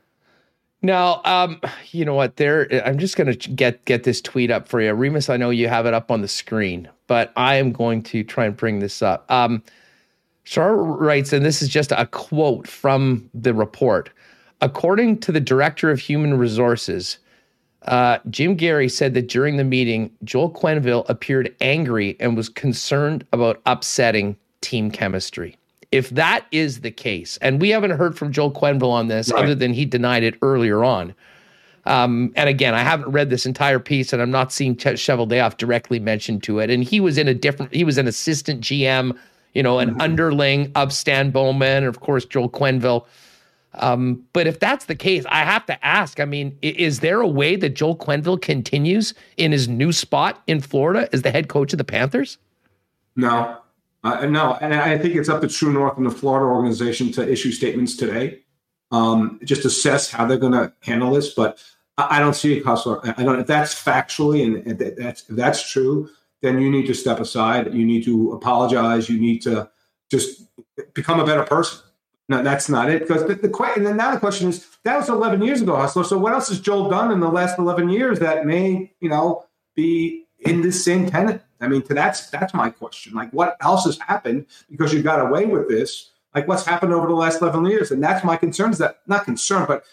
Now, 0.82 1.22
um, 1.24 1.62
you 1.92 2.04
know 2.04 2.16
what? 2.16 2.36
There, 2.36 2.68
I'm 2.86 2.98
just 2.98 3.16
going 3.16 3.34
to 3.34 3.50
get 3.50 3.86
get 3.86 4.04
this 4.04 4.20
tweet 4.20 4.52
up 4.52 4.68
for 4.68 4.82
you, 4.82 4.94
Remis. 4.94 5.30
I 5.30 5.38
know 5.38 5.50
you 5.50 5.70
have 5.70 5.86
it 5.86 5.94
up 5.94 6.12
on 6.12 6.22
the 6.22 6.28
screen, 6.28 6.90
but 7.08 7.32
I 7.38 7.56
am 7.56 7.72
going 7.72 8.04
to 8.04 8.24
try 8.24 8.46
and 8.46 8.58
bring 8.58 8.80
this 8.80 9.02
up. 9.02 9.32
Um, 9.32 9.64
Schar 10.46 10.76
writes, 11.00 11.34
and 11.34 11.46
this 11.46 11.62
is 11.62 11.70
just 11.70 11.92
a 11.92 12.06
quote 12.08 12.68
from 12.68 13.30
the 13.34 13.54
report. 13.54 14.10
According 14.62 15.20
to 15.20 15.32
the 15.32 15.40
director 15.40 15.90
of 15.90 16.00
human 16.00 16.38
resources, 16.38 17.18
uh, 17.84 18.20
Jim 18.30 18.56
Gary 18.56 18.90
said 18.90 19.14
that 19.14 19.28
during 19.28 19.58
the 19.58 19.64
meeting, 19.64 20.10
Joel 20.24 20.52
Quenneville 20.52 21.08
appeared 21.10 21.54
angry 21.60 22.16
and 22.20 22.38
was 22.38 22.50
concerned 22.50 23.26
about 23.34 23.62
upsetting 23.66 24.38
team 24.62 24.90
chemistry. 24.92 25.58
If 25.92 26.10
that 26.12 26.46
is 26.52 26.82
the 26.82 26.92
case, 26.92 27.38
and 27.42 27.62
we 27.62 27.70
haven't 27.70 27.92
heard 27.92 28.18
from 28.18 28.32
Joel 28.32 28.52
Quenneville 28.52 28.90
on 28.90 29.08
this 29.08 29.32
right. 29.32 29.44
other 29.44 29.56
than 29.56 29.74
he 29.74 29.86
denied 29.86 30.24
it 30.24 30.36
earlier 30.42 30.84
on, 30.84 31.14
Um, 31.86 32.32
and 32.36 32.48
again, 32.48 32.74
I 32.74 32.80
haven't 32.80 33.12
read 33.12 33.30
this 33.30 33.46
entire 33.46 33.80
piece, 33.80 34.14
and 34.14 34.22
I'm 34.22 34.32
not 34.32 34.54
seeing 34.54 34.76
Ch- 34.78 34.96
Cheveldayoff 34.96 35.58
directly 35.58 36.00
mentioned 36.00 36.42
to 36.44 36.60
it. 36.60 36.70
And 36.70 36.84
he 36.84 37.02
was 37.02 37.18
in 37.18 37.28
a 37.28 37.34
different, 37.34 37.74
he 37.74 37.84
was 37.84 37.98
an 37.98 38.08
assistant 38.08 38.62
GM, 38.62 39.18
you 39.54 39.64
know, 39.64 39.80
an 39.80 39.92
mm-hmm. 39.92 40.02
underling 40.02 40.72
of 40.76 40.94
Stan 40.94 41.32
Bowman, 41.32 41.78
and 41.78 41.86
of 41.88 42.00
course 42.00 42.26
Joel 42.26 42.50
Quenneville. 42.50 43.06
Um, 43.76 44.24
but 44.34 44.46
if 44.46 44.60
that's 44.60 44.86
the 44.86 44.96
case, 44.96 45.26
I 45.30 45.44
have 45.44 45.66
to 45.66 45.86
ask. 45.86 46.20
I 46.20 46.26
mean, 46.26 46.58
is 46.62 47.00
there 47.00 47.22
a 47.22 47.28
way 47.28 47.56
that 47.56 47.70
Joel 47.70 47.98
Quenneville 47.98 48.42
continues 48.42 49.14
in 49.38 49.52
his 49.52 49.68
new 49.68 49.92
spot 49.92 50.44
in 50.46 50.62
Florida 50.62 51.10
as 51.12 51.24
the 51.24 51.32
head 51.32 51.48
coach 51.48 51.74
of 51.74 51.78
the 51.78 51.84
Panthers? 51.84 52.38
No, 53.16 53.58
uh, 54.04 54.26
no, 54.26 54.58
and 54.60 54.74
I 54.74 54.98
think 54.98 55.16
it's 55.16 55.30
up 55.30 55.42
to 55.42 55.48
True 55.48 55.72
North 55.72 55.98
and 55.98 56.06
the 56.06 56.12
Florida 56.12 56.46
organization 56.46 57.12
to 57.14 57.30
issue 57.30 57.52
statements 57.52 57.96
today, 57.96 58.40
um, 58.92 59.40
just 59.44 59.64
assess 59.66 60.12
how 60.12 60.26
they're 60.26 60.38
going 60.38 60.54
to 60.54 60.74
handle 60.82 61.12
this. 61.12 61.34
But 61.34 61.64
I, 61.98 62.20
don't 62.20 62.36
see 62.36 62.58
it, 62.58 62.66
hustler. 62.66 63.00
I 63.18 63.24
don't. 63.24 63.40
If 63.40 63.48
that's 63.48 63.74
factually 63.74 64.44
and 64.44 64.78
that's 64.98 65.22
if 65.22 65.36
that's 65.36 65.72
true, 65.72 66.10
then 66.44 66.62
you 66.62 66.70
need 66.70 66.86
to 66.88 66.94
step 66.94 67.20
aside. 67.20 67.74
You 67.74 67.86
need 67.86 68.04
to 68.04 68.34
apologize. 68.34 69.10
You 69.10 69.20
need 69.20 69.42
to 69.44 69.70
just 70.12 70.44
become 70.94 71.20
a 71.20 71.26
better 71.26 71.44
person. 71.44 71.80
No, 72.30 72.44
that's 72.44 72.70
not 72.70 72.90
it. 72.90 73.08
Because 73.08 73.26
the, 73.26 73.36
the 73.36 73.50
question, 73.50 73.84
now 73.96 74.14
the 74.14 74.20
question 74.20 74.50
is, 74.50 74.68
that 74.84 74.98
was 74.98 75.10
11 75.10 75.42
years 75.42 75.62
ago, 75.62 75.76
Hustler. 75.76 76.04
So 76.04 76.18
what 76.18 76.34
else 76.34 76.50
has 76.50 76.60
Joel 76.60 76.90
done 76.90 77.12
in 77.12 77.22
the 77.22 77.30
last 77.30 77.58
11 77.58 77.90
years 77.90 78.20
that 78.20 78.46
may, 78.46 78.92
you 79.00 79.10
know, 79.10 79.46
be 79.76 80.26
in 80.40 80.62
this 80.62 80.84
same 80.84 81.10
tenant? 81.10 81.42
I 81.62 81.68
mean, 81.70 81.82
to 81.84 81.94
that's 81.94 82.30
that's 82.30 82.54
my 82.54 82.70
question. 82.70 83.14
Like, 83.14 83.32
what 83.32 83.56
else 83.62 83.86
has 83.86 83.98
happened 84.00 84.46
because 84.70 84.94
you 84.94 85.02
got 85.02 85.26
away 85.26 85.46
with 85.46 85.70
this? 85.70 86.12
Like, 86.36 86.48
what's 86.48 86.66
happened 86.66 86.94
over 86.94 87.08
the 87.08 87.14
last 87.14 87.42
11 87.42 87.66
years? 87.68 87.92
And 87.92 88.04
that's 88.04 88.24
my 88.26 88.36
concern. 88.36 88.72
Is 88.72 88.80
that 88.80 89.00
not 89.08 89.24
concern, 89.24 89.66
but 89.66 89.86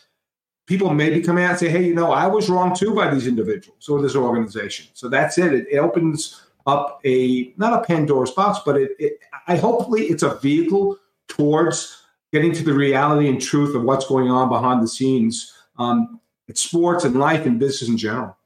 people 0.70 0.94
may 0.94 1.10
be 1.10 1.20
coming 1.20 1.42
out 1.42 1.50
and 1.50 1.58
say, 1.58 1.68
"Hey, 1.68 1.84
you 1.84 1.94
know, 1.94 2.12
I 2.12 2.28
was 2.28 2.48
wrong 2.48 2.76
too 2.76 2.94
by 2.94 3.12
these 3.12 3.26
individuals 3.26 3.88
or 3.88 4.00
this 4.00 4.14
organization." 4.14 4.86
So 4.94 5.08
that's 5.08 5.36
it. 5.36 5.52
It, 5.52 5.66
it 5.68 5.78
opens 5.78 6.40
up 6.64 7.00
a 7.04 7.52
not 7.56 7.72
a 7.72 7.84
Pandora's 7.84 8.30
box, 8.30 8.60
but 8.64 8.76
it, 8.76 8.92
it 9.00 9.18
I 9.48 9.56
hopefully 9.56 10.02
it's 10.02 10.22
a 10.22 10.36
vehicle 10.36 10.96
towards 11.26 12.04
getting 12.32 12.52
to 12.52 12.62
the 12.62 12.72
reality 12.72 13.28
and 13.28 13.42
truth 13.42 13.74
of 13.74 13.82
what's 13.82 14.06
going 14.06 14.30
on 14.30 14.48
behind 14.48 14.80
the 14.80 14.86
scenes 14.86 15.52
um, 15.76 16.20
at 16.48 16.56
sports 16.56 17.04
and 17.04 17.18
life 17.18 17.44
and 17.46 17.58
business 17.58 17.90
in 17.90 17.98
general. 17.98 18.36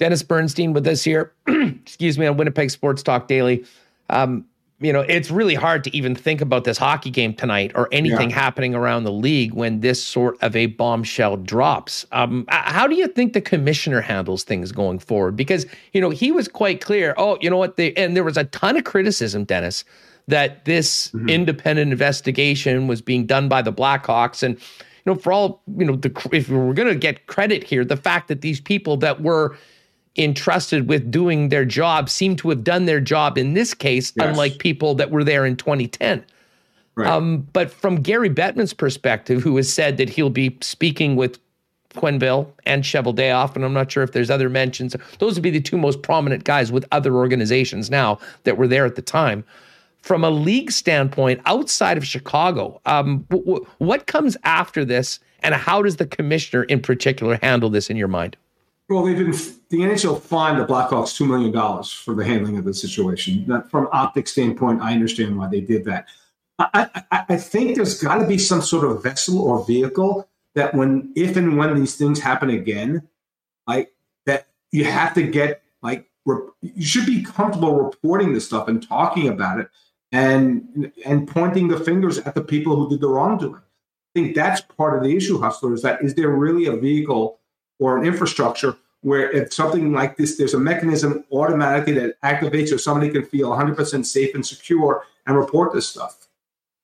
Dennis 0.00 0.24
Bernstein 0.24 0.72
with 0.72 0.84
us 0.88 1.04
here, 1.04 1.32
excuse 1.46 2.18
me, 2.18 2.26
on 2.26 2.36
Winnipeg 2.36 2.72
Sports 2.72 3.04
Talk 3.04 3.28
Daily. 3.28 3.64
Um, 4.10 4.44
you 4.82 4.92
know, 4.92 5.00
it's 5.00 5.30
really 5.30 5.54
hard 5.54 5.84
to 5.84 5.96
even 5.96 6.14
think 6.14 6.40
about 6.40 6.64
this 6.64 6.76
hockey 6.76 7.10
game 7.10 7.34
tonight 7.34 7.72
or 7.74 7.88
anything 7.92 8.30
yeah. 8.30 8.36
happening 8.36 8.74
around 8.74 9.04
the 9.04 9.12
league 9.12 9.54
when 9.54 9.80
this 9.80 10.04
sort 10.04 10.36
of 10.42 10.56
a 10.56 10.66
bombshell 10.66 11.36
drops. 11.36 12.04
Um, 12.12 12.44
how 12.48 12.86
do 12.86 12.96
you 12.96 13.06
think 13.06 13.32
the 13.32 13.40
commissioner 13.40 14.00
handles 14.00 14.42
things 14.44 14.72
going 14.72 14.98
forward? 14.98 15.36
Because, 15.36 15.66
you 15.92 16.00
know, 16.00 16.10
he 16.10 16.32
was 16.32 16.48
quite 16.48 16.80
clear. 16.80 17.14
Oh, 17.16 17.38
you 17.40 17.48
know 17.48 17.56
what? 17.56 17.76
They, 17.76 17.92
and 17.94 18.16
there 18.16 18.24
was 18.24 18.36
a 18.36 18.44
ton 18.44 18.76
of 18.76 18.84
criticism, 18.84 19.44
Dennis, 19.44 19.84
that 20.28 20.64
this 20.64 21.08
mm-hmm. 21.08 21.28
independent 21.28 21.92
investigation 21.92 22.88
was 22.88 23.00
being 23.00 23.24
done 23.24 23.48
by 23.48 23.62
the 23.62 23.72
Blackhawks. 23.72 24.42
And, 24.42 24.58
you 24.58 25.12
know, 25.12 25.14
for 25.14 25.32
all, 25.32 25.62
you 25.76 25.84
know, 25.84 25.96
the, 25.96 26.10
if 26.32 26.48
we're 26.48 26.74
going 26.74 26.88
to 26.88 26.94
get 26.94 27.26
credit 27.26 27.64
here, 27.64 27.84
the 27.84 27.96
fact 27.96 28.28
that 28.28 28.40
these 28.40 28.60
people 28.60 28.96
that 28.98 29.22
were 29.22 29.56
entrusted 30.16 30.88
with 30.88 31.10
doing 31.10 31.48
their 31.48 31.64
job 31.64 32.10
seem 32.10 32.36
to 32.36 32.50
have 32.50 32.64
done 32.64 32.84
their 32.84 33.00
job 33.00 33.38
in 33.38 33.54
this 33.54 33.74
case, 33.74 34.12
yes. 34.16 34.26
unlike 34.28 34.58
people 34.58 34.94
that 34.94 35.10
were 35.10 35.24
there 35.24 35.46
in 35.46 35.56
2010. 35.56 36.24
Right. 36.94 37.08
Um, 37.08 37.48
but 37.52 37.70
from 37.70 37.96
Gary 37.96 38.28
Bettman's 38.28 38.74
perspective, 38.74 39.42
who 39.42 39.56
has 39.56 39.72
said 39.72 39.96
that 39.96 40.10
he'll 40.10 40.28
be 40.28 40.58
speaking 40.60 41.16
with 41.16 41.38
Quenneville 41.94 42.48
and 42.66 42.82
Cheveldayoff, 42.82 43.56
and 43.56 43.64
I'm 43.64 43.72
not 43.72 43.90
sure 43.90 44.02
if 44.02 44.12
there's 44.12 44.30
other 44.30 44.48
mentions. 44.48 44.94
Those 45.18 45.34
would 45.34 45.42
be 45.42 45.50
the 45.50 45.60
two 45.60 45.78
most 45.78 46.02
prominent 46.02 46.44
guys 46.44 46.70
with 46.70 46.86
other 46.92 47.14
organizations 47.14 47.90
now 47.90 48.18
that 48.44 48.58
were 48.58 48.68
there 48.68 48.84
at 48.84 48.96
the 48.96 49.02
time 49.02 49.44
from 50.02 50.24
a 50.24 50.30
league 50.30 50.70
standpoint 50.70 51.40
outside 51.46 51.96
of 51.96 52.04
Chicago. 52.04 52.80
Um, 52.86 53.24
w- 53.30 53.44
w- 53.44 53.66
what 53.78 54.06
comes 54.06 54.36
after 54.44 54.84
this, 54.84 55.20
and 55.40 55.54
how 55.54 55.80
does 55.82 55.96
the 55.96 56.06
commissioner 56.06 56.64
in 56.64 56.80
particular 56.80 57.38
handle 57.40 57.70
this 57.70 57.88
in 57.88 57.96
your 57.96 58.08
mind? 58.08 58.36
Well, 58.92 59.04
they've 59.04 59.16
been 59.16 59.30
the 59.30 59.78
NHL 59.78 60.20
fined 60.20 60.60
the 60.60 60.66
Blackhawks 60.66 61.16
two 61.16 61.24
million 61.24 61.50
dollars 61.50 61.90
for 61.90 62.14
the 62.14 62.24
handling 62.24 62.58
of 62.58 62.64
the 62.64 62.74
situation. 62.74 63.46
That, 63.46 63.70
from 63.70 63.88
optic 63.90 64.28
standpoint, 64.28 64.82
I 64.82 64.92
understand 64.92 65.38
why 65.38 65.48
they 65.48 65.62
did 65.62 65.86
that. 65.86 66.08
I, 66.58 66.90
I, 67.10 67.24
I 67.30 67.36
think 67.38 67.76
there's 67.76 68.00
got 68.00 68.16
to 68.16 68.26
be 68.26 68.36
some 68.36 68.60
sort 68.60 68.84
of 68.84 69.02
vessel 69.02 69.40
or 69.40 69.64
vehicle 69.64 70.28
that 70.54 70.74
when, 70.74 71.10
if 71.16 71.36
and 71.36 71.56
when 71.56 71.74
these 71.74 71.96
things 71.96 72.20
happen 72.20 72.50
again, 72.50 73.08
like 73.66 73.92
that, 74.26 74.48
you 74.70 74.84
have 74.84 75.14
to 75.14 75.22
get 75.22 75.62
like 75.82 76.10
you 76.60 76.84
should 76.84 77.06
be 77.06 77.22
comfortable 77.22 77.82
reporting 77.82 78.34
this 78.34 78.46
stuff 78.46 78.68
and 78.68 78.86
talking 78.86 79.26
about 79.26 79.58
it 79.58 79.70
and 80.12 80.92
and 81.06 81.26
pointing 81.26 81.68
the 81.68 81.80
fingers 81.80 82.18
at 82.18 82.34
the 82.34 82.44
people 82.44 82.76
who 82.76 82.90
did 82.90 83.00
the 83.00 83.08
wrongdoing. 83.08 83.54
I 83.54 84.20
think 84.20 84.34
that's 84.34 84.60
part 84.60 84.98
of 84.98 85.02
the 85.02 85.16
issue, 85.16 85.40
Hustler, 85.40 85.72
is 85.72 85.80
that 85.80 86.02
is 86.02 86.14
there 86.14 86.28
really 86.28 86.66
a 86.66 86.76
vehicle 86.76 87.40
or 87.78 87.98
an 87.98 88.04
infrastructure 88.04 88.76
where 89.02 89.30
if 89.30 89.52
something 89.52 89.92
like 89.92 90.16
this, 90.16 90.36
there's 90.36 90.54
a 90.54 90.58
mechanism 90.58 91.24
automatically 91.32 91.92
that 91.94 92.20
activates 92.22 92.68
so 92.68 92.76
somebody 92.76 93.10
can 93.10 93.24
feel 93.24 93.50
100% 93.50 94.06
safe 94.06 94.34
and 94.34 94.46
secure 94.46 95.04
and 95.26 95.36
report 95.36 95.72
this 95.72 95.88
stuff. 95.88 96.28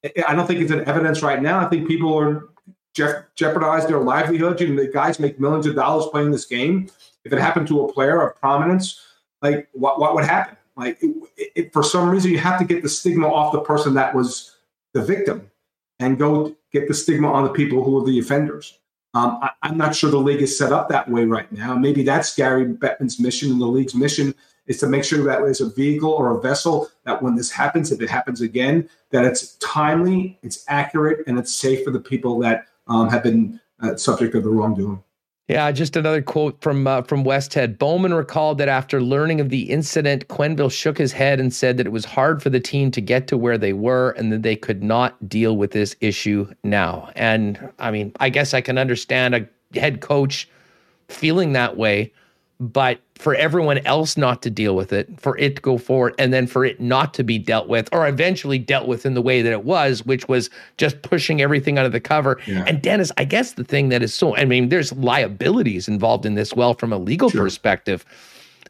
I 0.05 0.35
don't 0.35 0.47
think 0.47 0.61
it's 0.61 0.71
an 0.71 0.87
evidence 0.87 1.23
right 1.23 1.41
now. 1.41 1.65
I 1.65 1.69
think 1.69 1.89
people 1.89 2.17
are 2.19 2.49
je- 2.95 3.23
jeopardize 3.37 3.87
their 3.87 3.99
livelihood. 3.99 4.61
You 4.61 4.75
know, 4.75 4.85
the 4.85 4.91
guys 4.91 5.19
make 5.19 5.41
millions 5.41 5.67
of 5.67 5.75
dollars 5.75 6.07
playing 6.11 6.31
this 6.31 6.45
game. 6.45 6.89
If 7.25 7.33
it 7.33 7.39
happened 7.39 7.69
to 7.69 7.85
a 7.85 7.93
player 7.93 8.21
of 8.21 8.37
prominence, 8.41 9.01
like 9.43 9.69
what, 9.73 10.01
what 10.01 10.15
would 10.15 10.25
happen? 10.25 10.57
Like, 10.77 10.99
it, 11.01 11.53
it, 11.57 11.73
for 11.73 11.83
some 11.83 12.09
reason, 12.09 12.31
you 12.31 12.39
have 12.39 12.59
to 12.61 12.65
get 12.65 12.83
the 12.83 12.89
stigma 12.89 13.29
off 13.29 13.53
the 13.53 13.61
person 13.61 13.95
that 13.95 14.15
was 14.15 14.57
the 14.95 15.03
victim, 15.03 15.51
and 15.99 16.19
go 16.19 16.57
get 16.73 16.87
the 16.87 16.95
stigma 16.95 17.31
on 17.31 17.45
the 17.45 17.51
people 17.51 17.83
who 17.83 18.01
are 18.01 18.07
the 18.07 18.19
offenders. 18.19 18.79
Um, 19.15 19.39
I, 19.43 19.51
am 19.63 19.79
not 19.79 19.95
sure 19.95 20.11
the 20.11 20.19
league 20.19 20.43
is 20.43 20.57
set 20.57 20.73
up 20.73 20.89
that 20.91 21.11
way 21.11 21.25
right 21.25 21.51
now. 21.51 21.75
Maybe 21.77 22.03
that's 22.03 22.35
Gary 22.35 22.67
Bettman's 22.67 23.19
mission, 23.19 23.51
and 23.51 23.61
the 23.61 23.67
league's 23.67 23.95
mission 23.95 24.35
is 24.67 24.79
to 24.79 24.87
make 24.87 25.03
sure 25.03 25.25
that 25.25 25.41
there's 25.41 25.63
a 25.63 25.71
vehicle 25.71 26.11
or 26.11 26.37
a 26.37 26.41
vessel 26.41 26.89
that 27.05 27.23
when 27.23 27.35
this 27.35 27.51
happens, 27.51 27.91
if 27.91 28.03
it 28.03 28.11
happens 28.11 28.43
again, 28.43 28.89
that 29.11 29.25
it's 29.25 29.55
timely, 29.55 30.39
it's 30.43 30.65
accurate, 30.69 31.27
and 31.27 31.39
it's 31.39 31.55
safe 31.55 31.85
for 31.85 31.91
the 31.91 32.01
people 32.01 32.39
that 32.41 32.67
um, 32.87 33.09
have 33.09 33.23
been 33.23 33.59
uh, 33.81 33.97
subject 33.97 34.35
of 34.35 34.45
the 34.45 34.51
wrongdoing. 34.51 35.03
Yeah, 35.49 35.73
just 35.73 35.97
another 35.97 36.21
quote 36.21 36.61
from 36.61 36.87
uh, 36.87 37.03
from 37.03 37.25
Westhead. 37.25 37.79
Bowman 37.79 38.13
recalled 38.13 38.59
that 38.59 38.69
after 38.69 39.01
learning 39.01 39.41
of 39.41 39.49
the 39.49 39.71
incident, 39.71 40.29
Quenneville 40.29 40.71
shook 40.71 40.99
his 40.99 41.11
head 41.11 41.41
and 41.41 41.55
said 41.55 41.79
that 41.79 41.87
it 41.87 41.91
was 41.91 42.05
hard 42.05 42.43
for 42.43 42.51
the 42.51 42.61
team 42.61 42.91
to 42.91 43.01
get 43.01 43.27
to 43.29 43.39
where 43.39 43.57
they 43.57 43.73
were 43.73 44.11
and 44.11 44.31
that 44.31 44.43
they 44.43 44.55
could 44.55 44.83
not 44.83 45.27
deal 45.27 45.57
with 45.57 45.71
this 45.71 45.97
issue 46.03 46.53
now. 46.65 47.11
And 47.17 47.73
I 47.79 47.91
mean, 47.91 48.13
I 48.21 48.29
guess 48.29 48.53
I 48.53 48.61
can 48.61 48.77
understand 48.77 49.35
a 49.35 49.49
head 49.73 50.03
coach 50.03 50.51
feeling 51.09 51.55
that 51.55 51.79
way 51.79 52.13
but 52.61 53.01
for 53.15 53.35
everyone 53.35 53.79
else 53.79 54.17
not 54.17 54.43
to 54.43 54.51
deal 54.51 54.75
with 54.75 54.93
it, 54.93 55.09
for 55.21 55.39
it 55.39 55.57
to 55.57 55.63
go 55.63 55.79
forward, 55.79 56.15
and 56.19 56.33
then 56.33 56.47
for 56.47 56.65
it 56.65 56.81
not 56.81 57.15
to 57.15 57.23
be 57.23 57.39
dealt 57.39 57.69
with, 57.69 57.89
or 57.93 58.07
eventually 58.07 58.59
dealt 58.59 58.89
with 58.89 59.07
in 59.07 59.15
the 59.15 59.23
way 59.23 59.43
that 59.43 59.53
it 59.53 59.65
was, 59.65 60.05
which 60.05 60.29
was 60.29 60.51
just 60.77 61.03
pushing 61.03 61.41
everything 61.41 61.79
under 61.79 61.89
the 61.89 62.01
cover. 62.01 62.41
Yeah. 62.47 62.65
And 62.67 62.83
Dennis, 62.83 63.13
I 63.17 63.25
guess 63.25 63.53
the 63.53 63.65
thing 63.65 63.91
that 63.91 64.03
is 64.03 64.13
so, 64.13 64.37
I 64.37 64.45
mean, 64.45 64.71
there's 64.71 64.93
liabilities 64.93 65.87
involved 65.87 66.27
in 66.27 66.35
this, 66.35 66.53
well, 66.53 66.75
from 66.75 66.93
a 66.93 66.99
legal 66.99 67.31
sure. 67.31 67.43
perspective. 67.43 68.05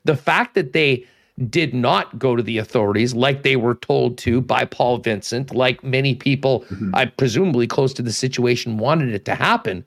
The 0.05 0.17
fact 0.17 0.55
that 0.55 0.75
they 0.75 1.07
did 1.49 1.73
not 1.73 2.19
go 2.19 2.37
to 2.37 2.43
the 2.43 2.59
authorities 2.59 3.15
like 3.15 3.43
they 3.43 3.57
were 3.57 3.77
told 3.77 4.19
to 4.19 4.41
by 4.41 4.65
Paul 4.65 4.99
Vincent, 4.99 5.55
like 5.55 5.83
many 5.85 6.15
people, 6.15 6.63
mm-hmm. 6.63 6.95
I 6.95 7.07
presumably 7.07 7.67
close 7.67 7.95
to 7.95 8.03
the 8.03 8.13
situation, 8.13 8.77
wanted 8.77 9.15
it 9.15 9.25
to 9.27 9.35
happen 9.35 9.85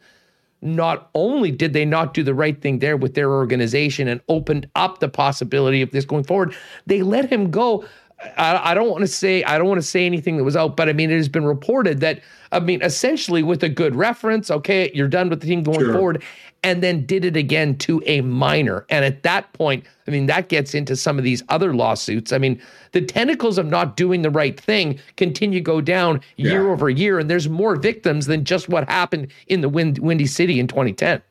not 0.61 1.09
only 1.15 1.51
did 1.51 1.73
they 1.73 1.85
not 1.85 2.13
do 2.13 2.23
the 2.23 2.33
right 2.33 2.61
thing 2.61 2.79
there 2.79 2.97
with 2.97 3.15
their 3.15 3.31
organization 3.31 4.07
and 4.07 4.21
opened 4.29 4.69
up 4.75 4.99
the 4.99 5.09
possibility 5.09 5.81
of 5.81 5.91
this 5.91 6.05
going 6.05 6.23
forward, 6.23 6.55
they 6.85 7.01
let 7.01 7.31
him 7.31 7.49
go. 7.51 7.83
I, 8.37 8.71
I 8.71 8.73
don't 8.75 8.89
want 8.89 9.01
to 9.01 9.07
say 9.07 9.43
I 9.43 9.57
don't 9.57 9.67
want 9.67 9.81
to 9.81 9.87
say 9.87 10.05
anything 10.05 10.37
that 10.37 10.43
was 10.43 10.55
out, 10.55 10.77
but 10.77 10.87
I 10.87 10.93
mean 10.93 11.09
it 11.09 11.17
has 11.17 11.29
been 11.29 11.45
reported 11.45 12.01
that 12.01 12.21
I 12.51 12.59
mean 12.59 12.81
essentially 12.83 13.41
with 13.41 13.63
a 13.63 13.69
good 13.69 13.95
reference, 13.95 14.51
okay, 14.51 14.91
you're 14.93 15.07
done 15.07 15.29
with 15.29 15.41
the 15.41 15.47
team 15.47 15.63
going 15.63 15.79
sure. 15.79 15.93
forward, 15.93 16.23
and 16.63 16.83
then 16.83 17.05
did 17.05 17.25
it 17.25 17.35
again 17.35 17.77
to 17.79 18.03
a 18.05 18.21
minor. 18.21 18.85
And 18.89 19.03
at 19.03 19.23
that 19.23 19.51
point, 19.53 19.83
I 20.07 20.11
mean, 20.11 20.27
that 20.27 20.49
gets 20.49 20.73
into 20.75 20.95
some 20.95 21.17
of 21.17 21.23
these 21.23 21.43
other 21.49 21.73
lawsuits. 21.73 22.31
I 22.31 22.37
mean, 22.37 22.61
the 22.91 23.01
tentacles 23.01 23.57
of 23.57 23.65
not 23.65 23.97
doing 23.97 24.21
the 24.21 24.29
right 24.29 24.59
thing 24.59 24.99
continue 25.17 25.59
to 25.59 25.63
go 25.63 25.81
down 25.81 26.21
yeah. 26.37 26.51
year 26.51 26.69
over 26.69 26.89
year, 26.89 27.19
and 27.19 27.29
there's 27.29 27.49
more 27.49 27.75
victims 27.75 28.27
than 28.27 28.45
just 28.45 28.69
what 28.69 28.87
happened 28.89 29.27
in 29.47 29.61
the 29.61 29.69
Wind- 29.69 29.99
Windy 29.99 30.27
City 30.27 30.59
in 30.59 30.67
2010. 30.67 31.21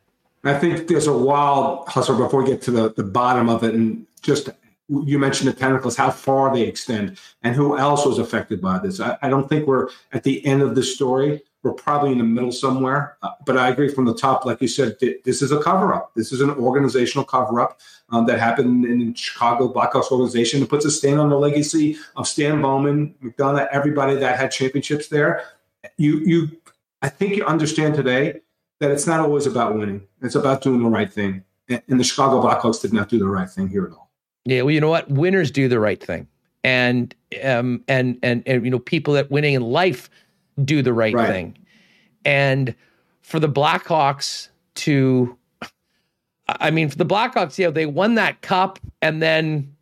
I 0.43 0.59
think 0.59 0.89
there's 0.89 1.07
a 1.07 1.17
wild 1.17 1.87
hustle 1.89 2.17
before 2.17 2.43
we 2.43 2.49
get 2.49 2.63
to 2.63 2.71
the, 2.71 2.93
the 2.95 3.05
bottom 3.05 3.49
of 3.49 3.63
it. 3.63 3.75
And 3.75 4.07
just 4.23 4.49
you 4.89 5.19
mentioned 5.19 5.49
the 5.49 5.53
tentacles, 5.53 5.97
how 5.97 6.11
far 6.11 6.53
they 6.53 6.63
extend, 6.63 7.19
and 7.43 7.55
who 7.55 7.79
else 7.79 8.05
was 8.05 8.19
affected 8.19 8.61
by 8.61 8.79
this. 8.79 9.01
I, 9.01 9.17
I 9.23 9.29
don't 9.29 9.49
think 9.49 9.67
we're 9.67 9.89
at 10.13 10.25
the 10.25 10.45
end 10.45 10.63
of 10.63 10.75
the 10.75 10.83
story. 10.83 11.43
We're 11.63 11.73
probably 11.73 12.13
in 12.13 12.19
the 12.19 12.25
middle 12.25 12.53
somewhere. 12.53 13.17
Uh, 13.23 13.31
but 13.45 13.59
I 13.59 13.69
agree 13.69 13.89
from 13.89 14.07
the 14.07 14.15
top, 14.15 14.45
like 14.45 14.61
you 14.63 14.69
said, 14.69 14.99
th- 14.99 15.23
this 15.25 15.43
is 15.43 15.53
a 15.53 15.63
cover 15.63 15.93
up. 15.93 16.13
This 16.15 16.33
is 16.33 16.41
an 16.41 16.51
organizational 16.51 17.25
cover 17.25 17.61
up 17.61 17.81
um, 18.11 18.27
that 18.27 18.39
happened 18.39 18.85
in 18.85 19.15
Chicago 19.15 19.73
Blackhawks 19.73 20.11
organization. 20.11 20.63
It 20.63 20.69
puts 20.69 20.85
a 20.85 20.91
stain 20.91 21.19
on 21.19 21.29
the 21.29 21.39
legacy 21.39 21.97
of 22.17 22.27
Stan 22.27 22.63
Bowman, 22.63 23.15
McDonough, 23.23 23.69
everybody 23.73 24.17
that 24.17 24.39
had 24.39 24.51
championships 24.51 25.09
there. 25.09 25.45
You, 25.99 26.19
you, 26.21 26.49
I 27.03 27.09
think 27.09 27.37
you 27.37 27.45
understand 27.45 27.95
today 27.95 28.41
that 28.81 28.91
it's 28.91 29.07
not 29.07 29.21
always 29.21 29.47
about 29.47 29.77
winning. 29.77 30.07
It's 30.23 30.35
about 30.35 30.63
doing 30.63 30.83
the 30.83 30.89
right 30.89 31.13
thing. 31.13 31.45
And, 31.69 31.83
and 31.89 32.01
the 32.01 32.05
Chicago 32.05 32.43
Blackhawks 32.43 32.81
did 32.81 32.93
not 32.93 33.09
do 33.09 33.19
the 33.19 33.29
right 33.29 33.49
thing 33.49 33.69
here 33.69 33.85
at 33.85 33.93
all. 33.93 34.11
Yeah, 34.47 34.63
well, 34.63 34.73
you 34.73 34.81
know 34.81 34.89
what? 34.89 35.09
Winners 35.11 35.51
do 35.51 35.69
the 35.69 35.79
right 35.79 36.03
thing, 36.03 36.27
and 36.65 37.15
um, 37.45 37.85
and 37.89 38.19
and 38.23 38.43
and 38.47 38.65
you 38.65 38.71
know, 38.71 38.79
people 38.79 39.13
that 39.15 39.31
winning 39.31 39.53
in 39.53 39.61
life 39.63 40.09
do 40.65 40.83
the 40.83 40.93
right, 40.93 41.15
right. 41.15 41.29
thing. 41.29 41.59
And 42.25 42.75
for 43.23 43.41
the 43.41 43.49
Blackhawks 43.49 44.49
to, 44.77 45.37
I 46.49 46.71
mean, 46.71 46.89
for 46.89 46.97
the 46.97 47.07
Blackhawks, 47.07 47.59
yeah, 47.59 47.71
they 47.71 47.87
won 47.87 48.15
that 48.17 48.43
cup 48.43 48.79
and 49.01 49.23
then 49.23 49.75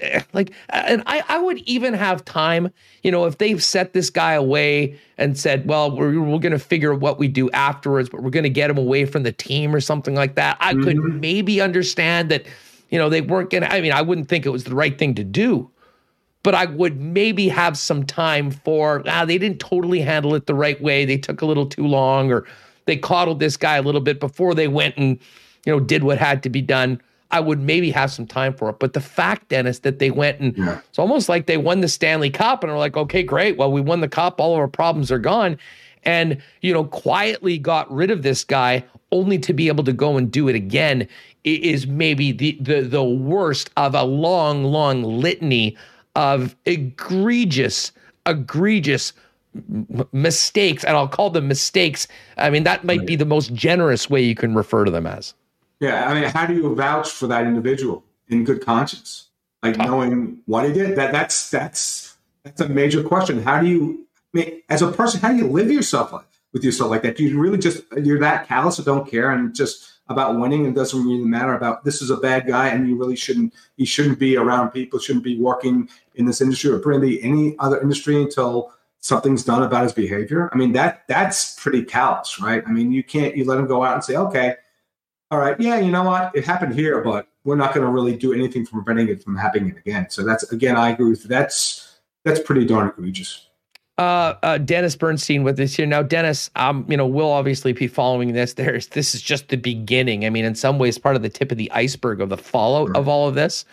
eh, 0.00 0.20
like 0.32 0.52
and 0.68 1.02
I, 1.06 1.22
I 1.28 1.38
would 1.38 1.58
even 1.58 1.94
have 1.94 2.24
time 2.24 2.70
you 3.02 3.10
know 3.10 3.24
if 3.24 3.38
they've 3.38 3.62
set 3.62 3.92
this 3.92 4.10
guy 4.10 4.32
away 4.34 4.98
and 5.18 5.38
said 5.38 5.66
well 5.66 5.96
we're, 5.96 6.20
we're 6.20 6.38
going 6.38 6.52
to 6.52 6.58
figure 6.58 6.94
what 6.94 7.18
we 7.18 7.28
do 7.28 7.50
afterwards 7.50 8.08
but 8.08 8.22
we're 8.22 8.30
going 8.30 8.42
to 8.44 8.50
get 8.50 8.70
him 8.70 8.78
away 8.78 9.04
from 9.04 9.22
the 9.22 9.32
team 9.32 9.74
or 9.74 9.80
something 9.80 10.14
like 10.14 10.34
that 10.34 10.56
i 10.60 10.72
mm-hmm. 10.72 10.82
could 10.82 11.20
maybe 11.20 11.60
understand 11.60 12.30
that 12.30 12.46
you 12.90 12.98
know 12.98 13.08
they 13.08 13.20
weren't 13.20 13.50
going 13.50 13.62
to 13.62 13.72
i 13.72 13.80
mean 13.80 13.92
i 13.92 14.02
wouldn't 14.02 14.28
think 14.28 14.46
it 14.46 14.50
was 14.50 14.64
the 14.64 14.74
right 14.74 14.98
thing 14.98 15.14
to 15.14 15.24
do 15.24 15.70
but 16.42 16.54
I 16.54 16.66
would 16.66 17.00
maybe 17.00 17.48
have 17.48 17.78
some 17.78 18.04
time 18.04 18.50
for, 18.50 19.02
ah, 19.06 19.24
they 19.24 19.38
didn't 19.38 19.60
totally 19.60 20.00
handle 20.00 20.34
it 20.34 20.46
the 20.46 20.54
right 20.54 20.80
way. 20.80 21.04
They 21.04 21.18
took 21.18 21.42
a 21.42 21.46
little 21.46 21.66
too 21.66 21.86
long, 21.86 22.32
or 22.32 22.44
they 22.86 22.96
coddled 22.96 23.38
this 23.38 23.56
guy 23.56 23.76
a 23.76 23.82
little 23.82 24.00
bit 24.00 24.18
before 24.18 24.54
they 24.54 24.68
went 24.68 24.96
and, 24.96 25.18
you 25.64 25.72
know, 25.72 25.80
did 25.80 26.04
what 26.04 26.18
had 26.18 26.42
to 26.42 26.50
be 26.50 26.60
done. 26.60 27.00
I 27.30 27.40
would 27.40 27.60
maybe 27.60 27.90
have 27.90 28.10
some 28.10 28.26
time 28.26 28.52
for 28.52 28.68
it. 28.70 28.78
But 28.78 28.92
the 28.92 29.00
fact, 29.00 29.48
Dennis, 29.48 29.78
that 29.80 29.98
they 29.98 30.10
went 30.10 30.40
and 30.40 30.56
yeah. 30.58 30.80
it's 30.88 30.98
almost 30.98 31.28
like 31.28 31.46
they 31.46 31.56
won 31.56 31.80
the 31.80 31.88
Stanley 31.88 32.28
Cup 32.28 32.62
and 32.62 32.70
are 32.70 32.78
like, 32.78 32.96
okay, 32.96 33.22
great. 33.22 33.56
Well, 33.56 33.72
we 33.72 33.80
won 33.80 34.00
the 34.00 34.08
cup. 34.08 34.40
All 34.40 34.52
of 34.52 34.58
our 34.58 34.68
problems 34.68 35.10
are 35.10 35.18
gone. 35.18 35.56
And, 36.04 36.42
you 36.60 36.72
know, 36.72 36.84
quietly 36.84 37.56
got 37.56 37.90
rid 37.90 38.10
of 38.10 38.22
this 38.22 38.44
guy 38.44 38.84
only 39.12 39.38
to 39.38 39.52
be 39.52 39.68
able 39.68 39.84
to 39.84 39.92
go 39.92 40.16
and 40.16 40.30
do 40.30 40.48
it 40.48 40.56
again 40.56 41.06
is 41.44 41.86
maybe 41.86 42.32
the 42.32 42.56
the 42.60 42.82
the 42.82 43.04
worst 43.04 43.70
of 43.76 43.94
a 43.94 44.02
long, 44.02 44.64
long 44.64 45.02
litany 45.02 45.76
of 46.14 46.56
egregious, 46.64 47.92
egregious 48.26 49.12
mistakes, 50.12 50.84
and 50.84 50.96
I'll 50.96 51.08
call 51.08 51.30
them 51.30 51.48
mistakes. 51.48 52.08
I 52.38 52.50
mean, 52.50 52.64
that 52.64 52.84
might 52.84 53.06
be 53.06 53.16
the 53.16 53.24
most 53.24 53.52
generous 53.52 54.08
way 54.08 54.22
you 54.22 54.34
can 54.34 54.54
refer 54.54 54.84
to 54.84 54.90
them 54.90 55.06
as. 55.06 55.34
Yeah, 55.80 56.08
I 56.08 56.14
mean, 56.14 56.24
how 56.30 56.46
do 56.46 56.54
you 56.54 56.74
vouch 56.74 57.10
for 57.10 57.26
that 57.26 57.46
individual 57.46 58.04
in 58.28 58.44
good 58.44 58.64
conscience, 58.64 59.28
like 59.62 59.78
uh, 59.78 59.84
knowing 59.84 60.38
what 60.46 60.64
he 60.64 60.72
did? 60.72 60.96
That 60.96 61.12
that's 61.12 61.50
that's 61.50 62.16
that's 62.44 62.60
a 62.60 62.68
major 62.68 63.02
question. 63.02 63.42
How 63.42 63.60
do 63.60 63.66
you, 63.66 64.06
I 64.34 64.38
mean, 64.38 64.62
as 64.68 64.80
a 64.80 64.92
person, 64.92 65.20
how 65.20 65.32
do 65.32 65.36
you 65.36 65.48
live 65.48 65.70
yourself 65.70 66.12
like, 66.12 66.24
with 66.52 66.64
yourself 66.64 66.90
like 66.90 67.02
that? 67.02 67.16
Do 67.16 67.24
you 67.24 67.38
really 67.38 67.58
just 67.58 67.82
you're 67.96 68.20
that 68.20 68.46
callous 68.46 68.78
or 68.78 68.84
don't 68.84 69.10
care 69.10 69.30
and 69.30 69.54
just 69.54 69.91
about 70.08 70.38
winning. 70.38 70.66
And 70.66 70.74
doesn't 70.74 71.02
really 71.02 71.24
matter 71.24 71.54
about 71.54 71.84
this 71.84 72.02
is 72.02 72.10
a 72.10 72.16
bad 72.16 72.46
guy 72.46 72.68
and 72.68 72.88
you 72.88 72.96
really 72.96 73.16
shouldn't 73.16 73.54
he 73.76 73.84
shouldn't 73.84 74.18
be 74.18 74.36
around 74.36 74.70
people 74.70 74.98
shouldn't 74.98 75.24
be 75.24 75.38
working 75.38 75.88
in 76.14 76.26
this 76.26 76.40
industry 76.40 76.70
or 76.70 76.78
pretty 76.78 77.22
any 77.22 77.56
other 77.58 77.80
industry 77.80 78.20
until 78.20 78.72
something's 79.00 79.44
done 79.44 79.62
about 79.62 79.84
his 79.84 79.92
behavior. 79.92 80.50
I 80.52 80.56
mean 80.56 80.72
that 80.72 81.02
that's 81.08 81.58
pretty 81.60 81.84
callous 81.84 82.40
right? 82.40 82.62
I 82.66 82.70
mean 82.70 82.92
you 82.92 83.02
can't 83.02 83.36
you 83.36 83.44
let 83.44 83.58
him 83.58 83.66
go 83.66 83.84
out 83.84 83.94
and 83.94 84.04
say 84.04 84.16
okay 84.16 84.56
all 85.30 85.38
right 85.38 85.58
yeah 85.60 85.78
you 85.78 85.90
know 85.90 86.04
what? 86.04 86.34
It 86.34 86.44
happened 86.44 86.74
here 86.74 87.00
but 87.00 87.28
we're 87.44 87.56
not 87.56 87.74
going 87.74 87.84
to 87.84 87.92
really 87.92 88.16
do 88.16 88.32
anything 88.32 88.64
from 88.64 88.84
preventing 88.84 89.12
it 89.12 89.24
from 89.24 89.36
happening 89.36 89.76
again. 89.76 90.08
So 90.10 90.24
that's 90.24 90.50
again 90.52 90.76
i 90.76 90.90
agree 90.90 91.10
with 91.10 91.22
you. 91.22 91.28
that's 91.28 92.00
that's 92.24 92.40
pretty 92.40 92.64
darn 92.64 92.88
egregious 92.88 93.48
uh, 93.98 94.34
uh, 94.42 94.58
Dennis 94.58 94.96
Bernstein 94.96 95.42
with 95.42 95.60
us 95.60 95.74
here 95.74 95.86
now. 95.86 96.02
Dennis, 96.02 96.50
um, 96.56 96.86
you 96.88 96.96
know, 96.96 97.06
we'll 97.06 97.30
obviously 97.30 97.72
be 97.72 97.86
following 97.86 98.32
this. 98.32 98.54
There's 98.54 98.88
this 98.88 99.14
is 99.14 99.22
just 99.22 99.48
the 99.48 99.56
beginning. 99.56 100.24
I 100.24 100.30
mean, 100.30 100.44
in 100.44 100.54
some 100.54 100.78
ways, 100.78 100.98
part 100.98 101.16
of 101.16 101.22
the 101.22 101.28
tip 101.28 101.52
of 101.52 101.58
the 101.58 101.70
iceberg 101.72 102.20
of 102.20 102.28
the 102.28 102.38
fallout 102.38 102.88
right. 102.88 102.96
of 102.96 103.08
all 103.08 103.28
of 103.28 103.34
this. 103.34 103.64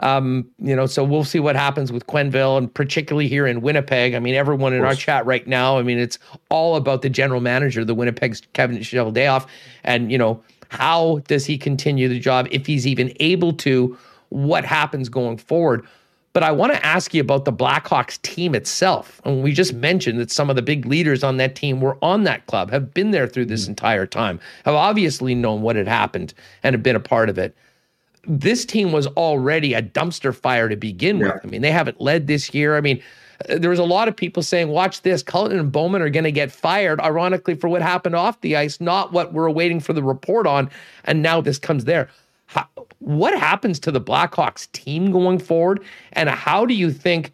Um, 0.00 0.46
you 0.58 0.76
know, 0.76 0.84
so 0.84 1.02
we'll 1.02 1.24
see 1.24 1.40
what 1.40 1.56
happens 1.56 1.90
with 1.90 2.06
Quenneville 2.06 2.58
and 2.58 2.72
particularly 2.72 3.28
here 3.28 3.46
in 3.46 3.62
Winnipeg. 3.62 4.14
I 4.14 4.18
mean, 4.18 4.34
everyone 4.34 4.74
in 4.74 4.84
our 4.84 4.94
chat 4.94 5.24
right 5.24 5.46
now, 5.46 5.78
I 5.78 5.82
mean, 5.82 5.98
it's 5.98 6.18
all 6.50 6.76
about 6.76 7.00
the 7.00 7.08
general 7.08 7.40
manager, 7.40 7.82
the 7.82 7.94
Winnipeg's 7.94 8.42
Kevin 8.52 8.76
Cheveldayoff, 8.76 9.46
and 9.84 10.12
you 10.12 10.18
know, 10.18 10.42
how 10.68 11.22
does 11.28 11.46
he 11.46 11.56
continue 11.56 12.08
the 12.08 12.18
job 12.18 12.46
if 12.50 12.66
he's 12.66 12.86
even 12.86 13.12
able 13.20 13.54
to? 13.54 13.96
What 14.28 14.64
happens 14.64 15.08
going 15.08 15.38
forward? 15.38 15.86
But 16.36 16.42
I 16.42 16.52
want 16.52 16.74
to 16.74 16.84
ask 16.84 17.14
you 17.14 17.22
about 17.22 17.46
the 17.46 17.52
Blackhawks 17.52 18.20
team 18.20 18.54
itself. 18.54 19.22
And 19.24 19.42
we 19.42 19.54
just 19.54 19.72
mentioned 19.72 20.20
that 20.20 20.30
some 20.30 20.50
of 20.50 20.56
the 20.56 20.60
big 20.60 20.84
leaders 20.84 21.24
on 21.24 21.38
that 21.38 21.54
team 21.54 21.80
were 21.80 21.96
on 22.02 22.24
that 22.24 22.44
club, 22.44 22.70
have 22.72 22.92
been 22.92 23.10
there 23.10 23.26
through 23.26 23.46
this 23.46 23.64
mm. 23.64 23.68
entire 23.68 24.04
time, 24.04 24.38
have 24.66 24.74
obviously 24.74 25.34
known 25.34 25.62
what 25.62 25.76
had 25.76 25.88
happened 25.88 26.34
and 26.62 26.74
have 26.74 26.82
been 26.82 26.94
a 26.94 27.00
part 27.00 27.30
of 27.30 27.38
it. 27.38 27.56
This 28.26 28.66
team 28.66 28.92
was 28.92 29.06
already 29.06 29.72
a 29.72 29.80
dumpster 29.80 30.34
fire 30.34 30.68
to 30.68 30.76
begin 30.76 31.20
yeah. 31.20 31.32
with. 31.32 31.46
I 31.46 31.48
mean, 31.48 31.62
they 31.62 31.70
haven't 31.70 32.02
led 32.02 32.26
this 32.26 32.52
year. 32.52 32.76
I 32.76 32.82
mean, 32.82 33.02
uh, 33.48 33.56
there 33.56 33.70
was 33.70 33.78
a 33.78 33.84
lot 33.84 34.06
of 34.06 34.14
people 34.14 34.42
saying, 34.42 34.68
watch 34.68 35.00
this, 35.00 35.22
Cullen 35.22 35.58
and 35.58 35.72
Bowman 35.72 36.02
are 36.02 36.10
going 36.10 36.24
to 36.24 36.32
get 36.32 36.52
fired, 36.52 37.00
ironically, 37.00 37.54
for 37.54 37.68
what 37.68 37.80
happened 37.80 38.14
off 38.14 38.42
the 38.42 38.56
ice, 38.56 38.78
not 38.78 39.10
what 39.10 39.32
we're 39.32 39.48
waiting 39.48 39.80
for 39.80 39.94
the 39.94 40.02
report 40.02 40.46
on. 40.46 40.68
And 41.04 41.22
now 41.22 41.40
this 41.40 41.58
comes 41.58 41.86
there. 41.86 42.10
What 42.98 43.38
happens 43.38 43.78
to 43.80 43.90
the 43.90 44.00
Blackhawks 44.00 44.70
team 44.72 45.12
going 45.12 45.38
forward? 45.38 45.84
And 46.12 46.28
how 46.28 46.64
do 46.64 46.74
you 46.74 46.90
think 46.90 47.32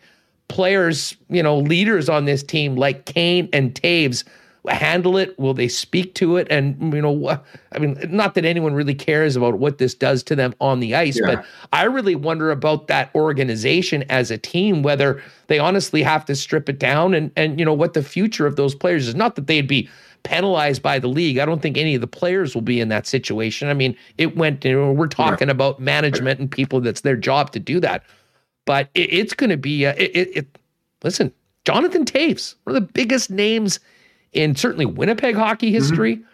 players, 0.49 1.17
you 1.31 1.43
know, 1.43 1.59
leaders 1.59 2.09
on 2.09 2.25
this 2.25 2.43
team 2.43 2.77
like 2.77 3.07
Kane 3.07 3.49
and 3.53 3.75
Toews 3.75 4.25
handle 4.69 5.17
it? 5.17 5.39
Will 5.39 5.55
they 5.55 5.69
speak 5.69 6.15
to 6.17 6.37
it? 6.37 6.47
And, 6.51 6.93
you 6.93 7.01
know, 7.01 7.41
I 7.73 7.79
mean, 7.79 7.99
not 8.09 8.35
that 8.35 8.45
anyone 8.45 8.75
really 8.75 8.95
cares 8.95 9.35
about 9.35 9.59
what 9.59 9.79
this 9.79 9.95
does 9.95 10.23
to 10.25 10.37
them 10.37 10.55
on 10.61 10.81
the 10.81 10.95
ice, 10.95 11.19
yeah. 11.19 11.37
but 11.37 11.45
I 11.73 11.85
really 11.85 12.15
wonder 12.15 12.51
about 12.51 12.87
that 12.89 13.13
organization 13.15 14.05
as 14.09 14.31
a 14.31 14.39
team, 14.39 14.83
whether 14.83 15.23
they 15.47 15.59
honestly 15.59 16.03
have 16.03 16.25
to 16.27 16.37
strip 16.37 16.69
it 16.69 16.79
down 16.79 17.15
and, 17.15 17.33
and, 17.37 17.59
you 17.59 17.65
know, 17.65 17.75
what 17.75 17.95
the 17.95 18.03
future 18.03 18.47
of 18.47 18.57
those 18.57 18.75
players 18.75 19.09
is. 19.09 19.15
Not 19.15 19.37
that 19.37 19.47
they'd 19.47 19.67
be 19.67 19.89
penalized 20.23 20.82
by 20.82 20.99
the 20.99 21.09
league. 21.09 21.39
I 21.39 21.44
don't 21.44 21.61
think 21.61 21.77
any 21.77 21.94
of 21.94 22.01
the 22.01 22.07
players 22.07 22.55
will 22.55 22.62
be 22.62 22.81
in 22.81 22.89
that 22.89 23.07
situation. 23.07 23.69
I 23.69 23.74
mean, 23.74 23.97
it 24.19 24.36
went, 24.36 24.65
you 24.65 24.73
know, 24.73 24.93
we're 24.93 25.09
talking 25.09 25.49
yeah. 25.49 25.53
about 25.53 25.81
management 25.81 26.40
and 26.40 26.51
people 26.51 26.81
that's 26.81 27.01
their 27.01 27.16
job 27.16 27.53
to 27.53 27.59
do 27.59 27.81
that. 27.81 28.05
But 28.65 28.89
it, 28.94 29.12
it's 29.12 29.35
going 29.35 29.51
to 29.51 29.57
be, 29.57 29.86
uh, 29.86 29.94
it, 29.97 30.36
it, 30.36 30.59
listen, 31.03 31.32
Jonathan 31.65 32.05
Toews, 32.05 32.55
one 32.65 32.77
of 32.77 32.82
the 32.82 32.93
biggest 32.93 33.31
names 33.31 33.81
in 34.32 34.55
certainly 34.57 34.86
Winnipeg 34.86 35.35
hockey 35.35 35.69
mm-hmm. 35.69 35.74
history, 35.74 36.16
mm-hmm. 36.16 36.27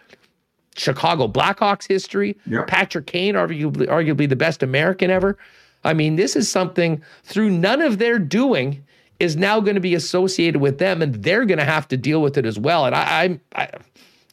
Chicago 0.75 1.27
Blackhawks 1.27 1.87
history, 1.87 2.37
yep. 2.45 2.67
Patrick 2.67 3.07
Kane, 3.07 3.35
arguably, 3.35 3.87
arguably 3.87 4.29
the 4.29 4.35
best 4.35 4.63
American 4.63 5.09
ever. 5.09 5.37
I 5.83 5.93
mean, 5.93 6.15
this 6.15 6.35
is 6.35 6.49
something 6.49 7.01
through 7.23 7.49
none 7.51 7.81
of 7.81 7.97
their 7.97 8.19
doing 8.19 8.83
is 9.19 9.35
now 9.35 9.59
going 9.59 9.75
to 9.75 9.81
be 9.81 9.95
associated 9.95 10.61
with 10.61 10.79
them, 10.79 11.01
and 11.01 11.15
they're 11.15 11.45
going 11.45 11.59
to 11.59 11.65
have 11.65 11.87
to 11.89 11.97
deal 11.97 12.21
with 12.21 12.37
it 12.37 12.45
as 12.45 12.57
well. 12.57 12.85
And 12.85 12.95
I, 12.95 13.23
I'm, 13.23 13.41
I, 13.55 13.69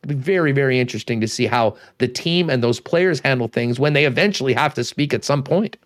be 0.06 0.14
very, 0.14 0.52
very 0.52 0.78
interesting 0.78 1.20
to 1.20 1.28
see 1.28 1.46
how 1.46 1.76
the 1.98 2.08
team 2.08 2.48
and 2.48 2.62
those 2.62 2.80
players 2.80 3.20
handle 3.20 3.48
things 3.48 3.80
when 3.80 3.92
they 3.92 4.04
eventually 4.04 4.52
have 4.52 4.74
to 4.74 4.84
speak 4.84 5.12
at 5.12 5.24
some 5.24 5.42
point. 5.42 5.76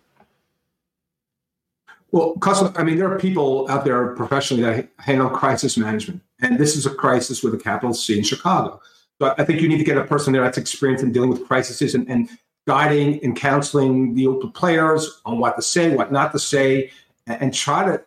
Well, 2.11 2.35
I 2.75 2.83
mean, 2.83 2.97
there 2.97 3.11
are 3.11 3.17
people 3.17 3.69
out 3.69 3.85
there 3.85 4.07
professionally 4.15 4.63
that 4.63 4.89
handle 4.97 5.29
crisis 5.29 5.77
management, 5.77 6.21
and 6.41 6.59
this 6.59 6.75
is 6.75 6.85
a 6.85 6.93
crisis 6.93 7.41
with 7.41 7.53
a 7.53 7.57
capital 7.57 7.93
C 7.93 8.17
in 8.17 8.23
Chicago. 8.23 8.81
So 9.19 9.33
I 9.37 9.45
think 9.45 9.61
you 9.61 9.69
need 9.69 9.77
to 9.77 9.83
get 9.83 9.97
a 9.97 10.03
person 10.03 10.33
there 10.33 10.41
that's 10.41 10.57
experienced 10.57 11.03
in 11.03 11.11
dealing 11.13 11.29
with 11.29 11.47
crises 11.47 11.95
and, 11.95 12.09
and 12.09 12.29
guiding 12.67 13.23
and 13.23 13.35
counseling 13.35 14.13
the 14.13 14.51
players 14.53 15.21
on 15.25 15.39
what 15.39 15.55
to 15.55 15.61
say, 15.61 15.95
what 15.95 16.11
not 16.11 16.33
to 16.33 16.39
say, 16.39 16.91
and, 17.27 17.43
and 17.43 17.53
try 17.53 17.85
to 17.85 18.03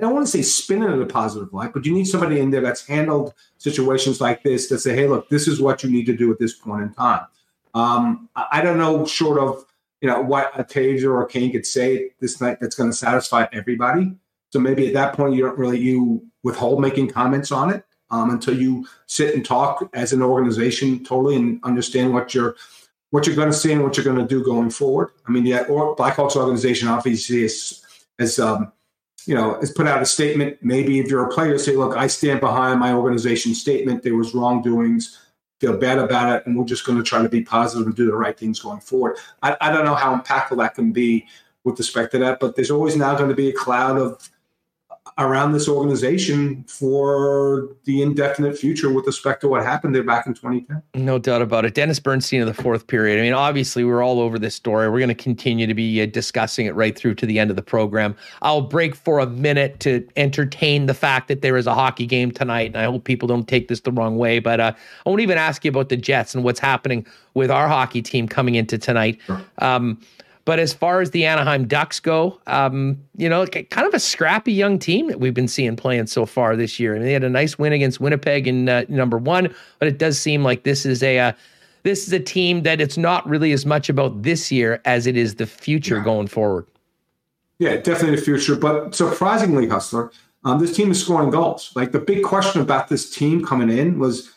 I 0.00 0.04
don't 0.04 0.14
want 0.14 0.26
to 0.26 0.32
say 0.32 0.40
spin 0.40 0.82
it 0.82 0.90
in 0.90 1.02
a 1.02 1.04
positive 1.04 1.52
light, 1.52 1.74
but 1.74 1.84
you 1.84 1.92
need 1.92 2.06
somebody 2.06 2.40
in 2.40 2.50
there 2.50 2.62
that's 2.62 2.86
handled 2.86 3.34
situations 3.58 4.18
like 4.18 4.42
this 4.42 4.66
to 4.68 4.78
say, 4.78 4.94
hey, 4.96 5.06
look, 5.06 5.28
this 5.28 5.46
is 5.46 5.60
what 5.60 5.82
you 5.84 5.90
need 5.90 6.06
to 6.06 6.16
do 6.16 6.32
at 6.32 6.38
this 6.38 6.54
point 6.54 6.80
in 6.80 6.94
time. 6.94 7.26
Um, 7.74 8.30
I 8.34 8.62
don't 8.62 8.78
know, 8.78 9.04
short 9.04 9.38
of 9.38 9.66
you 10.00 10.08
know 10.08 10.22
what 10.22 10.58
a 10.58 10.64
Taser 10.64 11.04
or 11.04 11.22
a 11.22 11.28
Kane 11.28 11.52
could 11.52 11.66
say 11.66 12.12
this 12.18 12.40
night 12.40 12.60
that's 12.60 12.74
going 12.74 12.88
to 12.88 12.96
satisfy 12.96 13.46
everybody. 13.52 14.14
So 14.48 14.58
maybe 14.58 14.88
at 14.88 14.94
that 14.94 15.14
point 15.14 15.34
you 15.34 15.42
don't 15.42 15.58
really 15.58 15.78
you 15.78 16.26
withhold 16.42 16.80
making 16.80 17.10
comments 17.10 17.52
on 17.52 17.68
it 17.70 17.84
um, 18.10 18.30
until 18.30 18.58
you 18.58 18.86
sit 19.06 19.34
and 19.34 19.44
talk 19.44 19.90
as 19.92 20.14
an 20.14 20.22
organization 20.22 21.04
totally 21.04 21.36
and 21.36 21.62
understand 21.62 22.14
what 22.14 22.34
you're 22.34 22.56
what 23.10 23.26
you're 23.26 23.36
going 23.36 23.50
to 23.50 23.56
say 23.56 23.72
and 23.72 23.82
what 23.82 23.98
you're 23.98 24.04
going 24.04 24.16
to 24.16 24.26
do 24.26 24.42
going 24.42 24.70
forward. 24.70 25.10
I 25.28 25.30
mean, 25.30 25.44
the 25.44 25.50
Blackhawks 25.50 26.36
organization 26.36 26.88
obviously 26.88 27.42
is, 27.42 27.84
is 28.18 28.38
um, 28.38 28.72
you 29.26 29.34
know, 29.34 29.54
has 29.60 29.70
put 29.70 29.86
out 29.86 30.02
a 30.02 30.06
statement. 30.06 30.58
Maybe 30.62 30.98
if 30.98 31.08
you're 31.08 31.24
a 31.24 31.28
player, 31.28 31.58
say, 31.58 31.76
look, 31.76 31.96
I 31.96 32.06
stand 32.06 32.40
behind 32.40 32.80
my 32.80 32.92
organization's 32.92 33.60
statement. 33.60 34.02
There 34.02 34.16
was 34.16 34.34
wrongdoings. 34.34 35.18
Feel 35.60 35.76
bad 35.76 35.98
about 35.98 36.34
it, 36.34 36.46
and 36.46 36.56
we're 36.56 36.64
just 36.64 36.86
going 36.86 36.96
to 36.96 37.04
try 37.04 37.22
to 37.22 37.28
be 37.28 37.42
positive 37.42 37.86
and 37.86 37.94
do 37.94 38.06
the 38.06 38.16
right 38.16 38.38
things 38.38 38.60
going 38.60 38.80
forward. 38.80 39.18
I, 39.42 39.56
I 39.60 39.70
don't 39.70 39.84
know 39.84 39.94
how 39.94 40.16
impactful 40.16 40.56
that 40.56 40.74
can 40.74 40.90
be 40.90 41.26
with 41.64 41.78
respect 41.78 42.12
to 42.12 42.18
that, 42.18 42.40
but 42.40 42.56
there's 42.56 42.70
always 42.70 42.96
now 42.96 43.14
going 43.14 43.28
to 43.28 43.36
be 43.36 43.50
a 43.50 43.52
cloud 43.52 43.98
of 43.98 44.30
around 45.20 45.52
this 45.52 45.68
organization 45.68 46.64
for 46.64 47.68
the 47.84 48.00
indefinite 48.00 48.58
future 48.58 48.90
with 48.90 49.06
respect 49.06 49.42
to 49.42 49.48
what 49.48 49.62
happened 49.62 49.94
there 49.94 50.02
back 50.02 50.26
in 50.26 50.32
2010. 50.32 50.82
No 50.94 51.18
doubt 51.18 51.42
about 51.42 51.66
it. 51.66 51.74
Dennis 51.74 52.00
Bernstein 52.00 52.40
of 52.40 52.46
the 52.46 52.54
fourth 52.54 52.86
period. 52.86 53.18
I 53.18 53.22
mean, 53.22 53.34
obviously, 53.34 53.84
we're 53.84 54.02
all 54.02 54.18
over 54.18 54.38
this 54.38 54.54
story. 54.54 54.88
We're 54.88 54.98
going 54.98 55.08
to 55.08 55.14
continue 55.14 55.66
to 55.66 55.74
be 55.74 56.02
uh, 56.02 56.06
discussing 56.06 56.66
it 56.66 56.74
right 56.74 56.96
through 56.96 57.16
to 57.16 57.26
the 57.26 57.38
end 57.38 57.50
of 57.50 57.56
the 57.56 57.62
program. 57.62 58.16
I'll 58.40 58.62
break 58.62 58.96
for 58.96 59.18
a 59.18 59.26
minute 59.26 59.78
to 59.80 60.06
entertain 60.16 60.86
the 60.86 60.94
fact 60.94 61.28
that 61.28 61.42
there 61.42 61.56
is 61.58 61.66
a 61.66 61.74
hockey 61.74 62.06
game 62.06 62.32
tonight, 62.32 62.68
and 62.68 62.78
I 62.78 62.84
hope 62.84 63.04
people 63.04 63.28
don't 63.28 63.46
take 63.46 63.68
this 63.68 63.80
the 63.80 63.92
wrong 63.92 64.16
way. 64.16 64.38
But 64.38 64.58
uh, 64.58 64.72
I 65.04 65.08
won't 65.08 65.20
even 65.20 65.36
ask 65.36 65.64
you 65.64 65.68
about 65.68 65.90
the 65.90 65.98
Jets 65.98 66.34
and 66.34 66.42
what's 66.42 66.60
happening 66.60 67.06
with 67.34 67.50
our 67.50 67.68
hockey 67.68 68.00
team 68.00 68.26
coming 68.26 68.54
into 68.54 68.78
tonight. 68.78 69.18
Sure. 69.26 69.42
Um, 69.58 70.00
but 70.44 70.58
as 70.58 70.72
far 70.72 71.00
as 71.00 71.10
the 71.10 71.26
Anaheim 71.26 71.66
Ducks 71.66 72.00
go, 72.00 72.40
um, 72.46 72.98
you 73.16 73.28
know, 73.28 73.46
kind 73.46 73.86
of 73.86 73.94
a 73.94 74.00
scrappy 74.00 74.52
young 74.52 74.78
team 74.78 75.08
that 75.08 75.20
we've 75.20 75.34
been 75.34 75.48
seeing 75.48 75.76
playing 75.76 76.06
so 76.06 76.26
far 76.26 76.56
this 76.56 76.80
year. 76.80 76.94
I 76.94 76.98
mean, 76.98 77.06
they 77.06 77.12
had 77.12 77.24
a 77.24 77.30
nice 77.30 77.58
win 77.58 77.72
against 77.72 78.00
Winnipeg 78.00 78.46
in 78.48 78.68
uh, 78.68 78.84
number 78.88 79.18
one, 79.18 79.54
but 79.78 79.88
it 79.88 79.98
does 79.98 80.18
seem 80.18 80.42
like 80.42 80.62
this 80.62 80.86
is 80.86 81.02
a 81.02 81.18
uh, 81.18 81.32
this 81.82 82.06
is 82.06 82.12
a 82.12 82.20
team 82.20 82.62
that 82.62 82.80
it's 82.80 82.96
not 82.96 83.26
really 83.28 83.52
as 83.52 83.64
much 83.64 83.88
about 83.88 84.22
this 84.22 84.52
year 84.52 84.80
as 84.84 85.06
it 85.06 85.16
is 85.16 85.36
the 85.36 85.46
future 85.46 85.96
yeah. 85.96 86.04
going 86.04 86.26
forward. 86.26 86.66
Yeah, 87.58 87.76
definitely 87.76 88.16
the 88.16 88.22
future. 88.22 88.56
But 88.56 88.94
surprisingly, 88.94 89.68
Hustler, 89.68 90.10
um, 90.44 90.58
this 90.58 90.74
team 90.74 90.90
is 90.90 91.02
scoring 91.02 91.30
goals. 91.30 91.72
Like 91.74 91.92
the 91.92 91.98
big 91.98 92.22
question 92.22 92.62
about 92.62 92.88
this 92.88 93.14
team 93.14 93.44
coming 93.44 93.70
in 93.70 93.98
was 93.98 94.30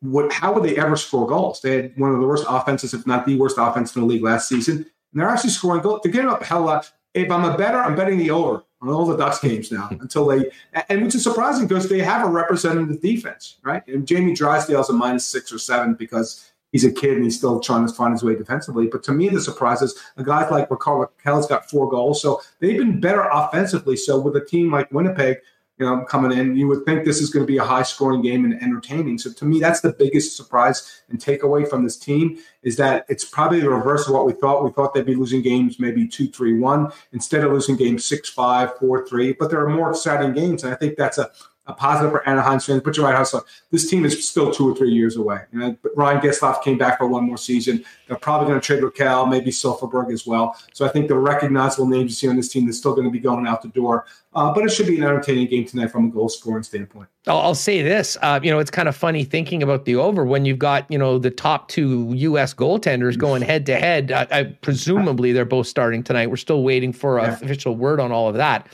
what 0.00 0.32
how 0.32 0.52
would 0.52 0.64
they 0.64 0.76
ever 0.76 0.96
score 0.96 1.26
goals? 1.26 1.60
They 1.62 1.76
had 1.76 1.98
one 1.98 2.12
of 2.12 2.20
the 2.20 2.26
worst 2.26 2.44
offenses, 2.48 2.92
if 2.92 3.06
not 3.06 3.24
the 3.24 3.36
worst 3.36 3.56
offense 3.58 3.94
in 3.94 4.02
the 4.02 4.06
league 4.06 4.22
last 4.22 4.48
season 4.48 4.86
and 5.16 5.22
they're 5.22 5.30
actually 5.30 5.48
scoring 5.48 5.80
goals. 5.80 6.00
They're 6.02 6.12
getting 6.12 6.28
up 6.28 6.42
hell 6.42 6.60
lot. 6.60 6.92
If 7.14 7.30
I'm 7.30 7.46
a 7.46 7.56
better, 7.56 7.78
I'm 7.78 7.96
betting 7.96 8.18
the 8.18 8.30
over 8.30 8.62
on 8.82 8.90
all 8.90 9.06
the 9.06 9.16
Ducks 9.16 9.38
games 9.40 9.72
now 9.72 9.88
until 10.00 10.26
they, 10.26 10.50
and 10.90 11.02
which 11.02 11.14
is 11.14 11.22
surprising 11.22 11.66
because 11.66 11.88
they 11.88 12.00
have 12.00 12.26
a 12.26 12.30
representative 12.30 13.00
defense, 13.00 13.56
right? 13.62 13.82
And 13.88 14.06
Jamie 14.06 14.34
Drysdale's 14.34 14.90
a 14.90 14.92
minus 14.92 15.24
six 15.24 15.50
or 15.50 15.58
seven 15.58 15.94
because 15.94 16.52
he's 16.70 16.84
a 16.84 16.92
kid 16.92 17.14
and 17.14 17.24
he's 17.24 17.38
still 17.38 17.60
trying 17.60 17.86
to 17.86 17.94
find 17.94 18.12
his 18.12 18.22
way 18.22 18.34
defensively. 18.34 18.88
But 18.88 19.02
to 19.04 19.12
me, 19.12 19.30
the 19.30 19.40
surprise 19.40 19.80
is 19.80 19.98
a 20.18 20.22
guy 20.22 20.46
like 20.50 20.70
Rickard 20.70 21.08
Rakell's 21.08 21.46
got 21.46 21.70
four 21.70 21.88
goals. 21.88 22.20
So 22.20 22.42
they've 22.60 22.76
been 22.76 23.00
better 23.00 23.26
offensively. 23.32 23.96
So 23.96 24.20
with 24.20 24.36
a 24.36 24.44
team 24.44 24.70
like 24.70 24.92
Winnipeg, 24.92 25.38
you 25.78 25.84
know, 25.84 26.04
coming 26.04 26.36
in. 26.36 26.56
You 26.56 26.68
would 26.68 26.84
think 26.84 27.04
this 27.04 27.20
is 27.20 27.30
going 27.30 27.44
to 27.44 27.46
be 27.46 27.58
a 27.58 27.64
high 27.64 27.82
scoring 27.82 28.22
game 28.22 28.44
and 28.44 28.60
entertaining. 28.62 29.18
So 29.18 29.32
to 29.32 29.44
me, 29.44 29.60
that's 29.60 29.80
the 29.80 29.92
biggest 29.92 30.36
surprise 30.36 31.02
and 31.10 31.18
takeaway 31.18 31.68
from 31.68 31.84
this 31.84 31.96
team 31.96 32.38
is 32.62 32.76
that 32.76 33.04
it's 33.08 33.24
probably 33.24 33.60
the 33.60 33.70
reverse 33.70 34.06
of 34.06 34.14
what 34.14 34.26
we 34.26 34.32
thought. 34.32 34.64
We 34.64 34.70
thought 34.70 34.94
they'd 34.94 35.04
be 35.04 35.14
losing 35.14 35.42
games 35.42 35.78
maybe 35.78 36.08
two, 36.08 36.28
three, 36.28 36.58
one 36.58 36.90
instead 37.12 37.44
of 37.44 37.52
losing 37.52 37.76
games 37.76 38.04
six, 38.04 38.28
five, 38.28 38.76
four, 38.78 39.06
three. 39.06 39.32
But 39.32 39.50
there 39.50 39.60
are 39.60 39.68
more 39.68 39.90
exciting 39.90 40.32
games, 40.32 40.64
and 40.64 40.72
I 40.72 40.76
think 40.76 40.96
that's 40.96 41.18
a 41.18 41.30
a 41.66 41.74
positive 41.74 42.10
for 42.10 42.28
Anaheim 42.28 42.60
fans. 42.60 42.82
But 42.82 42.96
you're 42.96 43.06
right, 43.06 43.14
Hustler. 43.14 43.42
This 43.70 43.88
team 43.90 44.04
is 44.04 44.26
still 44.26 44.52
two 44.52 44.70
or 44.70 44.74
three 44.74 44.92
years 44.92 45.16
away. 45.16 45.40
You 45.52 45.58
know, 45.58 45.76
but 45.82 45.92
Ryan 45.96 46.20
Getzlaf 46.20 46.62
came 46.62 46.78
back 46.78 46.98
for 46.98 47.06
one 47.06 47.24
more 47.24 47.36
season. 47.36 47.84
They're 48.06 48.16
probably 48.16 48.48
going 48.48 48.60
to 48.60 48.64
trade 48.64 48.82
Rakell, 48.82 49.28
maybe 49.28 49.50
Silfverberg 49.50 50.12
as 50.12 50.26
well. 50.26 50.56
So 50.72 50.86
I 50.86 50.88
think 50.88 51.08
the 51.08 51.16
recognizable 51.16 51.86
names 51.86 52.10
you 52.10 52.14
see 52.14 52.28
on 52.28 52.36
this 52.36 52.48
team 52.48 52.68
is 52.68 52.78
still 52.78 52.94
going 52.94 53.06
to 53.06 53.10
be 53.10 53.18
going 53.18 53.46
out 53.46 53.62
the 53.62 53.68
door. 53.68 54.06
Uh, 54.34 54.52
but 54.52 54.64
it 54.64 54.70
should 54.70 54.86
be 54.86 54.98
an 54.98 55.02
entertaining 55.02 55.46
game 55.48 55.64
tonight 55.64 55.90
from 55.90 56.06
a 56.06 56.10
goal 56.10 56.28
scoring 56.28 56.62
standpoint. 56.62 57.08
I'll, 57.26 57.38
I'll 57.38 57.54
say 57.54 57.82
this. 57.82 58.16
Uh, 58.20 58.38
you 58.42 58.50
know, 58.50 58.58
it's 58.58 58.70
kind 58.70 58.88
of 58.88 58.94
funny 58.94 59.24
thinking 59.24 59.62
about 59.62 59.86
the 59.86 59.96
over 59.96 60.24
when 60.24 60.44
you've 60.44 60.58
got 60.58 60.88
you 60.90 60.98
know 60.98 61.18
the 61.18 61.30
top 61.30 61.68
two 61.68 62.12
U.S. 62.14 62.54
goaltenders 62.54 63.18
going 63.18 63.42
head 63.42 63.66
to 63.66 63.76
head. 63.76 64.58
Presumably, 64.60 65.32
they're 65.32 65.44
both 65.44 65.66
starting 65.66 66.02
tonight. 66.02 66.28
We're 66.28 66.36
still 66.36 66.62
waiting 66.62 66.92
for 66.92 67.18
yeah. 67.18 67.32
official 67.32 67.74
word 67.74 67.98
on 67.98 68.12
all 68.12 68.28
of 68.28 68.34
that. 68.36 68.68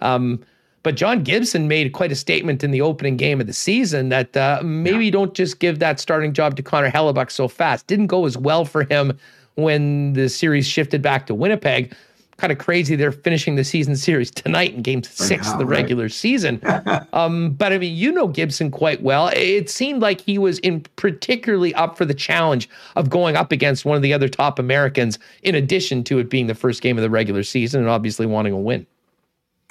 Um, 0.00 0.42
but 0.84 0.94
John 0.94 1.24
Gibson 1.24 1.66
made 1.66 1.92
quite 1.94 2.12
a 2.12 2.14
statement 2.14 2.62
in 2.62 2.70
the 2.70 2.82
opening 2.82 3.16
game 3.16 3.40
of 3.40 3.48
the 3.48 3.52
season 3.52 4.10
that 4.10 4.36
uh, 4.36 4.60
maybe 4.62 5.06
yeah. 5.06 5.10
don't 5.10 5.34
just 5.34 5.58
give 5.58 5.78
that 5.80 5.98
starting 5.98 6.32
job 6.32 6.56
to 6.56 6.62
Connor 6.62 6.90
Hellebuyck 6.90 7.30
so 7.30 7.48
fast. 7.48 7.86
Didn't 7.86 8.08
go 8.08 8.26
as 8.26 8.36
well 8.36 8.66
for 8.66 8.84
him 8.84 9.18
when 9.54 10.12
the 10.12 10.28
series 10.28 10.68
shifted 10.68 11.00
back 11.00 11.26
to 11.26 11.34
Winnipeg. 11.34 11.96
Kind 12.36 12.52
of 12.52 12.58
crazy 12.58 12.96
they're 12.96 13.12
finishing 13.12 13.54
the 13.54 13.64
season 13.64 13.96
series 13.96 14.30
tonight 14.30 14.74
in 14.74 14.82
game 14.82 15.02
six 15.04 15.50
of 15.50 15.58
the 15.58 15.64
right. 15.64 15.78
regular 15.78 16.08
season. 16.10 16.60
um, 17.14 17.52
but 17.52 17.72
I 17.72 17.78
mean, 17.78 17.96
you 17.96 18.12
know 18.12 18.28
Gibson 18.28 18.70
quite 18.70 19.02
well. 19.02 19.28
It 19.28 19.70
seemed 19.70 20.02
like 20.02 20.20
he 20.20 20.36
was 20.36 20.58
in 20.58 20.82
particularly 20.96 21.72
up 21.74 21.96
for 21.96 22.04
the 22.04 22.12
challenge 22.12 22.68
of 22.96 23.08
going 23.08 23.36
up 23.36 23.52
against 23.52 23.86
one 23.86 23.96
of 23.96 24.02
the 24.02 24.12
other 24.12 24.28
top 24.28 24.58
Americans, 24.58 25.18
in 25.44 25.54
addition 25.54 26.04
to 26.04 26.18
it 26.18 26.28
being 26.28 26.48
the 26.48 26.54
first 26.54 26.82
game 26.82 26.98
of 26.98 27.02
the 27.02 27.10
regular 27.10 27.42
season 27.42 27.80
and 27.80 27.88
obviously 27.88 28.26
wanting 28.26 28.52
a 28.52 28.58
win. 28.58 28.84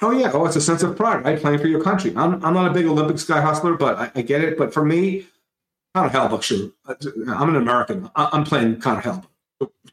Oh 0.02 0.10
yeah, 0.10 0.30
oh 0.32 0.44
it's 0.46 0.56
a 0.56 0.60
sense 0.60 0.82
of 0.82 0.96
pride, 0.96 1.24
right? 1.24 1.38
Playing 1.38 1.58
for 1.58 1.68
your 1.68 1.82
country. 1.82 2.12
I'm, 2.16 2.44
I'm 2.44 2.54
not 2.54 2.70
a 2.70 2.74
big 2.74 2.86
Olympics 2.86 3.24
guy 3.24 3.40
hustler, 3.40 3.74
but 3.74 3.96
I, 3.96 4.10
I 4.16 4.22
get 4.22 4.42
it. 4.42 4.58
But 4.58 4.74
for 4.74 4.84
me, 4.84 5.26
Connor 5.94 6.10
Hellebuyck, 6.10 6.42
sure. 6.42 6.70
I'm 6.86 7.48
an 7.48 7.56
American. 7.56 8.10
I'm 8.16 8.44
playing 8.44 8.80
Connor 8.80 9.02
Hellebuyck 9.02 9.26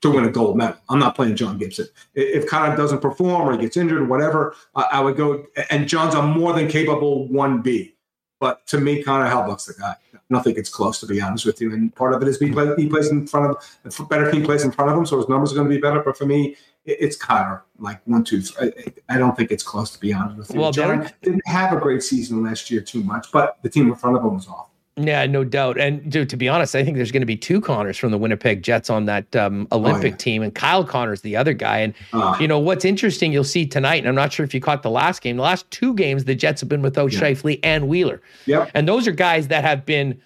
to 0.02 0.10
win 0.10 0.26
a 0.26 0.32
gold 0.32 0.58
medal. 0.58 0.78
I'm 0.90 0.98
not 1.00 1.16
playing 1.16 1.36
John 1.36 1.60
Gibson. 1.60 1.88
If 2.16 2.48
Connor 2.48 2.76
doesn't 2.76 3.02
perform 3.02 3.48
or 3.48 3.56
gets 3.58 3.78
injured 3.78 4.02
or 4.02 4.06
whatever, 4.06 4.56
I 4.76 5.00
would 5.00 5.16
go. 5.16 5.46
And 5.70 5.88
John's 5.88 6.16
a 6.16 6.22
more 6.24 6.54
than 6.54 6.68
capable 6.68 7.28
one 7.28 7.62
B. 7.62 7.96
But 8.40 8.66
to 8.68 8.80
me, 8.80 9.04
Connor 9.04 9.30
Hellebuyck's 9.30 9.66
the 9.66 9.76
guy. 9.80 9.96
Nothing 10.32 10.56
gets 10.56 10.70
close, 10.70 11.00
to 11.02 11.06
be 11.06 11.22
honest 11.22 11.46
with 11.46 11.62
you. 11.62 11.74
And 11.74 11.94
part 11.94 12.14
of 12.14 12.22
it 12.24 12.28
is 12.28 12.40
he 12.40 12.52
plays, 12.52 13.10
in 13.10 13.28
front 13.28 13.56
of 13.56 14.10
better 14.10 14.32
team 14.32 14.44
plays 14.44 14.64
in 14.64 14.72
front 14.72 14.90
of 14.90 14.98
him, 14.98 15.06
so 15.06 15.18
his 15.18 15.30
numbers 15.30 15.52
are 15.52 15.56
going 15.56 15.70
to 15.70 15.76
be 15.76 15.80
better. 15.80 16.02
But 16.02 16.18
for 16.18 16.26
me, 16.26 16.56
it's 16.86 17.16
Connor, 17.16 17.64
like 17.80 18.02
one, 18.06 18.24
two, 18.24 18.42
three. 18.42 18.72
I, 19.10 19.16
I 19.16 19.18
don't 19.18 19.36
think 19.38 19.52
it's 19.52 19.64
close, 19.64 19.92
to 19.92 20.00
be 20.00 20.14
honest 20.14 20.38
with 20.38 20.54
you. 20.54 20.60
Well, 20.60 20.72
didn't 20.72 21.42
have 21.46 21.74
a 21.74 21.80
great 21.80 22.04
season 22.04 22.44
last 22.44 22.72
year 22.72 22.82
too 22.82 23.04
much, 23.04 23.32
but 23.32 23.58
the 23.62 23.70
team 23.70 23.88
in 23.88 23.96
front 23.96 24.18
of 24.18 24.24
him 24.24 24.34
was 24.36 24.48
off. 24.48 24.68
Yeah, 24.98 25.26
no 25.26 25.46
doubt. 25.46 25.80
And 25.80 26.12
to, 26.12 26.26
to 26.26 26.38
be 26.38 26.50
honest, 26.50 26.76
I 26.76 26.84
think 26.84 26.98
there's 26.98 27.14
going 27.14 27.22
to 27.22 27.28
be 27.28 27.38
two 27.38 27.62
Connors 27.62 27.98
from 27.98 28.12
the 28.12 28.18
Winnipeg 28.18 28.62
Jets 28.62 28.90
on 28.90 29.06
that 29.06 29.34
um, 29.36 29.68
Olympic 29.72 30.04
oh, 30.04 30.08
yeah. 30.08 30.16
team, 30.18 30.44
and 30.44 30.54
Kyle 30.54 30.84
Connor's 30.84 31.22
the 31.22 31.36
other 31.36 31.54
guy. 31.54 31.80
And 31.80 31.94
uh, 32.12 32.38
you 32.40 32.48
know 32.48 32.60
what's 32.60 32.84
interesting, 32.84 33.32
you'll 33.32 33.44
see 33.46 33.66
tonight. 33.66 33.98
And 33.98 34.08
I'm 34.08 34.16
not 34.16 34.34
sure 34.34 34.44
if 34.44 34.54
you 34.54 34.60
caught 34.60 34.84
the 34.84 34.92
last 34.92 35.22
game. 35.22 35.38
The 35.38 35.44
last 35.44 35.70
two 35.72 35.94
games, 35.94 36.26
the 36.26 36.36
Jets 36.36 36.60
have 36.62 36.70
been 36.70 36.82
without 36.82 37.14
yeah. 37.14 37.20
Scheifele 37.22 37.60
and 37.64 37.88
Wheeler. 37.88 38.22
Yep. 38.48 38.72
And 38.74 38.88
those 38.88 39.08
are 39.08 39.12
guys 39.12 39.48
that 39.48 39.64
have 39.64 39.86
been 39.86 40.22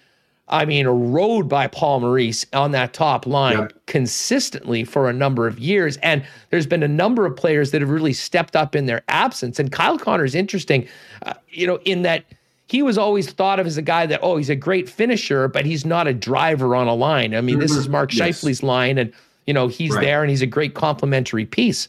I 0.48 0.64
mean, 0.64 0.86
rode 0.86 1.48
by 1.48 1.66
Paul 1.66 2.00
Maurice 2.00 2.46
on 2.52 2.70
that 2.70 2.92
top 2.92 3.26
line 3.26 3.58
yep. 3.58 3.72
consistently 3.86 4.84
for 4.84 5.10
a 5.10 5.12
number 5.12 5.48
of 5.48 5.58
years. 5.58 5.96
And 5.98 6.24
there's 6.50 6.66
been 6.66 6.84
a 6.84 6.88
number 6.88 7.26
of 7.26 7.34
players 7.34 7.72
that 7.72 7.80
have 7.80 7.90
really 7.90 8.12
stepped 8.12 8.54
up 8.54 8.76
in 8.76 8.86
their 8.86 9.02
absence. 9.08 9.58
And 9.58 9.72
Kyle 9.72 9.98
Connor 9.98 10.24
is 10.24 10.36
interesting, 10.36 10.86
uh, 11.22 11.34
you 11.48 11.66
know, 11.66 11.80
in 11.84 12.02
that 12.02 12.24
he 12.68 12.82
was 12.82 12.96
always 12.96 13.30
thought 13.30 13.58
of 13.58 13.66
as 13.66 13.76
a 13.76 13.82
guy 13.82 14.06
that, 14.06 14.20
oh, 14.22 14.36
he's 14.36 14.50
a 14.50 14.56
great 14.56 14.88
finisher, 14.88 15.48
but 15.48 15.64
he's 15.64 15.84
not 15.84 16.06
a 16.06 16.14
driver 16.14 16.76
on 16.76 16.86
a 16.86 16.94
line. 16.94 17.34
I 17.34 17.40
mean, 17.40 17.56
mm-hmm. 17.56 17.62
this 17.62 17.72
is 17.72 17.88
Mark 17.88 18.12
yes. 18.12 18.40
Scheifele's 18.40 18.62
line, 18.62 18.98
and, 18.98 19.12
you 19.46 19.54
know, 19.54 19.66
he's 19.68 19.94
right. 19.94 20.04
there 20.04 20.22
and 20.22 20.30
he's 20.30 20.42
a 20.42 20.46
great 20.46 20.74
complementary 20.74 21.44
piece 21.44 21.88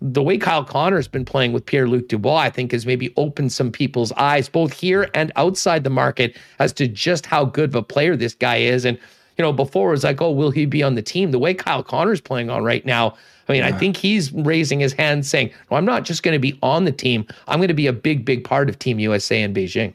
the 0.00 0.22
way 0.22 0.36
Kyle 0.36 0.64
Connor's 0.64 1.08
been 1.08 1.24
playing 1.24 1.52
with 1.52 1.64
Pierre 1.64 1.88
Luc 1.88 2.08
Dubois, 2.08 2.36
I 2.36 2.50
think, 2.50 2.72
has 2.72 2.84
maybe 2.84 3.12
opened 3.16 3.52
some 3.52 3.72
people's 3.72 4.12
eyes, 4.12 4.48
both 4.48 4.72
here 4.72 5.08
and 5.14 5.32
outside 5.36 5.84
the 5.84 5.90
market, 5.90 6.36
as 6.58 6.72
to 6.74 6.86
just 6.86 7.26
how 7.26 7.44
good 7.44 7.70
of 7.70 7.74
a 7.76 7.82
player 7.82 8.14
this 8.14 8.34
guy 8.34 8.56
is. 8.56 8.84
And, 8.84 8.98
you 9.38 9.42
know, 9.42 9.52
before 9.52 9.88
it 9.88 9.92
was 9.92 10.04
like, 10.04 10.20
oh, 10.20 10.30
will 10.30 10.50
he 10.50 10.66
be 10.66 10.82
on 10.82 10.96
the 10.96 11.02
team? 11.02 11.30
The 11.30 11.38
way 11.38 11.54
Kyle 11.54 11.82
Connor's 11.82 12.20
playing 12.20 12.50
on 12.50 12.62
right 12.62 12.84
now, 12.84 13.16
I 13.48 13.52
mean, 13.52 13.62
yeah. 13.62 13.68
I 13.68 13.72
think 13.72 13.96
he's 13.96 14.32
raising 14.32 14.80
his 14.80 14.92
hand 14.92 15.24
saying, 15.24 15.50
no, 15.70 15.76
I'm 15.76 15.84
not 15.84 16.04
just 16.04 16.22
going 16.22 16.34
to 16.34 16.38
be 16.38 16.58
on 16.62 16.84
the 16.84 16.92
team, 16.92 17.26
I'm 17.48 17.58
going 17.58 17.68
to 17.68 17.74
be 17.74 17.86
a 17.86 17.92
big, 17.92 18.24
big 18.24 18.44
part 18.44 18.68
of 18.68 18.78
Team 18.78 18.98
USA 18.98 19.40
in 19.40 19.54
Beijing. 19.54 19.94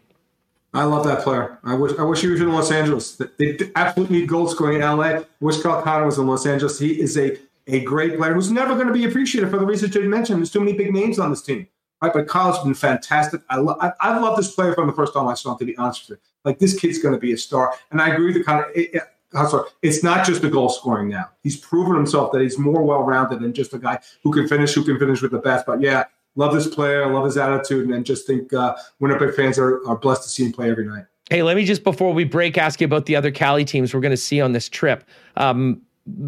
I 0.73 0.85
love 0.85 1.05
that 1.05 1.21
player. 1.21 1.59
I 1.65 1.75
wish 1.75 1.91
I 1.99 2.03
wish 2.03 2.21
he 2.21 2.27
was 2.27 2.39
in 2.39 2.49
Los 2.49 2.71
Angeles. 2.71 3.21
They 3.37 3.57
absolutely 3.75 4.21
need 4.21 4.29
goal 4.29 4.47
scoring 4.47 4.77
in 4.77 4.81
LA. 4.81 5.03
I 5.03 5.25
wish 5.41 5.61
Kyle 5.61 5.81
Connor 5.81 6.05
was 6.05 6.17
in 6.17 6.27
Los 6.27 6.45
Angeles. 6.45 6.79
He 6.79 7.01
is 7.01 7.17
a 7.17 7.37
a 7.71 7.79
great 7.79 8.17
player 8.17 8.33
who's 8.33 8.51
never 8.51 8.75
going 8.75 8.87
to 8.87 8.93
be 8.93 9.05
appreciated 9.05 9.49
for 9.49 9.57
the 9.57 9.65
reasons 9.65 9.95
you 9.95 10.07
mentioned. 10.07 10.39
There's 10.39 10.51
too 10.51 10.59
many 10.59 10.73
big 10.73 10.93
names 10.93 11.19
on 11.19 11.29
this 11.29 11.41
team. 11.41 11.67
Right, 12.01 12.11
but 12.11 12.27
Kyle's 12.27 12.63
been 12.63 12.73
fantastic. 12.73 13.41
I, 13.47 13.57
lo- 13.57 13.77
I, 13.79 13.91
I 13.99 14.17
love 14.17 14.35
this 14.35 14.55
player 14.55 14.73
from 14.73 14.87
the 14.87 14.93
first 14.93 15.13
time 15.13 15.27
I 15.27 15.35
saw 15.35 15.51
him. 15.51 15.59
To 15.59 15.65
be 15.65 15.77
honest 15.77 16.09
with 16.09 16.17
you, 16.17 16.23
like 16.43 16.57
this 16.57 16.77
kid's 16.79 16.97
going 16.97 17.13
to 17.13 17.19
be 17.19 17.31
a 17.31 17.37
star, 17.37 17.75
and 17.91 18.01
I 18.01 18.09
agree 18.09 18.27
with 18.27 18.35
the 18.35 18.43
kind 18.43 18.65
of. 18.65 18.71
It, 18.75 18.95
it, 18.95 19.03
it's 19.81 20.03
not 20.03 20.25
just 20.25 20.41
the 20.41 20.49
goal 20.49 20.67
scoring 20.67 21.07
now. 21.07 21.29
He's 21.41 21.55
proven 21.55 21.95
himself 21.95 22.33
that 22.33 22.41
he's 22.41 22.57
more 22.57 22.83
well 22.83 23.03
rounded 23.03 23.39
than 23.39 23.53
just 23.53 23.73
a 23.73 23.79
guy 23.79 23.99
who 24.23 24.31
can 24.33 24.47
finish, 24.47 24.73
who 24.73 24.83
can 24.83 24.99
finish 24.99 25.21
with 25.21 25.31
the 25.31 25.39
best. 25.39 25.65
But 25.65 25.79
yeah, 25.79 26.05
love 26.35 26.53
this 26.53 26.67
player, 26.67 27.07
love 27.07 27.25
his 27.25 27.37
attitude, 27.37 27.89
and 27.89 28.05
just 28.05 28.27
think 28.27 28.51
uh, 28.51 28.75
Winnipeg 28.99 29.33
fans 29.33 29.57
are, 29.57 29.87
are 29.87 29.95
blessed 29.95 30.23
to 30.23 30.29
see 30.29 30.43
him 30.43 30.51
play 30.51 30.69
every 30.69 30.85
night. 30.85 31.05
Hey, 31.29 31.43
let 31.43 31.55
me 31.55 31.63
just 31.63 31.83
before 31.85 32.13
we 32.13 32.25
break 32.25 32.57
ask 32.57 32.81
you 32.81 32.85
about 32.85 33.05
the 33.05 33.15
other 33.15 33.31
Cali 33.31 33.63
teams 33.63 33.93
we're 33.93 34.01
going 34.01 34.11
to 34.11 34.17
see 34.17 34.41
on 34.41 34.51
this 34.51 34.67
trip. 34.67 35.05
Um, 35.37 35.81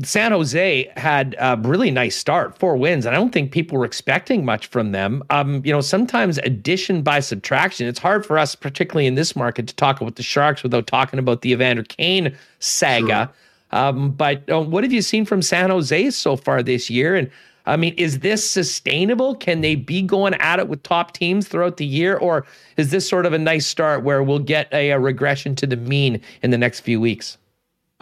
San 0.04 0.32
Jose 0.32 0.91
had 0.95 1.36
a 1.40 1.58
really 1.58 1.90
nice 1.90 2.16
start, 2.16 2.58
four 2.60 2.78
wins, 2.78 3.06
and 3.06 3.16
I 3.16 3.18
don't 3.18 3.32
think 3.32 3.52
people 3.52 3.78
were 3.78 3.86
expecting 3.86 4.45
much 4.45 4.68
from 4.68 4.91
them. 4.91 5.24
Um, 5.32 5.66
you 5.66 5.74
know, 5.74 5.82
sometimes 5.82 6.38
addition 6.40 7.02
by 7.02 7.20
subtraction. 7.22 7.88
It's 7.88 8.00
hard 8.00 8.24
for 8.24 8.38
us, 8.38 8.54
particularly 8.54 9.08
in 9.08 9.16
this 9.16 9.36
market, 9.36 9.68
to 9.68 9.76
talk 9.76 10.00
about 10.00 10.16
the 10.16 10.24
Sharks 10.24 10.62
without 10.62 10.86
talking 10.86 11.18
about 11.18 11.41
the 11.41 11.52
Evander 11.52 11.84
Kane 11.84 12.36
saga. 12.60 13.32
Sure. 13.72 13.80
Um, 13.80 14.12
but 14.12 14.48
uh, 14.48 14.62
what 14.62 14.84
have 14.84 14.94
you 14.94 15.02
seen 15.02 15.26
from 15.26 15.41
San 15.41 15.72
Jose 15.72 16.12
so 16.12 16.36
far 16.36 16.62
this 16.62 16.91
year? 16.91 17.16
And 17.16 17.32
I 17.66 17.76
mean, 17.76 17.95
is 17.95 18.20
this 18.20 18.48
sustainable? 18.48 19.36
Can 19.36 19.62
they 19.62 19.74
be 19.74 20.04
going 20.04 20.36
at 20.36 20.60
it 20.60 20.68
with 20.68 20.84
top 20.84 21.14
teams 21.14 21.48
throughout 21.48 21.78
the 21.78 21.86
year, 21.86 22.16
or 22.16 22.45
is 22.78 22.91
this 22.91 23.10
sort 23.10 23.26
of 23.26 23.34
a 23.34 23.40
nice 23.40 23.66
start 23.66 24.04
where 24.04 24.22
we'll 24.22 24.38
get 24.38 24.72
a, 24.72 24.91
a 24.91 25.00
regression 25.00 25.56
to 25.56 25.66
the 25.66 25.78
mean 25.78 26.22
in 26.44 26.52
the 26.52 26.58
next 26.60 26.82
few 26.82 27.02
weeks? 27.02 27.38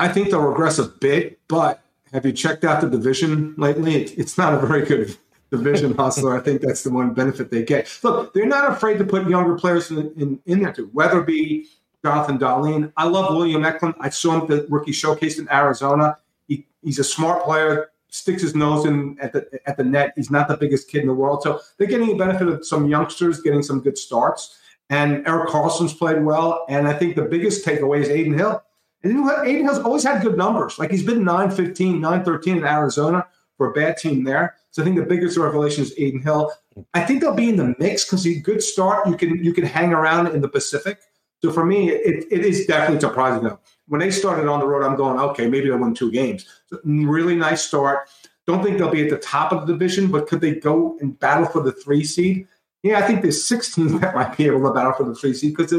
I 0.01 0.07
think 0.07 0.31
they'll 0.31 0.41
regress 0.41 0.79
a 0.79 0.85
bit, 0.85 1.39
but 1.47 1.83
have 2.11 2.25
you 2.25 2.33
checked 2.33 2.63
out 2.63 2.81
the 2.81 2.89
division 2.89 3.53
lately? 3.55 4.03
it's 4.03 4.35
not 4.35 4.51
a 4.51 4.65
very 4.65 4.83
good 4.83 5.15
division 5.51 5.93
hustler. 5.93 6.35
I 6.35 6.41
think 6.41 6.61
that's 6.61 6.81
the 6.81 6.89
one 6.89 7.13
benefit 7.13 7.51
they 7.51 7.61
get. 7.61 7.87
Look, 8.01 8.33
they're 8.33 8.47
not 8.47 8.71
afraid 8.71 8.97
to 8.97 9.05
put 9.05 9.29
younger 9.29 9.53
players 9.53 9.91
in, 9.91 10.11
in, 10.17 10.39
in 10.47 10.63
there 10.63 10.73
too. 10.73 10.89
Weatherby, 10.91 11.67
Jonathan 12.03 12.39
Dahlen. 12.39 12.91
I 12.97 13.05
love 13.05 13.35
William 13.35 13.63
Eklund. 13.63 13.93
I 13.99 14.09
saw 14.09 14.41
him 14.41 14.47
the 14.47 14.65
rookie 14.69 14.91
showcase 14.91 15.37
in 15.37 15.47
Arizona. 15.51 16.17
He, 16.47 16.65
he's 16.81 16.97
a 16.97 17.03
smart 17.03 17.43
player, 17.43 17.91
sticks 18.09 18.41
his 18.41 18.55
nose 18.55 18.85
in 18.85 19.19
at 19.21 19.33
the 19.33 19.47
at 19.67 19.77
the 19.77 19.83
net. 19.83 20.13
He's 20.15 20.31
not 20.31 20.47
the 20.47 20.57
biggest 20.57 20.89
kid 20.89 21.01
in 21.01 21.07
the 21.09 21.13
world. 21.13 21.43
So 21.43 21.59
they're 21.77 21.85
getting 21.85 22.07
the 22.07 22.15
benefit 22.15 22.47
of 22.47 22.65
some 22.65 22.87
youngsters 22.87 23.39
getting 23.41 23.61
some 23.61 23.81
good 23.81 23.99
starts. 23.99 24.57
And 24.89 25.27
Erik 25.27 25.49
Karlsson's 25.49 25.93
played 25.93 26.23
well. 26.23 26.65
And 26.69 26.87
I 26.87 26.93
think 26.93 27.15
the 27.15 27.21
biggest 27.21 27.63
takeaway 27.63 28.01
is 28.01 28.09
Adin 28.09 28.33
Hill. 28.33 28.63
And? 29.03 29.29
Adin 29.29 29.65
has 29.65 29.79
always 29.79 30.03
had 30.03 30.21
good 30.21 30.37
numbers. 30.37 30.77
Like 30.79 30.91
he's 30.91 31.03
been 31.03 31.23
9 31.23 31.51
15, 31.51 31.99
9 31.99 32.23
13 32.23 32.57
in 32.57 32.63
Arizona 32.63 33.27
for 33.57 33.69
a 33.69 33.73
bad 33.73 33.97
team 33.97 34.23
there. 34.23 34.55
So 34.71 34.81
I 34.81 34.85
think 34.85 34.97
the 34.97 35.05
biggest 35.05 35.37
revelation 35.37 35.83
is 35.83 35.91
Adin 35.93 36.21
Hill. 36.21 36.51
I 36.93 37.01
think 37.01 37.21
they'll 37.21 37.33
be 37.33 37.49
in 37.49 37.57
the 37.57 37.75
mix 37.77 38.05
because 38.05 38.23
he's 38.23 38.37
a 38.37 38.41
good 38.41 38.63
start. 38.63 39.07
You 39.07 39.17
can 39.17 39.43
you 39.43 39.53
can 39.53 39.65
hang 39.65 39.93
around 39.93 40.27
in 40.27 40.41
the 40.41 40.49
Pacific. 40.49 40.99
So 41.43 41.51
for 41.51 41.65
me, 41.65 41.89
it, 41.89 42.25
it 42.31 42.45
is 42.45 42.65
definitely 42.67 42.99
surprising 42.99 43.43
though. 43.43 43.59
When 43.87 43.99
they 43.99 44.11
started 44.11 44.47
on 44.47 44.59
the 44.59 44.67
road, 44.67 44.85
I'm 44.85 44.95
going, 44.95 45.19
okay, 45.19 45.47
maybe 45.47 45.69
they'll 45.69 45.79
win 45.79 45.93
two 45.93 46.11
games. 46.11 46.45
So 46.67 46.79
really 46.83 47.35
nice 47.35 47.63
start. 47.63 48.09
Don't 48.47 48.63
think 48.63 48.77
they'll 48.77 48.91
be 48.91 49.03
at 49.03 49.09
the 49.09 49.17
top 49.17 49.51
of 49.51 49.65
the 49.65 49.73
division, 49.73 50.11
but 50.11 50.27
could 50.27 50.41
they 50.41 50.55
go 50.55 50.97
and 50.99 51.19
battle 51.19 51.45
for 51.45 51.61
the 51.61 51.71
three 51.71 52.03
seed? 52.03 52.47
Yeah, 52.83 52.97
I 52.97 53.03
think 53.03 53.21
there's 53.21 53.43
16 53.43 53.99
that 53.99 54.15
might 54.15 54.37
be 54.37 54.45
able 54.45 54.63
to 54.63 54.73
battle 54.73 54.93
for 54.93 55.03
the 55.03 55.15
three 55.15 55.33
seed 55.33 55.55
because 55.55 55.73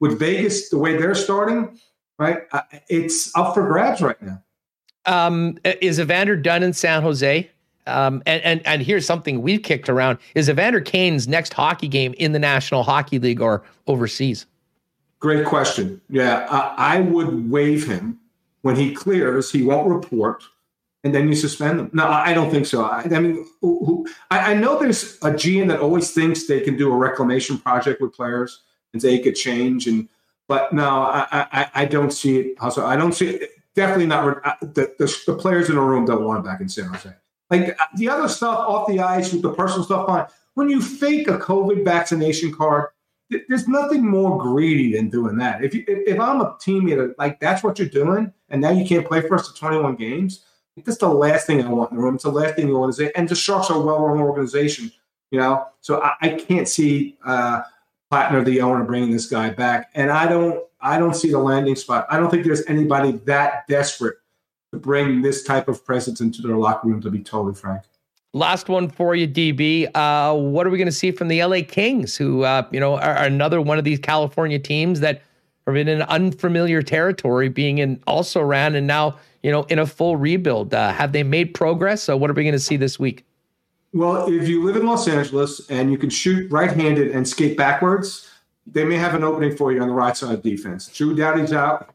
with 0.00 0.18
Vegas, 0.18 0.68
the 0.68 0.78
way 0.78 0.96
they're 0.96 1.14
starting, 1.14 1.78
right? 2.18 2.42
Uh, 2.52 2.62
it's 2.88 3.34
up 3.36 3.54
for 3.54 3.66
grabs 3.66 4.00
right 4.00 4.20
now. 4.20 4.42
Um, 5.06 5.58
is 5.64 5.98
Evander 5.98 6.36
done 6.36 6.62
in 6.62 6.72
San 6.72 7.02
Jose? 7.02 7.48
Um, 7.86 8.22
and, 8.26 8.42
and 8.42 8.66
and 8.66 8.82
here's 8.82 9.06
something 9.06 9.40
we've 9.40 9.62
kicked 9.62 9.88
around: 9.88 10.18
is 10.34 10.50
Evander 10.50 10.80
Kane's 10.80 11.26
next 11.26 11.54
hockey 11.54 11.88
game 11.88 12.14
in 12.18 12.32
the 12.32 12.38
National 12.38 12.82
Hockey 12.82 13.18
League 13.18 13.40
or 13.40 13.62
overseas? 13.86 14.46
Great 15.20 15.46
question. 15.46 16.00
Yeah, 16.10 16.46
uh, 16.50 16.74
I 16.76 17.00
would 17.00 17.50
waive 17.50 17.86
him 17.86 18.20
when 18.62 18.76
he 18.76 18.94
clears. 18.94 19.50
He 19.50 19.62
won't 19.62 19.88
report, 19.88 20.44
and 21.02 21.14
then 21.14 21.28
you 21.28 21.34
suspend 21.34 21.78
them. 21.78 21.90
No, 21.94 22.06
I 22.06 22.34
don't 22.34 22.50
think 22.50 22.66
so. 22.66 22.84
I, 22.84 23.02
I 23.04 23.20
mean, 23.20 23.46
who, 23.62 23.84
who, 23.84 24.06
I, 24.30 24.52
I, 24.52 24.54
know 24.54 24.78
there's 24.78 25.14
a 25.22 25.30
GM 25.30 25.68
that 25.68 25.80
always 25.80 26.12
thinks 26.12 26.46
they 26.46 26.60
can 26.60 26.76
do 26.76 26.92
a 26.92 26.96
reclamation 26.96 27.58
project 27.58 28.02
with 28.02 28.12
players 28.12 28.62
and 28.92 29.00
say 29.00 29.14
it 29.14 29.22
could 29.22 29.34
change 29.34 29.86
and 29.86 30.08
but 30.48 30.72
no, 30.72 31.02
I, 31.02 31.26
I, 31.30 31.70
I 31.74 31.84
don't 31.84 32.10
see 32.10 32.38
it. 32.40 32.56
Also, 32.60 32.84
I 32.84 32.96
don't 32.96 33.12
see 33.12 33.28
it. 33.28 33.50
Definitely 33.74 34.06
not. 34.06 34.44
Uh, 34.44 34.54
the, 34.62 34.94
the, 34.98 35.16
the 35.26 35.34
players 35.34 35.68
in 35.68 35.76
the 35.76 35.80
room 35.80 36.06
don't 36.06 36.24
want 36.24 36.44
it 36.44 36.48
back 36.48 36.60
in 36.60 36.68
San 36.68 36.86
Jose. 36.86 37.14
Like 37.50 37.78
uh, 37.80 37.84
the 37.96 38.08
other 38.08 38.28
stuff 38.28 38.58
off 38.58 38.88
the 38.88 39.00
ice 39.00 39.32
with 39.32 39.42
the 39.42 39.52
personal 39.52 39.84
stuff, 39.84 40.08
on. 40.08 40.26
When 40.54 40.68
you 40.68 40.82
fake 40.82 41.28
a 41.28 41.38
COVID 41.38 41.84
vaccination 41.84 42.52
card, 42.52 42.88
there's 43.30 43.68
nothing 43.68 44.04
more 44.04 44.38
greedy 44.38 44.92
than 44.94 45.10
doing 45.10 45.36
that. 45.36 45.62
If 45.62 45.74
you, 45.74 45.84
if 45.86 46.18
I'm 46.18 46.40
a 46.40 46.56
teammate, 46.64 47.14
like 47.18 47.38
that's 47.40 47.62
what 47.62 47.78
you're 47.78 47.88
doing, 47.88 48.32
and 48.48 48.60
now 48.60 48.70
you 48.70 48.86
can't 48.86 49.06
play 49.06 49.20
for 49.20 49.34
us 49.34 49.46
to 49.48 49.54
21 49.54 49.96
games. 49.96 50.44
That's 50.84 50.98
the 50.98 51.08
last 51.08 51.46
thing 51.46 51.62
I 51.62 51.68
want 51.68 51.90
in 51.90 51.98
the 51.98 52.02
room. 52.02 52.14
It's 52.14 52.24
the 52.24 52.30
last 52.30 52.56
thing 52.56 52.68
you 52.68 52.78
want 52.78 52.94
to 52.94 53.04
say. 53.04 53.12
And 53.14 53.28
the 53.28 53.34
Sharks 53.34 53.70
are 53.70 53.76
a 53.76 53.80
well-run 53.80 54.18
organization, 54.18 54.90
you 55.30 55.38
know. 55.38 55.66
So 55.80 56.00
I, 56.00 56.14
I 56.22 56.28
can't 56.30 56.68
see 56.68 57.16
uh, 57.24 57.62
Plattner, 58.10 58.44
the 58.44 58.60
owner, 58.60 58.84
bringing 58.84 59.10
this 59.10 59.26
guy 59.26 59.50
back. 59.50 59.90
And 59.94 60.10
I 60.10 60.26
don't, 60.26 60.62
I 60.80 60.98
don't 60.98 61.14
see 61.14 61.30
the 61.30 61.38
landing 61.38 61.76
spot. 61.76 62.06
I 62.10 62.18
don't 62.18 62.30
think 62.30 62.44
there's 62.44 62.64
anybody 62.66 63.12
that 63.26 63.66
desperate 63.68 64.16
to 64.72 64.78
bring 64.78 65.22
this 65.22 65.42
type 65.42 65.68
of 65.68 65.84
presence 65.84 66.20
into 66.20 66.42
their 66.42 66.56
locker 66.56 66.88
room. 66.88 67.00
To 67.02 67.10
be 67.10 67.20
totally 67.20 67.54
frank. 67.54 67.82
Last 68.34 68.68
one 68.68 68.88
for 68.90 69.14
you, 69.14 69.26
DB. 69.26 69.88
Uh, 69.94 70.34
what 70.34 70.66
are 70.66 70.70
we 70.70 70.76
going 70.76 70.86
to 70.86 70.92
see 70.92 71.10
from 71.10 71.28
the 71.28 71.42
LA 71.42 71.60
Kings, 71.66 72.16
who 72.16 72.44
uh, 72.44 72.66
you 72.70 72.78
know 72.78 72.96
are, 72.96 73.14
are, 73.14 73.24
another 73.24 73.60
one 73.60 73.78
of 73.78 73.84
these 73.84 73.98
California 73.98 74.58
teams 74.58 75.00
that 75.00 75.22
are 75.66 75.76
in 75.76 75.88
an 75.88 76.02
unfamiliar 76.02 76.82
territory, 76.82 77.48
being 77.48 77.78
in 77.78 78.02
also 78.06 78.42
ran 78.42 78.74
and 78.74 78.86
now 78.86 79.16
you 79.42 79.50
know 79.50 79.62
in 79.64 79.78
a 79.78 79.86
full 79.86 80.16
rebuild. 80.16 80.74
Uh, 80.74 80.92
have 80.92 81.12
they 81.12 81.22
made 81.22 81.54
progress? 81.54 82.02
So 82.02 82.16
what 82.16 82.30
are 82.30 82.34
we 82.34 82.42
going 82.42 82.52
to 82.52 82.58
see 82.58 82.76
this 82.76 82.98
week? 82.98 83.24
Well, 83.92 84.28
if 84.28 84.48
you 84.48 84.64
live 84.64 84.76
in 84.76 84.86
Los 84.86 85.08
Angeles 85.08 85.68
and 85.70 85.90
you 85.90 85.98
can 85.98 86.10
shoot 86.10 86.50
right-handed 86.50 87.10
and 87.10 87.26
skate 87.26 87.56
backwards, 87.56 88.28
they 88.66 88.84
may 88.84 88.96
have 88.96 89.14
an 89.14 89.24
opening 89.24 89.56
for 89.56 89.72
you 89.72 89.80
on 89.80 89.88
the 89.88 89.94
right 89.94 90.16
side 90.16 90.34
of 90.34 90.42
defense. 90.42 90.88
Drew 90.88 91.14
Doughty's 91.14 91.52
out 91.52 91.94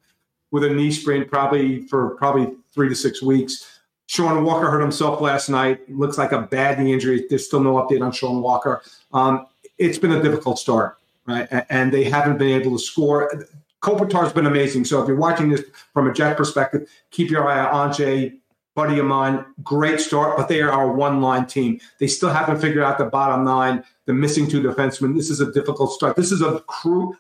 with 0.51 0.63
a 0.63 0.69
knee 0.69 0.91
sprain, 0.91 1.25
probably 1.27 1.87
for 1.87 2.11
probably 2.11 2.55
three 2.73 2.89
to 2.89 2.95
six 2.95 3.21
weeks. 3.21 3.79
Sean 4.07 4.43
Walker 4.43 4.69
hurt 4.69 4.81
himself 4.81 5.21
last 5.21 5.49
night. 5.49 5.89
Looks 5.89 6.17
like 6.17 6.31
a 6.31 6.41
bad 6.41 6.79
knee 6.79 6.93
injury. 6.93 7.25
There's 7.29 7.45
still 7.45 7.61
no 7.61 7.75
update 7.75 8.03
on 8.03 8.11
Sean 8.11 8.41
Walker. 8.41 8.81
Um, 9.13 9.47
it's 9.77 9.97
been 9.97 10.11
a 10.11 10.21
difficult 10.21 10.59
start, 10.59 10.97
right? 11.25 11.47
And 11.69 11.91
they 11.91 12.03
haven't 12.03 12.37
been 12.37 12.59
able 12.59 12.77
to 12.77 12.83
score. 12.83 13.45
Kopitar's 13.81 14.33
been 14.33 14.45
amazing. 14.45 14.85
So 14.85 15.01
if 15.01 15.07
you're 15.07 15.17
watching 15.17 15.49
this 15.49 15.63
from 15.93 16.09
a 16.09 16.13
Jet 16.13 16.37
perspective, 16.37 16.89
keep 17.11 17.29
your 17.29 17.47
eye 17.47 17.59
on 17.59 17.91
Anze, 17.91 18.37
buddy 18.75 18.99
of 18.99 19.05
mine, 19.05 19.45
great 19.63 19.99
start, 19.99 20.37
but 20.37 20.47
they 20.47 20.61
are 20.61 20.71
our 20.71 20.91
one 20.91 21.21
line 21.21 21.45
team. 21.45 21.79
They 21.99 22.07
still 22.07 22.29
haven't 22.29 22.59
figured 22.59 22.83
out 22.83 22.97
the 22.97 23.05
bottom 23.05 23.43
nine, 23.43 23.83
the 24.05 24.13
missing 24.13 24.49
two 24.49 24.61
defensemen. 24.61 25.15
This 25.15 25.29
is 25.29 25.39
a 25.39 25.51
difficult 25.51 25.91
start. 25.91 26.15
This 26.15 26.31
is 26.31 26.41
a 26.41 26.59
crew. 26.61 27.15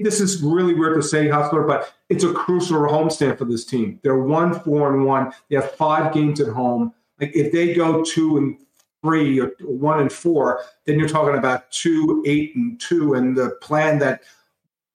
This 0.00 0.20
is 0.20 0.42
really 0.42 0.74
weird 0.74 1.00
to 1.00 1.02
say, 1.06 1.28
Hustler, 1.28 1.62
but 1.62 1.94
it's 2.08 2.24
a 2.24 2.32
crucial 2.32 2.80
homestand 2.80 3.38
for 3.38 3.44
this 3.44 3.64
team. 3.64 4.00
They're 4.02 4.18
one, 4.18 4.58
four, 4.60 4.92
and 4.92 5.04
one. 5.04 5.32
They 5.48 5.56
have 5.56 5.70
five 5.72 6.12
games 6.12 6.40
at 6.40 6.48
home. 6.48 6.92
Like 7.20 7.34
if 7.34 7.52
they 7.52 7.74
go 7.74 8.02
two 8.02 8.38
and 8.38 8.58
three 9.02 9.38
or 9.40 9.52
one 9.60 10.00
and 10.00 10.12
four, 10.12 10.64
then 10.84 10.98
you're 10.98 11.08
talking 11.08 11.38
about 11.38 11.70
two, 11.70 12.24
eight, 12.26 12.56
and 12.56 12.80
two. 12.80 13.14
And 13.14 13.36
the 13.36 13.50
plan 13.62 14.00
that 14.00 14.22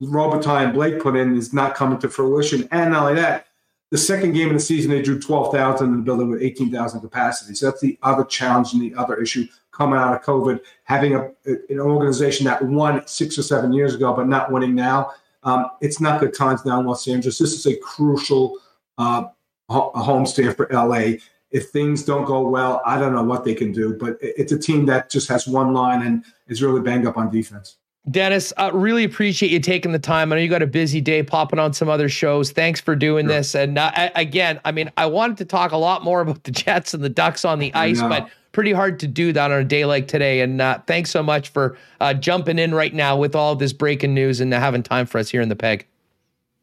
Robitaille 0.01 0.65
and 0.65 0.73
Blake 0.73 1.01
put 1.01 1.15
in 1.15 1.37
is 1.37 1.53
not 1.53 1.75
coming 1.75 1.99
to 1.99 2.09
fruition. 2.09 2.67
And 2.71 2.91
not 2.91 3.03
only 3.03 3.21
that, 3.21 3.47
the 3.93 3.99
second 3.99 4.33
game 4.33 4.47
of 4.47 4.55
the 4.55 4.59
season, 4.59 4.89
they 4.89 5.03
drew 5.03 5.19
12,000 5.19 5.87
in 5.87 5.97
the 5.97 6.01
building 6.01 6.27
with 6.27 6.41
18,000 6.41 6.99
capacity. 6.99 7.53
So 7.53 7.67
that's 7.67 7.79
the 7.79 7.95
other 8.01 8.23
challenge 8.23 8.73
and 8.73 8.81
the 8.81 8.91
other 8.95 9.13
issue 9.21 9.45
coming 9.69 9.99
out 9.99 10.15
of 10.15 10.23
COVID, 10.23 10.61
having 10.85 11.13
a, 11.13 11.29
an 11.45 11.79
organization 11.79 12.43
that 12.47 12.65
won 12.65 13.05
six 13.05 13.37
or 13.37 13.43
seven 13.43 13.71
years 13.71 13.93
ago, 13.93 14.11
but 14.11 14.27
not 14.27 14.51
winning 14.51 14.73
now. 14.73 15.11
Um, 15.43 15.67
it's 15.79 16.01
not 16.01 16.19
good 16.19 16.33
times 16.33 16.65
now 16.65 16.79
in 16.79 16.87
Los 16.87 17.07
Angeles. 17.07 17.37
This 17.37 17.53
is 17.53 17.67
a 17.67 17.77
crucial 17.81 18.57
uh, 18.97 19.25
homestand 19.69 20.57
for 20.57 20.67
LA. 20.71 21.19
If 21.51 21.69
things 21.69 22.01
don't 22.01 22.25
go 22.25 22.49
well, 22.49 22.81
I 22.87 22.99
don't 22.99 23.13
know 23.13 23.23
what 23.23 23.45
they 23.45 23.53
can 23.53 23.71
do, 23.71 23.93
but 23.93 24.17
it's 24.21 24.51
a 24.51 24.57
team 24.57 24.87
that 24.87 25.11
just 25.11 25.29
has 25.29 25.47
one 25.47 25.71
line 25.71 26.01
and 26.01 26.25
is 26.47 26.63
really 26.63 26.81
banged 26.81 27.05
up 27.05 27.15
on 27.15 27.29
defense. 27.29 27.77
Dennis, 28.11 28.51
uh, 28.57 28.69
really 28.73 29.05
appreciate 29.05 29.51
you 29.51 29.59
taking 29.59 29.93
the 29.93 29.99
time. 29.99 30.31
I 30.31 30.35
know 30.35 30.41
you 30.41 30.49
got 30.49 30.61
a 30.61 30.67
busy 30.67 30.99
day 30.99 31.23
popping 31.23 31.57
on 31.57 31.71
some 31.73 31.87
other 31.87 32.09
shows. 32.09 32.51
Thanks 32.51 32.81
for 32.81 32.95
doing 32.95 33.27
sure. 33.27 33.35
this. 33.35 33.55
And 33.55 33.77
uh, 33.77 34.09
again, 34.15 34.59
I 34.65 34.73
mean, 34.73 34.91
I 34.97 35.05
wanted 35.05 35.37
to 35.37 35.45
talk 35.45 35.71
a 35.71 35.77
lot 35.77 36.03
more 36.03 36.21
about 36.21 36.43
the 36.43 36.51
Jets 36.51 36.93
and 36.93 37.03
the 37.03 37.09
Ducks 37.09 37.45
on 37.45 37.59
the 37.59 37.73
ice, 37.73 38.01
but 38.01 38.29
pretty 38.51 38.73
hard 38.73 38.99
to 38.99 39.07
do 39.07 39.31
that 39.33 39.51
on 39.51 39.59
a 39.59 39.63
day 39.63 39.85
like 39.85 40.07
today. 40.07 40.41
And 40.41 40.61
uh, 40.61 40.79
thanks 40.85 41.11
so 41.11 41.23
much 41.23 41.49
for 41.49 41.77
uh, 42.01 42.13
jumping 42.13 42.59
in 42.59 42.73
right 42.73 42.93
now 42.93 43.15
with 43.15 43.35
all 43.35 43.55
this 43.55 43.73
breaking 43.73 44.13
news 44.13 44.41
and 44.41 44.53
having 44.53 44.83
time 44.83 45.05
for 45.05 45.17
us 45.17 45.29
here 45.29 45.41
in 45.41 45.49
the 45.49 45.55
Peg. 45.55 45.87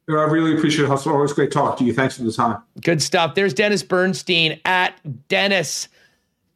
I 0.08 0.24
really 0.24 0.56
appreciate 0.56 0.86
it. 0.86 0.88
Hustle. 0.88 1.12
Always 1.12 1.32
great 1.32 1.52
talk 1.52 1.78
to 1.78 1.84
you. 1.84 1.94
Thanks 1.94 2.16
for 2.16 2.24
the 2.24 2.32
time. 2.32 2.60
Good 2.82 3.00
stuff. 3.00 3.34
There's 3.34 3.54
Dennis 3.54 3.82
Bernstein 3.82 4.60
at 4.64 4.98
Dennis. 5.28 5.88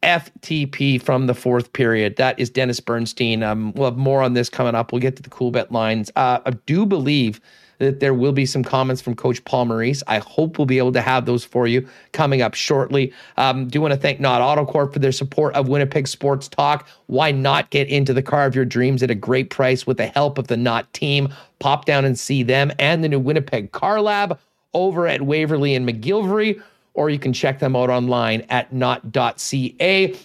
FTP 0.03 1.01
from 1.01 1.27
the 1.27 1.33
fourth 1.33 1.73
period. 1.73 2.15
That 2.17 2.39
is 2.39 2.49
Dennis 2.49 2.79
Bernstein. 2.79 3.43
Um, 3.43 3.73
we'll 3.73 3.89
have 3.89 3.97
more 3.97 4.21
on 4.21 4.33
this 4.33 4.49
coming 4.49 4.75
up. 4.75 4.91
We'll 4.91 5.01
get 5.01 5.15
to 5.17 5.23
the 5.23 5.29
Coolbet 5.29 5.71
lines. 5.71 6.11
Uh, 6.15 6.39
I 6.45 6.51
do 6.65 6.85
believe 6.85 7.41
that 7.79 7.99
there 7.99 8.13
will 8.13 8.31
be 8.31 8.45
some 8.45 8.63
comments 8.63 9.01
from 9.01 9.15
Coach 9.15 9.43
Paul 9.43 9.65
Maurice. 9.65 10.01
I 10.07 10.19
hope 10.19 10.57
we'll 10.57 10.65
be 10.65 10.77
able 10.77 10.93
to 10.93 11.01
have 11.01 11.25
those 11.25 11.43
for 11.43 11.67
you 11.67 11.87
coming 12.13 12.41
up 12.41 12.53
shortly. 12.53 13.13
Um, 13.37 13.67
do 13.67 13.81
want 13.81 13.93
to 13.93 13.99
thank 13.99 14.19
Not 14.19 14.41
Auto 14.41 14.65
Corp 14.65 14.93
for 14.93 14.99
their 14.99 15.11
support 15.11 15.53
of 15.55 15.67
Winnipeg 15.67 16.07
Sports 16.07 16.47
Talk. 16.47 16.87
Why 17.07 17.31
not 17.31 17.69
get 17.69 17.89
into 17.89 18.13
the 18.13 18.21
car 18.23 18.45
of 18.45 18.55
your 18.55 18.65
dreams 18.65 19.03
at 19.03 19.11
a 19.11 19.15
great 19.15 19.49
price 19.49 19.85
with 19.85 19.97
the 19.97 20.07
help 20.07 20.37
of 20.37 20.47
the 20.47 20.57
Not 20.57 20.91
team? 20.93 21.33
Pop 21.59 21.85
down 21.85 22.05
and 22.05 22.17
see 22.17 22.43
them 22.43 22.71
and 22.79 23.03
the 23.03 23.09
new 23.09 23.19
Winnipeg 23.19 23.71
Car 23.71 24.01
Lab 24.01 24.39
over 24.73 25.07
at 25.07 25.21
Waverley 25.21 25.75
and 25.75 25.87
McGillivray 25.87 26.61
or 26.95 27.09
you 27.09 27.19
can 27.19 27.33
check 27.33 27.59
them 27.59 27.75
out 27.75 27.89
online 27.89 28.41
at 28.49 28.73
not.ca. 28.73 30.15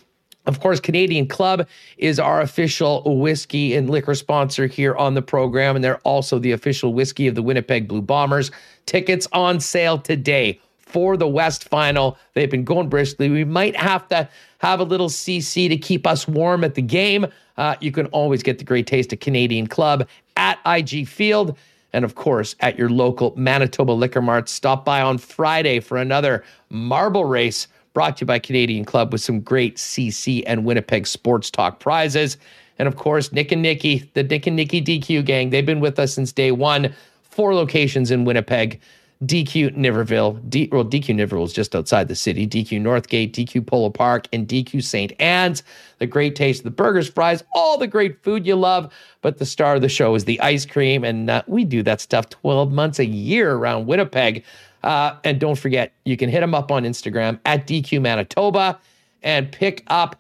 Of 0.47 0.61
course, 0.61 0.81
Canadian 0.81 1.29
Club 1.29 1.69
is 1.99 2.19
our 2.19 2.41
official 2.41 3.19
whiskey 3.19 3.75
and 3.75 3.91
liquor 3.91 4.15
sponsor 4.15 4.67
here 4.67 4.97
on 4.97 5.15
the 5.15 5.23
program, 5.23 5.77
and 5.77 5.85
they're 5.85 5.99
also 5.99 6.39
the 6.39 6.53
official 6.53 6.95
whiskey 6.95 7.29
of 7.29 7.35
the 7.35 7.43
Winnipeg 7.43 7.87
Blue 7.87 8.01
Bombers. 8.01 8.51
Tickets 8.87 9.29
on 9.33 9.61
sale 9.61 9.99
today 9.99 10.59
for 10.79 11.17
the 11.17 11.29
West 11.29 11.69
Final. 11.69 12.17
They've 12.35 12.51
been 12.51 12.65
going 12.65 12.89
briskly. 12.89 13.29
We 13.29 13.45
might 13.45 13.77
have 13.77 14.09
to 14.09 14.29
have 14.59 14.81
a 14.81 14.85
little 14.85 15.09
CC 15.09 15.69
to 15.69 15.77
keep 15.77 16.07
us 16.07 16.27
warm 16.27 16.65
at 16.65 16.75
the 16.75 16.83
game. 16.83 17.27
Uh, 17.57 17.77
you 17.81 17.93
can 17.93 18.07
always 18.07 18.43
get 18.43 18.59
the 18.59 18.65
great 18.65 18.87
taste 18.87 19.13
of 19.13 19.21
Canadian 19.21 19.67
Club 19.67 20.09
at 20.37 20.59
IG 20.65 21.07
Field. 21.07 21.57
And 21.93 22.05
of 22.05 22.15
course, 22.15 22.55
at 22.61 22.79
your 22.79 22.89
local 22.89 23.35
Manitoba 23.37 23.93
Liquor 23.93 24.23
Mart. 24.23 24.49
Stop 24.49 24.85
by 24.85 25.01
on 25.01 25.19
Friday 25.19 25.81
for 25.81 25.97
another 25.97 26.45
marble 26.69 27.25
race 27.25 27.67
brought 27.93 28.17
to 28.19 28.23
you 28.23 28.27
by 28.27 28.39
Canadian 28.39 28.85
Club 28.85 29.13
with 29.13 29.21
some 29.21 29.41
great 29.41 29.77
CC 29.77 30.43
and 30.47 30.65
Winnipeg 30.65 31.07
Sports 31.07 31.51
Talk 31.51 31.81
prizes. 31.81 32.37
And 32.79 32.87
of 32.87 32.97
course, 32.97 33.33
Nick 33.33 33.53
and 33.53 33.63
Nikki, 33.63 34.11
the 34.15 34.23
Nick 34.23 34.47
and 34.47 34.57
Nikki 34.57 34.81
DQ 34.81 35.25
gang, 35.25 35.51
they've 35.51 35.67
been 35.67 35.81
with 35.81 35.99
us 35.99 36.15
since 36.15 36.33
day 36.33 36.53
one. 36.53 36.95
Four 37.23 37.55
locations 37.55 38.11
in 38.11 38.25
Winnipeg. 38.25 38.81
DQ 39.25 39.77
Niverville, 39.77 40.41
D, 40.49 40.69
well, 40.73 40.85
DQ 40.85 41.15
Niverville 41.15 41.45
is 41.45 41.53
just 41.53 41.77
outside 41.77 42.09
the 42.09 42.15
city, 42.15 42.47
DQ 42.47 42.81
Northgate, 42.81 43.33
DQ 43.33 43.67
Polo 43.67 43.91
Park, 43.91 44.27
and 44.33 44.49
DQ 44.49 44.83
St. 44.83 45.13
Anne's. 45.21 45.63
The 45.99 46.07
great 46.07 46.35
taste 46.35 46.61
of 46.61 46.65
the 46.65 46.71
burgers, 46.71 47.09
fries, 47.09 47.45
all 47.55 47.77
the 47.77 47.87
great 47.87 48.23
food 48.23 48.47
you 48.47 48.57
love. 48.57 48.91
But 49.21 49.37
the 49.37 49.45
star 49.45 49.75
of 49.75 49.83
the 49.83 49.91
show 49.91 50.15
is 50.15 50.25
the 50.25 50.41
ice 50.41 50.65
cream. 50.65 51.05
And 51.05 51.29
uh, 51.29 51.43
we 51.47 51.65
do 51.65 51.83
that 51.83 52.01
stuff 52.01 52.31
12 52.31 52.73
months 52.73 52.99
a 52.99 53.05
year 53.05 53.53
around 53.53 53.87
Winnipeg. 53.87 54.43
Uh, 54.83 55.17
and 55.25 55.39
don't 55.39 55.59
forget, 55.59 55.93
you 56.05 56.17
can 56.17 56.31
hit 56.31 56.41
them 56.41 56.55
up 56.55 56.73
on 56.73 56.85
Instagram 56.85 57.39
at 57.45 57.67
DQ 57.67 58.01
Manitoba 58.01 58.81
and 59.23 59.53
pick 59.53 59.85
up 59.89 60.20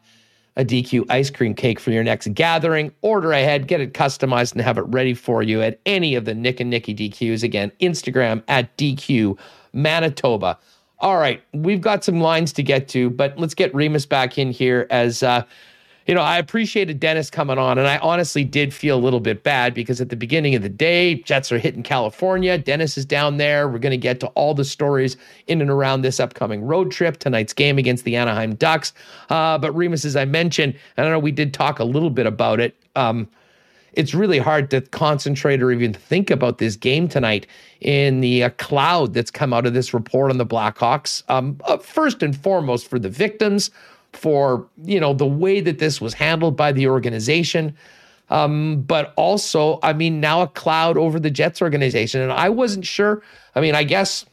a 0.60 0.64
DQ 0.64 1.06
ice 1.08 1.30
cream 1.30 1.54
cake 1.54 1.80
for 1.80 1.90
your 1.90 2.04
next 2.04 2.34
gathering. 2.34 2.92
Order 3.00 3.32
ahead, 3.32 3.66
get 3.66 3.80
it 3.80 3.94
customized, 3.94 4.52
and 4.52 4.60
have 4.60 4.76
it 4.76 4.82
ready 4.82 5.14
for 5.14 5.42
you 5.42 5.62
at 5.62 5.80
any 5.86 6.14
of 6.14 6.26
the 6.26 6.34
Nick 6.34 6.60
and 6.60 6.68
Nikki 6.68 6.94
DQs. 6.94 7.42
Again, 7.42 7.72
Instagram 7.80 8.42
at 8.46 8.76
DQ 8.76 9.38
Manitoba. 9.72 10.58
All 10.98 11.16
right, 11.16 11.42
we've 11.54 11.80
got 11.80 12.04
some 12.04 12.20
lines 12.20 12.52
to 12.52 12.62
get 12.62 12.88
to, 12.88 13.08
but 13.08 13.38
let's 13.38 13.54
get 13.54 13.74
Remis 13.74 14.04
back 14.04 14.36
in 14.36 14.50
here 14.50 14.86
as 14.90 15.22
uh, 15.22 15.44
you 16.06 16.14
know, 16.14 16.22
I 16.22 16.38
appreciated 16.38 16.98
Dennis 16.98 17.30
coming 17.30 17.58
on, 17.58 17.78
and 17.78 17.86
I 17.86 17.98
honestly 17.98 18.42
did 18.42 18.72
feel 18.72 18.96
a 18.96 19.00
little 19.00 19.20
bit 19.20 19.42
bad 19.42 19.74
because 19.74 20.00
at 20.00 20.08
the 20.08 20.16
beginning 20.16 20.54
of 20.54 20.62
the 20.62 20.68
day, 20.68 21.16
Jets 21.16 21.52
are 21.52 21.58
hitting 21.58 21.82
California. 21.82 22.56
Dennis 22.58 22.96
is 22.96 23.04
down 23.04 23.36
there. 23.36 23.68
We're 23.68 23.78
going 23.78 23.90
to 23.90 23.96
get 23.96 24.20
to 24.20 24.28
all 24.28 24.54
the 24.54 24.64
stories 24.64 25.16
in 25.46 25.60
and 25.60 25.70
around 25.70 26.02
this 26.02 26.18
upcoming 26.18 26.62
road 26.62 26.90
trip, 26.90 27.18
tonight's 27.18 27.52
game 27.52 27.78
against 27.78 28.04
the 28.04 28.16
Anaheim 28.16 28.54
Ducks. 28.54 28.92
Uh, 29.28 29.58
but 29.58 29.72
Remis, 29.72 30.04
as 30.04 30.16
I 30.16 30.24
mentioned, 30.24 30.74
I 30.96 31.02
don't 31.02 31.12
know, 31.12 31.18
we 31.18 31.32
did 31.32 31.52
talk 31.52 31.78
a 31.78 31.84
little 31.84 32.10
bit 32.10 32.26
about 32.26 32.60
it. 32.60 32.74
Um, 32.96 33.28
it's 33.92 34.14
really 34.14 34.38
hard 34.38 34.70
to 34.70 34.80
concentrate 34.80 35.62
or 35.62 35.72
even 35.72 35.92
think 35.92 36.30
about 36.30 36.58
this 36.58 36.76
game 36.76 37.08
tonight 37.08 37.46
in 37.80 38.20
the 38.20 38.44
uh, 38.44 38.50
cloud 38.50 39.14
that's 39.14 39.30
come 39.30 39.52
out 39.52 39.66
of 39.66 39.74
this 39.74 39.92
report 39.92 40.30
on 40.30 40.38
the 40.38 40.46
Blackhawks. 40.46 41.22
Um, 41.28 41.60
uh, 41.64 41.76
first 41.78 42.22
and 42.22 42.36
foremost, 42.36 42.88
for 42.88 42.98
the 42.98 43.08
victims 43.08 43.70
for 44.12 44.66
you 44.82 45.00
know 45.00 45.14
the 45.14 45.26
way 45.26 45.60
that 45.60 45.78
this 45.78 46.00
was 46.00 46.14
handled 46.14 46.56
by 46.56 46.72
the 46.72 46.86
organization. 46.88 47.76
Um, 48.28 48.82
but 48.82 49.12
also 49.16 49.80
i 49.82 49.92
mean 49.92 50.20
now 50.20 50.42
a 50.42 50.46
cloud 50.46 50.96
over 50.96 51.18
the 51.18 51.30
jets 51.30 51.60
organization. 51.60 52.20
And 52.20 52.32
i 52.32 52.48
wasn't 52.48 52.86
sure. 52.86 53.22
I 53.54 53.60
mean 53.60 53.74
i 53.74 53.82
guess 53.82 54.24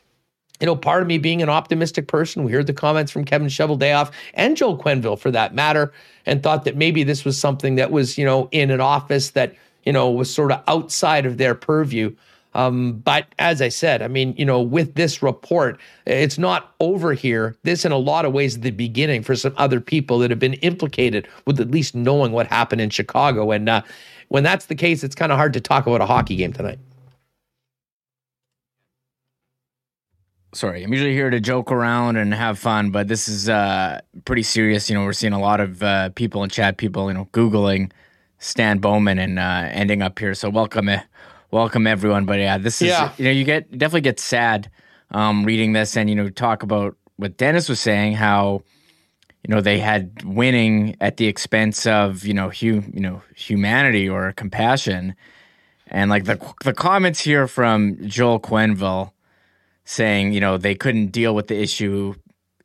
you 0.59 0.65
know 0.65 0.75
part 0.75 1.01
of 1.01 1.07
me 1.07 1.17
being 1.17 1.41
an 1.41 1.49
optimistic 1.49 2.07
person 2.07 2.43
we 2.43 2.51
heard 2.51 2.67
the 2.67 2.73
comments 2.73 3.11
from 3.11 3.25
kevin 3.25 3.47
Cheveldayoff 3.47 4.11
and 4.33 4.57
joel 4.57 4.77
Quenneville 4.77 5.19
for 5.19 5.31
that 5.31 5.53
matter 5.53 5.93
and 6.25 6.41
thought 6.41 6.63
that 6.65 6.75
maybe 6.75 7.03
this 7.03 7.23
was 7.25 7.39
something 7.39 7.75
that 7.75 7.91
was 7.91 8.17
you 8.17 8.25
know 8.25 8.49
in 8.51 8.71
an 8.71 8.81
office 8.81 9.31
that 9.31 9.55
you 9.83 9.93
know 9.93 10.09
was 10.09 10.33
sort 10.33 10.51
of 10.51 10.61
outside 10.67 11.25
of 11.25 11.37
their 11.37 11.55
purview 11.55 12.15
um, 12.57 12.93
but 13.05 13.27
as 13.37 13.61
I 13.61 13.69
said, 13.69 14.01
I 14.01 14.07
mean, 14.07 14.33
you 14.35 14.43
know, 14.43 14.59
with 14.59 14.95
this 14.95 15.21
report, 15.21 15.79
it's 16.07 16.39
not 16.39 16.73
over 16.79 17.13
here. 17.13 17.55
This, 17.61 17.85
in 17.85 17.91
a 17.91 17.97
lot 17.97 18.25
of 18.25 18.33
ways, 18.33 18.59
the 18.59 18.71
beginning 18.71 19.21
for 19.21 19.35
some 19.35 19.53
other 19.57 19.79
people 19.79 20.17
that 20.19 20.31
have 20.31 20.39
been 20.39 20.55
implicated 20.55 21.27
with 21.45 21.59
at 21.59 21.69
least 21.69 21.93
knowing 21.93 22.31
what 22.31 22.47
happened 22.47 22.81
in 22.81 22.89
Chicago. 22.89 23.51
And 23.51 23.69
uh, 23.69 23.83
when 24.29 24.41
that's 24.41 24.65
the 24.65 24.75
case, 24.75 25.03
it's 25.03 25.13
kind 25.13 25.31
of 25.31 25.37
hard 25.37 25.53
to 25.53 25.61
talk 25.61 25.85
about 25.85 26.01
a 26.01 26.07
hockey 26.07 26.35
game 26.35 26.51
tonight. 26.51 26.79
Sorry, 30.53 30.83
I'm 30.83 30.91
usually 30.91 31.13
here 31.13 31.29
to 31.29 31.39
joke 31.39 31.71
around 31.71 32.15
and 32.17 32.33
have 32.33 32.57
fun, 32.57 32.89
but 32.89 33.07
this 33.07 33.27
is 33.27 33.47
uh, 33.47 34.01
pretty 34.25 34.41
serious. 34.41 34.89
You 34.89 34.95
know, 34.95 35.03
we're 35.03 35.13
seeing 35.13 35.33
a 35.33 35.39
lot 35.39 35.59
of 35.59 35.83
uh, 35.83 36.09
people 36.09 36.43
in 36.43 36.49
chat, 36.49 36.77
people, 36.77 37.07
you 37.07 37.13
know, 37.13 37.29
Googling 37.33 37.91
Stan 38.39 38.79
Bowman 38.79 39.19
and 39.19 39.37
uh, 39.37 39.67
ending 39.71 40.01
up 40.01 40.17
here. 40.17 40.33
So 40.33 40.49
welcome, 40.49 40.89
eh, 40.89 41.01
welcome 41.51 41.87
everyone. 41.87 42.25
But 42.25 42.39
yeah, 42.39 42.57
this 42.57 42.81
is 42.81 42.89
Yeah. 42.89 43.11
you 43.17 43.25
know 43.25 43.31
you 43.31 43.43
get 43.43 43.71
definitely 43.71 44.01
get 44.01 44.19
sad 44.19 44.69
um, 45.11 45.45
reading 45.45 45.73
this 45.73 45.95
and 45.97 46.09
you 46.09 46.15
know 46.15 46.29
talk 46.29 46.63
about 46.63 46.95
what 47.17 47.37
Dennis 47.37 47.69
was 47.69 47.79
saying 47.79 48.13
how 48.13 48.61
you 49.47 49.53
know 49.53 49.61
they 49.61 49.79
had 49.79 50.23
winning 50.23 50.95
at 50.99 51.17
the 51.17 51.27
expense 51.27 51.85
of 51.87 52.25
you 52.25 52.33
know 52.33 52.49
hu- 52.49 52.83
you 52.93 52.99
know 52.99 53.21
humanity 53.35 54.07
or 54.09 54.31
compassion 54.33 55.15
and 55.87 56.09
like 56.09 56.25
the 56.25 56.37
the 56.63 56.73
comments 56.73 57.21
here 57.21 57.47
from 57.47 57.97
Joel 58.07 58.39
Quenneville 58.39 59.11
saying 59.85 60.33
you 60.33 60.41
know 60.41 60.57
they 60.57 60.75
couldn't 60.75 61.07
deal 61.07 61.33
with 61.33 61.47
the 61.47 61.57
issue 61.59 62.13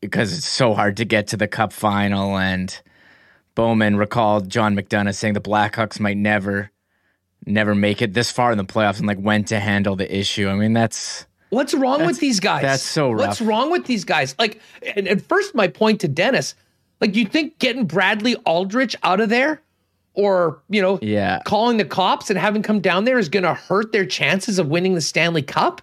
because 0.00 0.36
it's 0.36 0.46
so 0.48 0.74
hard 0.74 0.96
to 0.96 1.04
get 1.04 1.28
to 1.28 1.36
the 1.36 1.46
cup 1.46 1.72
final 1.72 2.36
and 2.36 2.80
Bowman 3.54 3.96
recalled 3.96 4.48
John 4.48 4.74
McDonough 4.74 5.14
saying 5.14 5.34
the 5.34 5.40
Blackhawks 5.40 6.00
might 6.00 6.16
never 6.16 6.70
never 7.46 7.74
make 7.74 8.02
it 8.02 8.14
this 8.14 8.30
far 8.30 8.52
in 8.52 8.58
the 8.58 8.64
playoffs 8.64 8.98
and 8.98 9.06
like 9.06 9.18
when 9.18 9.44
to 9.44 9.58
handle 9.60 9.96
the 9.96 10.16
issue. 10.16 10.48
I 10.48 10.54
mean 10.54 10.72
that's 10.72 11.26
What's 11.50 11.74
wrong 11.74 12.06
with 12.06 12.18
these 12.18 12.40
guys? 12.40 12.62
that's 12.62 12.82
so 12.82 13.10
rough. 13.10 13.26
What's 13.28 13.40
wrong 13.42 13.70
with 13.70 13.84
these 13.84 14.04
guys? 14.04 14.34
Like, 14.38 14.58
and, 14.96 15.06
and 15.06 15.22
first, 15.22 15.54
my 15.54 15.68
point 15.68 16.00
to 16.00 16.08
Dennis, 16.08 16.54
like, 17.02 17.14
you 17.14 17.26
think 17.26 17.58
getting 17.58 17.84
Bradley 17.84 18.36
Aldrich 18.46 18.96
out 19.02 19.20
of 19.20 19.28
there, 19.28 19.60
or 20.14 20.62
you 20.70 20.80
know, 20.80 20.98
Yeah. 21.02 21.42
calling 21.44 21.76
the 21.76 21.84
cops 21.84 22.30
and 22.30 22.38
having 22.38 22.62
come 22.62 22.80
down 22.80 23.04
there 23.04 23.18
is 23.18 23.28
going 23.28 23.42
to 23.42 23.52
hurt 23.52 23.92
their 23.92 24.06
chances 24.06 24.58
of 24.58 24.68
winning 24.68 24.94
the 24.94 25.02
Stanley 25.02 25.42
Cup? 25.42 25.82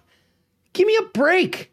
Give 0.72 0.88
me 0.88 0.96
a 0.96 1.04
break. 1.16 1.70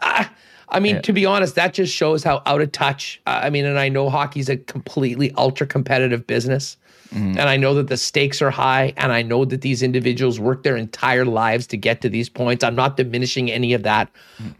Ah, 0.00 0.32
I 0.68 0.78
mean, 0.78 1.02
to 1.02 1.12
be 1.12 1.26
honest, 1.26 1.56
that 1.56 1.74
just 1.74 1.92
shows 1.92 2.22
how 2.22 2.40
out 2.46 2.60
of 2.60 2.70
touch. 2.70 3.20
I 3.26 3.50
mean, 3.50 3.64
and 3.64 3.80
I 3.80 3.88
know 3.88 4.10
hockey's 4.10 4.48
a 4.48 4.56
completely 4.56 5.32
ultra 5.32 5.66
competitive 5.66 6.24
business. 6.24 6.76
And 7.10 7.40
I 7.40 7.56
know 7.56 7.74
that 7.74 7.88
the 7.88 7.96
stakes 7.96 8.42
are 8.42 8.50
high, 8.50 8.92
and 8.96 9.12
I 9.12 9.22
know 9.22 9.44
that 9.46 9.62
these 9.62 9.82
individuals 9.82 10.38
work 10.38 10.62
their 10.62 10.76
entire 10.76 11.24
lives 11.24 11.66
to 11.68 11.76
get 11.76 12.00
to 12.02 12.08
these 12.08 12.28
points. 12.28 12.62
I'm 12.62 12.74
not 12.74 12.96
diminishing 12.96 13.50
any 13.50 13.72
of 13.72 13.82
that, 13.84 14.10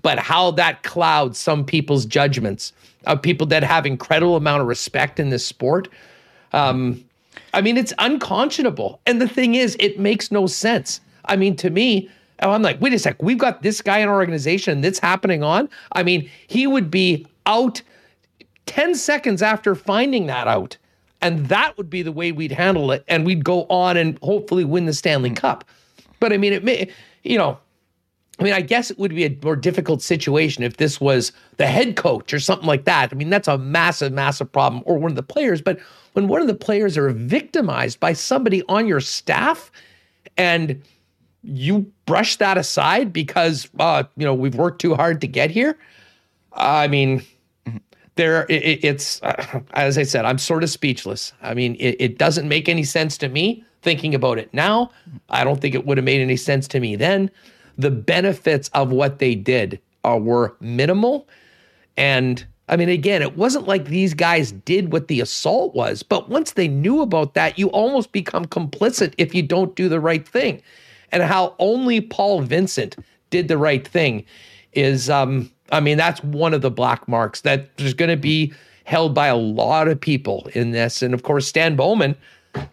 but 0.02 0.18
how 0.18 0.52
that 0.52 0.82
clouds 0.82 1.38
some 1.38 1.64
people's 1.64 2.06
judgments 2.06 2.72
of 3.04 3.20
people 3.20 3.46
that 3.48 3.62
have 3.62 3.86
incredible 3.86 4.36
amount 4.36 4.62
of 4.62 4.68
respect 4.68 5.20
in 5.20 5.30
this 5.30 5.44
sport. 5.44 5.88
Um, 6.52 7.04
I 7.54 7.60
mean, 7.60 7.76
it's 7.76 7.92
unconscionable. 7.98 9.00
And 9.06 9.20
the 9.20 9.28
thing 9.28 9.54
is, 9.54 9.76
it 9.78 9.98
makes 9.98 10.30
no 10.30 10.46
sense. 10.46 11.00
I 11.24 11.36
mean, 11.36 11.56
to 11.56 11.70
me, 11.70 12.08
oh, 12.42 12.50
I'm 12.50 12.62
like, 12.62 12.80
wait 12.80 12.92
a 12.92 12.98
sec, 12.98 13.22
we've 13.22 13.38
got 13.38 13.62
this 13.62 13.82
guy 13.82 13.98
in 13.98 14.08
our 14.08 14.16
organization 14.16 14.74
and 14.74 14.84
that's 14.84 14.98
happening 14.98 15.42
on. 15.42 15.68
I 15.92 16.02
mean, 16.02 16.28
he 16.46 16.66
would 16.66 16.90
be 16.90 17.26
out 17.46 17.82
10 18.66 18.94
seconds 18.94 19.42
after 19.42 19.74
finding 19.74 20.26
that 20.26 20.46
out. 20.46 20.76
And 21.20 21.46
that 21.46 21.76
would 21.76 21.90
be 21.90 22.02
the 22.02 22.12
way 22.12 22.32
we'd 22.32 22.52
handle 22.52 22.92
it. 22.92 23.04
And 23.08 23.26
we'd 23.26 23.44
go 23.44 23.64
on 23.64 23.96
and 23.96 24.18
hopefully 24.22 24.64
win 24.64 24.86
the 24.86 24.92
Stanley 24.92 25.30
Cup. 25.30 25.64
But 26.20 26.32
I 26.32 26.36
mean, 26.36 26.52
it 26.52 26.64
may, 26.64 26.90
you 27.22 27.38
know, 27.38 27.58
I 28.38 28.44
mean, 28.44 28.52
I 28.52 28.60
guess 28.60 28.90
it 28.90 28.98
would 28.98 29.14
be 29.14 29.24
a 29.24 29.38
more 29.42 29.56
difficult 29.56 30.00
situation 30.00 30.62
if 30.62 30.76
this 30.76 31.00
was 31.00 31.32
the 31.56 31.66
head 31.66 31.96
coach 31.96 32.32
or 32.32 32.38
something 32.38 32.68
like 32.68 32.84
that. 32.84 33.12
I 33.12 33.16
mean, 33.16 33.30
that's 33.30 33.48
a 33.48 33.58
massive, 33.58 34.12
massive 34.12 34.50
problem, 34.52 34.82
or 34.86 34.96
one 34.96 35.10
of 35.10 35.16
the 35.16 35.24
players. 35.24 35.60
But 35.60 35.80
when 36.12 36.28
one 36.28 36.40
of 36.40 36.46
the 36.46 36.54
players 36.54 36.96
are 36.96 37.10
victimized 37.10 37.98
by 37.98 38.12
somebody 38.12 38.62
on 38.68 38.86
your 38.86 39.00
staff 39.00 39.72
and 40.36 40.80
you 41.42 41.90
brush 42.06 42.36
that 42.36 42.56
aside 42.56 43.12
because, 43.12 43.68
uh, 43.80 44.04
you 44.16 44.24
know, 44.24 44.34
we've 44.34 44.54
worked 44.54 44.80
too 44.80 44.94
hard 44.94 45.20
to 45.22 45.26
get 45.26 45.50
here, 45.50 45.76
I 46.52 46.86
mean, 46.86 47.24
there 48.18 48.44
it, 48.50 48.62
it- 48.62 48.84
it's 48.84 49.22
uh, 49.22 49.60
as 49.72 49.96
i 49.98 50.02
said 50.04 50.26
i'm 50.26 50.38
sort 50.38 50.62
of 50.64 50.70
speechless. 50.70 51.32
I 51.42 51.54
mean 51.54 51.76
it, 51.80 51.96
it 51.98 52.18
doesn't 52.18 52.48
make 52.48 52.68
any 52.68 52.84
sense 52.84 53.16
to 53.18 53.30
me 53.30 53.64
thinking 53.82 54.14
about 54.14 54.38
it 54.38 54.52
now. 54.52 54.90
I 55.30 55.44
don't 55.44 55.60
think 55.62 55.74
it 55.74 55.86
would 55.86 55.96
have 55.98 56.04
made 56.04 56.20
any 56.20 56.36
sense 56.36 56.68
to 56.68 56.80
me 56.80 56.96
then. 56.96 57.30
The 57.78 57.90
benefits 57.92 58.68
of 58.74 58.90
what 58.92 59.20
they 59.20 59.36
did 59.36 59.80
were 60.04 60.56
minimal. 60.60 61.28
And 61.96 62.46
i 62.70 62.76
mean 62.76 62.90
again 62.90 63.22
it 63.22 63.36
wasn't 63.36 63.66
like 63.66 63.86
these 63.86 64.12
guys 64.14 64.52
did 64.52 64.92
what 64.92 65.08
the 65.08 65.20
assault 65.22 65.74
was 65.74 66.02
but 66.02 66.28
once 66.28 66.52
they 66.52 66.68
knew 66.68 67.00
about 67.02 67.32
that 67.34 67.58
you 67.58 67.68
almost 67.70 68.12
become 68.12 68.44
complicit 68.44 69.14
if 69.16 69.34
you 69.34 69.42
don't 69.42 69.74
do 69.76 69.88
the 69.88 70.00
right 70.00 70.28
thing. 70.28 70.60
And 71.12 71.22
how 71.22 71.54
only 71.58 72.00
paul 72.02 72.42
vincent 72.42 72.96
did 73.30 73.48
the 73.48 73.56
right 73.58 73.86
thing 73.88 74.24
is 74.74 75.08
um 75.08 75.50
I 75.70 75.80
mean, 75.80 75.96
that's 75.98 76.22
one 76.22 76.54
of 76.54 76.62
the 76.62 76.70
black 76.70 77.06
marks 77.08 77.42
that 77.42 77.76
there's 77.76 77.94
going 77.94 78.10
to 78.10 78.16
be 78.16 78.52
held 78.84 79.14
by 79.14 79.26
a 79.26 79.36
lot 79.36 79.88
of 79.88 80.00
people 80.00 80.48
in 80.54 80.70
this. 80.70 81.02
And 81.02 81.12
of 81.12 81.22
course, 81.22 81.46
Stan 81.46 81.76
Bowman 81.76 82.16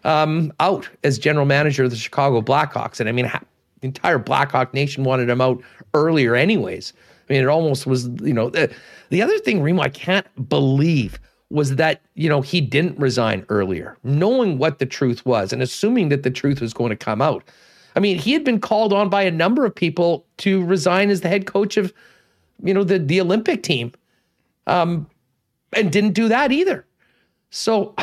um, 0.04 0.52
out 0.60 0.88
as 1.04 1.18
general 1.18 1.46
manager 1.46 1.84
of 1.84 1.90
the 1.90 1.96
Chicago 1.96 2.40
Blackhawks. 2.40 3.00
And 3.00 3.08
I 3.08 3.12
mean, 3.12 3.26
the 3.26 3.86
entire 3.86 4.18
Blackhawk 4.18 4.72
Nation 4.72 5.04
wanted 5.04 5.28
him 5.28 5.40
out 5.40 5.62
earlier, 5.94 6.34
anyways. 6.34 6.92
I 7.28 7.32
mean, 7.32 7.42
it 7.42 7.48
almost 7.48 7.86
was, 7.86 8.08
you 8.22 8.32
know, 8.32 8.48
the, 8.48 8.72
the 9.10 9.20
other 9.20 9.38
thing, 9.38 9.62
Remo, 9.62 9.82
I 9.82 9.88
can't 9.88 10.26
believe 10.48 11.20
was 11.50 11.76
that, 11.76 12.00
you 12.14 12.28
know, 12.28 12.40
he 12.40 12.60
didn't 12.60 12.98
resign 12.98 13.44
earlier, 13.48 13.96
knowing 14.02 14.58
what 14.58 14.78
the 14.78 14.86
truth 14.86 15.24
was 15.26 15.52
and 15.52 15.62
assuming 15.62 16.08
that 16.08 16.22
the 16.22 16.30
truth 16.30 16.60
was 16.60 16.72
going 16.72 16.90
to 16.90 16.96
come 16.96 17.20
out. 17.20 17.44
I 17.94 18.00
mean, 18.00 18.18
he 18.18 18.32
had 18.32 18.42
been 18.42 18.60
called 18.60 18.92
on 18.92 19.08
by 19.08 19.22
a 19.22 19.30
number 19.30 19.64
of 19.64 19.74
people 19.74 20.24
to 20.38 20.64
resign 20.64 21.10
as 21.10 21.20
the 21.20 21.28
head 21.28 21.46
coach 21.46 21.76
of, 21.76 21.92
you 22.62 22.74
know, 22.74 22.84
the, 22.84 22.98
the 22.98 23.20
Olympic 23.20 23.62
team. 23.62 23.92
Um, 24.66 25.08
and 25.72 25.92
didn't 25.92 26.12
do 26.12 26.28
that 26.28 26.52
either. 26.52 26.86
So, 27.50 27.94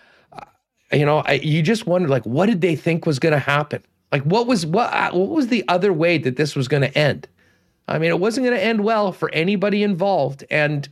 you 0.92 1.06
know, 1.06 1.18
I, 1.18 1.34
you 1.34 1.62
just 1.62 1.86
wonder, 1.86 2.08
like, 2.08 2.26
what 2.26 2.46
did 2.46 2.60
they 2.60 2.76
think 2.76 3.06
was 3.06 3.18
going 3.18 3.32
to 3.32 3.38
happen? 3.38 3.82
Like, 4.12 4.22
what 4.22 4.46
was 4.46 4.66
what 4.66 5.14
what 5.14 5.28
was 5.28 5.48
the 5.48 5.64
other 5.68 5.92
way 5.92 6.18
that 6.18 6.36
this 6.36 6.56
was 6.56 6.66
going 6.66 6.82
to 6.82 6.98
end? 6.98 7.28
I 7.86 7.98
mean, 7.98 8.10
it 8.10 8.18
wasn't 8.18 8.46
going 8.46 8.56
to 8.56 8.64
end 8.64 8.82
well 8.82 9.12
for 9.12 9.30
anybody 9.32 9.82
involved. 9.82 10.44
And 10.50 10.88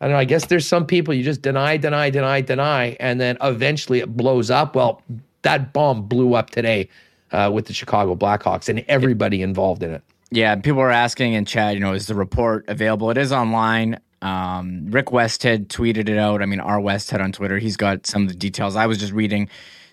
I 0.00 0.06
don't 0.06 0.12
know. 0.12 0.18
I 0.18 0.24
guess 0.24 0.46
there's 0.46 0.66
some 0.66 0.86
people 0.86 1.14
you 1.14 1.22
just 1.22 1.42
deny, 1.42 1.76
deny, 1.76 2.10
deny, 2.10 2.40
deny, 2.40 2.96
and 3.00 3.20
then 3.20 3.36
eventually 3.42 4.00
it 4.00 4.16
blows 4.16 4.50
up. 4.50 4.74
Well, 4.74 5.02
that 5.42 5.72
bomb 5.72 6.02
blew 6.02 6.34
up 6.34 6.50
today 6.50 6.88
uh, 7.32 7.50
with 7.52 7.66
the 7.66 7.72
Chicago 7.72 8.14
Blackhawks 8.14 8.68
and 8.68 8.84
everybody 8.88 9.42
involved 9.42 9.82
in 9.82 9.92
it. 9.92 10.02
Yeah, 10.32 10.56
people 10.56 10.80
are 10.80 10.90
asking 10.90 11.34
in 11.34 11.44
chat, 11.44 11.74
you 11.74 11.80
know, 11.80 11.92
is 11.92 12.06
the 12.06 12.14
report 12.14 12.64
available? 12.66 13.10
It 13.10 13.18
is 13.18 13.32
online. 13.32 14.00
Um, 14.22 14.86
Rick 14.86 15.08
Westhead 15.08 15.66
tweeted 15.66 16.08
it 16.08 16.16
out. 16.16 16.40
I 16.40 16.46
mean, 16.46 16.58
our 16.58 16.78
Westhead 16.78 17.20
on 17.20 17.32
Twitter. 17.32 17.58
He's 17.58 17.76
got 17.76 18.06
some 18.06 18.22
of 18.22 18.28
the 18.28 18.34
details. 18.34 18.74
I 18.74 18.86
was 18.86 18.96
just 18.96 19.12
reading 19.12 19.50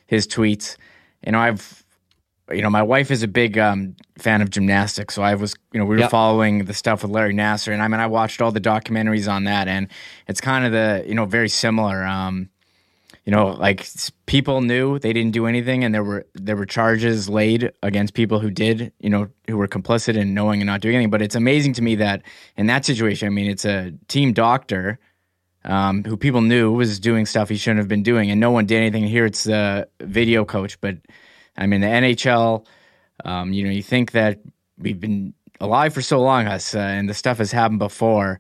his 0.08 0.26
tweets. 0.28 0.78
You 1.26 1.34
know, 1.34 1.40
I've, 1.40 1.84
you 2.50 2.62
know, 2.62 2.70
my 2.70 2.82
wife 2.82 3.12
is 3.12 3.22
a 3.22 3.28
big 3.28 3.58
um, 3.58 3.98
fan 4.18 4.42
of 4.42 4.50
gymnastics, 4.50 5.14
so 5.14 5.22
I 5.24 5.36
was, 5.36 5.56
you 5.74 5.80
know, 5.80 5.86
we 5.86 5.96
were 5.96 6.04
yep. 6.04 6.12
following 6.12 6.64
the 6.64 6.74
stuff 6.74 7.04
with 7.04 7.12
Larry 7.12 7.34
Nassar, 7.34 7.74
and 7.74 7.82
I 7.82 7.90
mean, 7.90 8.00
I 8.00 8.08
watched 8.08 8.42
all 8.42 8.54
the 8.54 8.62
documentaries 8.62 9.30
on 9.30 9.44
that, 9.44 9.68
and 9.68 9.90
it's 10.30 10.40
kind 10.40 10.66
of 10.66 10.72
the, 10.72 11.04
you 11.06 11.16
know, 11.16 11.26
very 11.26 11.50
similar. 11.50 12.06
Um, 12.06 12.50
you 13.30 13.36
know, 13.36 13.50
like 13.50 13.88
people 14.26 14.62
knew 14.62 14.98
they 14.98 15.14
didn't 15.14 15.34
do 15.34 15.46
anything, 15.46 15.84
and 15.84 15.94
there 15.94 16.04
were 16.04 16.26
there 16.34 16.56
were 16.56 16.66
charges 16.66 17.30
laid 17.30 17.72
against 17.84 18.16
people 18.16 18.40
who 18.40 18.50
did, 18.50 18.92
you 19.00 19.12
know, 19.12 19.28
who 19.48 19.56
were 19.56 19.68
complicit 19.68 20.16
in 20.16 20.34
knowing 20.34 20.62
and 20.62 20.66
not 20.66 20.82
doing 20.82 20.96
anything. 20.96 21.12
But 21.12 21.22
it's 21.22 21.36
amazing 21.36 21.74
to 21.74 21.84
me 21.84 21.94
that 21.98 22.24
in 22.58 22.66
that 22.66 22.86
situation, 22.86 23.28
I 23.28 23.30
mean, 23.30 23.48
it's 23.48 23.66
a 23.66 23.94
team 24.08 24.34
doctor 24.34 24.98
um, 25.64 26.04
who 26.06 26.18
people 26.18 26.42
knew 26.42 26.72
was 26.72 27.00
doing 27.00 27.28
stuff 27.28 27.50
he 27.50 27.56
shouldn't 27.56 27.78
have 27.78 27.88
been 27.88 28.02
doing, 28.02 28.32
and 28.32 28.40
no 28.40 28.50
one 28.50 28.66
did 28.66 28.78
anything. 28.78 29.04
Here, 29.04 29.28
it's 29.28 29.44
the 29.44 29.88
video 30.02 30.44
coach, 30.44 30.82
but 30.82 30.98
I 31.56 31.68
mean, 31.68 31.82
the 31.82 31.88
NHL. 31.88 32.66
Um, 33.26 33.54
you 33.54 33.64
know, 33.64 33.70
you 33.70 33.84
think 33.84 34.14
that 34.14 34.40
we've 34.80 35.00
been 35.00 35.36
alive 35.60 35.94
for 35.94 36.02
so 36.02 36.20
long, 36.20 36.48
us, 36.48 36.74
uh, 36.74 36.80
and 36.80 37.08
the 37.08 37.14
stuff 37.14 37.38
has 37.38 37.52
happened 37.52 37.78
before, 37.78 38.40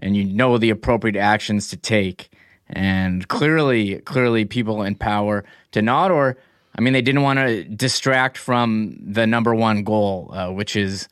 and 0.00 0.16
you 0.16 0.24
know 0.24 0.58
the 0.58 0.70
appropriate 0.70 1.14
actions 1.14 1.68
to 1.68 1.76
take 1.76 2.33
and 2.68 3.28
clearly, 3.28 4.00
clearly, 4.00 4.44
people 4.44 4.82
in 4.82 4.94
power 4.94 5.44
did 5.72 5.84
not, 5.84 6.10
or 6.10 6.36
I 6.76 6.80
mean, 6.80 6.92
they 6.92 7.02
didn't 7.02 7.22
want 7.22 7.38
to 7.38 7.64
distract 7.64 8.36
from 8.38 8.96
the 9.00 9.26
number 9.26 9.54
one 9.54 9.84
goal, 9.84 10.30
uh, 10.32 10.50
which 10.50 10.74
is 10.76 11.08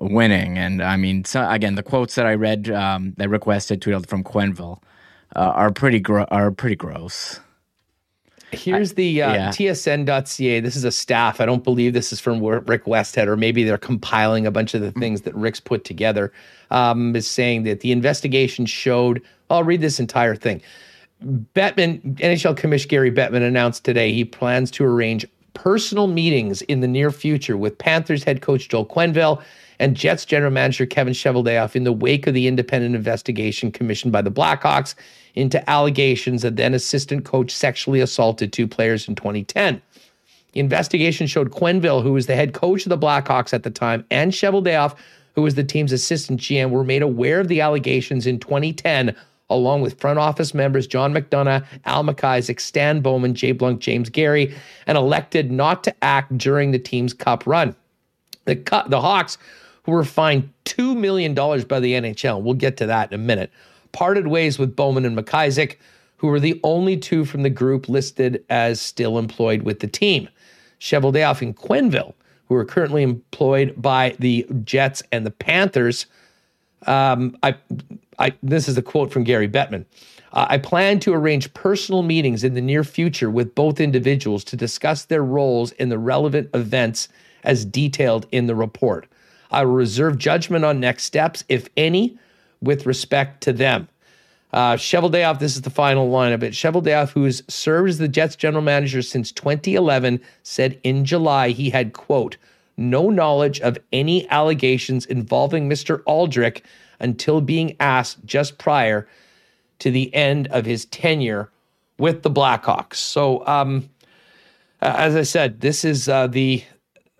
winning. 0.00 0.58
And 0.58 0.82
I 0.82 0.96
mean, 0.96 1.24
so, 1.24 1.48
again, 1.48 1.74
the 1.74 1.82
quotes 1.82 2.14
that 2.16 2.26
I 2.26 2.34
read 2.34 2.70
um, 2.70 3.14
that 3.16 3.28
requested 3.28 3.80
tweeted 3.80 4.06
from 4.06 4.24
Quenneville 4.24 4.82
uh, 5.36 5.40
are 5.40 5.72
pretty 5.72 6.00
gro- 6.00 6.26
are 6.30 6.50
pretty 6.50 6.76
gross. 6.76 7.40
Here's 8.50 8.94
the 8.94 9.22
uh, 9.22 9.32
yeah. 9.32 9.48
TSN.ca. 9.48 10.60
This 10.60 10.76
is 10.76 10.84
a 10.84 10.92
staff. 10.92 11.40
I 11.40 11.46
don't 11.46 11.64
believe 11.64 11.92
this 11.92 12.12
is 12.12 12.20
from 12.20 12.42
Rick 12.42 12.84
Westhead, 12.84 13.26
or 13.26 13.36
maybe 13.36 13.64
they're 13.64 13.78
compiling 13.78 14.46
a 14.46 14.52
bunch 14.52 14.74
of 14.74 14.80
the 14.80 14.92
things 14.92 15.22
that 15.22 15.34
Rick's 15.34 15.58
put 15.58 15.84
together. 15.84 16.32
Um, 16.70 17.14
is 17.14 17.26
saying 17.26 17.64
that 17.64 17.80
the 17.80 17.92
investigation 17.92 18.66
showed. 18.66 19.22
I'll 19.50 19.64
read 19.64 19.80
this 19.80 20.00
entire 20.00 20.34
thing. 20.34 20.62
Bettman, 21.24 22.02
NHL 22.16 22.56
Commissioner 22.56 22.90
Gary 22.90 23.10
Bettman 23.10 23.46
announced 23.46 23.84
today 23.84 24.12
he 24.12 24.24
plans 24.24 24.70
to 24.72 24.84
arrange 24.84 25.26
personal 25.54 26.06
meetings 26.06 26.62
in 26.62 26.80
the 26.80 26.88
near 26.88 27.10
future 27.10 27.56
with 27.56 27.78
Panthers 27.78 28.24
head 28.24 28.42
coach 28.42 28.68
Joel 28.68 28.86
Quenneville 28.86 29.42
and 29.78 29.96
Jets 29.96 30.24
general 30.24 30.50
manager 30.50 30.86
Kevin 30.86 31.14
Cheveldayoff 31.14 31.74
in 31.74 31.84
the 31.84 31.92
wake 31.92 32.26
of 32.26 32.34
the 32.34 32.46
independent 32.46 32.94
investigation 32.94 33.72
commissioned 33.72 34.12
by 34.12 34.22
the 34.22 34.30
Blackhawks 34.30 34.94
into 35.34 35.68
allegations 35.68 36.42
that 36.42 36.56
then 36.56 36.74
assistant 36.74 37.24
coach 37.24 37.50
sexually 37.50 38.00
assaulted 38.00 38.52
two 38.52 38.68
players 38.68 39.08
in 39.08 39.14
2010. 39.14 39.80
The 40.52 40.60
investigation 40.60 41.26
showed 41.26 41.50
Quenneville, 41.50 42.02
who 42.02 42.12
was 42.12 42.26
the 42.26 42.36
head 42.36 42.52
coach 42.52 42.84
of 42.84 42.90
the 42.90 42.98
Blackhawks 42.98 43.52
at 43.52 43.64
the 43.64 43.70
time, 43.70 44.04
and 44.10 44.30
Cheveldayoff, 44.30 44.94
who 45.34 45.42
was 45.42 45.56
the 45.56 45.64
team's 45.64 45.90
assistant 45.90 46.40
GM, 46.40 46.70
were 46.70 46.84
made 46.84 47.02
aware 47.02 47.40
of 47.40 47.48
the 47.48 47.60
allegations 47.60 48.26
in 48.26 48.38
2010 48.38 49.16
along 49.54 49.80
with 49.82 49.98
front 50.00 50.18
office 50.18 50.54
members 50.54 50.86
John 50.86 51.14
McDonough, 51.14 51.64
Al 51.84 52.04
MacIsaac, 52.04 52.60
Stan 52.60 53.00
Bowman, 53.00 53.34
Jay 53.34 53.52
Blunk, 53.52 53.80
James 53.80 54.08
Gary, 54.08 54.54
and 54.86 54.98
elected 54.98 55.50
not 55.50 55.84
to 55.84 55.94
act 56.04 56.36
during 56.36 56.70
the 56.70 56.78
team's 56.78 57.14
cup 57.14 57.46
run. 57.46 57.74
The, 58.44 58.56
the 58.88 59.00
Hawks, 59.00 59.38
who 59.84 59.92
were 59.92 60.04
fined 60.04 60.50
$2 60.64 60.96
million 60.96 61.34
by 61.34 61.80
the 61.80 61.92
NHL, 61.92 62.42
we'll 62.42 62.54
get 62.54 62.76
to 62.78 62.86
that 62.86 63.12
in 63.12 63.20
a 63.20 63.22
minute, 63.22 63.50
parted 63.92 64.26
ways 64.26 64.58
with 64.58 64.76
Bowman 64.76 65.04
and 65.04 65.16
MacIsaac, 65.16 65.76
who 66.16 66.28
were 66.28 66.40
the 66.40 66.60
only 66.64 66.96
two 66.96 67.24
from 67.24 67.42
the 67.42 67.50
group 67.50 67.88
listed 67.88 68.44
as 68.48 68.80
still 68.80 69.18
employed 69.18 69.62
with 69.62 69.80
the 69.80 69.86
team. 69.86 70.28
Cheveldayoff 70.80 71.42
and 71.42 71.56
Quenneville, 71.56 72.14
who 72.48 72.54
are 72.54 72.64
currently 72.64 73.02
employed 73.02 73.74
by 73.76 74.16
the 74.18 74.46
Jets 74.64 75.02
and 75.12 75.24
the 75.26 75.30
Panthers, 75.30 76.06
um, 76.86 77.36
I 77.42 77.56
I, 78.18 78.34
this 78.42 78.68
is 78.68 78.76
a 78.76 78.82
quote 78.82 79.12
from 79.12 79.24
Gary 79.24 79.48
Bettman. 79.48 79.84
I 80.36 80.58
plan 80.58 80.98
to 81.00 81.12
arrange 81.12 81.54
personal 81.54 82.02
meetings 82.02 82.42
in 82.42 82.54
the 82.54 82.60
near 82.60 82.82
future 82.82 83.30
with 83.30 83.54
both 83.54 83.78
individuals 83.78 84.42
to 84.44 84.56
discuss 84.56 85.04
their 85.04 85.22
roles 85.22 85.70
in 85.72 85.90
the 85.90 85.98
relevant 85.98 86.50
events 86.54 87.08
as 87.44 87.64
detailed 87.64 88.26
in 88.32 88.46
the 88.46 88.54
report. 88.56 89.06
I 89.52 89.64
will 89.64 89.74
reserve 89.74 90.18
judgment 90.18 90.64
on 90.64 90.80
next 90.80 91.04
steps, 91.04 91.44
if 91.48 91.68
any, 91.76 92.18
with 92.60 92.84
respect 92.84 93.42
to 93.44 93.52
them. 93.52 93.88
Uh, 94.52 94.74
Cheveldayoff, 94.74 95.38
this 95.38 95.54
is 95.54 95.62
the 95.62 95.70
final 95.70 96.08
line 96.10 96.32
of 96.32 96.42
it. 96.42 96.52
Cheveldayoff, 96.52 97.10
who 97.10 97.24
has 97.24 97.44
served 97.48 97.88
as 97.88 97.98
the 97.98 98.08
Jets 98.08 98.34
general 98.34 98.62
manager 98.62 99.02
since 99.02 99.30
2011, 99.30 100.20
said 100.42 100.80
in 100.82 101.04
July 101.04 101.50
he 101.50 101.70
had, 101.70 101.92
quote, 101.92 102.36
no 102.76 103.08
knowledge 103.08 103.60
of 103.60 103.78
any 103.92 104.28
allegations 104.30 105.06
involving 105.06 105.68
Mr. 105.68 106.02
Aldrich 106.06 106.62
until 107.04 107.40
being 107.40 107.76
asked 107.78 108.24
just 108.24 108.58
prior 108.58 109.06
to 109.78 109.90
the 109.90 110.12
end 110.14 110.48
of 110.48 110.64
his 110.64 110.86
tenure 110.86 111.50
with 111.98 112.22
the 112.22 112.30
Blackhawks. 112.30 112.94
So, 112.94 113.46
um, 113.46 113.88
as 114.80 115.14
I 115.14 115.22
said, 115.22 115.60
this 115.60 115.84
is 115.84 116.08
uh, 116.08 116.26
the 116.26 116.64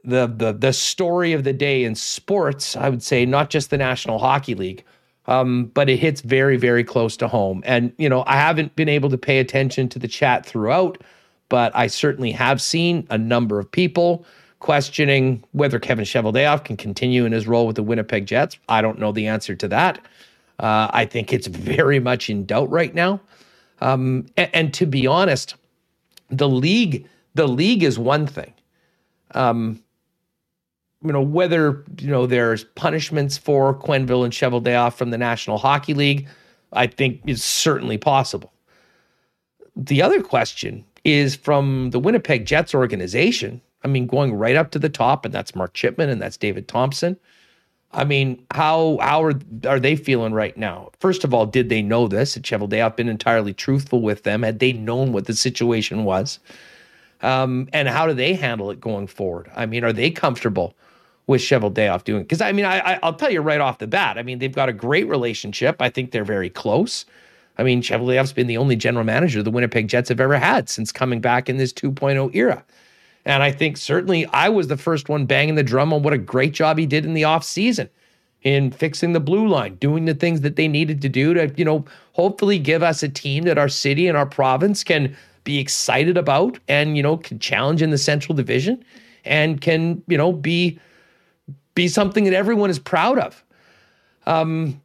the 0.03 0.27
the 0.27 0.53
the 0.53 0.73
story 0.73 1.33
of 1.33 1.45
the 1.45 1.53
day 1.53 1.85
in 1.85 1.95
sports. 1.95 2.77
I 2.77 2.89
would 2.89 3.03
say 3.03 3.25
not 3.25 3.51
just 3.51 3.71
the 3.71 3.79
National 3.79 4.19
Hockey 4.19 4.55
League, 4.55 4.85
um, 5.27 5.71
but 5.75 5.89
it 5.89 5.99
hits 5.99 6.21
very 6.21 6.57
very 6.57 6.85
close 6.85 7.17
to 7.19 7.29
home. 7.29 7.63
And 7.65 7.93
you 7.99 8.09
know, 8.09 8.25
I 8.27 8.37
haven't 8.37 8.75
been 8.77 8.89
able 8.89 9.11
to 9.11 9.19
pay 9.19 9.39
attention 9.39 9.89
to 9.91 9.99
the 9.99 10.09
chat 10.09 10.45
throughout, 10.45 11.03
but 11.49 11.75
I 11.75 11.87
certainly 11.87 12.33
have 12.33 12.61
seen 12.61 13.07
a 13.11 13.19
number 13.19 13.59
of 13.59 13.71
people 13.71 14.27
questioning 14.65 15.45
whether 15.53 15.79
Kevin 15.79 16.07
Cheveldayoff 16.07 16.65
can 16.65 16.79
continue 16.79 17.27
in 17.27 17.33
his 17.33 17.47
role 17.47 17.67
with 17.67 17.77
the 17.77 17.83
Winnipeg 17.83 18.25
Jets. 18.25 18.57
I 18.67 18.81
don't 18.81 18.99
know 18.99 19.13
the 19.13 19.27
answer 19.27 19.55
to 19.55 19.69
that. 19.69 19.99
Uh, 20.59 20.89
I 20.91 21.05
think 21.05 21.35
it's 21.35 21.49
very 21.49 22.01
much 22.01 22.31
in 22.31 22.47
doubt 22.47 22.71
right 22.71 22.95
now. 22.95 23.21
Um, 23.83 24.25
and, 24.39 24.49
and, 24.55 24.75
to 24.75 24.87
be 24.87 25.07
honest, 25.07 25.57
the 26.31 26.49
league 26.49 27.07
the 27.35 27.47
league 27.47 27.83
is 27.83 27.99
one 27.99 28.27
thing. 28.27 28.55
Um, 29.33 29.83
you 31.05 31.13
know 31.13 31.21
whether 31.21 31.85
you 31.99 32.09
know 32.09 32.25
there's 32.25 32.65
punishments 32.65 33.37
for 33.37 33.75
Quenneville 33.75 34.25
and 34.25 34.33
Cheveldayoff 34.33 34.95
from 34.95 35.11
the 35.11 35.19
National 35.19 35.59
Hockey 35.59 35.93
League, 35.93 36.27
I 36.73 36.87
think 36.87 37.21
is 37.27 37.45
certainly 37.45 37.99
possible. 37.99 38.51
The 39.77 40.01
other 40.01 40.23
question 40.23 40.87
is 41.05 41.37
from 41.37 41.91
the 41.91 42.01
Winnipeg 42.01 42.47
Jets 42.47 42.75
organization 42.75 43.61
I 43.85 43.89
mean, 43.89 44.07
going 44.07 44.35
right 44.35 44.57
up 44.57 44.71
to 44.73 44.79
the 44.79 44.89
top, 44.89 45.25
and 45.25 45.35
that's 45.35 45.55
Mark 45.55 45.75
Chipman 45.75 46.09
and 46.09 46.21
that's 46.21 46.37
David 46.37 46.67
Thomson. 46.67 47.17
I 47.93 48.05
mean, 48.05 48.45
how 48.51 48.99
how 49.01 49.23
are, 49.23 49.35
are 49.67 49.79
they 49.79 49.95
feeling 49.95 50.33
right 50.33 50.57
now? 50.57 50.91
First 50.99 51.23
of 51.23 51.33
all, 51.33 51.47
did 51.47 51.69
they 51.69 51.83
know 51.83 52.09
this? 52.09 52.35
Had 52.35 52.43
Cheveldayoff 52.43 52.97
been 52.97 53.09
entirely 53.09 53.55
truthful 53.55 54.03
with 54.03 54.25
them? 54.25 54.43
Had 54.43 54.59
they 54.59 54.73
known 54.73 55.13
what 55.13 55.27
the 55.27 55.35
situation 55.35 56.05
was? 56.05 56.41
Um, 57.23 57.69
and 57.73 57.89
how 57.89 58.07
do 58.07 58.15
they 58.15 58.35
handle 58.35 58.71
it 58.71 58.81
going 58.81 59.07
forward? 59.07 59.51
I 59.55 59.67
mean, 59.67 59.85
are 59.85 59.93
they 59.93 60.11
comfortable 60.11 60.75
with 61.27 61.41
Cheveldayoff 61.41 62.05
doing 62.05 62.23
because 62.23 62.41
I 62.41 62.53
mean 62.53 62.65
I, 62.65 62.99
I 63.03 63.07
will 63.07 63.17
tell 63.17 63.31
you 63.31 63.41
right 63.41 63.61
off 63.61 63.79
the 63.79 63.87
bat 63.87 64.19
I 64.19 64.23
mean 64.23 64.39
they've 64.39 64.55
got 64.55 64.69
a 64.69 64.75
great 64.75 65.09
relationship 65.09 65.81
I 65.81 65.89
think 65.89 66.11
they're 66.11 66.25
very 66.25 66.51
close 66.51 67.07
I 67.57 67.63
mean 67.63 67.81
Cheveldayoff's 67.81 68.35
been 68.35 68.47
the 68.47 68.59
only 68.59 68.77
general 68.77 69.05
manager 69.05 69.43
the 69.43 69.51
Winnipeg 69.51 69.89
Jets 69.89 70.11
have 70.11 70.21
ever 70.21 70.37
had 70.37 70.69
since 70.69 70.93
coming 70.93 71.21
back 71.21 71.49
in 71.49 71.57
this 71.57 71.73
2.0 71.73 72.35
era 72.35 72.63
and 73.25 73.43
I 73.43 73.53
think 73.53 73.77
certainly 73.77 74.27
I 74.27 74.49
was 74.49 74.69
the 74.69 74.77
first 74.77 75.09
one 75.09 75.27
banging 75.27 75.55
the 75.55 75.63
drum 75.63 75.93
on 75.93 76.03
what 76.03 76.13
a 76.13 76.19
great 76.19 76.53
job 76.53 76.79
he 76.79 76.87
did 76.87 77.05
in 77.05 77.15
the 77.15 77.23
offseason 77.23 77.89
in 78.43 78.71
fixing 78.71 79.13
the 79.13 79.21
blue 79.21 79.49
line 79.49 79.77
doing 79.77 80.05
the 80.05 80.15
things 80.15 80.43
that 80.43 80.57
they 80.57 80.69
needed 80.69 81.01
to 81.03 81.09
do 81.09 81.35
to 81.35 81.53
you 81.57 81.65
know 81.65 81.85
hopefully 82.13 82.59
give 82.59 82.83
us 82.83 83.03
a 83.03 83.09
team 83.09 83.45
that 83.45 83.59
our 83.59 83.69
city 83.69 84.07
and 84.07 84.17
our 84.19 84.27
province 84.27 84.85
can 84.85 85.17
be 85.45 85.59
excited 85.59 86.17
about 86.17 86.59
and 86.69 86.97
you 86.97 87.03
know 87.03 87.17
can 87.17 87.39
challenge 87.39 87.83
in 87.83 87.91
the 87.91 87.99
central 87.99 88.35
division 88.35 88.85
and 89.25 89.61
can 89.61 90.03
you 90.09 90.19
know 90.19 90.33
be 90.33 90.79
be 91.75 91.89
something 91.89 92.25
that 92.25 92.35
everyone 92.35 92.71
is 92.71 92.79
proud 92.79 93.19
of. 93.19 93.45
Um, 94.27 94.81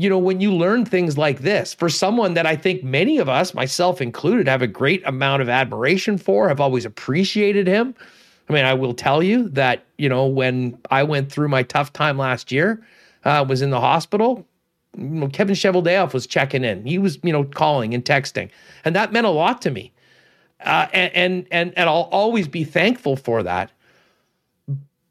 you 0.00 0.08
know, 0.08 0.18
when 0.18 0.40
you 0.40 0.54
learn 0.54 0.84
things 0.84 1.18
like 1.18 1.40
this, 1.40 1.74
for 1.74 1.90
someone 1.90 2.32
that 2.34 2.46
I 2.46 2.56
think 2.56 2.82
many 2.82 3.18
of 3.18 3.28
us, 3.28 3.52
myself 3.52 4.00
included, 4.00 4.48
have 4.48 4.62
a 4.62 4.66
great 4.66 5.02
amount 5.06 5.42
of 5.42 5.48
admiration 5.48 6.16
for, 6.16 6.48
have 6.48 6.60
always 6.60 6.86
appreciated 6.86 7.66
him. 7.66 7.94
I 8.48 8.52
mean, 8.52 8.64
I 8.64 8.72
will 8.72 8.94
tell 8.94 9.22
you 9.22 9.48
that, 9.50 9.84
you 9.98 10.08
know, 10.08 10.26
when 10.26 10.78
I 10.90 11.02
went 11.02 11.30
through 11.30 11.48
my 11.48 11.62
tough 11.62 11.92
time 11.92 12.16
last 12.16 12.50
year, 12.50 12.82
uh, 13.24 13.44
was 13.46 13.60
in 13.60 13.68
the 13.68 13.80
hospital, 13.80 14.46
you 14.96 15.04
know, 15.04 15.28
Kevin 15.28 15.54
Cheveldayoff 15.54 16.14
was 16.14 16.26
checking 16.26 16.64
in. 16.64 16.86
He 16.86 16.98
was, 16.98 17.18
you 17.22 17.32
know, 17.32 17.44
calling 17.44 17.92
and 17.92 18.04
texting. 18.04 18.48
And 18.84 18.96
that 18.96 19.12
meant 19.12 19.26
a 19.26 19.30
lot 19.30 19.60
to 19.62 19.70
me. 19.70 19.92
Uh, 20.64 20.86
and, 20.92 21.14
and, 21.14 21.46
and, 21.50 21.72
and 21.76 21.88
I'll 21.88 22.08
always 22.10 22.48
be 22.48 22.64
thankful 22.64 23.16
for 23.16 23.42
that. 23.42 23.70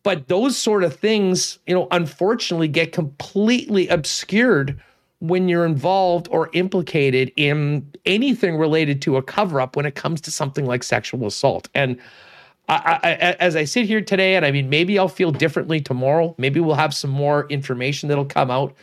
But 0.04 0.28
those 0.28 0.58
sort 0.58 0.84
of 0.84 0.96
things, 0.96 1.60
you 1.68 1.76
know, 1.76 1.88
unfortunately 1.92 2.68
get 2.68 2.92
completely 2.92 3.88
obscured 3.90 4.80
when 5.20 5.50
you're 5.50 5.66
involved 5.66 6.28
or 6.32 6.50
implicated 6.54 7.32
in 7.36 7.86
anything 8.06 8.56
related 8.56 9.02
to 9.02 9.18
a 9.18 9.22
cover 9.22 9.60
up 9.60 9.76
when 9.76 9.86
it 9.86 9.96
comes 9.96 10.22
to 10.22 10.32
something 10.32 10.66
like 10.66 10.84
sexual 10.84 11.28
assault. 11.28 11.68
And 11.76 12.00
I, 12.70 13.00
I, 13.04 13.10
as 13.40 13.56
I 13.56 13.66
sit 13.66 13.86
here 13.88 14.00
today, 14.00 14.36
and 14.36 14.46
I 14.46 14.52
mean, 14.52 14.70
maybe 14.70 14.98
I'll 14.98 15.10
feel 15.10 15.32
differently 15.32 15.82
tomorrow. 15.82 16.36
Maybe 16.38 16.60
we'll 16.60 16.76
have 16.76 16.94
some 16.94 17.10
more 17.10 17.48
information 17.50 18.08
that'll 18.08 18.26
come 18.26 18.50
out. 18.50 18.76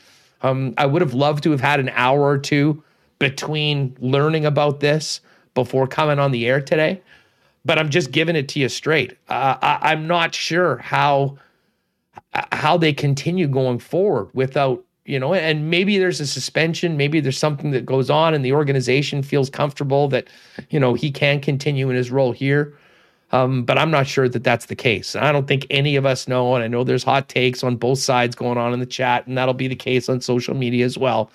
Um, 0.43 0.75
I 0.77 0.85
would 0.85 1.01
have 1.01 1.15
loved 1.15 1.45
to 1.45 1.51
have 1.53 1.61
had 1.61 1.81
an 1.81 1.91
hour 1.91 2.21
or 2.21 2.37
two 2.37 2.83
between 3.19 3.97
learning 4.01 4.45
about 4.45 4.81
this 4.81 5.21
before 5.55 5.87
coming 5.87 6.19
on 6.19 6.33
the 6.33 6.47
air 6.47 6.61
today 6.61 7.01
but 7.67 7.79
I'm 7.79 7.91
just 7.91 8.13
giving 8.13 8.37
it 8.37 8.49
to 8.51 8.61
you 8.61 8.69
straight. 8.69 9.19
Uh, 9.29 9.57
I, 9.61 9.93
I'm 9.93 10.07
not 10.07 10.35
sure 10.35 10.77
how 10.79 11.37
how 12.53 12.77
they 12.77 12.93
continue 12.93 13.49
going 13.49 13.79
forward 13.79 14.29
without 14.33 14.83
you 15.05 15.19
know 15.19 15.35
and 15.35 15.71
maybe 15.71 15.99
there's 15.99 16.21
a 16.21 16.27
suspension 16.27 16.97
maybe 16.97 17.21
there's 17.21 17.39
something 17.39 17.71
that 17.71 17.87
goes 17.87 18.11
on 18.11 18.35
and 18.35 18.45
the 18.45 18.53
organization 18.53 19.23
feels 19.23 19.49
comfortable 19.49 20.09
that 20.09 20.29
you 20.71 20.79
know 20.79 20.95
he 20.95 21.11
can 21.11 21.41
continue 21.41 21.91
in 21.91 21.97
his 21.97 22.11
role 22.11 22.33
here. 22.33 22.77
Um, 23.33 23.65
but 23.65 23.77
i'm 23.77 23.91
not 23.91 24.07
sure 24.07 24.29
that 24.29 24.45
that's 24.45 24.67
the 24.67 24.77
case. 24.77 25.17
I 25.17 25.33
don't 25.33 25.49
think 25.49 25.67
any 25.69 25.97
of 25.97 26.07
us 26.07 26.29
know 26.29 26.55
and 26.55 26.63
i 26.63 26.69
know 26.69 26.85
there's 26.85 27.05
hot 27.05 27.29
takes 27.29 27.65
on 27.65 27.77
both 27.77 27.99
sides 27.99 28.37
going 28.37 28.59
on 28.59 28.73
in 28.73 28.81
the 28.81 28.87
chat 28.87 29.27
and 29.27 29.37
that'll 29.37 29.55
be 29.55 29.69
the 29.69 29.77
case 29.77 30.09
on 30.09 30.21
social 30.21 30.55
media 30.55 30.85
as 30.85 30.97
well. 30.97 31.31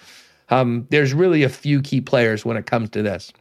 Um, 0.49 0.87
there's 0.89 1.13
really 1.13 1.43
a 1.43 1.49
few 1.49 1.81
key 1.81 2.01
players 2.01 2.45
when 2.45 2.57
it 2.57 2.65
comes 2.65 2.89
to 2.91 3.01
this 3.01 3.33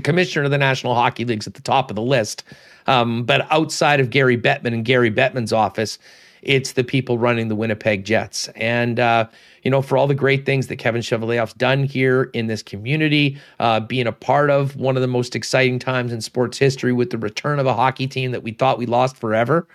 commissioner 0.00 0.44
of 0.44 0.50
the 0.50 0.58
National 0.58 0.94
Hockey 0.94 1.24
League's 1.24 1.46
at 1.46 1.54
the 1.54 1.62
top 1.62 1.90
of 1.90 1.96
the 1.96 2.02
list. 2.02 2.44
Um, 2.86 3.24
but 3.24 3.46
outside 3.50 4.00
of 4.00 4.10
Gary 4.10 4.36
Bettman 4.36 4.74
and 4.74 4.84
Gary 4.84 5.10
Bettman's 5.10 5.52
office, 5.52 5.98
it's 6.42 6.72
the 6.72 6.82
people 6.82 7.18
running 7.18 7.48
the 7.48 7.54
Winnipeg 7.54 8.04
Jets. 8.04 8.48
And, 8.56 8.98
uh, 8.98 9.28
you 9.62 9.70
know, 9.70 9.80
for 9.80 9.96
all 9.96 10.08
the 10.08 10.14
great 10.14 10.44
things 10.44 10.66
that 10.66 10.76
Kevin 10.76 11.00
Cheveldayoff's 11.00 11.54
done 11.54 11.84
here 11.84 12.24
in 12.32 12.48
this 12.48 12.62
community, 12.62 13.38
uh, 13.60 13.78
being 13.80 14.08
a 14.08 14.12
part 14.12 14.50
of 14.50 14.74
one 14.76 14.96
of 14.96 15.02
the 15.02 15.08
most 15.08 15.36
exciting 15.36 15.78
times 15.78 16.12
in 16.12 16.20
sports 16.20 16.58
history 16.58 16.92
with 16.92 17.10
the 17.10 17.18
return 17.18 17.60
of 17.60 17.66
a 17.66 17.74
hockey 17.74 18.08
team 18.08 18.32
that 18.32 18.42
we 18.42 18.52
thought 18.52 18.76
we 18.76 18.86
lost 18.86 19.16
forever 19.16 19.68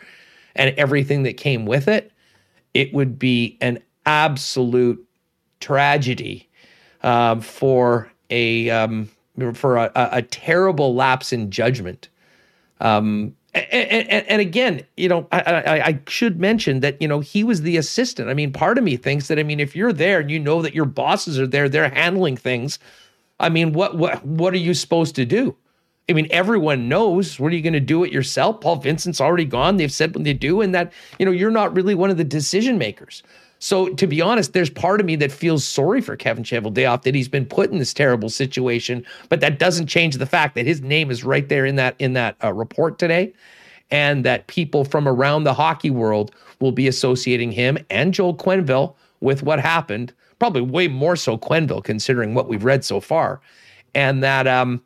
and 0.55 0.75
everything 0.77 1.23
that 1.23 1.37
came 1.37 1.65
with 1.65 1.87
it, 1.87 2.11
it 2.73 2.93
would 2.93 3.17
be 3.17 3.57
an 3.61 3.79
absolute 4.05 5.03
tragedy 5.61 6.49
uh, 7.03 7.39
for 7.39 8.11
a. 8.29 8.69
Um, 8.69 9.09
for 9.53 9.77
a, 9.77 9.91
a, 9.95 10.21
terrible 10.21 10.95
lapse 10.95 11.31
in 11.31 11.51
judgment. 11.51 12.09
Um, 12.81 13.35
and, 13.53 14.09
and, 14.09 14.27
and, 14.27 14.41
again, 14.41 14.83
you 14.97 15.09
know, 15.09 15.27
I, 15.31 15.39
I, 15.41 15.85
I, 15.87 15.99
should 16.07 16.39
mention 16.39 16.81
that 16.81 17.01
you 17.01 17.07
know 17.07 17.19
he 17.19 17.43
was 17.43 17.61
the 17.61 17.77
assistant. 17.77 18.29
I 18.29 18.33
mean, 18.33 18.51
part 18.51 18.77
of 18.77 18.83
me 18.83 18.97
thinks 18.97 19.27
that 19.27 19.39
I 19.39 19.43
mean, 19.43 19.59
if 19.59 19.75
you're 19.75 19.93
there 19.93 20.19
and 20.19 20.29
you 20.29 20.39
know 20.39 20.61
that 20.61 20.75
your 20.75 20.85
bosses 20.85 21.39
are 21.39 21.47
there, 21.47 21.67
they're 21.67 21.89
handling 21.89 22.37
things. 22.37 22.77
I 23.39 23.49
mean, 23.49 23.73
what 23.73 23.97
what 23.97 24.23
what 24.25 24.53
are 24.53 24.57
you 24.57 24.73
supposed 24.73 25.15
to 25.15 25.25
do? 25.25 25.55
I 26.09 26.13
mean, 26.13 26.27
everyone 26.29 26.87
knows. 26.87 27.39
What 27.39 27.51
are 27.51 27.55
you 27.55 27.61
going 27.61 27.73
to 27.73 27.79
do 27.79 28.03
it 28.03 28.11
yourself? 28.11 28.61
Paul 28.61 28.77
Vincent's 28.77 29.19
already 29.19 29.45
gone. 29.45 29.77
They've 29.77 29.91
said 29.91 30.15
what 30.15 30.23
they 30.23 30.33
do, 30.33 30.61
and 30.61 30.73
that 30.73 30.93
you 31.19 31.25
know 31.25 31.31
you're 31.31 31.51
not 31.51 31.75
really 31.75 31.95
one 31.95 32.09
of 32.09 32.17
the 32.17 32.23
decision 32.23 32.77
makers. 32.77 33.23
So 33.59 33.89
to 33.89 34.07
be 34.07 34.21
honest, 34.21 34.53
there's 34.53 34.69
part 34.69 34.99
of 34.99 35.05
me 35.05 35.15
that 35.17 35.31
feels 35.31 35.63
sorry 35.63 36.01
for 36.01 36.15
Kevin 36.15 36.43
Cheveldayoff 36.43 37.03
that 37.03 37.15
he's 37.15 37.27
been 37.27 37.45
put 37.45 37.71
in 37.71 37.79
this 37.79 37.93
terrible 37.93 38.29
situation, 38.29 39.05
but 39.29 39.39
that 39.41 39.59
doesn't 39.59 39.87
change 39.87 40.17
the 40.17 40.25
fact 40.25 40.55
that 40.55 40.65
his 40.65 40.81
name 40.81 41.09
is 41.09 41.23
right 41.23 41.49
there 41.49 41.65
in 41.65 41.75
that 41.75 41.95
in 41.99 42.13
that 42.13 42.35
uh, 42.43 42.53
report 42.53 42.99
today, 42.99 43.33
and 43.89 44.23
that 44.25 44.47
people 44.47 44.85
from 44.85 45.07
around 45.07 45.43
the 45.43 45.53
hockey 45.53 45.89
world 45.89 46.31
will 46.59 46.71
be 46.71 46.87
associating 46.87 47.51
him 47.51 47.77
and 47.89 48.13
Joel 48.13 48.35
Quenneville 48.35 48.93
with 49.21 49.43
what 49.43 49.59
happened. 49.59 50.13
Probably 50.39 50.61
way 50.61 50.87
more 50.87 51.15
so 51.15 51.35
Quenneville, 51.37 51.83
considering 51.83 52.35
what 52.35 52.47
we've 52.47 52.63
read 52.63 52.85
so 52.85 52.99
far, 52.99 53.41
and 53.95 54.23
that 54.23 54.47
um, 54.47 54.83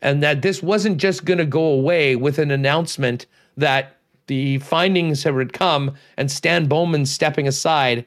and 0.00 0.22
that 0.22 0.40
this 0.42 0.62
wasn't 0.62 0.96
just 0.96 1.26
going 1.26 1.38
to 1.38 1.44
go 1.44 1.64
away 1.64 2.16
with 2.16 2.38
an 2.38 2.50
announcement 2.50 3.26
that 3.56 3.96
the 4.26 4.58
findings 4.58 5.22
had 5.22 5.52
come 5.52 5.94
and 6.16 6.30
Stan 6.30 6.66
Bowman 6.66 7.06
stepping 7.06 7.46
aside 7.46 8.04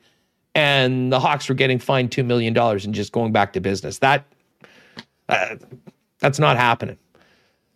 and 0.56 1.12
the 1.12 1.20
Hawks 1.20 1.48
were 1.48 1.56
getting 1.56 1.78
fined 1.78 2.10
$2 2.10 2.26
million 2.26 2.58
and 2.58 2.94
just 2.94 3.12
going 3.12 3.32
back 3.32 3.54
to 3.54 3.60
business. 3.60 4.00
That 4.00 4.26
uh, 5.30 5.56
that's 6.20 6.40
not 6.40 6.58
happening. 6.58 6.98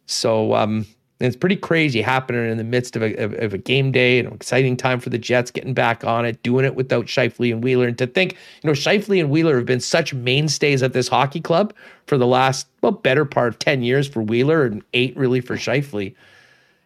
So 0.07 0.55
um, 0.55 0.87
it's 1.19 1.35
pretty 1.35 1.55
crazy 1.55 2.01
happening 2.01 2.49
in 2.49 2.57
the 2.57 2.63
midst 2.63 2.95
of 2.95 3.03
a, 3.03 3.15
of, 3.15 3.33
of 3.35 3.53
a 3.53 3.57
game 3.57 3.91
day, 3.91 4.19
an 4.19 4.27
exciting 4.33 4.75
time 4.75 4.99
for 4.99 5.09
the 5.09 5.17
Jets 5.17 5.51
getting 5.51 5.73
back 5.73 6.03
on 6.03 6.25
it, 6.25 6.41
doing 6.41 6.65
it 6.65 6.75
without 6.75 7.05
Scheifele 7.05 7.51
and 7.51 7.63
Wheeler. 7.63 7.87
And 7.87 7.97
to 7.99 8.07
think, 8.07 8.33
you 8.63 8.67
know, 8.67 8.73
Scheifele 8.73 9.19
and 9.19 9.29
Wheeler 9.29 9.57
have 9.57 9.65
been 9.65 9.79
such 9.79 10.13
mainstays 10.13 10.81
at 10.81 10.93
this 10.93 11.07
hockey 11.07 11.39
club 11.41 11.73
for 12.07 12.17
the 12.17 12.27
last, 12.27 12.67
well, 12.81 12.91
better 12.91 13.25
part 13.25 13.49
of 13.49 13.59
10 13.59 13.83
years 13.83 14.07
for 14.07 14.21
Wheeler 14.21 14.65
and 14.65 14.83
eight 14.93 15.15
really 15.15 15.41
for 15.41 15.55
Scheifele. 15.55 16.15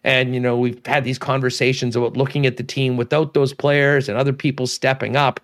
And, 0.06 0.34
you 0.34 0.40
know, 0.40 0.56
we've 0.56 0.86
had 0.86 1.02
these 1.02 1.18
conversations 1.18 1.96
about 1.96 2.16
looking 2.16 2.46
at 2.46 2.58
the 2.58 2.62
team 2.62 2.96
without 2.96 3.34
those 3.34 3.52
players 3.52 4.08
and 4.08 4.16
other 4.16 4.32
people 4.32 4.68
stepping 4.68 5.16
up. 5.16 5.40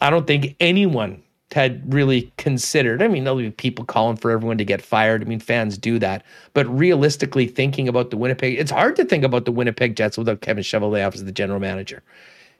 I 0.00 0.10
don't 0.10 0.28
think 0.28 0.54
anyone 0.60 1.20
had 1.50 1.92
really 1.92 2.32
considered. 2.36 3.02
I 3.02 3.08
mean, 3.08 3.24
there'll 3.24 3.40
be 3.40 3.50
people 3.50 3.84
calling 3.84 4.16
for 4.16 4.30
everyone 4.30 4.58
to 4.58 4.64
get 4.64 4.80
fired. 4.80 5.22
I 5.22 5.24
mean, 5.24 5.40
fans 5.40 5.76
do 5.76 5.98
that. 5.98 6.24
But 6.52 6.66
realistically, 6.68 7.48
thinking 7.48 7.88
about 7.88 8.10
the 8.10 8.16
Winnipeg, 8.16 8.60
it's 8.60 8.70
hard 8.70 8.94
to 8.94 9.04
think 9.04 9.24
about 9.24 9.44
the 9.44 9.52
Winnipeg 9.52 9.96
Jets 9.96 10.16
without 10.16 10.40
Kevin 10.40 10.62
Cheveldayoff 10.62 11.14
as 11.14 11.24
the 11.24 11.32
general 11.32 11.58
manager. 11.58 12.00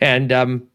And 0.00 0.32
um, 0.32 0.66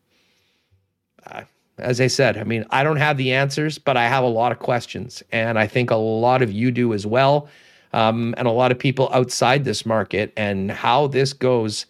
uh, 1.26 1.44
as 1.78 2.00
I 2.00 2.08
said, 2.08 2.38
I 2.38 2.46
mean, 2.46 2.64
I 2.70 2.84
don't 2.84 2.96
have 2.96 3.18
the 3.18 3.34
answers, 3.34 3.78
but 3.78 3.98
I 3.98 4.08
have 4.08 4.24
a 4.24 4.28
lot 4.28 4.54
of 4.54 4.60
questions. 4.60 5.22
And 5.34 5.60
I 5.60 5.68
think 5.68 5.92
a 5.92 5.98
lot 5.98 6.42
of 6.42 6.50
you 6.50 6.72
do 6.72 6.94
as 6.94 7.06
well 7.06 7.50
um, 7.94 8.34
and 8.38 8.48
a 8.48 8.52
lot 8.52 8.72
of 8.72 8.80
people 8.80 9.10
outside 9.14 9.64
this 9.64 9.86
market 9.86 10.32
and 10.38 10.72
how 10.72 11.08
this 11.08 11.34
goes 11.34 11.86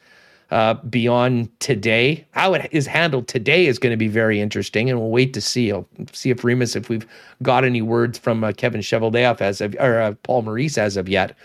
uh, 0.52 0.76
beyond 0.76 1.50
today. 1.60 2.26
How 2.32 2.54
it 2.54 2.70
is 2.72 2.88
handled 2.88 3.28
today 3.28 3.68
is 3.68 3.78
going 3.78 3.92
to 3.92 3.98
be 3.98 4.08
very 4.08 4.40
interesting, 4.40 4.90
and 4.90 5.00
we'll 5.00 5.12
wait 5.12 5.34
to 5.34 5.42
see. 5.42 5.72
I'll 5.72 5.88
see 6.12 6.30
if 6.32 6.44
Remis, 6.44 6.76
if 6.76 6.90
we've 6.90 7.06
got 7.44 7.64
any 7.64 7.82
words 7.82 8.18
from 8.18 8.44
uh, 8.44 8.52
Kevin 8.54 8.82
Cheveldayoff 8.82 9.42
as 9.42 9.62
of, 9.62 9.76
or 9.80 10.02
uh, 10.02 10.14
Paul 10.24 10.44
Maurice 10.44 10.78
as 10.78 10.98
of 10.98 11.08
yet. 11.08 11.36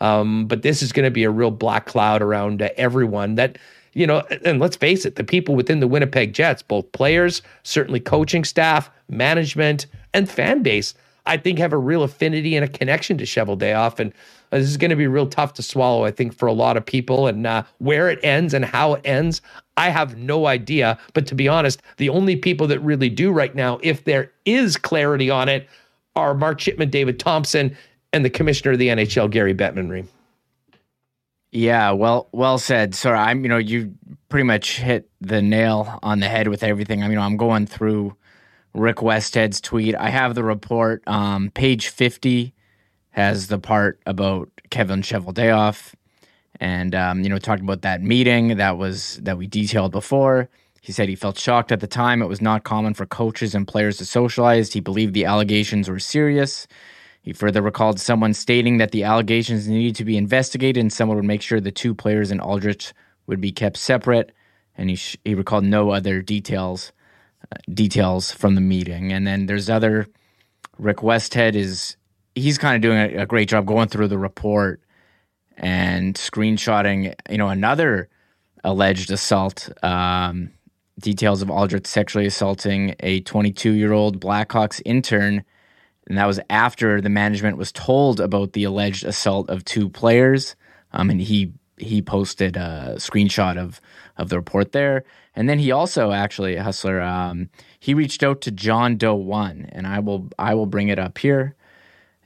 Um, 0.00 0.46
but 0.46 0.62
this 0.62 0.82
is 0.82 0.92
going 0.92 1.04
to 1.04 1.10
be 1.10 1.24
a 1.24 1.30
real 1.30 1.50
black 1.50 1.86
cloud 1.86 2.22
around 2.22 2.62
uh, 2.62 2.70
everyone 2.76 3.36
that 3.36 3.58
you 3.94 4.08
know, 4.08 4.20
and 4.44 4.58
let's 4.58 4.76
face 4.76 5.06
it, 5.06 5.14
the 5.16 5.24
people 5.24 5.54
within 5.54 5.78
the 5.78 5.86
Winnipeg 5.86 6.34
Jets, 6.34 6.62
both 6.62 6.90
players, 6.90 7.42
certainly 7.62 8.00
coaching 8.00 8.44
staff, 8.44 8.90
management, 9.08 9.86
and 10.12 10.28
fan 10.28 10.62
base, 10.62 10.94
I 11.26 11.36
think 11.36 11.58
have 11.58 11.72
a 11.72 11.78
real 11.78 12.02
affinity 12.02 12.54
and 12.56 12.64
a 12.64 12.68
connection 12.68 13.16
to 13.18 13.24
Cheveldayoff. 13.24 13.98
And 13.98 14.12
uh, 14.52 14.58
this 14.58 14.68
is 14.68 14.76
going 14.76 14.90
to 14.90 14.96
be 14.96 15.06
real 15.06 15.26
tough 15.26 15.54
to 15.54 15.62
swallow, 15.62 16.04
I 16.04 16.10
think, 16.10 16.34
for 16.34 16.46
a 16.46 16.52
lot 16.52 16.76
of 16.76 16.84
people. 16.84 17.26
And 17.26 17.46
uh, 17.46 17.64
where 17.78 18.10
it 18.10 18.20
ends 18.22 18.52
and 18.52 18.64
how 18.64 18.94
it 18.94 19.00
ends, 19.04 19.40
I 19.76 19.90
have 19.90 20.16
no 20.16 20.46
idea. 20.46 20.98
But 21.14 21.26
to 21.28 21.34
be 21.34 21.48
honest, 21.48 21.80
the 21.96 22.10
only 22.10 22.36
people 22.36 22.66
that 22.66 22.78
really 22.80 23.08
do 23.08 23.32
right 23.32 23.54
now, 23.54 23.78
if 23.82 24.04
there 24.04 24.32
is 24.44 24.76
clarity 24.76 25.30
on 25.30 25.48
it, 25.48 25.68
are 26.16 26.34
Mark 26.34 26.58
Chipman, 26.58 26.90
David 26.90 27.18
Thomson, 27.18 27.76
and 28.12 28.24
the 28.24 28.30
commissioner 28.30 28.72
of 28.72 28.78
the 28.78 28.88
NHL, 28.88 29.30
Gary 29.30 29.54
Bettman. 29.54 29.90
Reem. 29.90 30.08
Yeah, 31.50 31.92
well, 31.92 32.28
well 32.32 32.58
said. 32.58 32.94
So 32.94 33.12
I'm, 33.12 33.42
you 33.44 33.48
know, 33.48 33.58
you 33.58 33.94
pretty 34.28 34.44
much 34.44 34.78
hit 34.78 35.08
the 35.20 35.40
nail 35.40 35.98
on 36.02 36.20
the 36.20 36.28
head 36.28 36.48
with 36.48 36.62
everything. 36.62 37.02
I 37.02 37.08
mean, 37.08 37.18
I'm 37.18 37.36
going 37.36 37.66
through 37.66 38.16
Rick 38.74 38.96
Westhead's 38.96 39.60
tweet. 39.60 39.94
I 39.94 40.10
have 40.10 40.34
the 40.34 40.44
report. 40.44 41.02
Um, 41.06 41.50
page 41.50 41.88
50 41.88 42.52
has 43.10 43.46
the 43.46 43.58
part 43.58 44.00
about 44.06 44.50
Kevin 44.70 45.02
Cheveldayoff 45.02 45.94
and 46.60 46.94
um, 46.94 47.22
you 47.22 47.28
know 47.28 47.38
talked 47.38 47.62
about 47.62 47.82
that 47.82 48.02
meeting 48.02 48.56
that 48.56 48.76
was 48.76 49.18
that 49.22 49.38
we 49.38 49.46
detailed 49.46 49.92
before. 49.92 50.48
He 50.80 50.92
said 50.92 51.08
he 51.08 51.14
felt 51.14 51.38
shocked 51.38 51.72
at 51.72 51.80
the 51.80 51.86
time. 51.86 52.20
It 52.20 52.26
was 52.28 52.42
not 52.42 52.64
common 52.64 52.92
for 52.92 53.06
coaches 53.06 53.54
and 53.54 53.66
players 53.66 53.96
to 53.98 54.04
socialize. 54.04 54.72
He 54.72 54.80
believed 54.80 55.14
the 55.14 55.24
allegations 55.24 55.88
were 55.88 55.98
serious. 55.98 56.66
He 57.22 57.32
further 57.32 57.62
recalled 57.62 57.98
someone 57.98 58.34
stating 58.34 58.76
that 58.78 58.90
the 58.90 59.02
allegations 59.02 59.66
needed 59.66 59.96
to 59.96 60.04
be 60.04 60.18
investigated 60.18 60.80
and 60.82 60.92
someone 60.92 61.16
would 61.16 61.24
make 61.24 61.40
sure 61.40 61.58
the 61.58 61.72
two 61.72 61.94
players 61.94 62.30
in 62.30 62.38
Aldrich 62.38 62.92
would 63.26 63.40
be 63.40 63.50
kept 63.50 63.78
separate. 63.78 64.30
And 64.76 64.90
he, 64.90 64.96
sh- 64.96 65.16
he 65.24 65.34
recalled 65.34 65.64
no 65.64 65.90
other 65.90 66.20
details 66.20 66.92
details 67.72 68.32
from 68.32 68.54
the 68.54 68.60
meeting. 68.60 69.12
And 69.12 69.26
then 69.26 69.46
there's 69.46 69.70
other 69.70 70.06
Rick 70.78 70.98
Westhead 70.98 71.54
is 71.54 71.96
he's 72.34 72.58
kind 72.58 72.76
of 72.76 72.82
doing 72.82 72.98
a, 72.98 73.22
a 73.22 73.26
great 73.26 73.48
job 73.48 73.66
going 73.66 73.88
through 73.88 74.08
the 74.08 74.18
report 74.18 74.80
and 75.56 76.14
screenshotting, 76.14 77.14
you 77.30 77.38
know, 77.38 77.48
another 77.48 78.08
alleged 78.64 79.10
assault. 79.10 79.70
Um, 79.82 80.50
details 80.98 81.42
of 81.42 81.50
Aldrich 81.50 81.86
sexually 81.86 82.26
assaulting 82.26 82.94
a 83.00 83.20
22 83.20 83.72
year 83.72 83.92
old 83.92 84.20
Blackhawks 84.20 84.80
intern. 84.84 85.44
And 86.06 86.18
that 86.18 86.26
was 86.26 86.40
after 86.50 87.00
the 87.00 87.08
management 87.08 87.56
was 87.56 87.72
told 87.72 88.20
about 88.20 88.52
the 88.52 88.64
alleged 88.64 89.04
assault 89.04 89.48
of 89.48 89.64
two 89.64 89.88
players. 89.88 90.54
Um, 90.92 91.10
and 91.10 91.20
he 91.20 91.52
he 91.76 92.02
posted 92.02 92.56
a 92.56 92.94
screenshot 92.96 93.58
of 93.58 93.80
of 94.16 94.28
the 94.28 94.36
report 94.36 94.72
there. 94.72 95.04
And 95.36 95.48
then 95.48 95.58
he 95.58 95.72
also 95.72 96.12
actually 96.12 96.56
Hustler 96.56 97.00
um, 97.00 97.50
he 97.80 97.94
reached 97.94 98.22
out 98.22 98.40
to 98.42 98.50
John 98.50 98.96
Doe 98.96 99.14
one, 99.14 99.68
and 99.72 99.86
I 99.86 99.98
will 99.98 100.28
I 100.38 100.54
will 100.54 100.66
bring 100.66 100.88
it 100.88 100.98
up 100.98 101.18
here. 101.18 101.54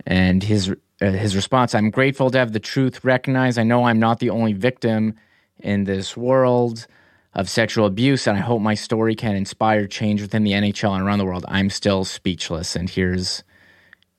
And 0.07 0.43
his 0.43 0.71
uh, 1.01 1.11
his 1.11 1.35
response: 1.35 1.75
I'm 1.75 1.91
grateful 1.91 2.31
to 2.31 2.39
have 2.39 2.53
the 2.53 2.61
truth 2.61 3.05
recognized. 3.05 3.59
I 3.59 3.63
know 3.63 3.85
I'm 3.85 3.99
not 3.99 4.21
the 4.21 4.31
only 4.31 4.53
victim 4.53 5.15
in 5.61 5.85
this 5.85 6.17
world 6.17 6.87
of 7.35 7.49
sexual 7.49 7.87
abuse, 7.87 8.27
and 8.27 8.37
I 8.37 8.41
hope 8.41 8.61
my 8.61 8.75
story 8.75 9.15
can 9.15 9.37
inspire 9.37 9.87
change 9.87 10.21
within 10.21 10.45
the 10.45 10.53
NHL 10.53 10.95
and 10.95 11.03
around 11.03 11.19
the 11.19 11.25
world. 11.25 11.45
I'm 11.49 11.71
still 11.71 12.05
speechless, 12.05 12.77
and 12.77 12.91
here's 12.91 13.43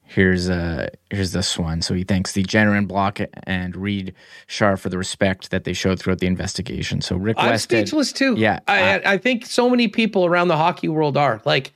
here's 0.10 0.50
uh 0.50 0.90
here's 1.12 1.32
this 1.32 1.58
one. 1.58 1.82
So 1.82 1.94
he 1.94 2.04
thanks 2.04 2.34
the 2.34 2.44
Jenner 2.44 2.82
Block 2.82 3.20
and 3.44 3.76
Reid 3.76 4.14
Schar 4.48 4.78
for 4.78 4.90
the 4.90 4.98
respect 4.98 5.52
that 5.52 5.64
they 5.64 5.74
showed 5.74 6.00
throughout 6.00 6.20
the 6.20 6.28
investigation. 6.28 7.02
So 7.02 7.16
Rick 7.16 7.38
I'm 7.40 7.54
Westhead, 7.54 7.88
speechless 7.88 8.12
too. 8.12 8.36
Yeah, 8.36 8.60
I, 8.68 8.96
uh, 8.96 9.02
I 9.06 9.18
think 9.18 9.46
so 9.46 9.70
many 9.70 9.88
people 9.88 10.26
around 10.26 10.48
the 10.48 10.58
hockey 10.58 10.90
world 10.90 11.16
are 11.16 11.42
like. 11.46 11.72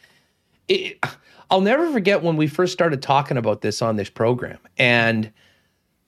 It, 0.68 0.98
I'll 1.52 1.62
never 1.62 1.92
forget 1.92 2.24
when 2.24 2.36
we 2.36 2.48
first 2.48 2.74
started 2.74 3.04
talking 3.04 3.38
about 3.38 3.62
this 3.62 3.82
on 3.82 3.96
this 3.98 4.10
program, 4.10 4.58
and 4.78 5.32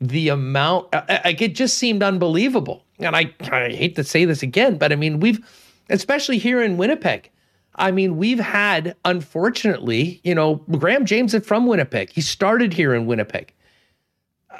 the 0.01 0.29
amount 0.29 0.91
like 0.93 1.41
it 1.41 1.55
just 1.55 1.77
seemed 1.77 2.01
unbelievable. 2.01 2.83
And 2.99 3.15
I, 3.15 3.33
I 3.51 3.69
hate 3.69 3.95
to 3.97 4.03
say 4.03 4.25
this 4.25 4.41
again, 4.41 4.77
but 4.77 4.91
I 4.91 4.95
mean 4.95 5.19
we've, 5.19 5.45
especially 5.89 6.37
here 6.37 6.63
in 6.63 6.77
Winnipeg. 6.77 7.29
I 7.77 7.91
mean, 7.91 8.17
we've 8.17 8.39
had, 8.39 8.95
unfortunately, 9.05 10.21
you 10.23 10.33
know, 10.33 10.55
Graham 10.77 11.05
James 11.05 11.33
is 11.33 11.45
from 11.45 11.67
Winnipeg. 11.67 12.09
He 12.09 12.21
started 12.21 12.73
here 12.73 12.93
in 12.93 13.05
Winnipeg. 13.05 13.53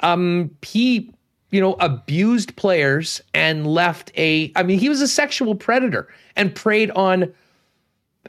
Um, 0.02 0.50
he, 0.62 1.10
you 1.50 1.60
know, 1.60 1.74
abused 1.80 2.56
players 2.56 3.22
and 3.32 3.66
left 3.66 4.12
a, 4.16 4.52
I 4.54 4.62
mean, 4.62 4.78
he 4.78 4.88
was 4.88 5.00
a 5.00 5.08
sexual 5.08 5.54
predator 5.54 6.08
and 6.36 6.54
preyed 6.54 6.90
on 6.90 7.32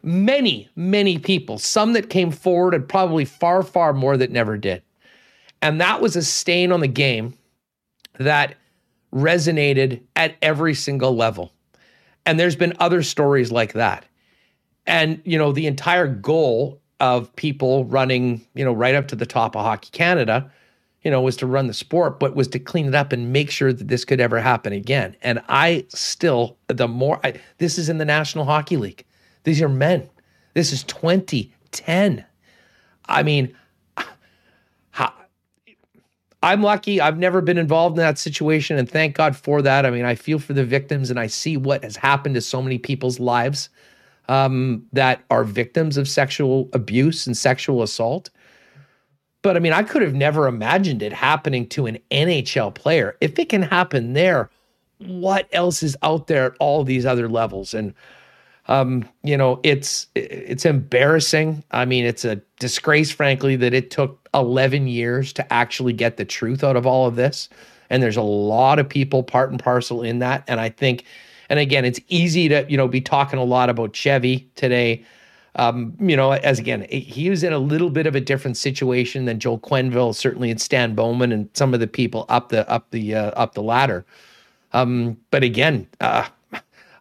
many, 0.03 0.69
many 0.76 1.19
people, 1.19 1.57
some 1.57 1.93
that 1.93 2.09
came 2.09 2.31
forward 2.31 2.73
and 2.73 2.88
probably 2.88 3.26
far, 3.26 3.64
far 3.64 3.93
more 3.93 4.15
that 4.15 4.31
never 4.31 4.57
did. 4.57 4.81
And 5.61 5.81
that 5.81 6.01
was 6.01 6.15
a 6.15 6.23
stain 6.23 6.72
on 6.72 6.80
the 6.80 6.88
game 6.88 7.34
that 8.19 8.55
resonated 9.14 10.01
at 10.15 10.35
every 10.41 10.73
single 10.73 11.15
level. 11.15 11.51
And 12.26 12.39
there's 12.39 12.55
been 12.55 12.73
other 12.80 13.03
stories 13.03 13.51
like 13.51 13.73
that. 13.73 14.05
And, 14.88 15.22
you 15.26 15.38
know, 15.38 15.51
the 15.51 15.68
entire 15.68 16.07
goal 16.07 16.81
of 16.99 17.35
people 17.35 17.85
running, 17.85 18.41
you 18.55 18.65
know, 18.65 18.73
right 18.73 18.95
up 18.95 19.07
to 19.09 19.15
the 19.15 19.26
top 19.26 19.55
of 19.55 19.61
Hockey 19.61 19.89
Canada, 19.91 20.49
you 21.03 21.11
know, 21.11 21.22
was 21.22 21.38
to 21.38 21.45
run 21.45 21.68
the 21.68 21.73
sport, 21.73 22.19
but 22.19 22.35
was 22.35 22.47
to 22.49 22.59
clean 22.59 22.88
it 22.88 22.95
up 22.95 23.11
and 23.11 23.31
make 23.31 23.51
sure 23.51 23.72
that 23.72 23.88
this 23.88 24.03
could 24.03 24.19
ever 24.19 24.39
happen 24.39 24.73
again. 24.73 25.15
And 25.22 25.41
I 25.47 25.85
still, 25.89 26.57
the 26.68 26.88
more, 26.88 27.19
I, 27.23 27.39
this 27.59 27.77
is 27.77 27.89
in 27.89 27.97
the 27.97 28.05
National 28.05 28.45
Hockey 28.45 28.77
League. 28.77 29.05
These 29.43 29.61
are 29.61 29.69
men. 29.69 30.09
This 30.53 30.73
is 30.73 30.84
2010. 30.84 32.26
I 33.05 33.23
mean, 33.23 33.55
I'm 36.43 36.61
lucky. 36.61 37.01
I've 37.01 37.18
never 37.18 37.41
been 37.41 37.57
involved 37.57 37.97
in 37.97 38.01
that 38.01 38.18
situation, 38.18 38.77
and 38.77 38.89
thank 38.89 39.15
God 39.15 39.35
for 39.35 39.61
that. 39.61 39.85
I 39.85 39.89
mean, 39.89 40.05
I 40.05 40.15
feel 40.15 40.39
for 40.39 40.53
the 40.53 40.64
victims, 40.64 41.09
and 41.09 41.19
I 41.19 41.27
see 41.27 41.57
what 41.57 41.84
has 41.84 41.97
happened 41.97 42.35
to 42.35 42.41
so 42.41 42.61
many 42.61 42.77
people's 42.77 43.19
lives 43.19 43.69
um, 44.27 44.85
that 44.93 45.23
are 45.29 45.43
victims 45.43 45.97
of 45.97 46.07
sexual 46.07 46.69
abuse 46.73 47.27
and 47.27 47.35
sexual 47.35 47.81
assault. 47.81 48.29
But 49.41 49.55
I 49.55 49.59
mean, 49.59 49.73
I 49.73 49.83
could 49.83 50.01
have 50.01 50.15
never 50.15 50.47
imagined 50.47 51.01
it 51.01 51.13
happening 51.13 51.67
to 51.69 51.85
an 51.85 51.99
NHL 52.11 52.73
player. 52.73 53.15
If 53.21 53.39
it 53.39 53.49
can 53.49 53.61
happen 53.61 54.13
there, 54.13 54.49
what 54.99 55.47
else 55.51 55.83
is 55.83 55.95
out 56.01 56.27
there 56.27 56.45
at 56.47 56.57
all 56.59 56.83
these 56.83 57.05
other 57.05 57.29
levels? 57.29 57.73
And 57.73 57.93
um, 58.67 59.07
you 59.23 59.37
know, 59.37 59.59
it's 59.63 60.07
it's 60.15 60.65
embarrassing. 60.65 61.63
I 61.71 61.85
mean, 61.85 62.05
it's 62.05 62.25
a 62.25 62.41
disgrace, 62.59 63.11
frankly, 63.11 63.55
that 63.55 63.73
it 63.73 63.91
took 63.91 64.27
11 64.33 64.87
years 64.87 65.31
to 65.33 65.53
actually 65.53 65.93
get 65.93 66.17
the 66.17 66.25
truth 66.25 66.63
out 66.63 66.75
of 66.75 66.85
all 66.85 67.07
of 67.07 67.15
this. 67.15 67.47
And 67.89 68.03
there's 68.03 68.17
a 68.17 68.21
lot 68.21 68.79
of 68.79 68.89
people 68.89 69.23
part 69.23 69.51
and 69.51 69.59
parcel 69.63 70.01
in 70.03 70.19
that. 70.19 70.43
And 70.47 70.59
I 70.59 70.67
think, 70.67 71.05
and 71.49 71.60
again, 71.60 71.86
it's 71.86 71.99
easy 72.07 72.48
to 72.49 72.65
you 72.69 72.78
know 72.78 72.88
be 72.88 73.02
talking 73.02 73.40
a 73.40 73.44
lot 73.44 73.69
about 73.69 73.94
Chevy 73.94 74.49
today. 74.56 75.03
Um, 75.56 75.95
you 75.99 76.15
know, 76.15 76.34
as 76.34 76.60
again, 76.60 76.86
he 76.91 77.32
was 77.32 77.44
in 77.44 77.52
a 77.52 77.57
little 77.57 77.90
bit 77.90 78.06
of 78.06 78.15
a 78.15 78.22
different 78.22 78.57
situation 78.57 79.26
than 79.26 79.40
Joel 79.40 79.60
Quenneville, 79.60 80.14
certainly 80.14 80.52
and 80.52 80.61
Stan 80.61 80.94
Bowman 80.94 81.32
and 81.32 81.49
some 81.53 81.74
of 81.74 81.80
the 81.80 81.88
people 81.88 82.26
up 82.30 82.49
the 82.49 82.69
up 82.69 82.91
the 82.91 83.15
uh, 83.15 83.32
up 83.32 83.53
the 83.53 83.64
ladder. 83.64 84.06
Um, 84.74 85.18
but 85.32 85.44
again, 85.44 85.88
uh, 85.99 86.28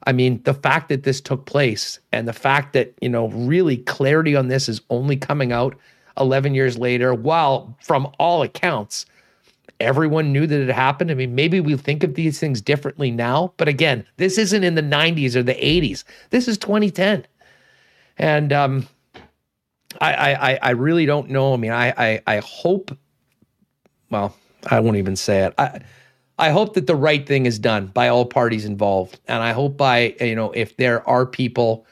I 0.07 0.13
mean, 0.13 0.41
the 0.45 0.55
fact 0.55 0.89
that 0.89 1.03
this 1.03 1.21
took 1.21 1.47
place 1.47 1.99
and 2.13 2.29
the 2.29 2.33
fact 2.33 2.73
that, 2.75 2.95
you 3.01 3.09
know, 3.09 3.29
really 3.29 3.79
clarity 3.79 4.37
on 4.37 4.49
this 4.49 4.69
is 4.69 4.81
only 4.89 5.17
coming 5.17 5.53
out 5.53 5.77
11 6.19 6.55
years 6.55 6.79
later, 6.79 7.13
while 7.13 7.77
from 7.83 8.09
all 8.19 8.43
accounts, 8.43 9.05
everyone 9.81 10.33
knew 10.33 10.47
that 10.47 10.61
it 10.61 10.73
happened. 10.73 11.11
I 11.11 11.15
mean, 11.15 11.35
maybe 11.35 11.61
we 11.61 11.77
think 11.77 12.03
of 12.03 12.15
these 12.15 12.39
things 12.39 12.61
differently 12.61 13.11
now, 13.11 13.53
but 13.57 13.69
again, 13.69 14.05
this 14.17 14.39
isn't 14.39 14.65
in 14.65 14.75
the 14.75 14.83
90s 14.83 15.35
or 15.35 15.43
the 15.43 15.55
80s. 15.55 16.05
This 16.31 16.49
is 16.49 16.59
2010. 16.59 17.27
And 18.19 18.53
um, 18.53 18.87
I, 20.01 20.35
I, 20.35 20.59
I 20.63 20.71
really 20.71 21.07
don't 21.07 21.31
know. 21.31 21.53
I 21.53 21.57
mean, 21.57 21.73
I, 21.73 21.93
I, 21.97 22.23
I 22.27 22.39
hope, 22.39 22.97
well, 24.11 24.35
I 24.71 24.81
won't 24.81 24.97
even 24.97 25.17
say 25.17 25.45
it. 25.45 25.55
I, 25.59 25.81
I 26.39 26.51
hope 26.51 26.75
that 26.75 26.87
the 26.87 26.97
right 26.97 27.27
thing 27.27 27.47
is 27.47 27.59
done 27.59 27.87
by 27.89 28.09
all 28.09 28.27
parties 28.27 28.65
involved. 28.65 29.21
And 29.27 29.43
I 29.43 29.53
hope 29.53 29.77
by, 29.77 30.15
you 30.21 30.35
know, 30.35 30.53
if 30.53 30.77
there 30.77 31.07
are 31.09 31.25
people, 31.25 31.87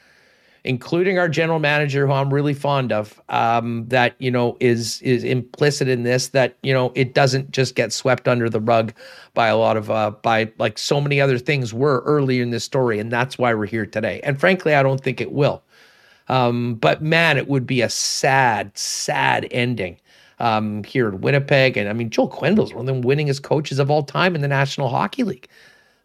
including 0.65 1.17
our 1.17 1.29
general 1.29 1.59
manager, 1.59 2.05
who 2.05 2.11
I'm 2.11 2.33
really 2.33 2.53
fond 2.53 2.91
of, 2.91 3.21
um, 3.29 3.87
that, 3.87 4.15
you 4.19 4.31
know, 4.31 4.57
is 4.59 5.01
is 5.01 5.23
implicit 5.23 5.87
in 5.87 6.03
this, 6.03 6.29
that, 6.29 6.57
you 6.63 6.73
know, 6.73 6.91
it 6.95 7.13
doesn't 7.13 7.51
just 7.51 7.75
get 7.75 7.93
swept 7.93 8.27
under 8.27 8.49
the 8.49 8.59
rug 8.59 8.93
by 9.33 9.47
a 9.47 9.57
lot 9.57 9.77
of 9.77 9.89
uh 9.89 10.11
by 10.11 10.51
like 10.57 10.77
so 10.77 10.99
many 10.99 11.21
other 11.21 11.37
things 11.37 11.73
were 11.73 12.01
early 12.05 12.41
in 12.41 12.49
this 12.49 12.63
story. 12.63 12.99
And 12.99 13.11
that's 13.11 13.37
why 13.37 13.53
we're 13.53 13.65
here 13.65 13.85
today. 13.85 14.19
And 14.23 14.39
frankly, 14.39 14.75
I 14.75 14.83
don't 14.83 15.01
think 15.01 15.21
it 15.21 15.31
will. 15.31 15.63
Um, 16.27 16.75
but 16.75 17.01
man, 17.01 17.37
it 17.37 17.47
would 17.47 17.67
be 17.67 17.81
a 17.81 17.89
sad, 17.89 18.75
sad 18.77 19.47
ending 19.51 19.97
um, 20.39 20.83
here 20.83 21.07
in 21.07 21.21
Winnipeg. 21.21 21.77
And 21.77 21.87
I 21.87 21.93
mean, 21.93 22.09
Joel 22.09 22.29
Quenneville's 22.29 22.73
one 22.73 22.89
of 22.89 23.01
the 23.01 23.07
winningest 23.07 23.43
coaches 23.43 23.79
of 23.79 23.91
all 23.91 24.03
time 24.03 24.35
in 24.35 24.41
the 24.41 24.47
National 24.47 24.89
Hockey 24.89 25.23
League. 25.23 25.47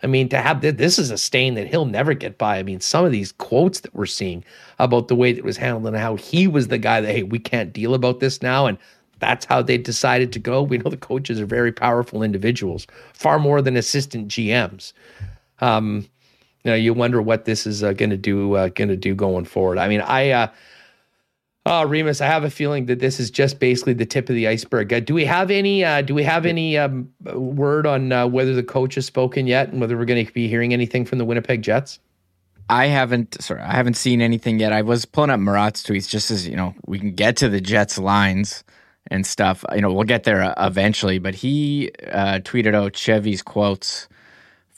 I 0.02 0.06
mean, 0.06 0.28
to 0.30 0.40
have 0.40 0.62
this, 0.62 0.98
is 0.98 1.10
a 1.10 1.18
stain 1.18 1.54
that 1.54 1.66
he'll 1.66 1.84
never 1.84 2.14
get 2.14 2.38
by. 2.38 2.58
I 2.58 2.62
mean, 2.62 2.80
some 2.80 3.04
of 3.04 3.12
these 3.12 3.32
quotes 3.32 3.80
that 3.80 3.94
we're 3.94 4.06
seeing 4.06 4.44
about 4.78 5.08
the 5.08 5.14
way 5.14 5.32
that 5.32 5.38
it 5.38 5.44
was 5.44 5.58
handled 5.58 5.86
and 5.86 5.96
how 5.96 6.16
he 6.16 6.46
was 6.46 6.68
the 6.68 6.78
guy 6.78 7.00
that, 7.00 7.12
hey, 7.12 7.22
we 7.22 7.38
can't 7.38 7.72
deal 7.72 7.94
about 7.94 8.20
this 8.20 8.40
now. 8.40 8.66
And 8.66 8.78
that's 9.18 9.44
how 9.44 9.60
they 9.60 9.76
decided 9.76 10.32
to 10.32 10.38
go. 10.38 10.62
We 10.62 10.78
know 10.78 10.90
the 10.90 10.96
coaches 10.96 11.38
are 11.38 11.46
very 11.46 11.72
powerful 11.72 12.22
individuals, 12.22 12.86
far 13.12 13.38
more 13.38 13.60
than 13.60 13.76
assistant 13.76 14.28
GMs. 14.28 14.94
Um, 15.60 16.08
you 16.64 16.70
know, 16.70 16.76
you 16.76 16.94
wonder 16.94 17.20
what 17.20 17.44
this 17.44 17.66
is 17.66 17.82
uh, 17.82 17.92
going 17.92 18.10
to 18.10 18.16
do, 18.16 18.54
uh, 18.54 18.68
going 18.68 18.88
to 18.88 18.96
do 18.96 19.14
going 19.14 19.44
forward. 19.44 19.78
I 19.78 19.88
mean, 19.88 20.00
I, 20.00 20.30
uh, 20.30 20.48
Oh, 21.72 21.84
Remis, 21.84 22.20
I 22.20 22.26
have 22.26 22.42
a 22.42 22.50
feeling 22.50 22.86
that 22.86 22.98
this 22.98 23.20
is 23.20 23.30
just 23.30 23.60
basically 23.60 23.92
the 23.92 24.04
tip 24.04 24.28
of 24.28 24.34
the 24.34 24.48
iceberg. 24.48 24.92
Uh, 24.92 24.98
do 24.98 25.14
we 25.14 25.24
have 25.24 25.52
any? 25.52 25.84
Uh, 25.84 26.02
do 26.02 26.16
we 26.16 26.24
have 26.24 26.44
any 26.44 26.76
um, 26.76 27.08
word 27.32 27.86
on 27.86 28.10
uh, 28.10 28.26
whether 28.26 28.54
the 28.54 28.64
coach 28.64 28.96
has 28.96 29.06
spoken 29.06 29.46
yet, 29.46 29.68
and 29.68 29.80
whether 29.80 29.96
we're 29.96 30.04
going 30.04 30.26
to 30.26 30.32
be 30.32 30.48
hearing 30.48 30.72
anything 30.72 31.04
from 31.04 31.18
the 31.18 31.24
Winnipeg 31.24 31.62
Jets? 31.62 32.00
I 32.68 32.86
haven't. 32.86 33.40
Sorry, 33.40 33.60
I 33.60 33.72
haven't 33.72 33.94
seen 33.94 34.20
anything 34.20 34.58
yet. 34.58 34.72
I 34.72 34.82
was 34.82 35.04
pulling 35.04 35.30
up 35.30 35.38
Murat's 35.38 35.84
tweets 35.84 36.08
just 36.08 36.32
as 36.32 36.48
you 36.48 36.56
know 36.56 36.74
we 36.86 36.98
can 36.98 37.12
get 37.12 37.36
to 37.36 37.48
the 37.48 37.60
Jets 37.60 37.98
lines 37.98 38.64
and 39.06 39.24
stuff. 39.24 39.64
You 39.72 39.80
know, 39.80 39.92
we'll 39.92 40.02
get 40.02 40.24
there 40.24 40.42
uh, 40.42 40.66
eventually. 40.66 41.20
But 41.20 41.36
he 41.36 41.92
uh, 42.10 42.40
tweeted 42.40 42.74
out 42.74 42.96
Chevy's 42.96 43.42
quotes 43.42 44.08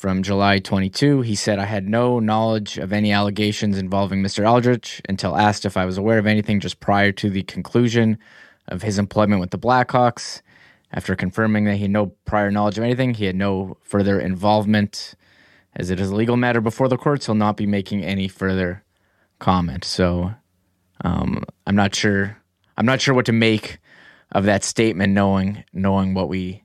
from 0.02 0.24
July 0.24 0.58
22. 0.58 1.20
He 1.20 1.36
said, 1.36 1.60
I 1.60 1.64
had 1.64 1.88
no 1.88 2.18
knowledge 2.18 2.76
of 2.76 2.92
any 2.92 3.12
allegations 3.12 3.78
involving 3.78 4.20
Mr. 4.20 4.44
Aldrich 4.44 5.00
until 5.08 5.36
asked 5.36 5.64
if 5.64 5.76
I 5.76 5.84
was 5.84 5.96
aware 5.96 6.18
of 6.18 6.26
anything 6.26 6.58
just 6.58 6.80
prior 6.80 7.12
to 7.12 7.30
the 7.30 7.44
conclusion 7.44 8.18
of 8.66 8.82
his 8.82 8.98
employment 8.98 9.40
with 9.40 9.52
the 9.52 9.60
Blackhawks. 9.60 10.42
After 10.92 11.14
confirming 11.14 11.66
that 11.66 11.76
he 11.76 11.82
had 11.82 11.92
no 11.92 12.06
prior 12.24 12.50
knowledge 12.50 12.78
of 12.78 12.82
anything, 12.82 13.14
he 13.14 13.26
had 13.26 13.36
no 13.36 13.76
further 13.84 14.18
involvement. 14.18 15.14
As 15.76 15.88
it 15.88 16.00
is 16.00 16.10
a 16.10 16.16
legal 16.16 16.36
matter 16.36 16.60
before 16.60 16.88
the 16.88 16.96
courts, 16.96 17.26
he'll 17.26 17.36
not 17.36 17.56
be 17.56 17.66
making 17.66 18.02
any 18.02 18.26
further 18.26 18.82
comment. 19.38 19.84
So 19.84 20.34
um, 21.04 21.44
I'm 21.64 21.76
not 21.76 21.94
sure. 21.94 22.38
I'm 22.76 22.86
not 22.86 23.00
sure 23.00 23.14
what 23.14 23.26
to 23.26 23.32
make 23.32 23.78
of 24.32 24.46
that 24.46 24.64
statement, 24.64 25.12
knowing 25.12 25.62
knowing 25.72 26.12
what 26.12 26.28
we 26.28 26.64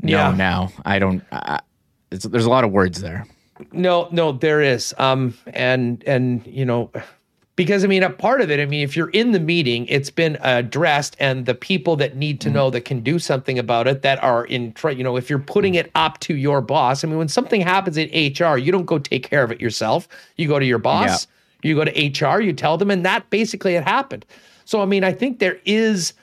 know 0.00 0.30
yeah. 0.30 0.34
now. 0.34 0.72
I 0.84 0.98
don't. 0.98 1.22
I, 1.30 1.60
there's 2.20 2.46
a 2.46 2.50
lot 2.50 2.64
of 2.64 2.70
words 2.70 3.00
there. 3.00 3.26
No, 3.72 4.08
no, 4.10 4.32
there 4.32 4.60
is. 4.60 4.94
Um, 4.98 5.34
and 5.46 6.02
and 6.06 6.46
you 6.46 6.64
know, 6.64 6.90
because 7.56 7.84
I 7.84 7.86
mean, 7.86 8.02
a 8.02 8.10
part 8.10 8.40
of 8.40 8.50
it. 8.50 8.60
I 8.60 8.66
mean, 8.66 8.82
if 8.82 8.96
you're 8.96 9.10
in 9.10 9.32
the 9.32 9.40
meeting, 9.40 9.86
it's 9.86 10.10
been 10.10 10.38
addressed, 10.40 11.16
and 11.18 11.46
the 11.46 11.54
people 11.54 11.96
that 11.96 12.16
need 12.16 12.40
to 12.42 12.48
mm 12.48 12.52
know 12.52 12.70
that 12.70 12.82
can 12.82 13.00
do 13.00 13.18
something 13.18 13.58
about 13.58 13.86
it 13.86 14.02
that 14.02 14.22
are 14.22 14.44
in. 14.46 14.74
You 14.84 15.04
know, 15.04 15.16
if 15.16 15.30
you're 15.30 15.38
putting 15.38 15.74
it 15.74 15.90
up 15.94 16.18
to 16.20 16.36
your 16.36 16.60
boss, 16.60 17.04
I 17.04 17.08
mean, 17.08 17.18
when 17.18 17.28
something 17.28 17.60
happens 17.60 17.96
in 17.96 18.08
HR, 18.08 18.56
you 18.56 18.72
don't 18.72 18.86
go 18.86 18.98
take 18.98 19.28
care 19.28 19.42
of 19.42 19.52
it 19.52 19.60
yourself. 19.60 20.08
You 20.36 20.48
go 20.48 20.58
to 20.58 20.66
your 20.66 20.78
boss. 20.78 21.26
Yeah. 21.62 21.70
You 21.70 21.76
go 21.76 21.84
to 21.84 22.26
HR. 22.26 22.40
You 22.40 22.52
tell 22.52 22.76
them, 22.76 22.90
and 22.90 23.04
that 23.04 23.28
basically 23.30 23.74
it 23.74 23.84
happened. 23.84 24.26
So 24.64 24.82
I 24.82 24.86
mean, 24.86 25.04
I 25.04 25.12
think 25.12 25.38
there 25.38 25.58
is 25.64 26.14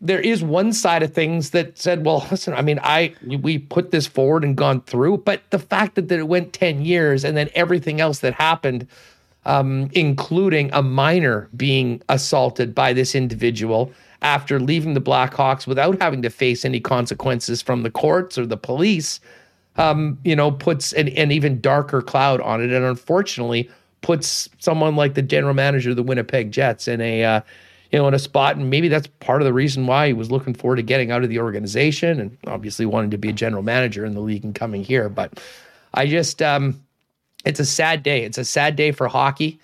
there 0.00 0.20
is 0.20 0.42
one 0.42 0.72
side 0.72 1.02
of 1.02 1.14
things 1.14 1.50
that 1.50 1.78
said, 1.78 2.04
well, 2.04 2.26
listen, 2.30 2.54
I 2.54 2.62
mean, 2.62 2.78
I 2.82 3.14
we 3.24 3.58
put 3.58 3.90
this 3.90 4.06
forward 4.06 4.44
and 4.44 4.56
gone 4.56 4.82
through, 4.82 5.18
but 5.18 5.42
the 5.50 5.58
fact 5.58 5.94
that, 5.94 6.08
that 6.08 6.18
it 6.18 6.28
went 6.28 6.52
10 6.52 6.84
years 6.84 7.24
and 7.24 7.36
then 7.36 7.48
everything 7.54 8.00
else 8.00 8.20
that 8.20 8.34
happened, 8.34 8.86
um, 9.44 9.90
including 9.92 10.70
a 10.72 10.82
minor 10.82 11.48
being 11.56 12.02
assaulted 12.08 12.74
by 12.74 12.92
this 12.92 13.14
individual 13.14 13.92
after 14.22 14.58
leaving 14.58 14.94
the 14.94 15.00
Blackhawks 15.00 15.66
without 15.66 16.00
having 16.00 16.22
to 16.22 16.30
face 16.30 16.64
any 16.64 16.80
consequences 16.80 17.62
from 17.62 17.82
the 17.82 17.90
courts 17.90 18.38
or 18.38 18.46
the 18.46 18.56
police, 18.56 19.20
um, 19.76 20.18
you 20.24 20.34
know, 20.34 20.50
puts 20.50 20.92
an, 20.94 21.08
an 21.08 21.30
even 21.30 21.60
darker 21.60 22.02
cloud 22.02 22.40
on 22.40 22.62
it. 22.62 22.70
And 22.70 22.84
unfortunately, 22.84 23.70
puts 24.00 24.48
someone 24.58 24.96
like 24.96 25.14
the 25.14 25.22
general 25.22 25.54
manager 25.54 25.90
of 25.90 25.96
the 25.96 26.02
Winnipeg 26.02 26.50
Jets 26.50 26.88
in 26.88 27.00
a 27.00 27.24
uh, 27.24 27.40
you 27.96 28.02
know, 28.02 28.08
in 28.08 28.12
a 28.12 28.18
spot. 28.18 28.56
And 28.56 28.68
maybe 28.68 28.88
that's 28.88 29.06
part 29.20 29.40
of 29.40 29.46
the 29.46 29.54
reason 29.54 29.86
why 29.86 30.08
he 30.08 30.12
was 30.12 30.30
looking 30.30 30.52
forward 30.52 30.76
to 30.76 30.82
getting 30.82 31.10
out 31.10 31.24
of 31.24 31.30
the 31.30 31.38
organization 31.38 32.20
and 32.20 32.36
obviously 32.46 32.84
wanting 32.84 33.10
to 33.12 33.16
be 33.16 33.30
a 33.30 33.32
general 33.32 33.62
manager 33.62 34.04
in 34.04 34.12
the 34.12 34.20
league 34.20 34.44
and 34.44 34.54
coming 34.54 34.84
here. 34.84 35.08
But 35.08 35.42
I 35.94 36.06
just, 36.06 36.42
um, 36.42 36.78
it's 37.46 37.58
a 37.58 37.64
sad 37.64 38.02
day. 38.02 38.24
It's 38.24 38.36
a 38.36 38.44
sad 38.44 38.76
day 38.76 38.92
for 38.92 39.08
hockey. 39.08 39.58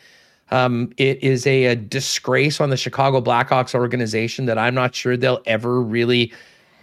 Um, 0.50 0.94
it 0.96 1.22
is 1.22 1.46
a, 1.46 1.66
a 1.66 1.76
disgrace 1.76 2.58
on 2.58 2.70
the 2.70 2.76
Chicago 2.78 3.20
Blackhawks 3.20 3.74
organization 3.74 4.46
that 4.46 4.56
I'm 4.56 4.74
not 4.74 4.94
sure 4.94 5.14
they'll 5.18 5.42
ever 5.44 5.82
really 5.82 6.32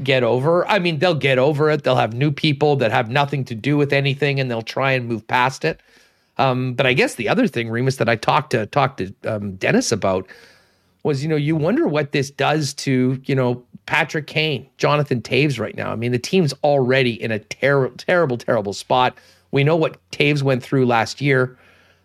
get 0.03 0.21
over. 0.21 0.67
I 0.67 0.77
mean, 0.77 0.99
they'll 0.99 1.15
get 1.15 1.39
over 1.39 1.71
it. 1.71 1.84
They'll 1.84 1.95
have 1.95 2.13
new 2.13 2.31
people 2.31 2.76
that 2.76 2.91
have 2.91 3.09
nothing 3.09 3.43
to 3.45 3.55
do 3.55 3.76
with 3.76 3.91
anything, 3.91 4.39
and 4.39 4.51
they'll 4.51 4.61
try 4.61 4.91
and 4.91 5.07
move 5.07 5.27
past 5.27 5.65
it. 5.65 5.80
Um, 6.38 6.76
but 6.76 6.85
I 6.85 6.93
guess 6.93 7.15
the 7.15 7.27
other 7.27 7.47
thing, 7.47 7.69
Remis, 7.69 7.97
that 7.97 8.07
I 8.07 8.17
talked 8.17 8.51
to 8.51 8.67
talked 8.67 8.99
to 8.99 9.13
um, 9.26 9.55
Dennis 9.55 9.91
about 9.91 10.27
was, 11.10 11.23
you 11.23 11.30
know, 11.30 11.36
you 11.36 11.56
wonder 11.56 11.88
what 11.88 12.11
this 12.11 12.30
does 12.30 12.73
to, 12.76 13.19
you 13.26 13.34
know, 13.34 13.64
Patrick 13.88 14.27
Kane, 14.27 14.69
Jonathan 14.77 15.22
Toews 15.22 15.60
right 15.60 15.76
now. 15.76 15.91
I 15.91 15.95
mean, 15.95 16.11
the 16.11 16.19
team's 16.19 16.53
already 16.64 17.19
in 17.22 17.31
a 17.31 17.40
terrible, 17.40 17.98
terrible, 17.98 18.38
terrible 18.38 18.73
spot. 18.73 19.18
We 19.52 19.64
know 19.64 19.76
what 19.76 19.98
Toews 20.11 20.44
went 20.44 20.61
through 20.61 20.86
last 20.86 21.19
year. 21.19 21.57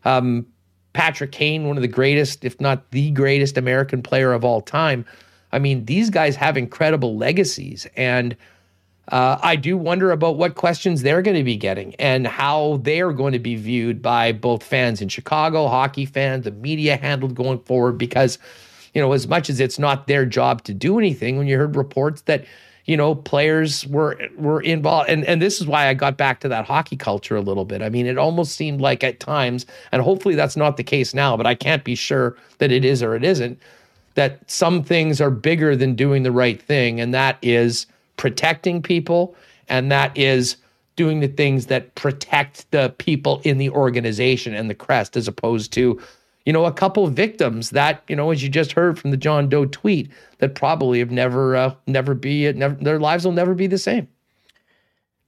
Um, 0.06 0.46
Patrick 0.94 1.32
Kane, 1.32 1.68
one 1.68 1.76
of 1.76 1.82
the 1.82 1.88
greatest, 1.88 2.44
if 2.44 2.58
not 2.58 2.90
the 2.92 3.10
greatest 3.10 3.58
American 3.58 4.02
player 4.02 4.32
of 4.32 4.42
all 4.42 4.62
time. 4.62 5.04
I 5.52 5.58
mean, 5.58 5.84
these 5.84 6.08
guys 6.08 6.36
have 6.36 6.56
incredible 6.56 7.18
legacies. 7.18 7.86
And 7.96 8.34
uh, 9.08 9.36
I 9.42 9.56
do 9.56 9.76
wonder 9.76 10.10
about 10.12 10.38
what 10.38 10.54
questions 10.54 11.02
they're 11.02 11.20
going 11.20 11.36
to 11.36 11.44
be 11.44 11.58
getting 11.58 11.94
and 11.96 12.26
how 12.26 12.80
they 12.82 13.02
are 13.02 13.12
going 13.12 13.34
to 13.34 13.38
be 13.38 13.56
viewed 13.56 14.00
by 14.00 14.32
both 14.32 14.62
fans 14.62 15.02
in 15.02 15.10
Chicago, 15.10 15.68
hockey 15.68 16.06
fans, 16.06 16.44
the 16.44 16.50
media 16.50 16.96
handled 16.96 17.34
going 17.34 17.58
forward, 17.58 17.98
because 17.98 18.38
you 18.94 19.00
know, 19.00 19.12
as 19.12 19.26
much 19.26 19.50
as 19.50 19.60
it's 19.60 19.78
not 19.78 20.06
their 20.06 20.24
job 20.24 20.62
to 20.64 20.72
do 20.72 20.98
anything, 20.98 21.36
when 21.36 21.46
you 21.46 21.58
heard 21.58 21.76
reports 21.76 22.22
that, 22.22 22.44
you 22.84 22.96
know, 22.96 23.14
players 23.14 23.86
were 23.86 24.18
were 24.36 24.60
involved, 24.60 25.10
and 25.10 25.24
and 25.24 25.42
this 25.42 25.60
is 25.60 25.66
why 25.66 25.88
I 25.88 25.94
got 25.94 26.16
back 26.16 26.40
to 26.40 26.48
that 26.48 26.66
hockey 26.66 26.96
culture 26.96 27.34
a 27.34 27.40
little 27.40 27.64
bit. 27.64 27.82
I 27.82 27.88
mean, 27.88 28.06
it 28.06 28.18
almost 28.18 28.54
seemed 28.56 28.80
like 28.80 29.02
at 29.02 29.20
times, 29.20 29.66
and 29.90 30.02
hopefully 30.02 30.34
that's 30.34 30.56
not 30.56 30.76
the 30.76 30.84
case 30.84 31.14
now, 31.14 31.36
but 31.36 31.46
I 31.46 31.54
can't 31.54 31.82
be 31.82 31.94
sure 31.94 32.36
that 32.58 32.70
it 32.70 32.84
is 32.84 33.02
or 33.02 33.16
it 33.16 33.24
isn't. 33.24 33.58
That 34.14 34.48
some 34.48 34.84
things 34.84 35.20
are 35.20 35.30
bigger 35.30 35.74
than 35.74 35.94
doing 35.96 36.22
the 36.22 36.30
right 36.30 36.62
thing, 36.62 37.00
and 37.00 37.12
that 37.14 37.38
is 37.42 37.86
protecting 38.16 38.80
people, 38.80 39.34
and 39.68 39.90
that 39.90 40.16
is 40.16 40.56
doing 40.96 41.18
the 41.20 41.28
things 41.28 41.66
that 41.66 41.92
protect 41.96 42.70
the 42.70 42.94
people 42.98 43.40
in 43.44 43.58
the 43.58 43.70
organization 43.70 44.54
and 44.54 44.70
the 44.70 44.74
crest, 44.74 45.16
as 45.16 45.26
opposed 45.26 45.72
to 45.72 46.00
you 46.44 46.52
know, 46.52 46.66
a 46.66 46.72
couple 46.72 47.06
victims 47.08 47.70
that, 47.70 48.02
you 48.08 48.16
know, 48.16 48.30
as 48.30 48.42
you 48.42 48.48
just 48.48 48.72
heard 48.72 48.98
from 48.98 49.10
the 49.10 49.16
John 49.16 49.48
Doe 49.48 49.64
tweet, 49.64 50.10
that 50.38 50.54
probably 50.54 50.98
have 50.98 51.10
never, 51.10 51.56
uh, 51.56 51.74
never 51.86 52.14
be, 52.14 52.52
never, 52.52 52.74
their 52.74 52.98
lives 52.98 53.24
will 53.24 53.32
never 53.32 53.54
be 53.54 53.66
the 53.66 53.78
same. 53.78 54.08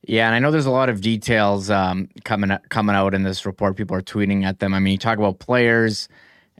Yeah, 0.02 0.26
and 0.26 0.34
I 0.36 0.38
know 0.38 0.52
there's 0.52 0.66
a 0.66 0.70
lot 0.70 0.88
of 0.88 1.00
details 1.00 1.68
um, 1.68 2.08
coming 2.22 2.56
coming 2.68 2.94
out 2.94 3.12
in 3.12 3.24
this 3.24 3.44
report. 3.44 3.76
People 3.76 3.96
are 3.96 4.02
tweeting 4.02 4.44
at 4.44 4.60
them. 4.60 4.72
I 4.72 4.78
mean, 4.78 4.92
you 4.92 4.98
talk 4.98 5.18
about 5.18 5.40
players, 5.40 6.08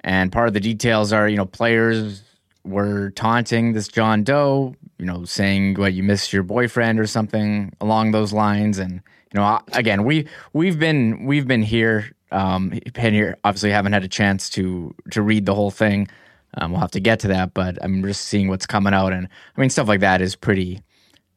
and 0.03 0.33
part 0.33 0.49
of 0.49 0.55
the 0.55 0.59
details 0.61 1.13
are, 1.13 1.29
you 1.29 1.37
know, 1.37 1.47
players 1.47 2.25
were 2.65 3.11
taunting 3.11 3.73
this 3.73 3.87
John 3.87 4.25
Doe, 4.25 4.75
you 4.99 5.07
know, 5.07 5.25
saying 5.25 5.75
what 5.75 5.95
you 5.95 6.03
missed 6.03 6.33
your 6.33 6.43
boyfriend 6.43 6.99
or 6.99 7.07
something 7.07 7.73
along 7.81 8.11
those 8.11 8.33
lines. 8.33 8.79
And 8.79 8.95
you 9.33 9.41
know, 9.41 9.61
again, 9.73 10.03
we 10.03 10.27
we've 10.53 10.79
been 10.79 11.25
we've 11.25 11.47
been 11.47 11.63
here 11.63 12.11
um, 12.31 12.79
here 12.97 13.37
obviously 13.45 13.71
haven't 13.71 13.93
had 13.93 14.05
a 14.05 14.09
chance 14.09 14.51
to 14.51 14.95
to 15.11 15.23
read 15.23 15.47
the 15.47 15.55
whole 15.55 15.71
thing. 15.71 16.09
Um, 16.55 16.73
we'll 16.73 16.81
have 16.81 16.93
to 16.93 17.01
get 17.01 17.21
to 17.21 17.29
that, 17.29 17.55
but 17.55 17.79
I'm 17.83 18.03
just 18.03 18.23
seeing 18.23 18.49
what's 18.49 18.67
coming 18.67 18.95
out, 18.95 19.13
and 19.13 19.29
I 19.57 19.61
mean 19.61 19.71
stuff 19.71 19.89
like 19.89 20.01
that 20.01 20.21
is 20.21 20.35
pretty 20.37 20.81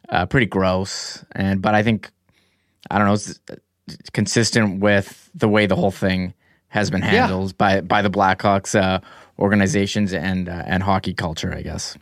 uh, 0.10 0.26
pretty 0.26 0.46
gross. 0.46 1.24
And 1.34 1.62
but 1.62 1.76
I 1.76 1.84
think 1.84 2.10
I 2.90 2.98
don't 2.98 3.08
know, 3.08 3.14
it's 3.14 4.10
consistent 4.14 4.80
with 4.80 5.30
the 5.34 5.48
way 5.48 5.66
the 5.66 5.76
whole 5.76 5.92
thing 5.92 6.34
has 6.70 6.90
been 6.90 7.02
handled 7.02 7.52
yeah. 7.52 7.56
by 7.58 7.82
by 7.82 8.02
the 8.02 8.10
Blackhawks 8.10 8.80
uh, 8.80 9.00
organizations 9.38 10.14
and 10.14 10.50
uh, 10.50 10.64
and 10.66 10.84
hockey 10.84 11.14
culture, 11.14 11.54
I 11.54 11.62
guess. 11.62 11.98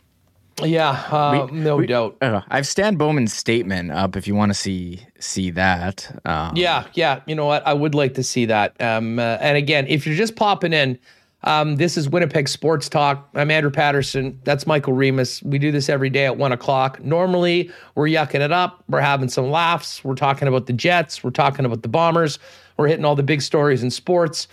Yeah, 0.62 0.90
uh, 0.90 1.48
we, 1.50 1.58
no 1.58 1.76
we, 1.76 1.86
doubt. 1.86 2.16
Uh, 2.20 2.40
I 2.48 2.56
have 2.56 2.66
Stan 2.66 2.96
Bowman's 2.96 3.32
statement 3.32 3.92
up 3.92 4.16
if 4.16 4.26
you 4.26 4.34
want 4.34 4.50
to 4.50 4.54
see 4.54 5.00
see 5.18 5.50
that. 5.50 6.20
Um, 6.24 6.56
yeah, 6.56 6.86
yeah. 6.94 7.20
You 7.26 7.34
know 7.34 7.46
what? 7.46 7.66
I 7.66 7.74
would 7.74 7.94
like 7.94 8.14
to 8.14 8.22
see 8.22 8.46
that. 8.46 8.80
Um, 8.80 9.18
uh, 9.18 9.38
and 9.40 9.56
again, 9.56 9.86
if 9.88 10.06
you're 10.06 10.16
just 10.16 10.36
popping 10.36 10.72
in, 10.72 10.98
um, 11.44 11.76
this 11.76 11.96
is 11.96 12.08
Winnipeg 12.08 12.48
Sports 12.48 12.88
Talk. 12.88 13.28
I'm 13.34 13.50
Andrew 13.50 13.70
Paterson. 13.70 14.40
That's 14.44 14.66
Michael 14.66 14.92
Remis. 14.92 15.42
We 15.44 15.58
do 15.58 15.70
this 15.70 15.88
every 15.88 16.10
day 16.10 16.26
at 16.26 16.36
one 16.36 16.50
o'clock. 16.50 17.02
Normally, 17.04 17.70
we're 17.94 18.08
yucking 18.08 18.40
it 18.40 18.50
up. 18.50 18.82
We're 18.88 19.00
having 19.00 19.28
some 19.28 19.50
laughs. 19.50 20.02
We're 20.02 20.16
talking 20.16 20.48
about 20.48 20.66
the 20.66 20.72
Jets. 20.72 21.22
We're 21.22 21.30
talking 21.30 21.64
about 21.64 21.82
the 21.82 21.88
Bombers. 21.88 22.40
We're 22.76 22.88
hitting 22.88 23.04
all 23.04 23.14
the 23.14 23.22
big 23.22 23.42
stories 23.42 23.82
in 23.82 23.90
sports. 23.90 24.48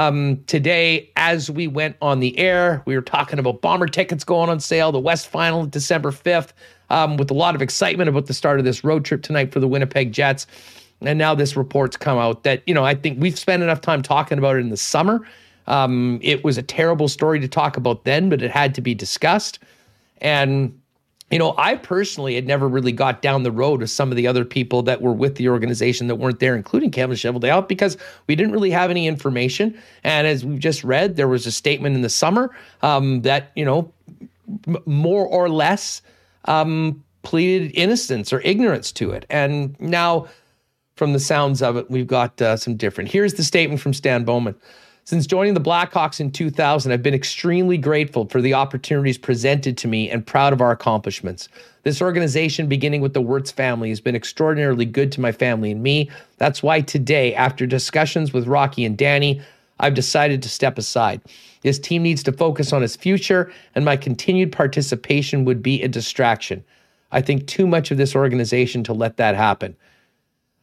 Um, 0.00 0.42
today, 0.46 1.10
as 1.16 1.50
we 1.50 1.66
went 1.68 1.94
on 2.00 2.20
the 2.20 2.38
air, 2.38 2.82
we 2.86 2.94
were 2.96 3.02
talking 3.02 3.38
about 3.38 3.60
bomber 3.60 3.86
tickets 3.86 4.24
going 4.24 4.48
on 4.48 4.58
sale, 4.58 4.92
the 4.92 4.98
West 4.98 5.28
Final 5.28 5.66
December 5.66 6.10
5th, 6.10 6.52
um, 6.88 7.18
with 7.18 7.30
a 7.30 7.34
lot 7.34 7.54
of 7.54 7.60
excitement 7.60 8.08
about 8.08 8.24
the 8.24 8.32
start 8.32 8.58
of 8.58 8.64
this 8.64 8.82
road 8.82 9.04
trip 9.04 9.20
tonight 9.20 9.52
for 9.52 9.60
the 9.60 9.68
Winnipeg 9.68 10.10
Jets. 10.10 10.46
And 11.02 11.18
now 11.18 11.34
this 11.34 11.54
report's 11.54 11.98
come 11.98 12.16
out 12.16 12.44
that, 12.44 12.62
you 12.66 12.72
know, 12.72 12.82
I 12.82 12.94
think 12.94 13.20
we've 13.20 13.38
spent 13.38 13.62
enough 13.62 13.82
time 13.82 14.00
talking 14.00 14.38
about 14.38 14.56
it 14.56 14.60
in 14.60 14.70
the 14.70 14.76
summer. 14.78 15.20
Um, 15.66 16.18
it 16.22 16.42
was 16.44 16.56
a 16.56 16.62
terrible 16.62 17.06
story 17.06 17.38
to 17.38 17.48
talk 17.48 17.76
about 17.76 18.04
then, 18.04 18.30
but 18.30 18.40
it 18.40 18.50
had 18.50 18.74
to 18.76 18.80
be 18.80 18.94
discussed. 18.94 19.58
And 20.22 20.79
you 21.30 21.38
know, 21.38 21.54
I 21.56 21.76
personally 21.76 22.34
had 22.34 22.46
never 22.46 22.66
really 22.66 22.90
got 22.92 23.22
down 23.22 23.44
the 23.44 23.52
road 23.52 23.80
with 23.80 23.90
some 23.90 24.10
of 24.10 24.16
the 24.16 24.26
other 24.26 24.44
people 24.44 24.82
that 24.82 25.00
were 25.00 25.12
with 25.12 25.36
the 25.36 25.48
organization 25.48 26.08
that 26.08 26.16
weren't 26.16 26.40
there, 26.40 26.56
including 26.56 26.90
Kevin 26.90 27.16
Cheveldayoff, 27.16 27.68
because 27.68 27.96
we 28.26 28.34
didn't 28.34 28.52
really 28.52 28.70
have 28.70 28.90
any 28.90 29.06
information. 29.06 29.80
And 30.02 30.26
as 30.26 30.44
we've 30.44 30.58
just 30.58 30.82
read, 30.82 31.16
there 31.16 31.28
was 31.28 31.46
a 31.46 31.52
statement 31.52 31.94
in 31.94 32.02
the 32.02 32.08
summer 32.08 32.50
um, 32.82 33.22
that, 33.22 33.52
you 33.54 33.64
know, 33.64 33.92
m- 34.66 34.82
more 34.86 35.24
or 35.24 35.48
less 35.48 36.02
um, 36.46 37.04
pleaded 37.22 37.70
innocence 37.74 38.32
or 38.32 38.40
ignorance 38.40 38.90
to 38.92 39.12
it. 39.12 39.24
And 39.30 39.78
now, 39.80 40.26
from 40.96 41.12
the 41.12 41.20
sounds 41.20 41.62
of 41.62 41.76
it, 41.76 41.90
we've 41.90 42.08
got 42.08 42.42
uh, 42.42 42.56
some 42.56 42.76
different. 42.76 43.10
Here's 43.10 43.34
the 43.34 43.44
statement 43.44 43.80
from 43.80 43.94
Stan 43.94 44.24
Bowman. 44.24 44.54
Since 45.04 45.26
joining 45.26 45.54
the 45.54 45.60
Blackhawks 45.60 46.20
in 46.20 46.30
2000, 46.30 46.92
I've 46.92 47.02
been 47.02 47.14
extremely 47.14 47.78
grateful 47.78 48.26
for 48.26 48.40
the 48.40 48.54
opportunities 48.54 49.18
presented 49.18 49.76
to 49.78 49.88
me 49.88 50.10
and 50.10 50.26
proud 50.26 50.52
of 50.52 50.60
our 50.60 50.70
accomplishments. 50.70 51.48
This 51.82 52.02
organization, 52.02 52.68
beginning 52.68 53.00
with 53.00 53.14
the 53.14 53.22
Wirtz 53.22 53.50
family, 53.50 53.88
has 53.88 54.00
been 54.00 54.14
extraordinarily 54.14 54.84
good 54.84 55.10
to 55.12 55.20
my 55.20 55.32
family 55.32 55.72
and 55.72 55.82
me. 55.82 56.10
That's 56.36 56.62
why 56.62 56.82
today, 56.82 57.34
after 57.34 57.66
discussions 57.66 58.32
with 58.32 58.46
Rocky 58.46 58.84
and 58.84 58.96
Danny, 58.96 59.40
I've 59.80 59.94
decided 59.94 60.42
to 60.42 60.50
step 60.50 60.76
aside. 60.76 61.22
This 61.62 61.78
team 61.78 62.02
needs 62.02 62.22
to 62.24 62.32
focus 62.32 62.72
on 62.72 62.82
its 62.82 62.94
future, 62.94 63.50
and 63.74 63.84
my 63.84 63.96
continued 63.96 64.52
participation 64.52 65.46
would 65.46 65.62
be 65.62 65.82
a 65.82 65.88
distraction. 65.88 66.62
I 67.10 67.22
think 67.22 67.46
too 67.46 67.66
much 67.66 67.90
of 67.90 67.96
this 67.96 68.14
organization 68.14 68.84
to 68.84 68.92
let 68.92 69.16
that 69.16 69.34
happen. 69.34 69.76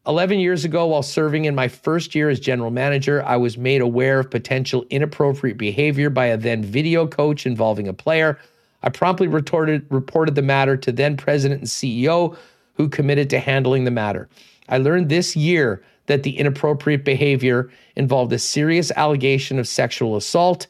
11 0.07 0.39
years 0.39 0.63
ago, 0.63 0.85
while 0.85 1.03
serving 1.03 1.45
in 1.45 1.53
my 1.53 1.67
first 1.67 2.15
year 2.15 2.29
as 2.29 2.39
general 2.39 2.71
manager, 2.71 3.21
I 3.25 3.35
was 3.35 3.57
made 3.57 3.81
aware 3.81 4.21
of 4.21 4.31
potential 4.31 4.85
inappropriate 4.89 5.57
behavior 5.57 6.09
by 6.09 6.27
a 6.27 6.37
then 6.37 6.63
video 6.63 7.05
coach 7.05 7.45
involving 7.45 7.89
a 7.89 7.93
player. 7.93 8.39
I 8.83 8.89
promptly 8.89 9.27
retorted, 9.27 9.85
reported 9.89 10.35
the 10.35 10.41
matter 10.41 10.77
to 10.77 10.93
then 10.93 11.17
president 11.17 11.59
and 11.59 11.69
CEO, 11.69 12.37
who 12.75 12.87
committed 12.87 13.29
to 13.31 13.39
handling 13.39 13.83
the 13.83 13.91
matter. 13.91 14.29
I 14.69 14.77
learned 14.77 15.09
this 15.09 15.35
year 15.35 15.83
that 16.05 16.23
the 16.23 16.37
inappropriate 16.37 17.03
behavior 17.03 17.69
involved 17.97 18.31
a 18.31 18.39
serious 18.39 18.91
allegation 18.91 19.59
of 19.59 19.67
sexual 19.67 20.15
assault. 20.15 20.67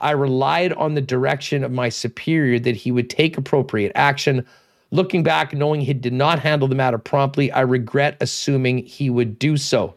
I 0.00 0.10
relied 0.10 0.74
on 0.74 0.92
the 0.92 1.00
direction 1.00 1.64
of 1.64 1.72
my 1.72 1.88
superior 1.88 2.58
that 2.58 2.76
he 2.76 2.92
would 2.92 3.08
take 3.08 3.38
appropriate 3.38 3.92
action. 3.94 4.44
Looking 4.94 5.24
back, 5.24 5.52
knowing 5.52 5.80
he 5.80 5.92
did 5.92 6.12
not 6.12 6.38
handle 6.38 6.68
the 6.68 6.76
matter 6.76 6.98
promptly, 6.98 7.50
I 7.50 7.62
regret 7.62 8.16
assuming 8.20 8.78
he 8.78 9.10
would 9.10 9.40
do 9.40 9.56
so. 9.56 9.96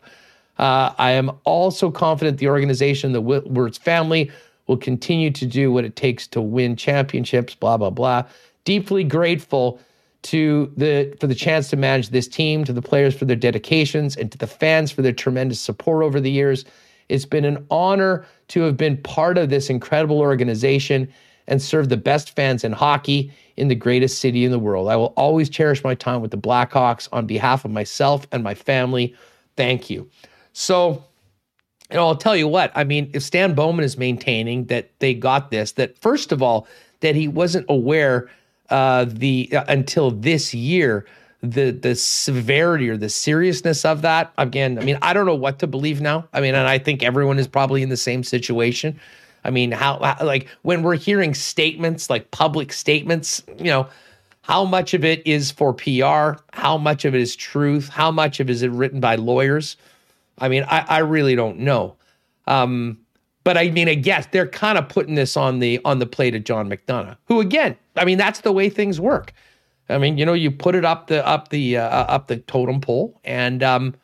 Uh, 0.57 0.91
I 0.98 1.11
am 1.11 1.38
also 1.44 1.91
confident 1.91 2.40
the 2.40 2.48
organization, 2.48 3.11
the 3.11 3.22
Wirtz 3.22 3.78
family, 3.78 4.32
will 4.65 4.76
continue 4.76 5.30
to 5.30 5.45
do 5.45 5.72
what 5.72 5.86
it 5.86 5.95
takes 5.95 6.26
to 6.30 6.41
win 6.41 6.76
championships. 6.76 7.53
Blah 7.53 7.78
blah 7.78 7.91
blah. 7.91 8.24
Deeply 8.65 9.03
grateful 9.03 9.80
to 10.24 10.74
the 10.78 11.15
for 11.19 11.28
the 11.28 11.36
chance 11.36 11.69
to 11.69 11.76
manage 11.76 12.10
this 12.10 12.28
team, 12.28 12.64
to 12.64 12.74
the 12.74 12.82
players 12.82 13.15
for 13.15 13.26
their 13.26 13.36
dedications, 13.36 14.18
and 14.18 14.32
to 14.32 14.38
the 14.40 14.48
fans 14.48 14.91
for 14.91 15.03
their 15.03 15.14
tremendous 15.14 15.60
support 15.60 16.03
over 16.03 16.19
the 16.19 16.32
years. 16.32 16.65
It's 17.07 17.24
been 17.24 17.45
an 17.45 17.64
honor 17.69 18.26
to 18.48 18.61
have 18.61 18.78
been 18.78 18.98
part 18.98 19.38
of 19.38 19.52
this 19.52 19.69
incredible 19.69 20.22
organization 20.22 21.07
and 21.48 21.61
serve 21.61 21.90
the 21.90 21.98
best 21.98 22.36
fans 22.36 22.64
in 22.64 22.72
hockey 22.72 23.32
in 23.56 23.68
the 23.68 23.76
greatest 23.76 24.19
city 24.19 24.45
in 24.45 24.52
the 24.52 24.60
world. 24.60 24.88
I 24.90 24.95
will 24.95 25.14
always 25.18 25.49
cherish 25.49 25.84
my 25.84 25.95
time 25.95 26.22
with 26.22 26.32
the 26.32 26.38
Blackhawks 26.38 27.07
on 27.11 27.26
behalf 27.26 27.65
of 27.65 27.72
myself 27.72 28.28
and 28.32 28.44
my 28.44 28.53
family. 28.53 29.15
Thank 29.56 29.90
you. 29.90 30.10
So, 30.53 31.03
know, 31.91 32.07
I'll 32.07 32.15
tell 32.15 32.36
you 32.36 32.48
what, 32.48 32.72
I 32.76 32.84
mean, 32.84 33.10
if 33.14 33.24
Stan 33.24 33.53
Bowman 33.53 33.86
is 33.86 33.98
maintaining 33.98 34.65
that 34.65 34.91
they 34.99 35.14
got 35.14 35.52
this, 35.52 35.74
that 35.74 35.98
first 35.99 36.32
of 36.32 36.41
all, 36.41 36.68
that 36.99 37.15
he 37.15 37.28
wasn't 37.28 37.65
aware 37.69 38.30
uh, 38.69 39.06
the 39.07 39.49
uh, 39.56 39.64
until 39.68 40.11
this 40.11 40.53
year 40.53 41.06
the 41.41 41.72
the 41.72 41.95
severity 41.95 42.90
or 42.90 42.98
the 42.98 43.10
seriousness 43.10 43.86
of 43.86 44.02
that 44.02 44.34
again 44.40 44.80
i 44.80 44.84
mean 44.84 44.98
i 45.03 45.14
don't 45.14 45.28
know 45.28 45.36
what 45.36 45.60
to 45.60 45.68
believe 45.68 46.02
now 46.02 46.28
i 46.34 46.41
mean 46.41 46.56
and 46.56 46.68
i 46.68 46.80
think 46.80 47.03
everyone 47.03 47.38
is 47.38 47.48
probably 47.48 47.84
in 47.84 47.90
the 47.90 47.95
same 47.95 48.24
situation 48.24 48.99
I 49.43 49.49
mean, 49.49 49.72
how, 49.72 49.99
how 49.99 50.26
like 50.26 50.47
when 50.64 50.84
we're 50.84 50.95
hearing 50.95 51.34
statements 51.34 52.09
like 52.09 52.31
public 52.31 52.73
statements, 52.73 53.43
you 53.57 53.65
know, 53.65 53.88
how 54.41 54.64
much 54.64 54.93
of 54.93 55.03
it 55.03 55.26
is 55.27 55.51
for 55.51 55.73
PR? 55.73 56.41
How 56.53 56.77
much 56.77 57.05
of 57.05 57.14
it 57.14 57.22
is 57.22 57.35
truth? 57.35 57.89
How 57.89 58.11
much 58.11 58.39
of 58.39 58.49
it 58.49 58.53
is 58.53 58.61
it 58.61 58.72
written 58.72 58.99
by 58.99 59.15
lawyers? 59.15 59.76
I 60.39 60.47
mean, 60.47 60.64
I, 60.68 60.85
I 60.88 60.97
really 60.99 61.35
don't 61.35 61.59
know. 61.59 61.95
Um, 62.45 62.99
but 63.43 63.57
I 63.57 63.69
mean, 63.69 63.88
I 63.88 63.95
guess 63.95 64.27
they're 64.31 64.47
kind 64.47 64.77
of 64.77 64.89
putting 64.89 65.15
this 65.15 65.38
on 65.38 65.59
the 65.59 65.80
on 65.85 65.99
the 65.99 66.05
plate 66.05 66.35
of 66.35 66.43
John 66.43 66.69
McDonough, 66.69 67.18
who 67.26 67.39
again, 67.39 67.77
I 67.95 68.03
mean, 68.05 68.18
that's 68.18 68.41
the 68.41 68.51
way 68.51 68.69
things 68.69 68.99
work. 68.99 69.34
I 69.89 69.97
mean, 69.97 70.18
you 70.18 70.26
know, 70.26 70.34
you 70.34 70.51
put 70.51 70.76
it 70.76 70.84
up 70.84 71.07
the 71.07 71.26
up 71.26 71.47
the 71.49 71.77
uh, 71.77 71.88
up 71.88 72.27
the 72.27 72.38
totem 72.38 72.81
pole, 72.81 73.19
and 73.23 73.64
um, 73.64 73.95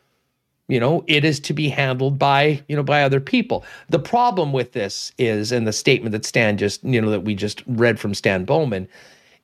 you 0.67 0.79
know 0.79 1.03
it 1.07 1.25
is 1.25 1.39
to 1.41 1.53
be 1.53 1.69
handled 1.69 2.17
by 2.17 2.61
you 2.67 2.75
know 2.75 2.83
by 2.83 3.03
other 3.03 3.19
people. 3.19 3.63
The 3.89 3.99
problem 3.99 4.53
with 4.53 4.71
this 4.73 5.11
is 5.17 5.51
and 5.51 5.67
the 5.67 5.73
statement 5.73 6.11
that 6.13 6.25
stan 6.25 6.57
just 6.57 6.83
you 6.83 7.01
know 7.01 7.09
that 7.09 7.21
we 7.21 7.35
just 7.35 7.63
read 7.67 7.99
from 7.99 8.13
stan 8.13 8.45
bowman 8.45 8.87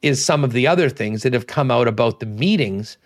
is 0.02 0.24
some 0.24 0.44
of 0.44 0.54
the 0.54 0.68
other 0.68 0.90
things 0.90 1.24
that 1.24 1.34
have 1.34 1.48
come 1.48 1.70
out 1.72 1.88
about 1.88 2.20
the 2.20 2.26
meetings 2.26 2.98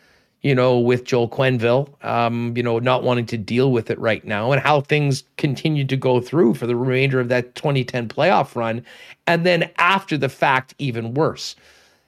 you 0.41 0.53
know 0.53 0.77
with 0.77 1.05
joel 1.05 1.27
quenneville 1.27 1.89
um, 2.05 2.55
you 2.55 2.61
know 2.61 2.77
not 2.79 3.03
wanting 3.03 3.25
to 3.25 3.37
deal 3.37 3.71
with 3.71 3.89
it 3.89 3.97
right 3.99 4.25
now 4.25 4.51
and 4.51 4.61
how 4.61 4.79
things 4.81 5.23
continue 5.37 5.85
to 5.85 5.97
go 5.97 6.19
through 6.19 6.53
for 6.53 6.67
the 6.67 6.75
remainder 6.75 7.19
of 7.19 7.29
that 7.29 7.55
2010 7.55 8.07
playoff 8.07 8.55
run 8.55 8.85
and 9.25 9.45
then 9.45 9.69
after 9.77 10.17
the 10.17 10.29
fact 10.29 10.75
even 10.77 11.13
worse 11.13 11.55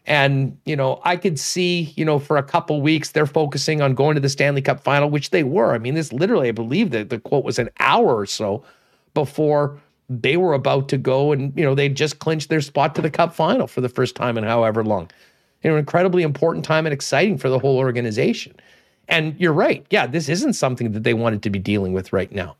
and, 0.08 0.58
you 0.66 0.76
know, 0.76 1.02
I 1.04 1.18
could 1.18 1.40
see, 1.40 1.94
you 1.96 2.06
know, 2.06 2.20
for 2.20 2.38
a 2.38 2.44
couple 2.44 2.82
weeks 2.82 3.12
they're 3.12 3.26
focusing 3.26 3.82
on 3.82 3.96
going 3.96 4.16
to 4.16 4.22
the 4.22 4.30
Stanley 4.30 4.62
Cup 4.62 4.82
final, 4.82 5.10
which 5.10 5.32
they 5.32 5.44
were. 5.44 5.74
I 5.74 5.80
mean, 5.80 5.96
this 5.96 6.14
literally, 6.14 6.50
I 6.50 6.52
believe 6.52 6.92
that 6.92 7.10
the 7.10 7.20
quote 7.20 7.44
was 7.44 7.58
an 7.58 7.70
hour 7.80 8.16
or 8.16 8.26
so 8.26 8.64
before 9.14 9.80
they 10.08 10.38
were 10.38 10.54
about 10.54 10.90
to 10.90 10.98
go 10.98 11.32
and, 11.32 11.52
you 11.58 11.64
know, 11.64 11.74
they 11.74 11.90
just 11.90 12.20
clinched 12.20 12.50
their 12.50 12.62
spot 12.62 12.94
to 12.96 13.02
the 13.02 13.10
cup 13.10 13.34
final 13.34 13.66
for 13.66 13.82
the 13.82 13.90
first 13.90 14.16
time 14.16 14.38
in 14.38 14.44
however 14.44 14.84
long. 14.84 15.10
You 15.64 15.72
know, 15.72 15.78
incredibly 15.78 16.22
important 16.22 16.64
time 16.64 16.86
and 16.86 16.94
exciting 16.94 17.40
for 17.40 17.50
the 17.50 17.58
whole 17.58 17.78
organization. 17.78 18.56
And 19.08 19.36
you're 19.40 19.54
right. 19.54 19.84
Yeah, 19.90 20.06
this 20.06 20.30
isn't 20.30 20.54
something 20.54 20.92
that 20.92 21.04
they 21.04 21.16
wanted 21.16 21.42
to 21.44 21.50
be 21.50 21.58
dealing 21.58 21.94
with 21.94 22.14
right 22.14 22.32
now. 22.32 22.56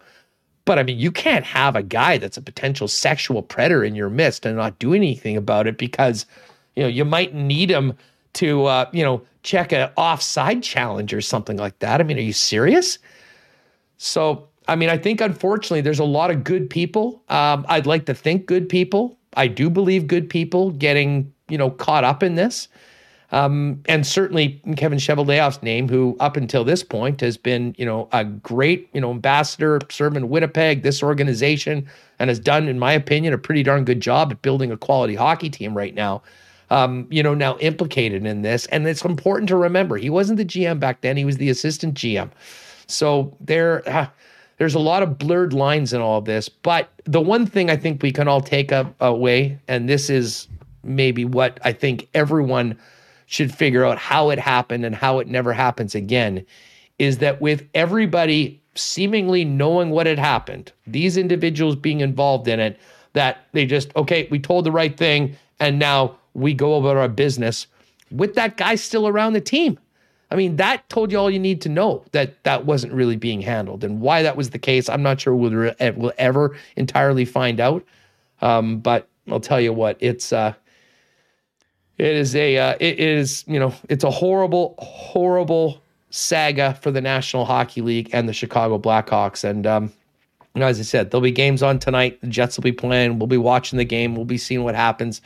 But 0.66 0.80
I 0.80 0.84
mean, 0.84 0.98
you 0.98 1.12
can't 1.12 1.46
have 1.46 1.76
a 1.76 1.84
guy 1.84 2.18
that's 2.18 2.38
a 2.38 2.42
potential 2.42 2.88
sexual 2.88 3.44
predator 3.44 3.84
in 3.84 3.94
your 3.94 4.10
midst 4.10 4.48
and 4.48 4.58
not 4.58 4.80
do 4.80 4.96
anything 4.96 5.38
about 5.38 5.68
it 5.68 5.78
because 5.78 6.26
you 6.76 6.84
know, 6.84 6.90
you 6.90 7.06
might 7.06 7.34
need 7.34 7.70
him 7.70 7.94
to, 8.34 8.66
uh, 8.66 8.90
you 8.92 9.04
know, 9.04 9.22
check 9.44 9.72
an 9.72 9.90
offside 9.96 10.62
challenge 10.62 11.14
or 11.14 11.22
something 11.22 11.58
like 11.58 11.80
that. 11.80 12.02
I 12.02 12.04
mean, 12.04 12.18
are 12.18 12.22
you 12.22 12.34
serious? 12.34 13.00
So, 13.98 14.48
I 14.68 14.76
mean, 14.76 14.90
I 14.90 14.98
think 14.98 15.22
unfortunately 15.22 15.82
there's 15.82 16.00
a 16.00 16.06
lot 16.06 16.32
of 16.32 16.44
good 16.44 16.70
people. 16.70 17.24
Um, 17.30 17.66
I'd 17.70 17.86
like 17.86 18.06
to 18.08 18.14
think 18.14 18.46
good 18.46 18.68
people. 18.68 19.18
I 19.38 19.48
do 19.48 19.70
believe 19.70 20.08
good 20.08 20.30
people 20.30 20.72
getting, 20.72 21.32
you 21.50 21.58
know, 21.58 21.70
caught 21.70 22.04
up 22.04 22.24
in 22.24 22.36
this. 22.36 22.68
Um, 23.32 23.82
and 23.88 24.06
certainly 24.06 24.62
Kevin 24.78 24.98
Cheveldayoff's 24.98 25.62
name, 25.62 25.90
who 25.90 26.16
up 26.20 26.38
until 26.38 26.64
this 26.64 26.84
point 26.84 27.22
has 27.22 27.38
been, 27.38 27.76
you 27.78 27.86
know, 27.86 28.08
a 28.12 28.24
great, 28.24 28.90
you 28.94 29.02
know, 29.02 29.12
ambassador 29.12 29.80
serving 29.90 30.30
Winnipeg, 30.30 30.84
this 30.84 31.02
organization, 31.02 31.88
and 32.20 32.30
has 32.30 32.40
done, 32.40 32.68
in 32.68 32.80
my 32.80 32.94
opinion, 32.94 33.34
a 33.34 33.38
pretty 33.38 33.64
darn 33.64 33.84
good 33.84 34.00
job 34.00 34.32
at 34.32 34.42
building 34.42 34.72
a 34.72 34.78
quality 34.78 35.16
hockey 35.16 35.50
team 35.50 35.76
right 35.76 35.96
now 35.96 36.22
um, 36.70 37.08
you 37.10 37.22
know, 37.22 37.34
now 37.34 37.58
implicated 37.58 38.26
in 38.26 38.42
this. 38.42 38.66
And 38.68 38.88
it's 38.88 39.04
important 39.04 39.50
to 39.50 39.56
remember 39.56 39.98
he 39.98 40.10
wasn't 40.10 40.38
the 40.38 40.46
GM 40.46 40.80
back 40.80 41.02
then, 41.02 41.18
he 41.18 41.26
was 41.26 41.38
the 41.38 41.50
assistant 41.50 41.96
GM. 41.96 42.32
So 42.88 43.36
there, 43.40 43.88
uh, 43.90 44.08
there's 44.58 44.76
a 44.76 44.80
lot 44.80 45.04
of 45.04 45.18
blurred 45.18 45.54
lines 45.54 45.94
in 45.94 46.02
all 46.02 46.20
of 46.20 46.26
this. 46.26 46.50
But 46.50 46.90
the 47.06 47.22
one 47.22 47.46
thing 47.46 47.70
I 47.70 47.76
think 47.76 48.02
we 48.02 48.12
can 48.12 48.28
all 48.28 48.42
take 48.42 48.72
away, 49.00 49.60
and 49.68 49.90
this 49.90 50.10
is 50.10 50.48
maybe 50.84 51.26
what 51.26 51.60
I 51.64 51.74
think 51.74 52.08
everyone 52.14 52.78
should 53.26 53.54
figure 53.54 53.84
out 53.84 53.98
how 53.98 54.30
it 54.30 54.40
happened 54.40 54.86
and 54.86 54.96
how 54.96 55.20
it 55.20 55.28
never 55.28 55.52
happens 55.52 55.96
again, 55.96 56.46
is 57.00 57.18
that 57.18 57.42
with 57.42 57.68
everybody 57.74 58.62
seemingly 58.76 59.44
knowing 59.44 59.90
what 59.90 60.06
had 60.06 60.20
happened, 60.20 60.72
these 60.86 61.18
individuals 61.18 61.76
being 61.76 62.02
involved 62.02 62.48
in 62.48 62.60
it, 62.60 62.80
that 63.14 63.48
they 63.54 63.66
just, 63.66 63.96
okay, 63.96 64.28
we 64.30 64.38
told 64.38 64.66
the 64.66 64.72
right 64.72 64.98
thing, 64.98 65.36
and 65.60 65.80
now 65.80 66.16
we 66.36 66.54
go 66.54 66.76
about 66.76 66.98
our 66.98 67.08
business 67.08 67.68
with 68.12 68.36
that 68.36 68.58
guy 68.58 68.76
still 68.76 69.08
around 69.08 69.34
the 69.34 69.42
team. 69.42 69.80
I 70.32 70.36
mean, 70.36 70.56
that 70.58 70.88
told 70.90 71.12
you 71.12 71.20
all 71.20 71.30
you 71.30 71.40
need 71.40 71.62
to 71.62 71.70
know 71.70 72.04
that 72.12 72.44
that 72.44 72.66
wasn't 72.66 72.94
really 72.94 73.16
being 73.16 73.42
handled 73.42 73.84
and 73.84 74.02
why 74.02 74.24
that 74.24 74.36
was 74.36 74.50
the 74.50 74.60
case. 74.60 74.90
I'm 74.90 75.04
not 75.04 75.22
sure 75.22 75.36
we'll, 75.36 75.74
we'll 75.96 76.14
ever 76.18 76.58
entirely 76.76 77.26
find 77.26 77.60
out. 77.60 77.86
Um, 78.42 78.80
but 78.80 79.08
I'll 79.30 79.40
tell 79.40 79.62
you 79.62 79.72
what, 79.72 79.98
it's 80.00 80.34
uh, 80.34 80.54
it 81.98 82.08
is 82.16 82.36
a 82.36 82.58
uh, 82.58 82.76
it 82.80 83.00
is 83.00 83.46
you 83.48 83.60
know 83.60 83.74
it's 83.88 84.04
a 84.04 84.12
horrible 84.12 84.76
horrible 84.80 85.82
saga 86.10 86.74
for 86.82 86.92
the 86.92 87.02
National 87.02 87.46
Hockey 87.46 87.82
League 87.82 88.10
and 88.14 88.28
the 88.28 88.34
Chicago 88.34 88.78
Blackhawks. 88.78 89.44
And 89.44 89.66
um, 89.66 89.86
you 90.54 90.62
know, 90.62 90.68
as 90.68 90.80
I 90.80 90.84
said, 90.84 91.12
there'll 91.12 91.22
be 91.22 91.32
games 91.32 91.64
on 91.64 91.80
tonight. 91.80 92.20
The 92.22 92.28
Jets 92.28 92.58
will 92.58 92.64
be 92.64 92.72
playing. 92.72 93.20
We'll 93.20 93.28
be 93.28 93.38
watching 93.38 93.78
the 93.78 93.86
game. 93.86 94.16
We'll 94.16 94.26
be 94.26 94.38
seeing 94.38 94.64
what 94.64 94.76
happens. 94.76 95.22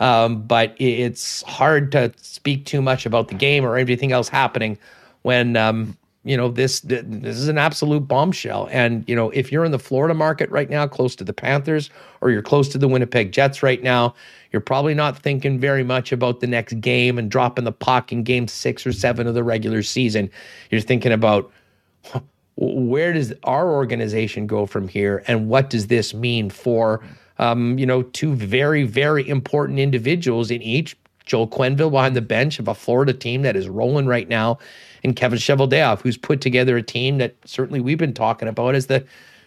Um, 0.00 0.42
but 0.42 0.74
it's 0.78 1.42
hard 1.42 1.92
to 1.92 2.12
speak 2.16 2.66
too 2.66 2.82
much 2.82 3.06
about 3.06 3.28
the 3.28 3.34
game 3.34 3.64
or 3.64 3.76
anything 3.76 4.12
else 4.12 4.28
happening 4.28 4.78
when 5.22 5.56
um, 5.56 5.96
you 6.24 6.36
know 6.36 6.48
this 6.48 6.80
this 6.80 7.36
is 7.36 7.48
an 7.48 7.58
absolute 7.58 8.08
bombshell. 8.08 8.68
And 8.72 9.04
you 9.08 9.14
know 9.14 9.30
if 9.30 9.52
you're 9.52 9.64
in 9.64 9.72
the 9.72 9.78
Florida 9.78 10.14
market 10.14 10.50
right 10.50 10.68
now, 10.68 10.86
close 10.86 11.14
to 11.16 11.24
the 11.24 11.32
Panthers, 11.32 11.90
or 12.20 12.30
you're 12.30 12.42
close 12.42 12.68
to 12.70 12.78
the 12.78 12.88
Winnipeg 12.88 13.30
Jets 13.30 13.62
right 13.62 13.82
now, 13.82 14.14
you're 14.50 14.60
probably 14.60 14.94
not 14.94 15.18
thinking 15.18 15.60
very 15.60 15.84
much 15.84 16.12
about 16.12 16.40
the 16.40 16.46
next 16.46 16.80
game 16.80 17.18
and 17.18 17.30
dropping 17.30 17.64
the 17.64 17.72
puck 17.72 18.10
in 18.12 18.24
game 18.24 18.48
six 18.48 18.86
or 18.86 18.92
seven 18.92 19.26
of 19.26 19.34
the 19.34 19.44
regular 19.44 19.82
season. 19.82 20.30
You're 20.70 20.80
thinking 20.80 21.12
about 21.12 21.50
where 22.56 23.12
does 23.12 23.32
our 23.44 23.70
organization 23.70 24.46
go 24.46 24.66
from 24.66 24.88
here, 24.88 25.22
and 25.26 25.48
what 25.48 25.70
does 25.70 25.88
this 25.88 26.14
mean 26.14 26.50
for 26.50 27.02
um, 27.38 27.78
you 27.78 27.86
know 27.86 28.02
two 28.02 28.34
very 28.34 28.84
very 28.84 29.28
important 29.28 29.78
individuals 29.78 30.50
in 30.50 30.62
each. 30.62 30.96
Joel 31.26 31.48
Quenneville 31.48 31.90
behind 31.90 32.14
the 32.14 32.20
bench 32.20 32.58
of 32.58 32.68
a 32.68 32.74
Florida 32.74 33.14
team 33.14 33.42
that 33.42 33.56
is 33.56 33.68
rolling 33.68 34.06
right 34.06 34.28
now, 34.28 34.58
and 35.02 35.16
Kevin 35.16 35.38
Cheveldayoff, 35.38 36.02
who's 36.02 36.18
put 36.18 36.42
together 36.42 36.76
a 36.76 36.82
team 36.82 37.16
that 37.18 37.34
certainly 37.46 37.80
we've 37.80 37.96
been 37.98 38.12
talking 38.12 38.46
about 38.46 38.74
as 38.74 38.86
the 38.86 39.04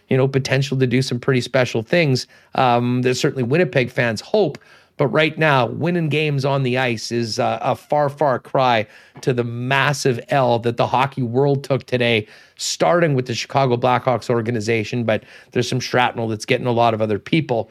you 0.08 0.16
know 0.16 0.26
potential 0.26 0.78
to 0.78 0.86
do 0.86 1.02
some 1.02 1.20
pretty 1.20 1.40
special 1.40 1.82
things. 1.82 2.26
Um, 2.54 3.02
there's 3.02 3.20
certainly 3.20 3.44
Winnipeg 3.44 3.90
fans 3.90 4.20
hope 4.20 4.58
but 4.98 5.06
right 5.06 5.38
now, 5.38 5.66
winning 5.66 6.08
games 6.08 6.44
on 6.44 6.64
the 6.64 6.76
ice 6.76 7.10
is 7.10 7.38
uh, 7.38 7.58
a 7.62 7.74
far, 7.74 8.08
far 8.08 8.38
cry 8.38 8.86
to 9.22 9.32
the 9.32 9.44
massive 9.44 10.20
L 10.28 10.58
that 10.58 10.76
the 10.76 10.88
hockey 10.88 11.22
world 11.22 11.64
took 11.64 11.84
today, 11.84 12.26
starting 12.56 13.14
with 13.14 13.26
the 13.26 13.34
Chicago 13.34 13.76
Blackhawks 13.76 14.28
organization. 14.28 15.04
But 15.04 15.22
there's 15.52 15.68
some 15.68 15.80
shrapnel 15.80 16.28
that's 16.28 16.44
getting 16.44 16.66
a 16.66 16.72
lot 16.72 16.94
of 16.94 17.00
other 17.00 17.18
people 17.18 17.70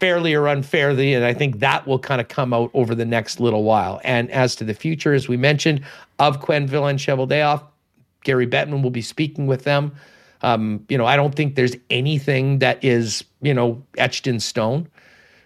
fairly 0.00 0.34
or 0.34 0.48
unfairly. 0.48 1.14
And 1.14 1.24
I 1.24 1.32
think 1.32 1.60
that 1.60 1.86
will 1.86 2.00
kind 2.00 2.20
of 2.20 2.28
come 2.28 2.52
out 2.52 2.70
over 2.74 2.94
the 2.94 3.06
next 3.06 3.40
little 3.40 3.62
while. 3.62 4.00
And 4.04 4.30
as 4.32 4.56
to 4.56 4.64
the 4.64 4.74
future, 4.74 5.14
as 5.14 5.28
we 5.28 5.36
mentioned, 5.36 5.82
of 6.18 6.40
Quenneville 6.40 6.90
and 6.90 6.98
Cheveldayoff, 6.98 7.62
Gary 8.24 8.46
Bettman 8.46 8.82
will 8.82 8.90
be 8.90 9.02
speaking 9.02 9.46
with 9.46 9.64
them. 9.64 9.94
Um, 10.42 10.84
you 10.88 10.98
know, 10.98 11.06
I 11.06 11.16
don't 11.16 11.34
think 11.34 11.54
there's 11.54 11.76
anything 11.88 12.58
that 12.58 12.82
is, 12.84 13.24
you 13.40 13.54
know, 13.54 13.82
etched 13.96 14.26
in 14.26 14.40
stone. 14.40 14.88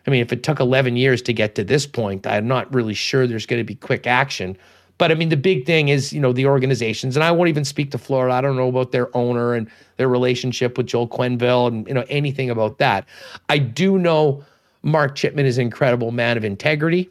I 0.09 0.11
mean, 0.11 0.23
if 0.23 0.33
it 0.33 0.43
took 0.43 0.59
11 0.59 0.97
years 0.97 1.21
to 1.21 1.35
get 1.35 1.55
to 1.57 1.65
this 1.65 1.87
point, 1.87 2.27
I'm 2.27 2.49
not 2.49 2.73
really 2.73 2.95
sure 2.95 3.27
there's 3.27 3.45
going 3.45 3.61
to 3.61 3.65
be 3.65 3.75
quick 3.75 4.07
action. 4.07 4.57
But 4.97 5.13
I 5.13 5.15
mean, 5.15 5.29
the 5.29 5.37
big 5.37 5.67
thing 5.67 5.89
is, 5.89 6.15
you 6.15 6.19
know, 6.19 6.33
the 6.33 6.47
organizations, 6.47 7.15
and 7.15 7.23
I 7.23 7.31
won't 7.31 7.51
even 7.51 7.67
speak 7.67 7.91
to 7.91 7.99
Florida. 7.99 8.35
I 8.35 8.41
don't 8.41 8.57
know 8.57 8.69
about 8.69 8.91
their 8.91 9.15
owner 9.15 9.53
and 9.53 9.71
their 9.99 10.09
relationship 10.09 10.79
with 10.79 10.87
Joel 10.87 11.09
Quenneville 11.09 11.69
and, 11.69 11.87
you 11.87 11.93
know, 11.93 12.07
anything 12.09 12.49
about 12.49 12.79
that. 12.79 13.07
I 13.51 13.59
do 13.59 13.99
know 13.99 14.43
Mark 14.83 15.15
Chipman 15.15 15.45
is 15.45 15.59
an 15.59 15.67
incredible 15.67 16.11
man 16.11 16.39
of 16.39 16.45
integrity. 16.45 17.11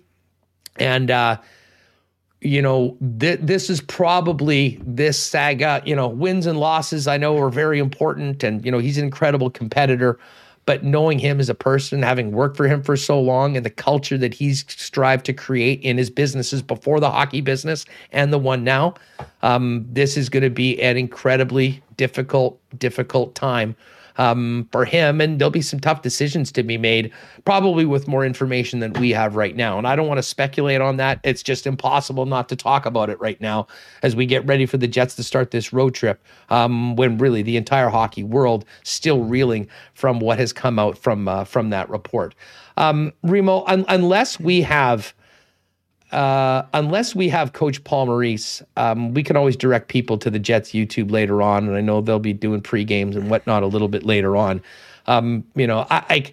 And, 0.78 1.12
uh, 1.12 1.38
you 2.42 2.64
know, 2.64 2.98
th- 3.20 3.42
this 3.44 3.70
is 3.70 3.80
probably 3.80 4.82
this 4.82 5.24
saga, 5.24 5.84
you 5.86 5.96
know, 5.96 6.08
wins 6.08 6.48
and 6.48 6.60
losses 6.60 7.08
I 7.08 7.18
know 7.18 7.38
are 7.38 7.52
very 7.52 7.78
important. 7.78 8.44
And, 8.44 8.66
you 8.66 8.72
know, 8.72 8.80
he's 8.80 8.98
an 8.98 9.04
incredible 9.04 9.52
competitor 9.52 10.18
but 10.68 10.84
knowing 10.84 11.18
him 11.18 11.40
as 11.40 11.50
a 11.50 11.56
person, 11.56 12.04
having 12.04 12.34
worked 12.34 12.58
for 12.58 12.68
him 12.68 12.84
for 12.84 12.98
so 12.98 13.20
long, 13.20 13.56
and 13.56 13.66
the 13.66 13.72
culture 13.72 14.18
that 14.18 14.34
he's 14.34 14.66
strived 14.68 15.26
to 15.26 15.34
create 15.34 15.82
in 15.82 15.98
his 15.98 16.10
businesses 16.10 16.62
before 16.62 17.00
the 17.00 17.10
hockey 17.10 17.40
business 17.40 17.86
and 18.12 18.34
the 18.34 18.38
one 18.38 18.66
now, 18.66 18.94
um, 19.42 19.88
this 19.90 20.18
is 20.18 20.28
going 20.28 20.44
to 20.44 20.50
be 20.50 20.80
an 20.82 20.98
incredibly 20.98 21.82
difficult, 21.96 22.60
difficult 22.78 23.34
time 23.34 23.78
um, 24.18 24.68
for 24.72 24.86
him. 24.86 25.22
And 25.22 25.40
there'll 25.40 25.52
be 25.52 25.62
some 25.62 25.80
tough 25.80 26.02
decisions 26.02 26.52
to 26.54 26.64
be 26.64 26.78
made, 26.78 27.12
probably 27.46 27.86
with 27.86 28.08
more 28.08 28.26
information 28.26 28.80
than 28.80 28.94
we 28.94 29.12
have 29.12 29.36
right 29.36 29.56
now. 29.56 29.78
And 29.78 29.88
I 29.88 29.96
don't 29.96 30.08
want 30.08 30.18
to 30.18 30.24
speculate 30.24 30.82
on 30.82 30.98
that. 30.98 31.20
It's 31.24 31.44
just 31.44 31.68
impossible 31.68 32.26
not 32.26 32.50
to 32.50 32.56
talk 32.56 32.86
about 32.86 33.10
it 33.10 33.20
right 33.20 33.40
now 33.42 33.68
as 34.04 34.16
we 34.16 34.26
get 34.26 34.46
ready 34.46 34.66
for 34.66 34.78
the 34.78 34.88
Jets 34.88 35.16
to 35.16 35.24
start 35.24 35.52
this 35.52 35.72
road 35.74 35.94
trip, 35.94 36.24
um, 36.50 36.96
when 36.96 37.18
really 37.18 37.42
the 37.42 37.58
entire 37.58 37.90
hockey 37.90 38.24
world 38.24 38.66
still 38.84 39.24
reeling 39.24 39.68
from 39.94 40.20
what 40.20 40.40
has 40.40 40.54
come 40.54 40.80
out 40.80 40.98
from 40.98 41.28
uh, 41.28 41.44
from 41.44 41.70
that 41.70 41.90
report. 41.90 42.36
Um, 42.78 43.12
Remo, 43.24 43.64
un- 43.66 43.86
unless 43.88 44.40
we 44.40 44.62
have 44.62 45.14
uh, 46.12 46.64
unless 46.74 47.14
we 47.14 47.30
have 47.30 47.54
Coach 47.54 47.84
Paul 47.84 48.06
Maurice, 48.06 48.62
um, 48.78 49.14
we 49.14 49.24
can 49.24 49.36
always 49.36 49.58
direct 49.58 49.90
people 49.90 50.18
to 50.20 50.30
the 50.30 50.40
Jets 50.40 50.72
YouTube 50.72 51.12
later 51.12 51.42
on, 51.42 51.68
and 51.68 51.76
I 51.76 51.82
know 51.82 52.02
they'll 52.02 52.20
be 52.20 52.34
doing 52.34 52.62
pre 52.62 52.86
games 52.86 53.16
and 53.16 53.30
whatnot 53.30 53.64
a 53.64 53.68
little 53.68 53.90
bit 53.90 54.04
later 54.04 54.38
on. 54.38 54.62
Um, 55.08 55.44
you 55.56 55.68
know, 55.68 55.86
I, 55.90 56.32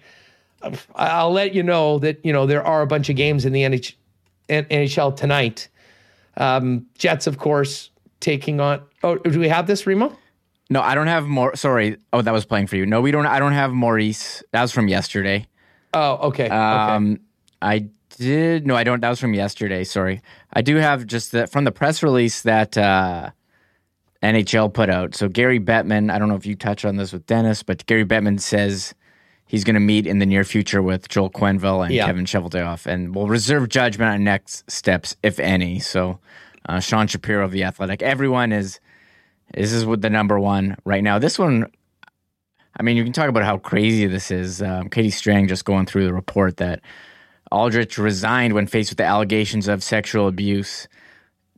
I 0.95 1.23
will 1.23 1.33
let 1.33 1.53
you 1.53 1.63
know 1.63 1.99
that 1.99 2.23
you 2.23 2.31
know 2.31 2.45
there 2.45 2.65
are 2.65 2.81
a 2.81 2.87
bunch 2.87 3.09
of 3.09 3.17
games 3.17 3.45
in 3.45 3.51
the 3.51 3.61
NH, 3.63 3.95
NHL 4.49 5.15
tonight. 5.15 5.67
Um, 6.37 6.85
Jets, 6.97 7.27
of 7.27 7.37
course, 7.37 7.89
taking 8.21 8.61
on. 8.61 8.81
Oh, 9.03 9.17
do 9.17 9.39
we 9.39 9.49
have 9.49 9.67
this, 9.67 9.85
Remo? 9.85 10.17
No, 10.69 10.81
I 10.81 10.95
don't 10.95 11.07
have 11.07 11.25
more. 11.25 11.55
Sorry. 11.55 11.97
Oh, 12.13 12.21
that 12.21 12.31
was 12.31 12.45
playing 12.45 12.67
for 12.67 12.77
you. 12.77 12.85
No, 12.85 13.01
we 13.01 13.11
don't. 13.11 13.25
I 13.25 13.39
don't 13.39 13.53
have 13.53 13.71
Maurice. 13.71 14.41
That 14.51 14.61
was 14.61 14.71
from 14.71 14.87
yesterday. 14.87 15.47
Oh, 15.93 16.29
okay. 16.29 16.49
Um, 16.49 17.11
okay. 17.11 17.21
I 17.61 17.89
did 18.15 18.65
no, 18.65 18.75
I 18.75 18.83
don't. 18.83 19.01
That 19.01 19.09
was 19.09 19.19
from 19.19 19.33
yesterday. 19.33 19.83
Sorry, 19.83 20.21
I 20.53 20.61
do 20.61 20.77
have 20.77 21.05
just 21.05 21.31
the, 21.31 21.47
from 21.47 21.63
the 21.63 21.71
press 21.71 22.01
release 22.01 22.41
that 22.41 22.77
uh, 22.77 23.31
NHL 24.23 24.73
put 24.73 24.89
out. 24.89 25.15
So 25.15 25.27
Gary 25.27 25.59
Bettman, 25.59 26.11
I 26.11 26.17
don't 26.17 26.29
know 26.29 26.35
if 26.35 26.45
you 26.45 26.55
touched 26.55 26.85
on 26.85 26.97
this 26.97 27.13
with 27.13 27.25
Dennis, 27.25 27.63
but 27.63 27.85
Gary 27.85 28.05
Bettman 28.05 28.39
says 28.39 28.95
he's 29.47 29.63
going 29.63 29.75
to 29.75 29.79
meet 29.79 30.07
in 30.07 30.19
the 30.19 30.25
near 30.25 30.43
future 30.43 30.81
with 30.81 31.07
Joel 31.07 31.29
Quenneville 31.29 31.85
and 31.85 31.93
yeah. 31.93 32.05
Kevin 32.05 32.25
Cheveldayoff, 32.25 32.85
and 32.85 33.13
will 33.13 33.27
reserve 33.27 33.69
judgment 33.69 34.11
on 34.11 34.23
next 34.23 34.69
steps, 34.69 35.15
if 35.21 35.39
any. 35.39 35.79
So 35.79 36.19
uh, 36.67 36.79
Sean 36.79 37.07
Shapiro 37.07 37.45
of 37.45 37.51
the 37.51 37.63
Athletic, 37.63 38.01
everyone 38.01 38.51
is 38.51 38.79
this 39.53 39.71
is 39.71 39.85
with 39.85 40.01
the 40.01 40.09
number 40.09 40.39
one 40.39 40.77
right 40.85 41.03
now. 41.03 41.19
This 41.19 41.37
one. 41.37 41.71
I 42.77 42.83
mean, 42.83 42.97
you 42.97 43.05
can 43.05 43.13
talk 43.13 43.29
about 43.29 43.43
how 43.43 43.57
crazy 43.57 44.05
this 44.05 44.31
is. 44.31 44.61
Um, 44.61 44.89
Katie 44.89 45.09
Strang 45.09 45.47
just 45.47 45.63
going 45.63 45.85
through 45.85 46.03
the 46.03 46.13
report 46.13 46.57
that 46.57 46.81
Aldrich 47.51 47.97
resigned 47.97 48.53
when 48.53 48.67
faced 48.67 48.91
with 48.91 48.97
the 48.97 49.05
allegations 49.05 49.67
of 49.67 49.83
sexual 49.83 50.27
abuse, 50.27 50.87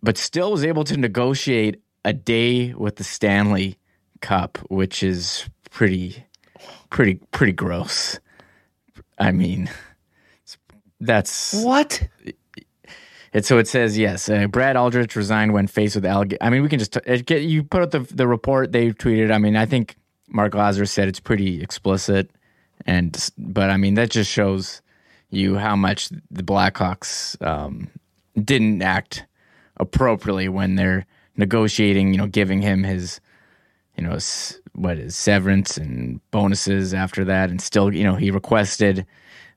but 0.02 0.18
still 0.18 0.52
was 0.52 0.64
able 0.64 0.84
to 0.86 0.98
negotiate 0.98 1.82
a 2.06 2.14
day 2.14 2.74
with 2.74 2.98
the 2.98 3.04
Stanley 3.04 3.78
Cup, 4.22 4.58
which 4.70 5.04
is 5.04 5.50
pretty, 5.72 6.26
pretty, 6.90 7.16
pretty 7.32 7.54
gross. 7.54 8.20
I 9.20 9.32
mean, 9.32 9.70
that's 11.00 11.54
what. 11.64 12.08
And 13.34 13.46
so 13.46 13.58
it 13.58 13.68
says 13.68 13.98
yes. 13.98 14.30
Uh, 14.30 14.48
Brad 14.48 14.76
Aldrich 14.76 15.16
resigned 15.16 15.54
when 15.54 15.68
faced 15.68 15.96
with 15.96 16.06
allegations. 16.06 16.40
I 16.42 16.50
mean, 16.50 16.64
we 16.64 16.70
can 16.70 16.80
just 16.80 16.94
t- 16.94 17.18
get 17.24 17.44
you 17.44 17.64
put 17.64 17.82
out 17.82 17.92
the 17.92 18.00
the 18.00 18.28
report 18.28 18.72
they 18.72 18.92
tweeted. 18.92 19.32
I 19.32 19.38
mean, 19.38 19.56
I 19.56 19.66
think 19.66 19.96
Mark 20.28 20.54
Lazerus 20.54 20.90
said 20.90 21.08
it's 21.08 21.20
pretty 21.20 21.62
explicit, 21.62 22.32
and 22.86 23.30
but 23.38 23.70
I 23.70 23.78
mean 23.78 23.96
that 23.96 24.10
just 24.10 24.32
shows 24.32 24.82
you 25.30 25.58
how 25.58 25.76
much 25.76 26.10
the 26.32 26.44
Blackhawks 26.44 27.42
um, 27.46 27.90
didn't 28.42 28.82
act 28.82 29.26
appropriately 29.78 30.50
when 30.50 30.76
they're 30.76 31.06
negotiating, 31.36 32.14
you 32.14 32.18
know, 32.18 32.28
giving 32.28 32.62
him 32.62 32.84
his, 32.84 33.20
you 33.96 34.04
know, 34.04 34.18
what 34.74 34.98
is 34.98 35.16
severance 35.16 35.78
and 35.78 36.22
bonuses 36.32 36.94
after 36.94 37.26
that, 37.26 37.50
and 37.50 37.62
still, 37.62 37.94
you 37.94 38.04
know, 38.04 38.16
he 38.16 38.32
requested. 38.32 39.06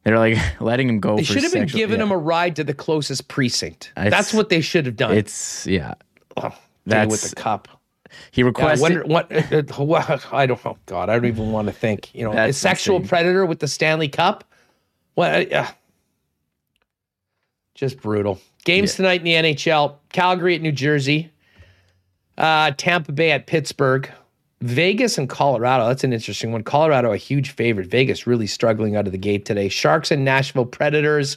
They're 0.05 0.19
like 0.19 0.39
letting 0.61 0.89
him 0.89 1.01
go. 1.01 1.17
They 1.17 1.25
should 1.25 1.43
have 1.43 1.53
been 1.53 1.67
giving 1.67 1.99
yeah. 1.99 2.07
him 2.07 2.13
a 2.13 2.19
ride 2.19 2.57
to 2.57 2.65
the 2.65 2.75
closest 2.75 3.29
precinct. 3.29 3.93
It's, 3.97 4.11
That's 4.11 4.33
what 4.33 4.49
they 4.49 4.61
should 4.61 4.87
have 4.87 4.97
done. 4.97 5.17
It's 5.17 5.67
yeah. 5.67 5.95
Oh, 6.37 6.55
That's 6.87 7.11
with 7.11 7.31
the 7.31 7.37
cup. 7.37 7.69
He 8.33 8.43
requested. 8.43 8.93
Yeah, 8.93 9.03
what, 9.03 9.31
what, 9.79 10.33
I 10.33 10.47
don't 10.47 10.65
know. 10.65 10.79
God, 10.87 11.09
I 11.11 11.15
don't 11.15 11.27
even 11.27 11.53
want 11.53 11.69
to 11.69 11.73
think. 11.73 12.15
You 12.15 12.25
know, 12.25 12.33
a 12.33 12.53
sexual 12.53 12.97
insane. 12.97 13.09
predator 13.09 13.47
with 13.47 13.61
the 13.61 13.69
Stanley 13.69 14.09
Cup. 14.09 14.45
What? 15.21 15.53
Uh, 15.53 15.67
just 17.75 18.01
brutal. 18.01 18.41
Games 18.65 18.93
yeah. 18.93 18.97
tonight 18.97 19.21
in 19.21 19.25
the 19.25 19.53
NHL: 19.53 19.97
Calgary 20.15 20.55
at 20.55 20.63
New 20.63 20.73
Jersey, 20.73 21.31
uh, 22.39 22.71
Tampa 22.79 23.13
Bay 23.13 23.31
at 23.31 23.47
Pittsburgh, 23.47 24.11
Vegas 24.63 25.19
and 25.19 25.29
Colorado. 25.29 25.87
That's 25.89 26.05
an 26.05 26.15
interesting 26.15 26.53
one. 26.53 26.63
Colorado 26.63 27.13
a 27.13 27.19
huge 27.19 27.51
favorite. 27.51 27.89
Vegas 27.89 28.27
really 28.27 28.47
struggling 28.47 28.97
out 28.97 29.05
of 29.05 29.13
the 29.13 29.19
gate 29.19 29.45
today. 29.45 29.69
Sharks 29.69 30.11
and 30.11 30.25
Nashville 30.25 30.65
Predators, 30.65 31.37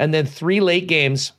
and 0.00 0.12
then 0.12 0.26
three 0.26 0.60
late 0.60 0.88
games. 0.88 1.30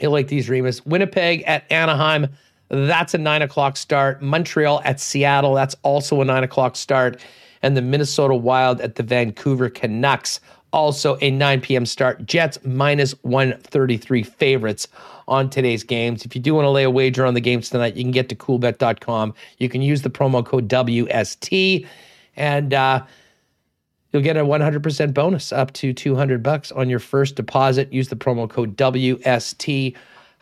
You 0.00 0.08
like 0.08 0.26
these 0.26 0.48
Remis? 0.48 0.84
Winnipeg 0.84 1.42
at 1.42 1.70
Anaheim. 1.70 2.26
That's 2.70 3.14
a 3.14 3.18
nine 3.18 3.42
o'clock 3.42 3.76
start. 3.76 4.20
Montreal 4.20 4.82
at 4.84 4.98
Seattle. 4.98 5.54
That's 5.54 5.76
also 5.84 6.20
a 6.20 6.24
nine 6.24 6.42
o'clock 6.42 6.74
start. 6.74 7.20
And 7.62 7.76
the 7.76 7.82
Minnesota 7.82 8.34
Wild 8.34 8.80
at 8.80 8.96
the 8.96 9.04
Vancouver 9.04 9.70
Canucks 9.70 10.40
also 10.74 11.16
a 11.20 11.30
9 11.30 11.60
p.m. 11.60 11.86
start. 11.86 12.26
Jets 12.26 12.58
minus 12.64 13.12
133 13.22 14.24
favorites 14.24 14.88
on 15.28 15.48
today's 15.48 15.84
games. 15.84 16.24
If 16.24 16.34
you 16.34 16.40
do 16.42 16.52
want 16.52 16.66
to 16.66 16.70
lay 16.70 16.82
a 16.82 16.90
wager 16.90 17.24
on 17.24 17.34
the 17.34 17.40
games 17.40 17.70
tonight, 17.70 17.94
you 17.94 18.02
can 18.02 18.10
get 18.10 18.28
to 18.30 18.34
coolbet.com. 18.34 19.34
You 19.58 19.68
can 19.68 19.82
use 19.82 20.02
the 20.02 20.10
promo 20.10 20.44
code 20.44 20.68
WST. 20.68 21.86
And 22.36 22.74
uh, 22.74 23.06
you'll 24.10 24.22
get 24.22 24.36
a 24.36 24.44
100% 24.44 25.14
bonus 25.14 25.52
up 25.52 25.72
to 25.74 25.92
200 25.92 26.42
bucks 26.42 26.72
on 26.72 26.90
your 26.90 26.98
first 26.98 27.36
deposit. 27.36 27.92
Use 27.92 28.08
the 28.08 28.16
promo 28.16 28.50
code 28.50 28.76
WST. 28.76 29.94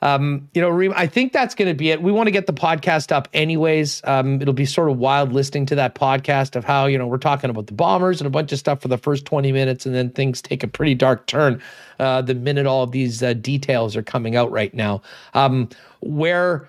Um, 0.03 0.49
you 0.53 0.61
know, 0.61 0.93
I 0.95 1.07
think 1.07 1.33
that's 1.33 1.55
going 1.55 1.69
to 1.69 1.75
be 1.75 1.91
it. 1.91 2.03
We 2.03 2.11
want 2.11 2.27
to 2.27 2.33
get 2.33 2.47
the 2.47 2.53
podcast 2.53 3.13
up 3.13 3.29
anyways. 3.33 4.03
Um, 4.05 4.43
it'll 4.43 4.53
be 4.53 4.67
sort 4.67 4.91
of 4.91 4.99
wild 4.99 5.33
listening 5.33 5.65
to 5.67 5.77
that 5.77 5.95
podcast 5.95 6.57
of 6.57 6.65
how, 6.65 6.87
you 6.87 6.99
know, 6.99 7.07
we're 7.07 7.19
talking 7.19 7.49
about 7.49 7.69
the 7.69 7.73
Bombers 7.73 8.21
and 8.21 8.27
a 8.27 8.31
bunch 8.31 8.53
of 8.53 8.59
stuff 8.59 8.83
for 8.83 8.89
the 8.89 8.99
first 8.99 9.25
20 9.25 9.53
minutes, 9.53 9.87
and 9.87 9.95
then 9.95 10.11
things 10.11 10.43
take 10.43 10.65
a 10.65 10.69
pretty 10.69 10.95
dark 10.95 11.27
turn 11.27 11.63
uh, 12.01 12.21
the 12.21 12.35
minute 12.35 12.67
all 12.67 12.83
of 12.83 12.91
these 12.91 13.23
uh, 13.23 13.33
details 13.35 13.97
are 13.97 14.03
coming 14.03 14.35
out 14.35 14.51
right 14.51 14.75
now. 14.75 15.01
Um, 15.35 15.69
where 16.01 16.69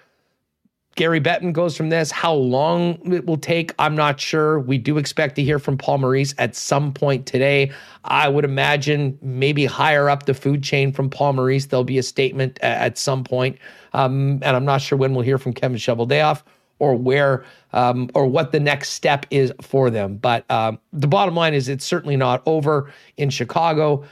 Gary 0.95 1.19
Bettman 1.19 1.53
goes 1.53 1.75
from 1.75 1.89
this. 1.89 2.11
How 2.11 2.33
long 2.33 2.99
it 3.11 3.25
will 3.25 3.37
take, 3.37 3.73
I'm 3.79 3.95
not 3.95 4.19
sure. 4.19 4.59
We 4.59 4.77
do 4.77 4.97
expect 4.97 5.35
to 5.37 5.43
hear 5.43 5.57
from 5.57 5.77
Paul 5.77 5.99
Maurice 5.99 6.35
at 6.37 6.55
some 6.55 6.93
point 6.93 7.25
today. 7.25 7.71
I 8.05 8.29
would 8.29 8.45
imagine 8.45 9.17
maybe 9.21 9.65
higher 9.65 10.09
up 10.09 10.27
the 10.27 10.35
food 10.35 10.61
chain 10.63 10.91
from 10.91 11.09
Paul 11.09 11.33
Maurice. 11.33 11.65
There'll 11.65 11.83
be 11.83 11.97
a 11.97 12.03
statement 12.03 12.59
at 12.61 12.97
some 12.97 13.23
point. 13.23 13.57
Um, 13.93 14.39
and 14.43 14.55
I'm 14.55 14.65
not 14.65 14.81
sure 14.81 14.97
when 14.97 15.15
we'll 15.15 15.25
hear 15.25 15.37
from 15.39 15.53
Kevin 15.53 15.77
Cheveldayoff 15.77 16.43
or 16.77 16.95
where 16.95 17.43
um, 17.71 18.09
or 18.13 18.27
what 18.27 18.51
the 18.51 18.59
next 18.59 18.89
step 18.89 19.25
is 19.31 19.51
for 19.61 19.89
them. 19.89 20.17
But 20.17 20.49
um, 20.51 20.79
the 20.91 21.07
bottom 21.07 21.35
line 21.35 21.53
is 21.55 21.69
it's 21.69 21.85
certainly 21.85 22.17
not 22.17 22.43
over 22.45 22.91
in 23.17 23.29
Chicago 23.31 24.03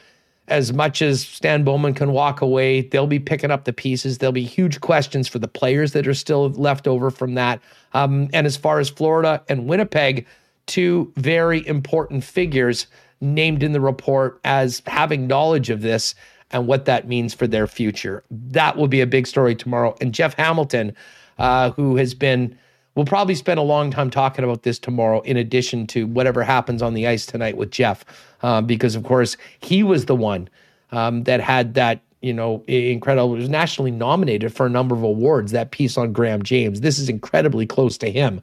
as 0.51 0.73
much 0.73 1.01
as 1.01 1.21
Stan 1.21 1.63
Bowman 1.63 1.93
can 1.93 2.11
walk 2.11 2.41
away, 2.41 2.81
they'll 2.81 3.07
be 3.07 3.19
picking 3.19 3.49
up 3.49 3.63
the 3.63 3.73
pieces. 3.73 4.17
There'll 4.17 4.33
be 4.33 4.43
huge 4.43 4.81
questions 4.81 5.27
for 5.27 5.39
the 5.39 5.47
players 5.47 5.93
that 5.93 6.07
are 6.07 6.13
still 6.13 6.49
left 6.51 6.87
over 6.87 7.09
from 7.09 7.33
that. 7.35 7.61
Um, 7.93 8.29
and 8.33 8.45
as 8.45 8.57
far 8.57 8.79
as 8.79 8.89
Florida 8.89 9.43
and 9.49 9.67
Winnipeg, 9.67 10.27
two 10.67 11.11
very 11.15 11.65
important 11.65 12.23
figures 12.23 12.87
named 13.21 13.63
in 13.63 13.71
the 13.71 13.81
report 13.81 14.39
as 14.43 14.81
having 14.87 15.27
knowledge 15.27 15.69
of 15.69 15.81
this 15.81 16.15
and 16.51 16.67
what 16.67 16.85
that 16.85 17.07
means 17.07 17.33
for 17.33 17.47
their 17.47 17.67
future. 17.67 18.23
That 18.29 18.75
will 18.75 18.87
be 18.87 19.01
a 19.01 19.07
big 19.07 19.27
story 19.27 19.55
tomorrow. 19.55 19.95
And 20.01 20.13
Jeff 20.13 20.33
Hamilton, 20.35 20.95
uh, 21.39 21.71
who 21.71 21.95
has 21.95 22.13
been 22.13 22.57
We'll 23.01 23.07
probably 23.07 23.33
spend 23.33 23.59
a 23.59 23.63
long 23.63 23.89
time 23.89 24.11
talking 24.11 24.45
about 24.45 24.61
this 24.61 24.77
tomorrow, 24.77 25.21
in 25.21 25.35
addition 25.35 25.87
to 25.87 26.05
whatever 26.05 26.43
happens 26.43 26.83
on 26.83 26.93
the 26.93 27.07
ice 27.07 27.25
tonight 27.25 27.57
with 27.57 27.71
Jeff, 27.71 28.05
um, 28.43 28.67
because 28.67 28.95
of 28.95 29.01
course 29.03 29.37
he 29.59 29.81
was 29.81 30.05
the 30.05 30.15
one 30.15 30.47
um, 30.91 31.23
that 31.23 31.41
had 31.41 31.73
that 31.73 32.01
you 32.21 32.31
know 32.31 32.63
incredible. 32.67 33.29
Was 33.31 33.49
nationally 33.49 33.89
nominated 33.89 34.53
for 34.53 34.67
a 34.67 34.69
number 34.69 34.93
of 34.93 35.01
awards. 35.01 35.51
That 35.51 35.71
piece 35.71 35.97
on 35.97 36.13
Graham 36.13 36.43
James. 36.43 36.81
This 36.81 36.99
is 36.99 37.09
incredibly 37.09 37.65
close 37.65 37.97
to 37.97 38.11
him, 38.11 38.39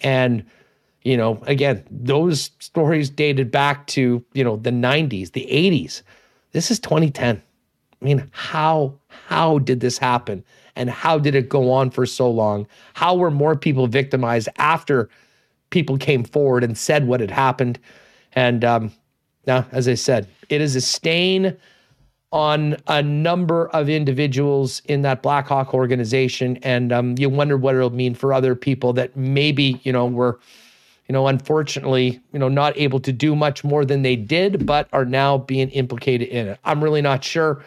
and 0.00 0.46
you 1.02 1.18
know 1.18 1.38
again 1.46 1.84
those 1.90 2.52
stories 2.58 3.10
dated 3.10 3.50
back 3.50 3.86
to 3.88 4.24
you 4.32 4.42
know 4.42 4.56
the 4.56 4.70
90s, 4.70 5.32
the 5.32 5.46
80s. 5.50 6.00
This 6.52 6.70
is 6.70 6.80
2010. 6.80 7.36
I 7.36 8.04
mean, 8.04 8.30
how 8.32 8.94
how 9.08 9.58
did 9.58 9.80
this 9.80 9.98
happen? 9.98 10.42
And 10.76 10.90
how 10.90 11.18
did 11.18 11.34
it 11.34 11.48
go 11.48 11.70
on 11.72 11.90
for 11.90 12.06
so 12.06 12.30
long? 12.30 12.66
How 12.94 13.14
were 13.14 13.30
more 13.30 13.56
people 13.56 13.86
victimized 13.86 14.48
after 14.56 15.08
people 15.70 15.98
came 15.98 16.24
forward 16.24 16.64
and 16.64 16.76
said 16.76 17.06
what 17.06 17.20
had 17.20 17.30
happened? 17.30 17.78
And 18.32 18.64
um, 18.64 18.92
now, 19.46 19.66
as 19.72 19.88
I 19.88 19.94
said, 19.94 20.28
it 20.48 20.60
is 20.60 20.76
a 20.76 20.80
stain 20.80 21.56
on 22.32 22.76
a 22.86 23.02
number 23.02 23.68
of 23.70 23.88
individuals 23.88 24.82
in 24.86 25.02
that 25.02 25.22
Blackhawk 25.22 25.74
organization, 25.74 26.58
and 26.62 26.92
um, 26.92 27.14
you 27.18 27.28
wonder 27.28 27.56
what 27.56 27.74
it'll 27.74 27.90
mean 27.90 28.14
for 28.14 28.32
other 28.32 28.54
people 28.54 28.92
that 28.92 29.16
maybe 29.16 29.80
you 29.82 29.92
know 29.92 30.06
were, 30.06 30.38
you 31.08 31.12
know, 31.12 31.26
unfortunately, 31.26 32.20
you 32.32 32.38
know, 32.38 32.48
not 32.48 32.76
able 32.78 33.00
to 33.00 33.12
do 33.12 33.34
much 33.34 33.64
more 33.64 33.84
than 33.84 34.02
they 34.02 34.14
did, 34.14 34.64
but 34.64 34.88
are 34.92 35.04
now 35.04 35.38
being 35.38 35.70
implicated 35.70 36.28
in 36.28 36.48
it. 36.48 36.60
I'm 36.64 36.84
really 36.84 37.02
not 37.02 37.24
sure. 37.24 37.64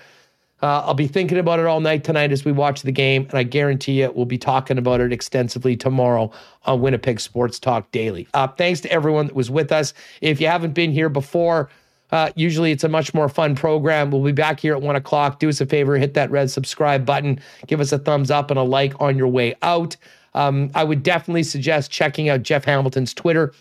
Uh, 0.63 0.81
I'll 0.85 0.93
be 0.93 1.07
thinking 1.07 1.37
about 1.37 1.59
it 1.59 1.65
all 1.65 1.81
night 1.81 2.05
tonight 2.05 2.31
as 2.31 2.45
we 2.45 2.53
watch 2.53 2.83
the 2.83 2.91
game, 2.93 3.23
and 3.23 3.33
I 3.33 3.43
guarantee 3.43 3.99
you 3.99 4.09
we'll 4.15 4.25
be 4.25 4.37
talking 4.37 4.77
about 4.77 5.01
it 5.01 5.11
extensively 5.11 5.75
tomorrow 5.75 6.31
on 6.63 6.79
Winnipeg 6.79 7.19
Sports 7.19 7.59
Talk 7.59 7.91
Daily. 7.91 8.29
Uh, 8.33 8.47
thanks 8.47 8.79
to 8.79 8.91
everyone 8.91 9.27
that 9.27 9.35
was 9.35 9.51
with 9.51 9.73
us. 9.73 9.93
If 10.21 10.39
you 10.39 10.47
haven't 10.47 10.73
been 10.73 10.93
here 10.93 11.09
before, 11.09 11.69
uh, 12.13 12.31
usually 12.37 12.71
it's 12.71 12.85
a 12.85 12.87
much 12.87 13.13
more 13.13 13.27
fun 13.27 13.55
program. 13.55 14.09
We'll 14.09 14.23
be 14.23 14.31
back 14.31 14.61
here 14.61 14.73
at 14.73 14.81
one 14.81 14.95
o'clock. 14.95 15.39
Do 15.39 15.49
us 15.49 15.59
a 15.59 15.65
favor, 15.65 15.97
hit 15.97 16.13
that 16.13 16.31
red 16.31 16.49
subscribe 16.49 17.05
button, 17.05 17.41
give 17.67 17.81
us 17.81 17.91
a 17.91 17.99
thumbs 17.99 18.31
up 18.31 18.49
and 18.49 18.57
a 18.57 18.63
like 18.63 18.93
on 19.01 19.17
your 19.17 19.27
way 19.27 19.55
out. 19.63 19.97
Um, 20.33 20.71
I 20.75 20.85
would 20.85 21.03
definitely 21.03 21.43
suggest 21.43 21.91
checking 21.91 22.29
out 22.29 22.41
Jeff 22.41 22.63
Hamilton's 22.63 23.13
Twitter. 23.13 23.51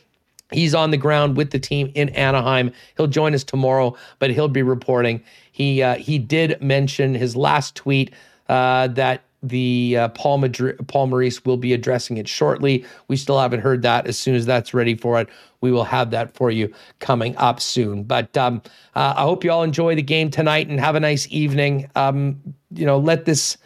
He's 0.53 0.75
on 0.75 0.91
the 0.91 0.97
ground 0.97 1.37
with 1.37 1.51
the 1.51 1.59
team 1.59 1.91
in 1.95 2.11
Anaheim. 2.11 2.73
He'll 2.97 3.07
join 3.09 3.35
us 3.35 3.43
tomorrow, 3.43 3.97
but 4.19 4.31
he'll 4.31 4.49
be 4.49 4.63
reporting. 4.63 5.23
He 5.53 5.83
uh, 5.83 5.97
he 5.97 6.19
did 6.19 6.61
mention 6.61 7.15
his 7.15 7.37
last 7.37 7.77
tweet 7.77 8.13
uh, 8.49 8.89
that 8.89 9.23
the 9.43 9.97
uh, 9.99 10.09
Paul, 10.11 10.39
Madri- 10.39 10.75
Paul 10.87 11.09
Maurice 11.09 11.45
will 11.45 11.57
be 11.57 11.73
addressing 11.73 12.17
it 12.17 12.29
shortly. 12.29 12.85
We 13.09 13.17
still 13.17 13.41
haven't 13.41 13.61
heard 13.61 13.83
that. 13.83 14.07
As 14.07 14.17
soon 14.17 14.35
as 14.35 14.47
that's 14.47 14.73
ready 14.73 14.95
for 14.95 15.21
it, 15.21 15.29
we 15.61 15.73
will 15.73 15.85
have 15.85 16.11
that 16.13 16.35
for 16.35 16.51
you 16.51 16.73
coming 17.01 17.37
up 17.37 17.61
soon. 17.61 18.05
But 18.05 18.37
um, 18.37 18.63
uh, 18.95 19.15
I 19.17 19.23
hope 19.23 19.43
you 19.43 19.51
all 19.51 19.63
enjoy 19.63 19.95
the 19.95 20.03
game 20.03 20.31
tonight 20.31 20.69
and 20.69 20.79
have 20.79 20.95
a 20.95 21.01
nice 21.01 21.27
evening. 21.31 21.91
Um, 21.97 22.41
you 22.71 22.87
know, 22.87 22.99
let 22.99 23.25
this 23.25 23.59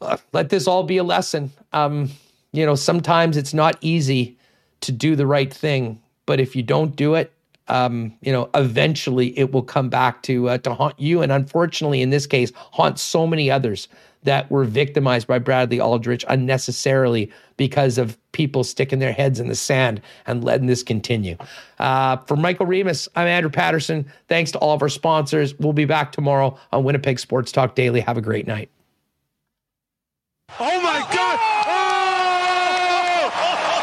uh, 0.00 0.16
let 0.32 0.50
this 0.50 0.68
all 0.68 0.84
be 0.84 0.96
a 0.98 1.04
lesson. 1.04 1.50
Um, 1.72 2.10
you 2.52 2.64
know, 2.64 2.76
sometimes 2.76 3.36
it's 3.36 3.54
not 3.54 3.76
easy 3.80 4.38
to 4.82 4.92
do 4.92 5.16
the 5.16 5.26
right 5.26 5.52
thing, 5.52 6.00
but 6.24 6.38
if 6.38 6.54
you 6.54 6.62
don't 6.62 6.94
do 6.94 7.14
it, 7.14 7.32
um, 7.68 8.12
you 8.20 8.32
know, 8.32 8.50
eventually 8.54 9.38
it 9.38 9.52
will 9.52 9.62
come 9.62 9.88
back 9.88 10.22
to 10.24 10.48
uh, 10.50 10.58
to 10.58 10.74
haunt 10.74 10.98
you, 10.98 11.22
and 11.22 11.32
unfortunately, 11.32 12.02
in 12.02 12.10
this 12.10 12.26
case, 12.26 12.52
haunt 12.54 12.98
so 12.98 13.26
many 13.26 13.50
others 13.50 13.88
that 14.24 14.50
were 14.50 14.64
victimized 14.64 15.26
by 15.26 15.38
Bradley 15.38 15.80
Aldrich 15.80 16.24
unnecessarily 16.28 17.30
because 17.56 17.98
of 17.98 18.18
people 18.32 18.64
sticking 18.64 18.98
their 18.98 19.12
heads 19.12 19.38
in 19.38 19.48
the 19.48 19.54
sand 19.54 20.00
and 20.26 20.42
letting 20.42 20.66
this 20.66 20.82
continue. 20.82 21.36
Uh, 21.78 22.16
for 22.26 22.34
Michael 22.36 22.66
Remis, 22.66 23.06
I'm 23.16 23.26
Andrew 23.26 23.50
Paterson. 23.50 24.06
Thanks 24.28 24.50
to 24.52 24.58
all 24.58 24.74
of 24.74 24.82
our 24.82 24.88
sponsors. 24.88 25.54
We'll 25.58 25.74
be 25.74 25.84
back 25.84 26.10
tomorrow 26.12 26.58
on 26.72 26.84
Winnipeg 26.84 27.18
Sports 27.18 27.52
Talk 27.52 27.74
Daily. 27.74 28.00
Have 28.00 28.16
a 28.16 28.22
great 28.22 28.46
night. 28.46 28.70
Oh 30.58 30.80
my 30.80 31.00
God! 31.12 31.38
Oh! 31.66 31.90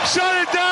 Shut 0.05 0.41
it 0.41 0.53
down! 0.53 0.71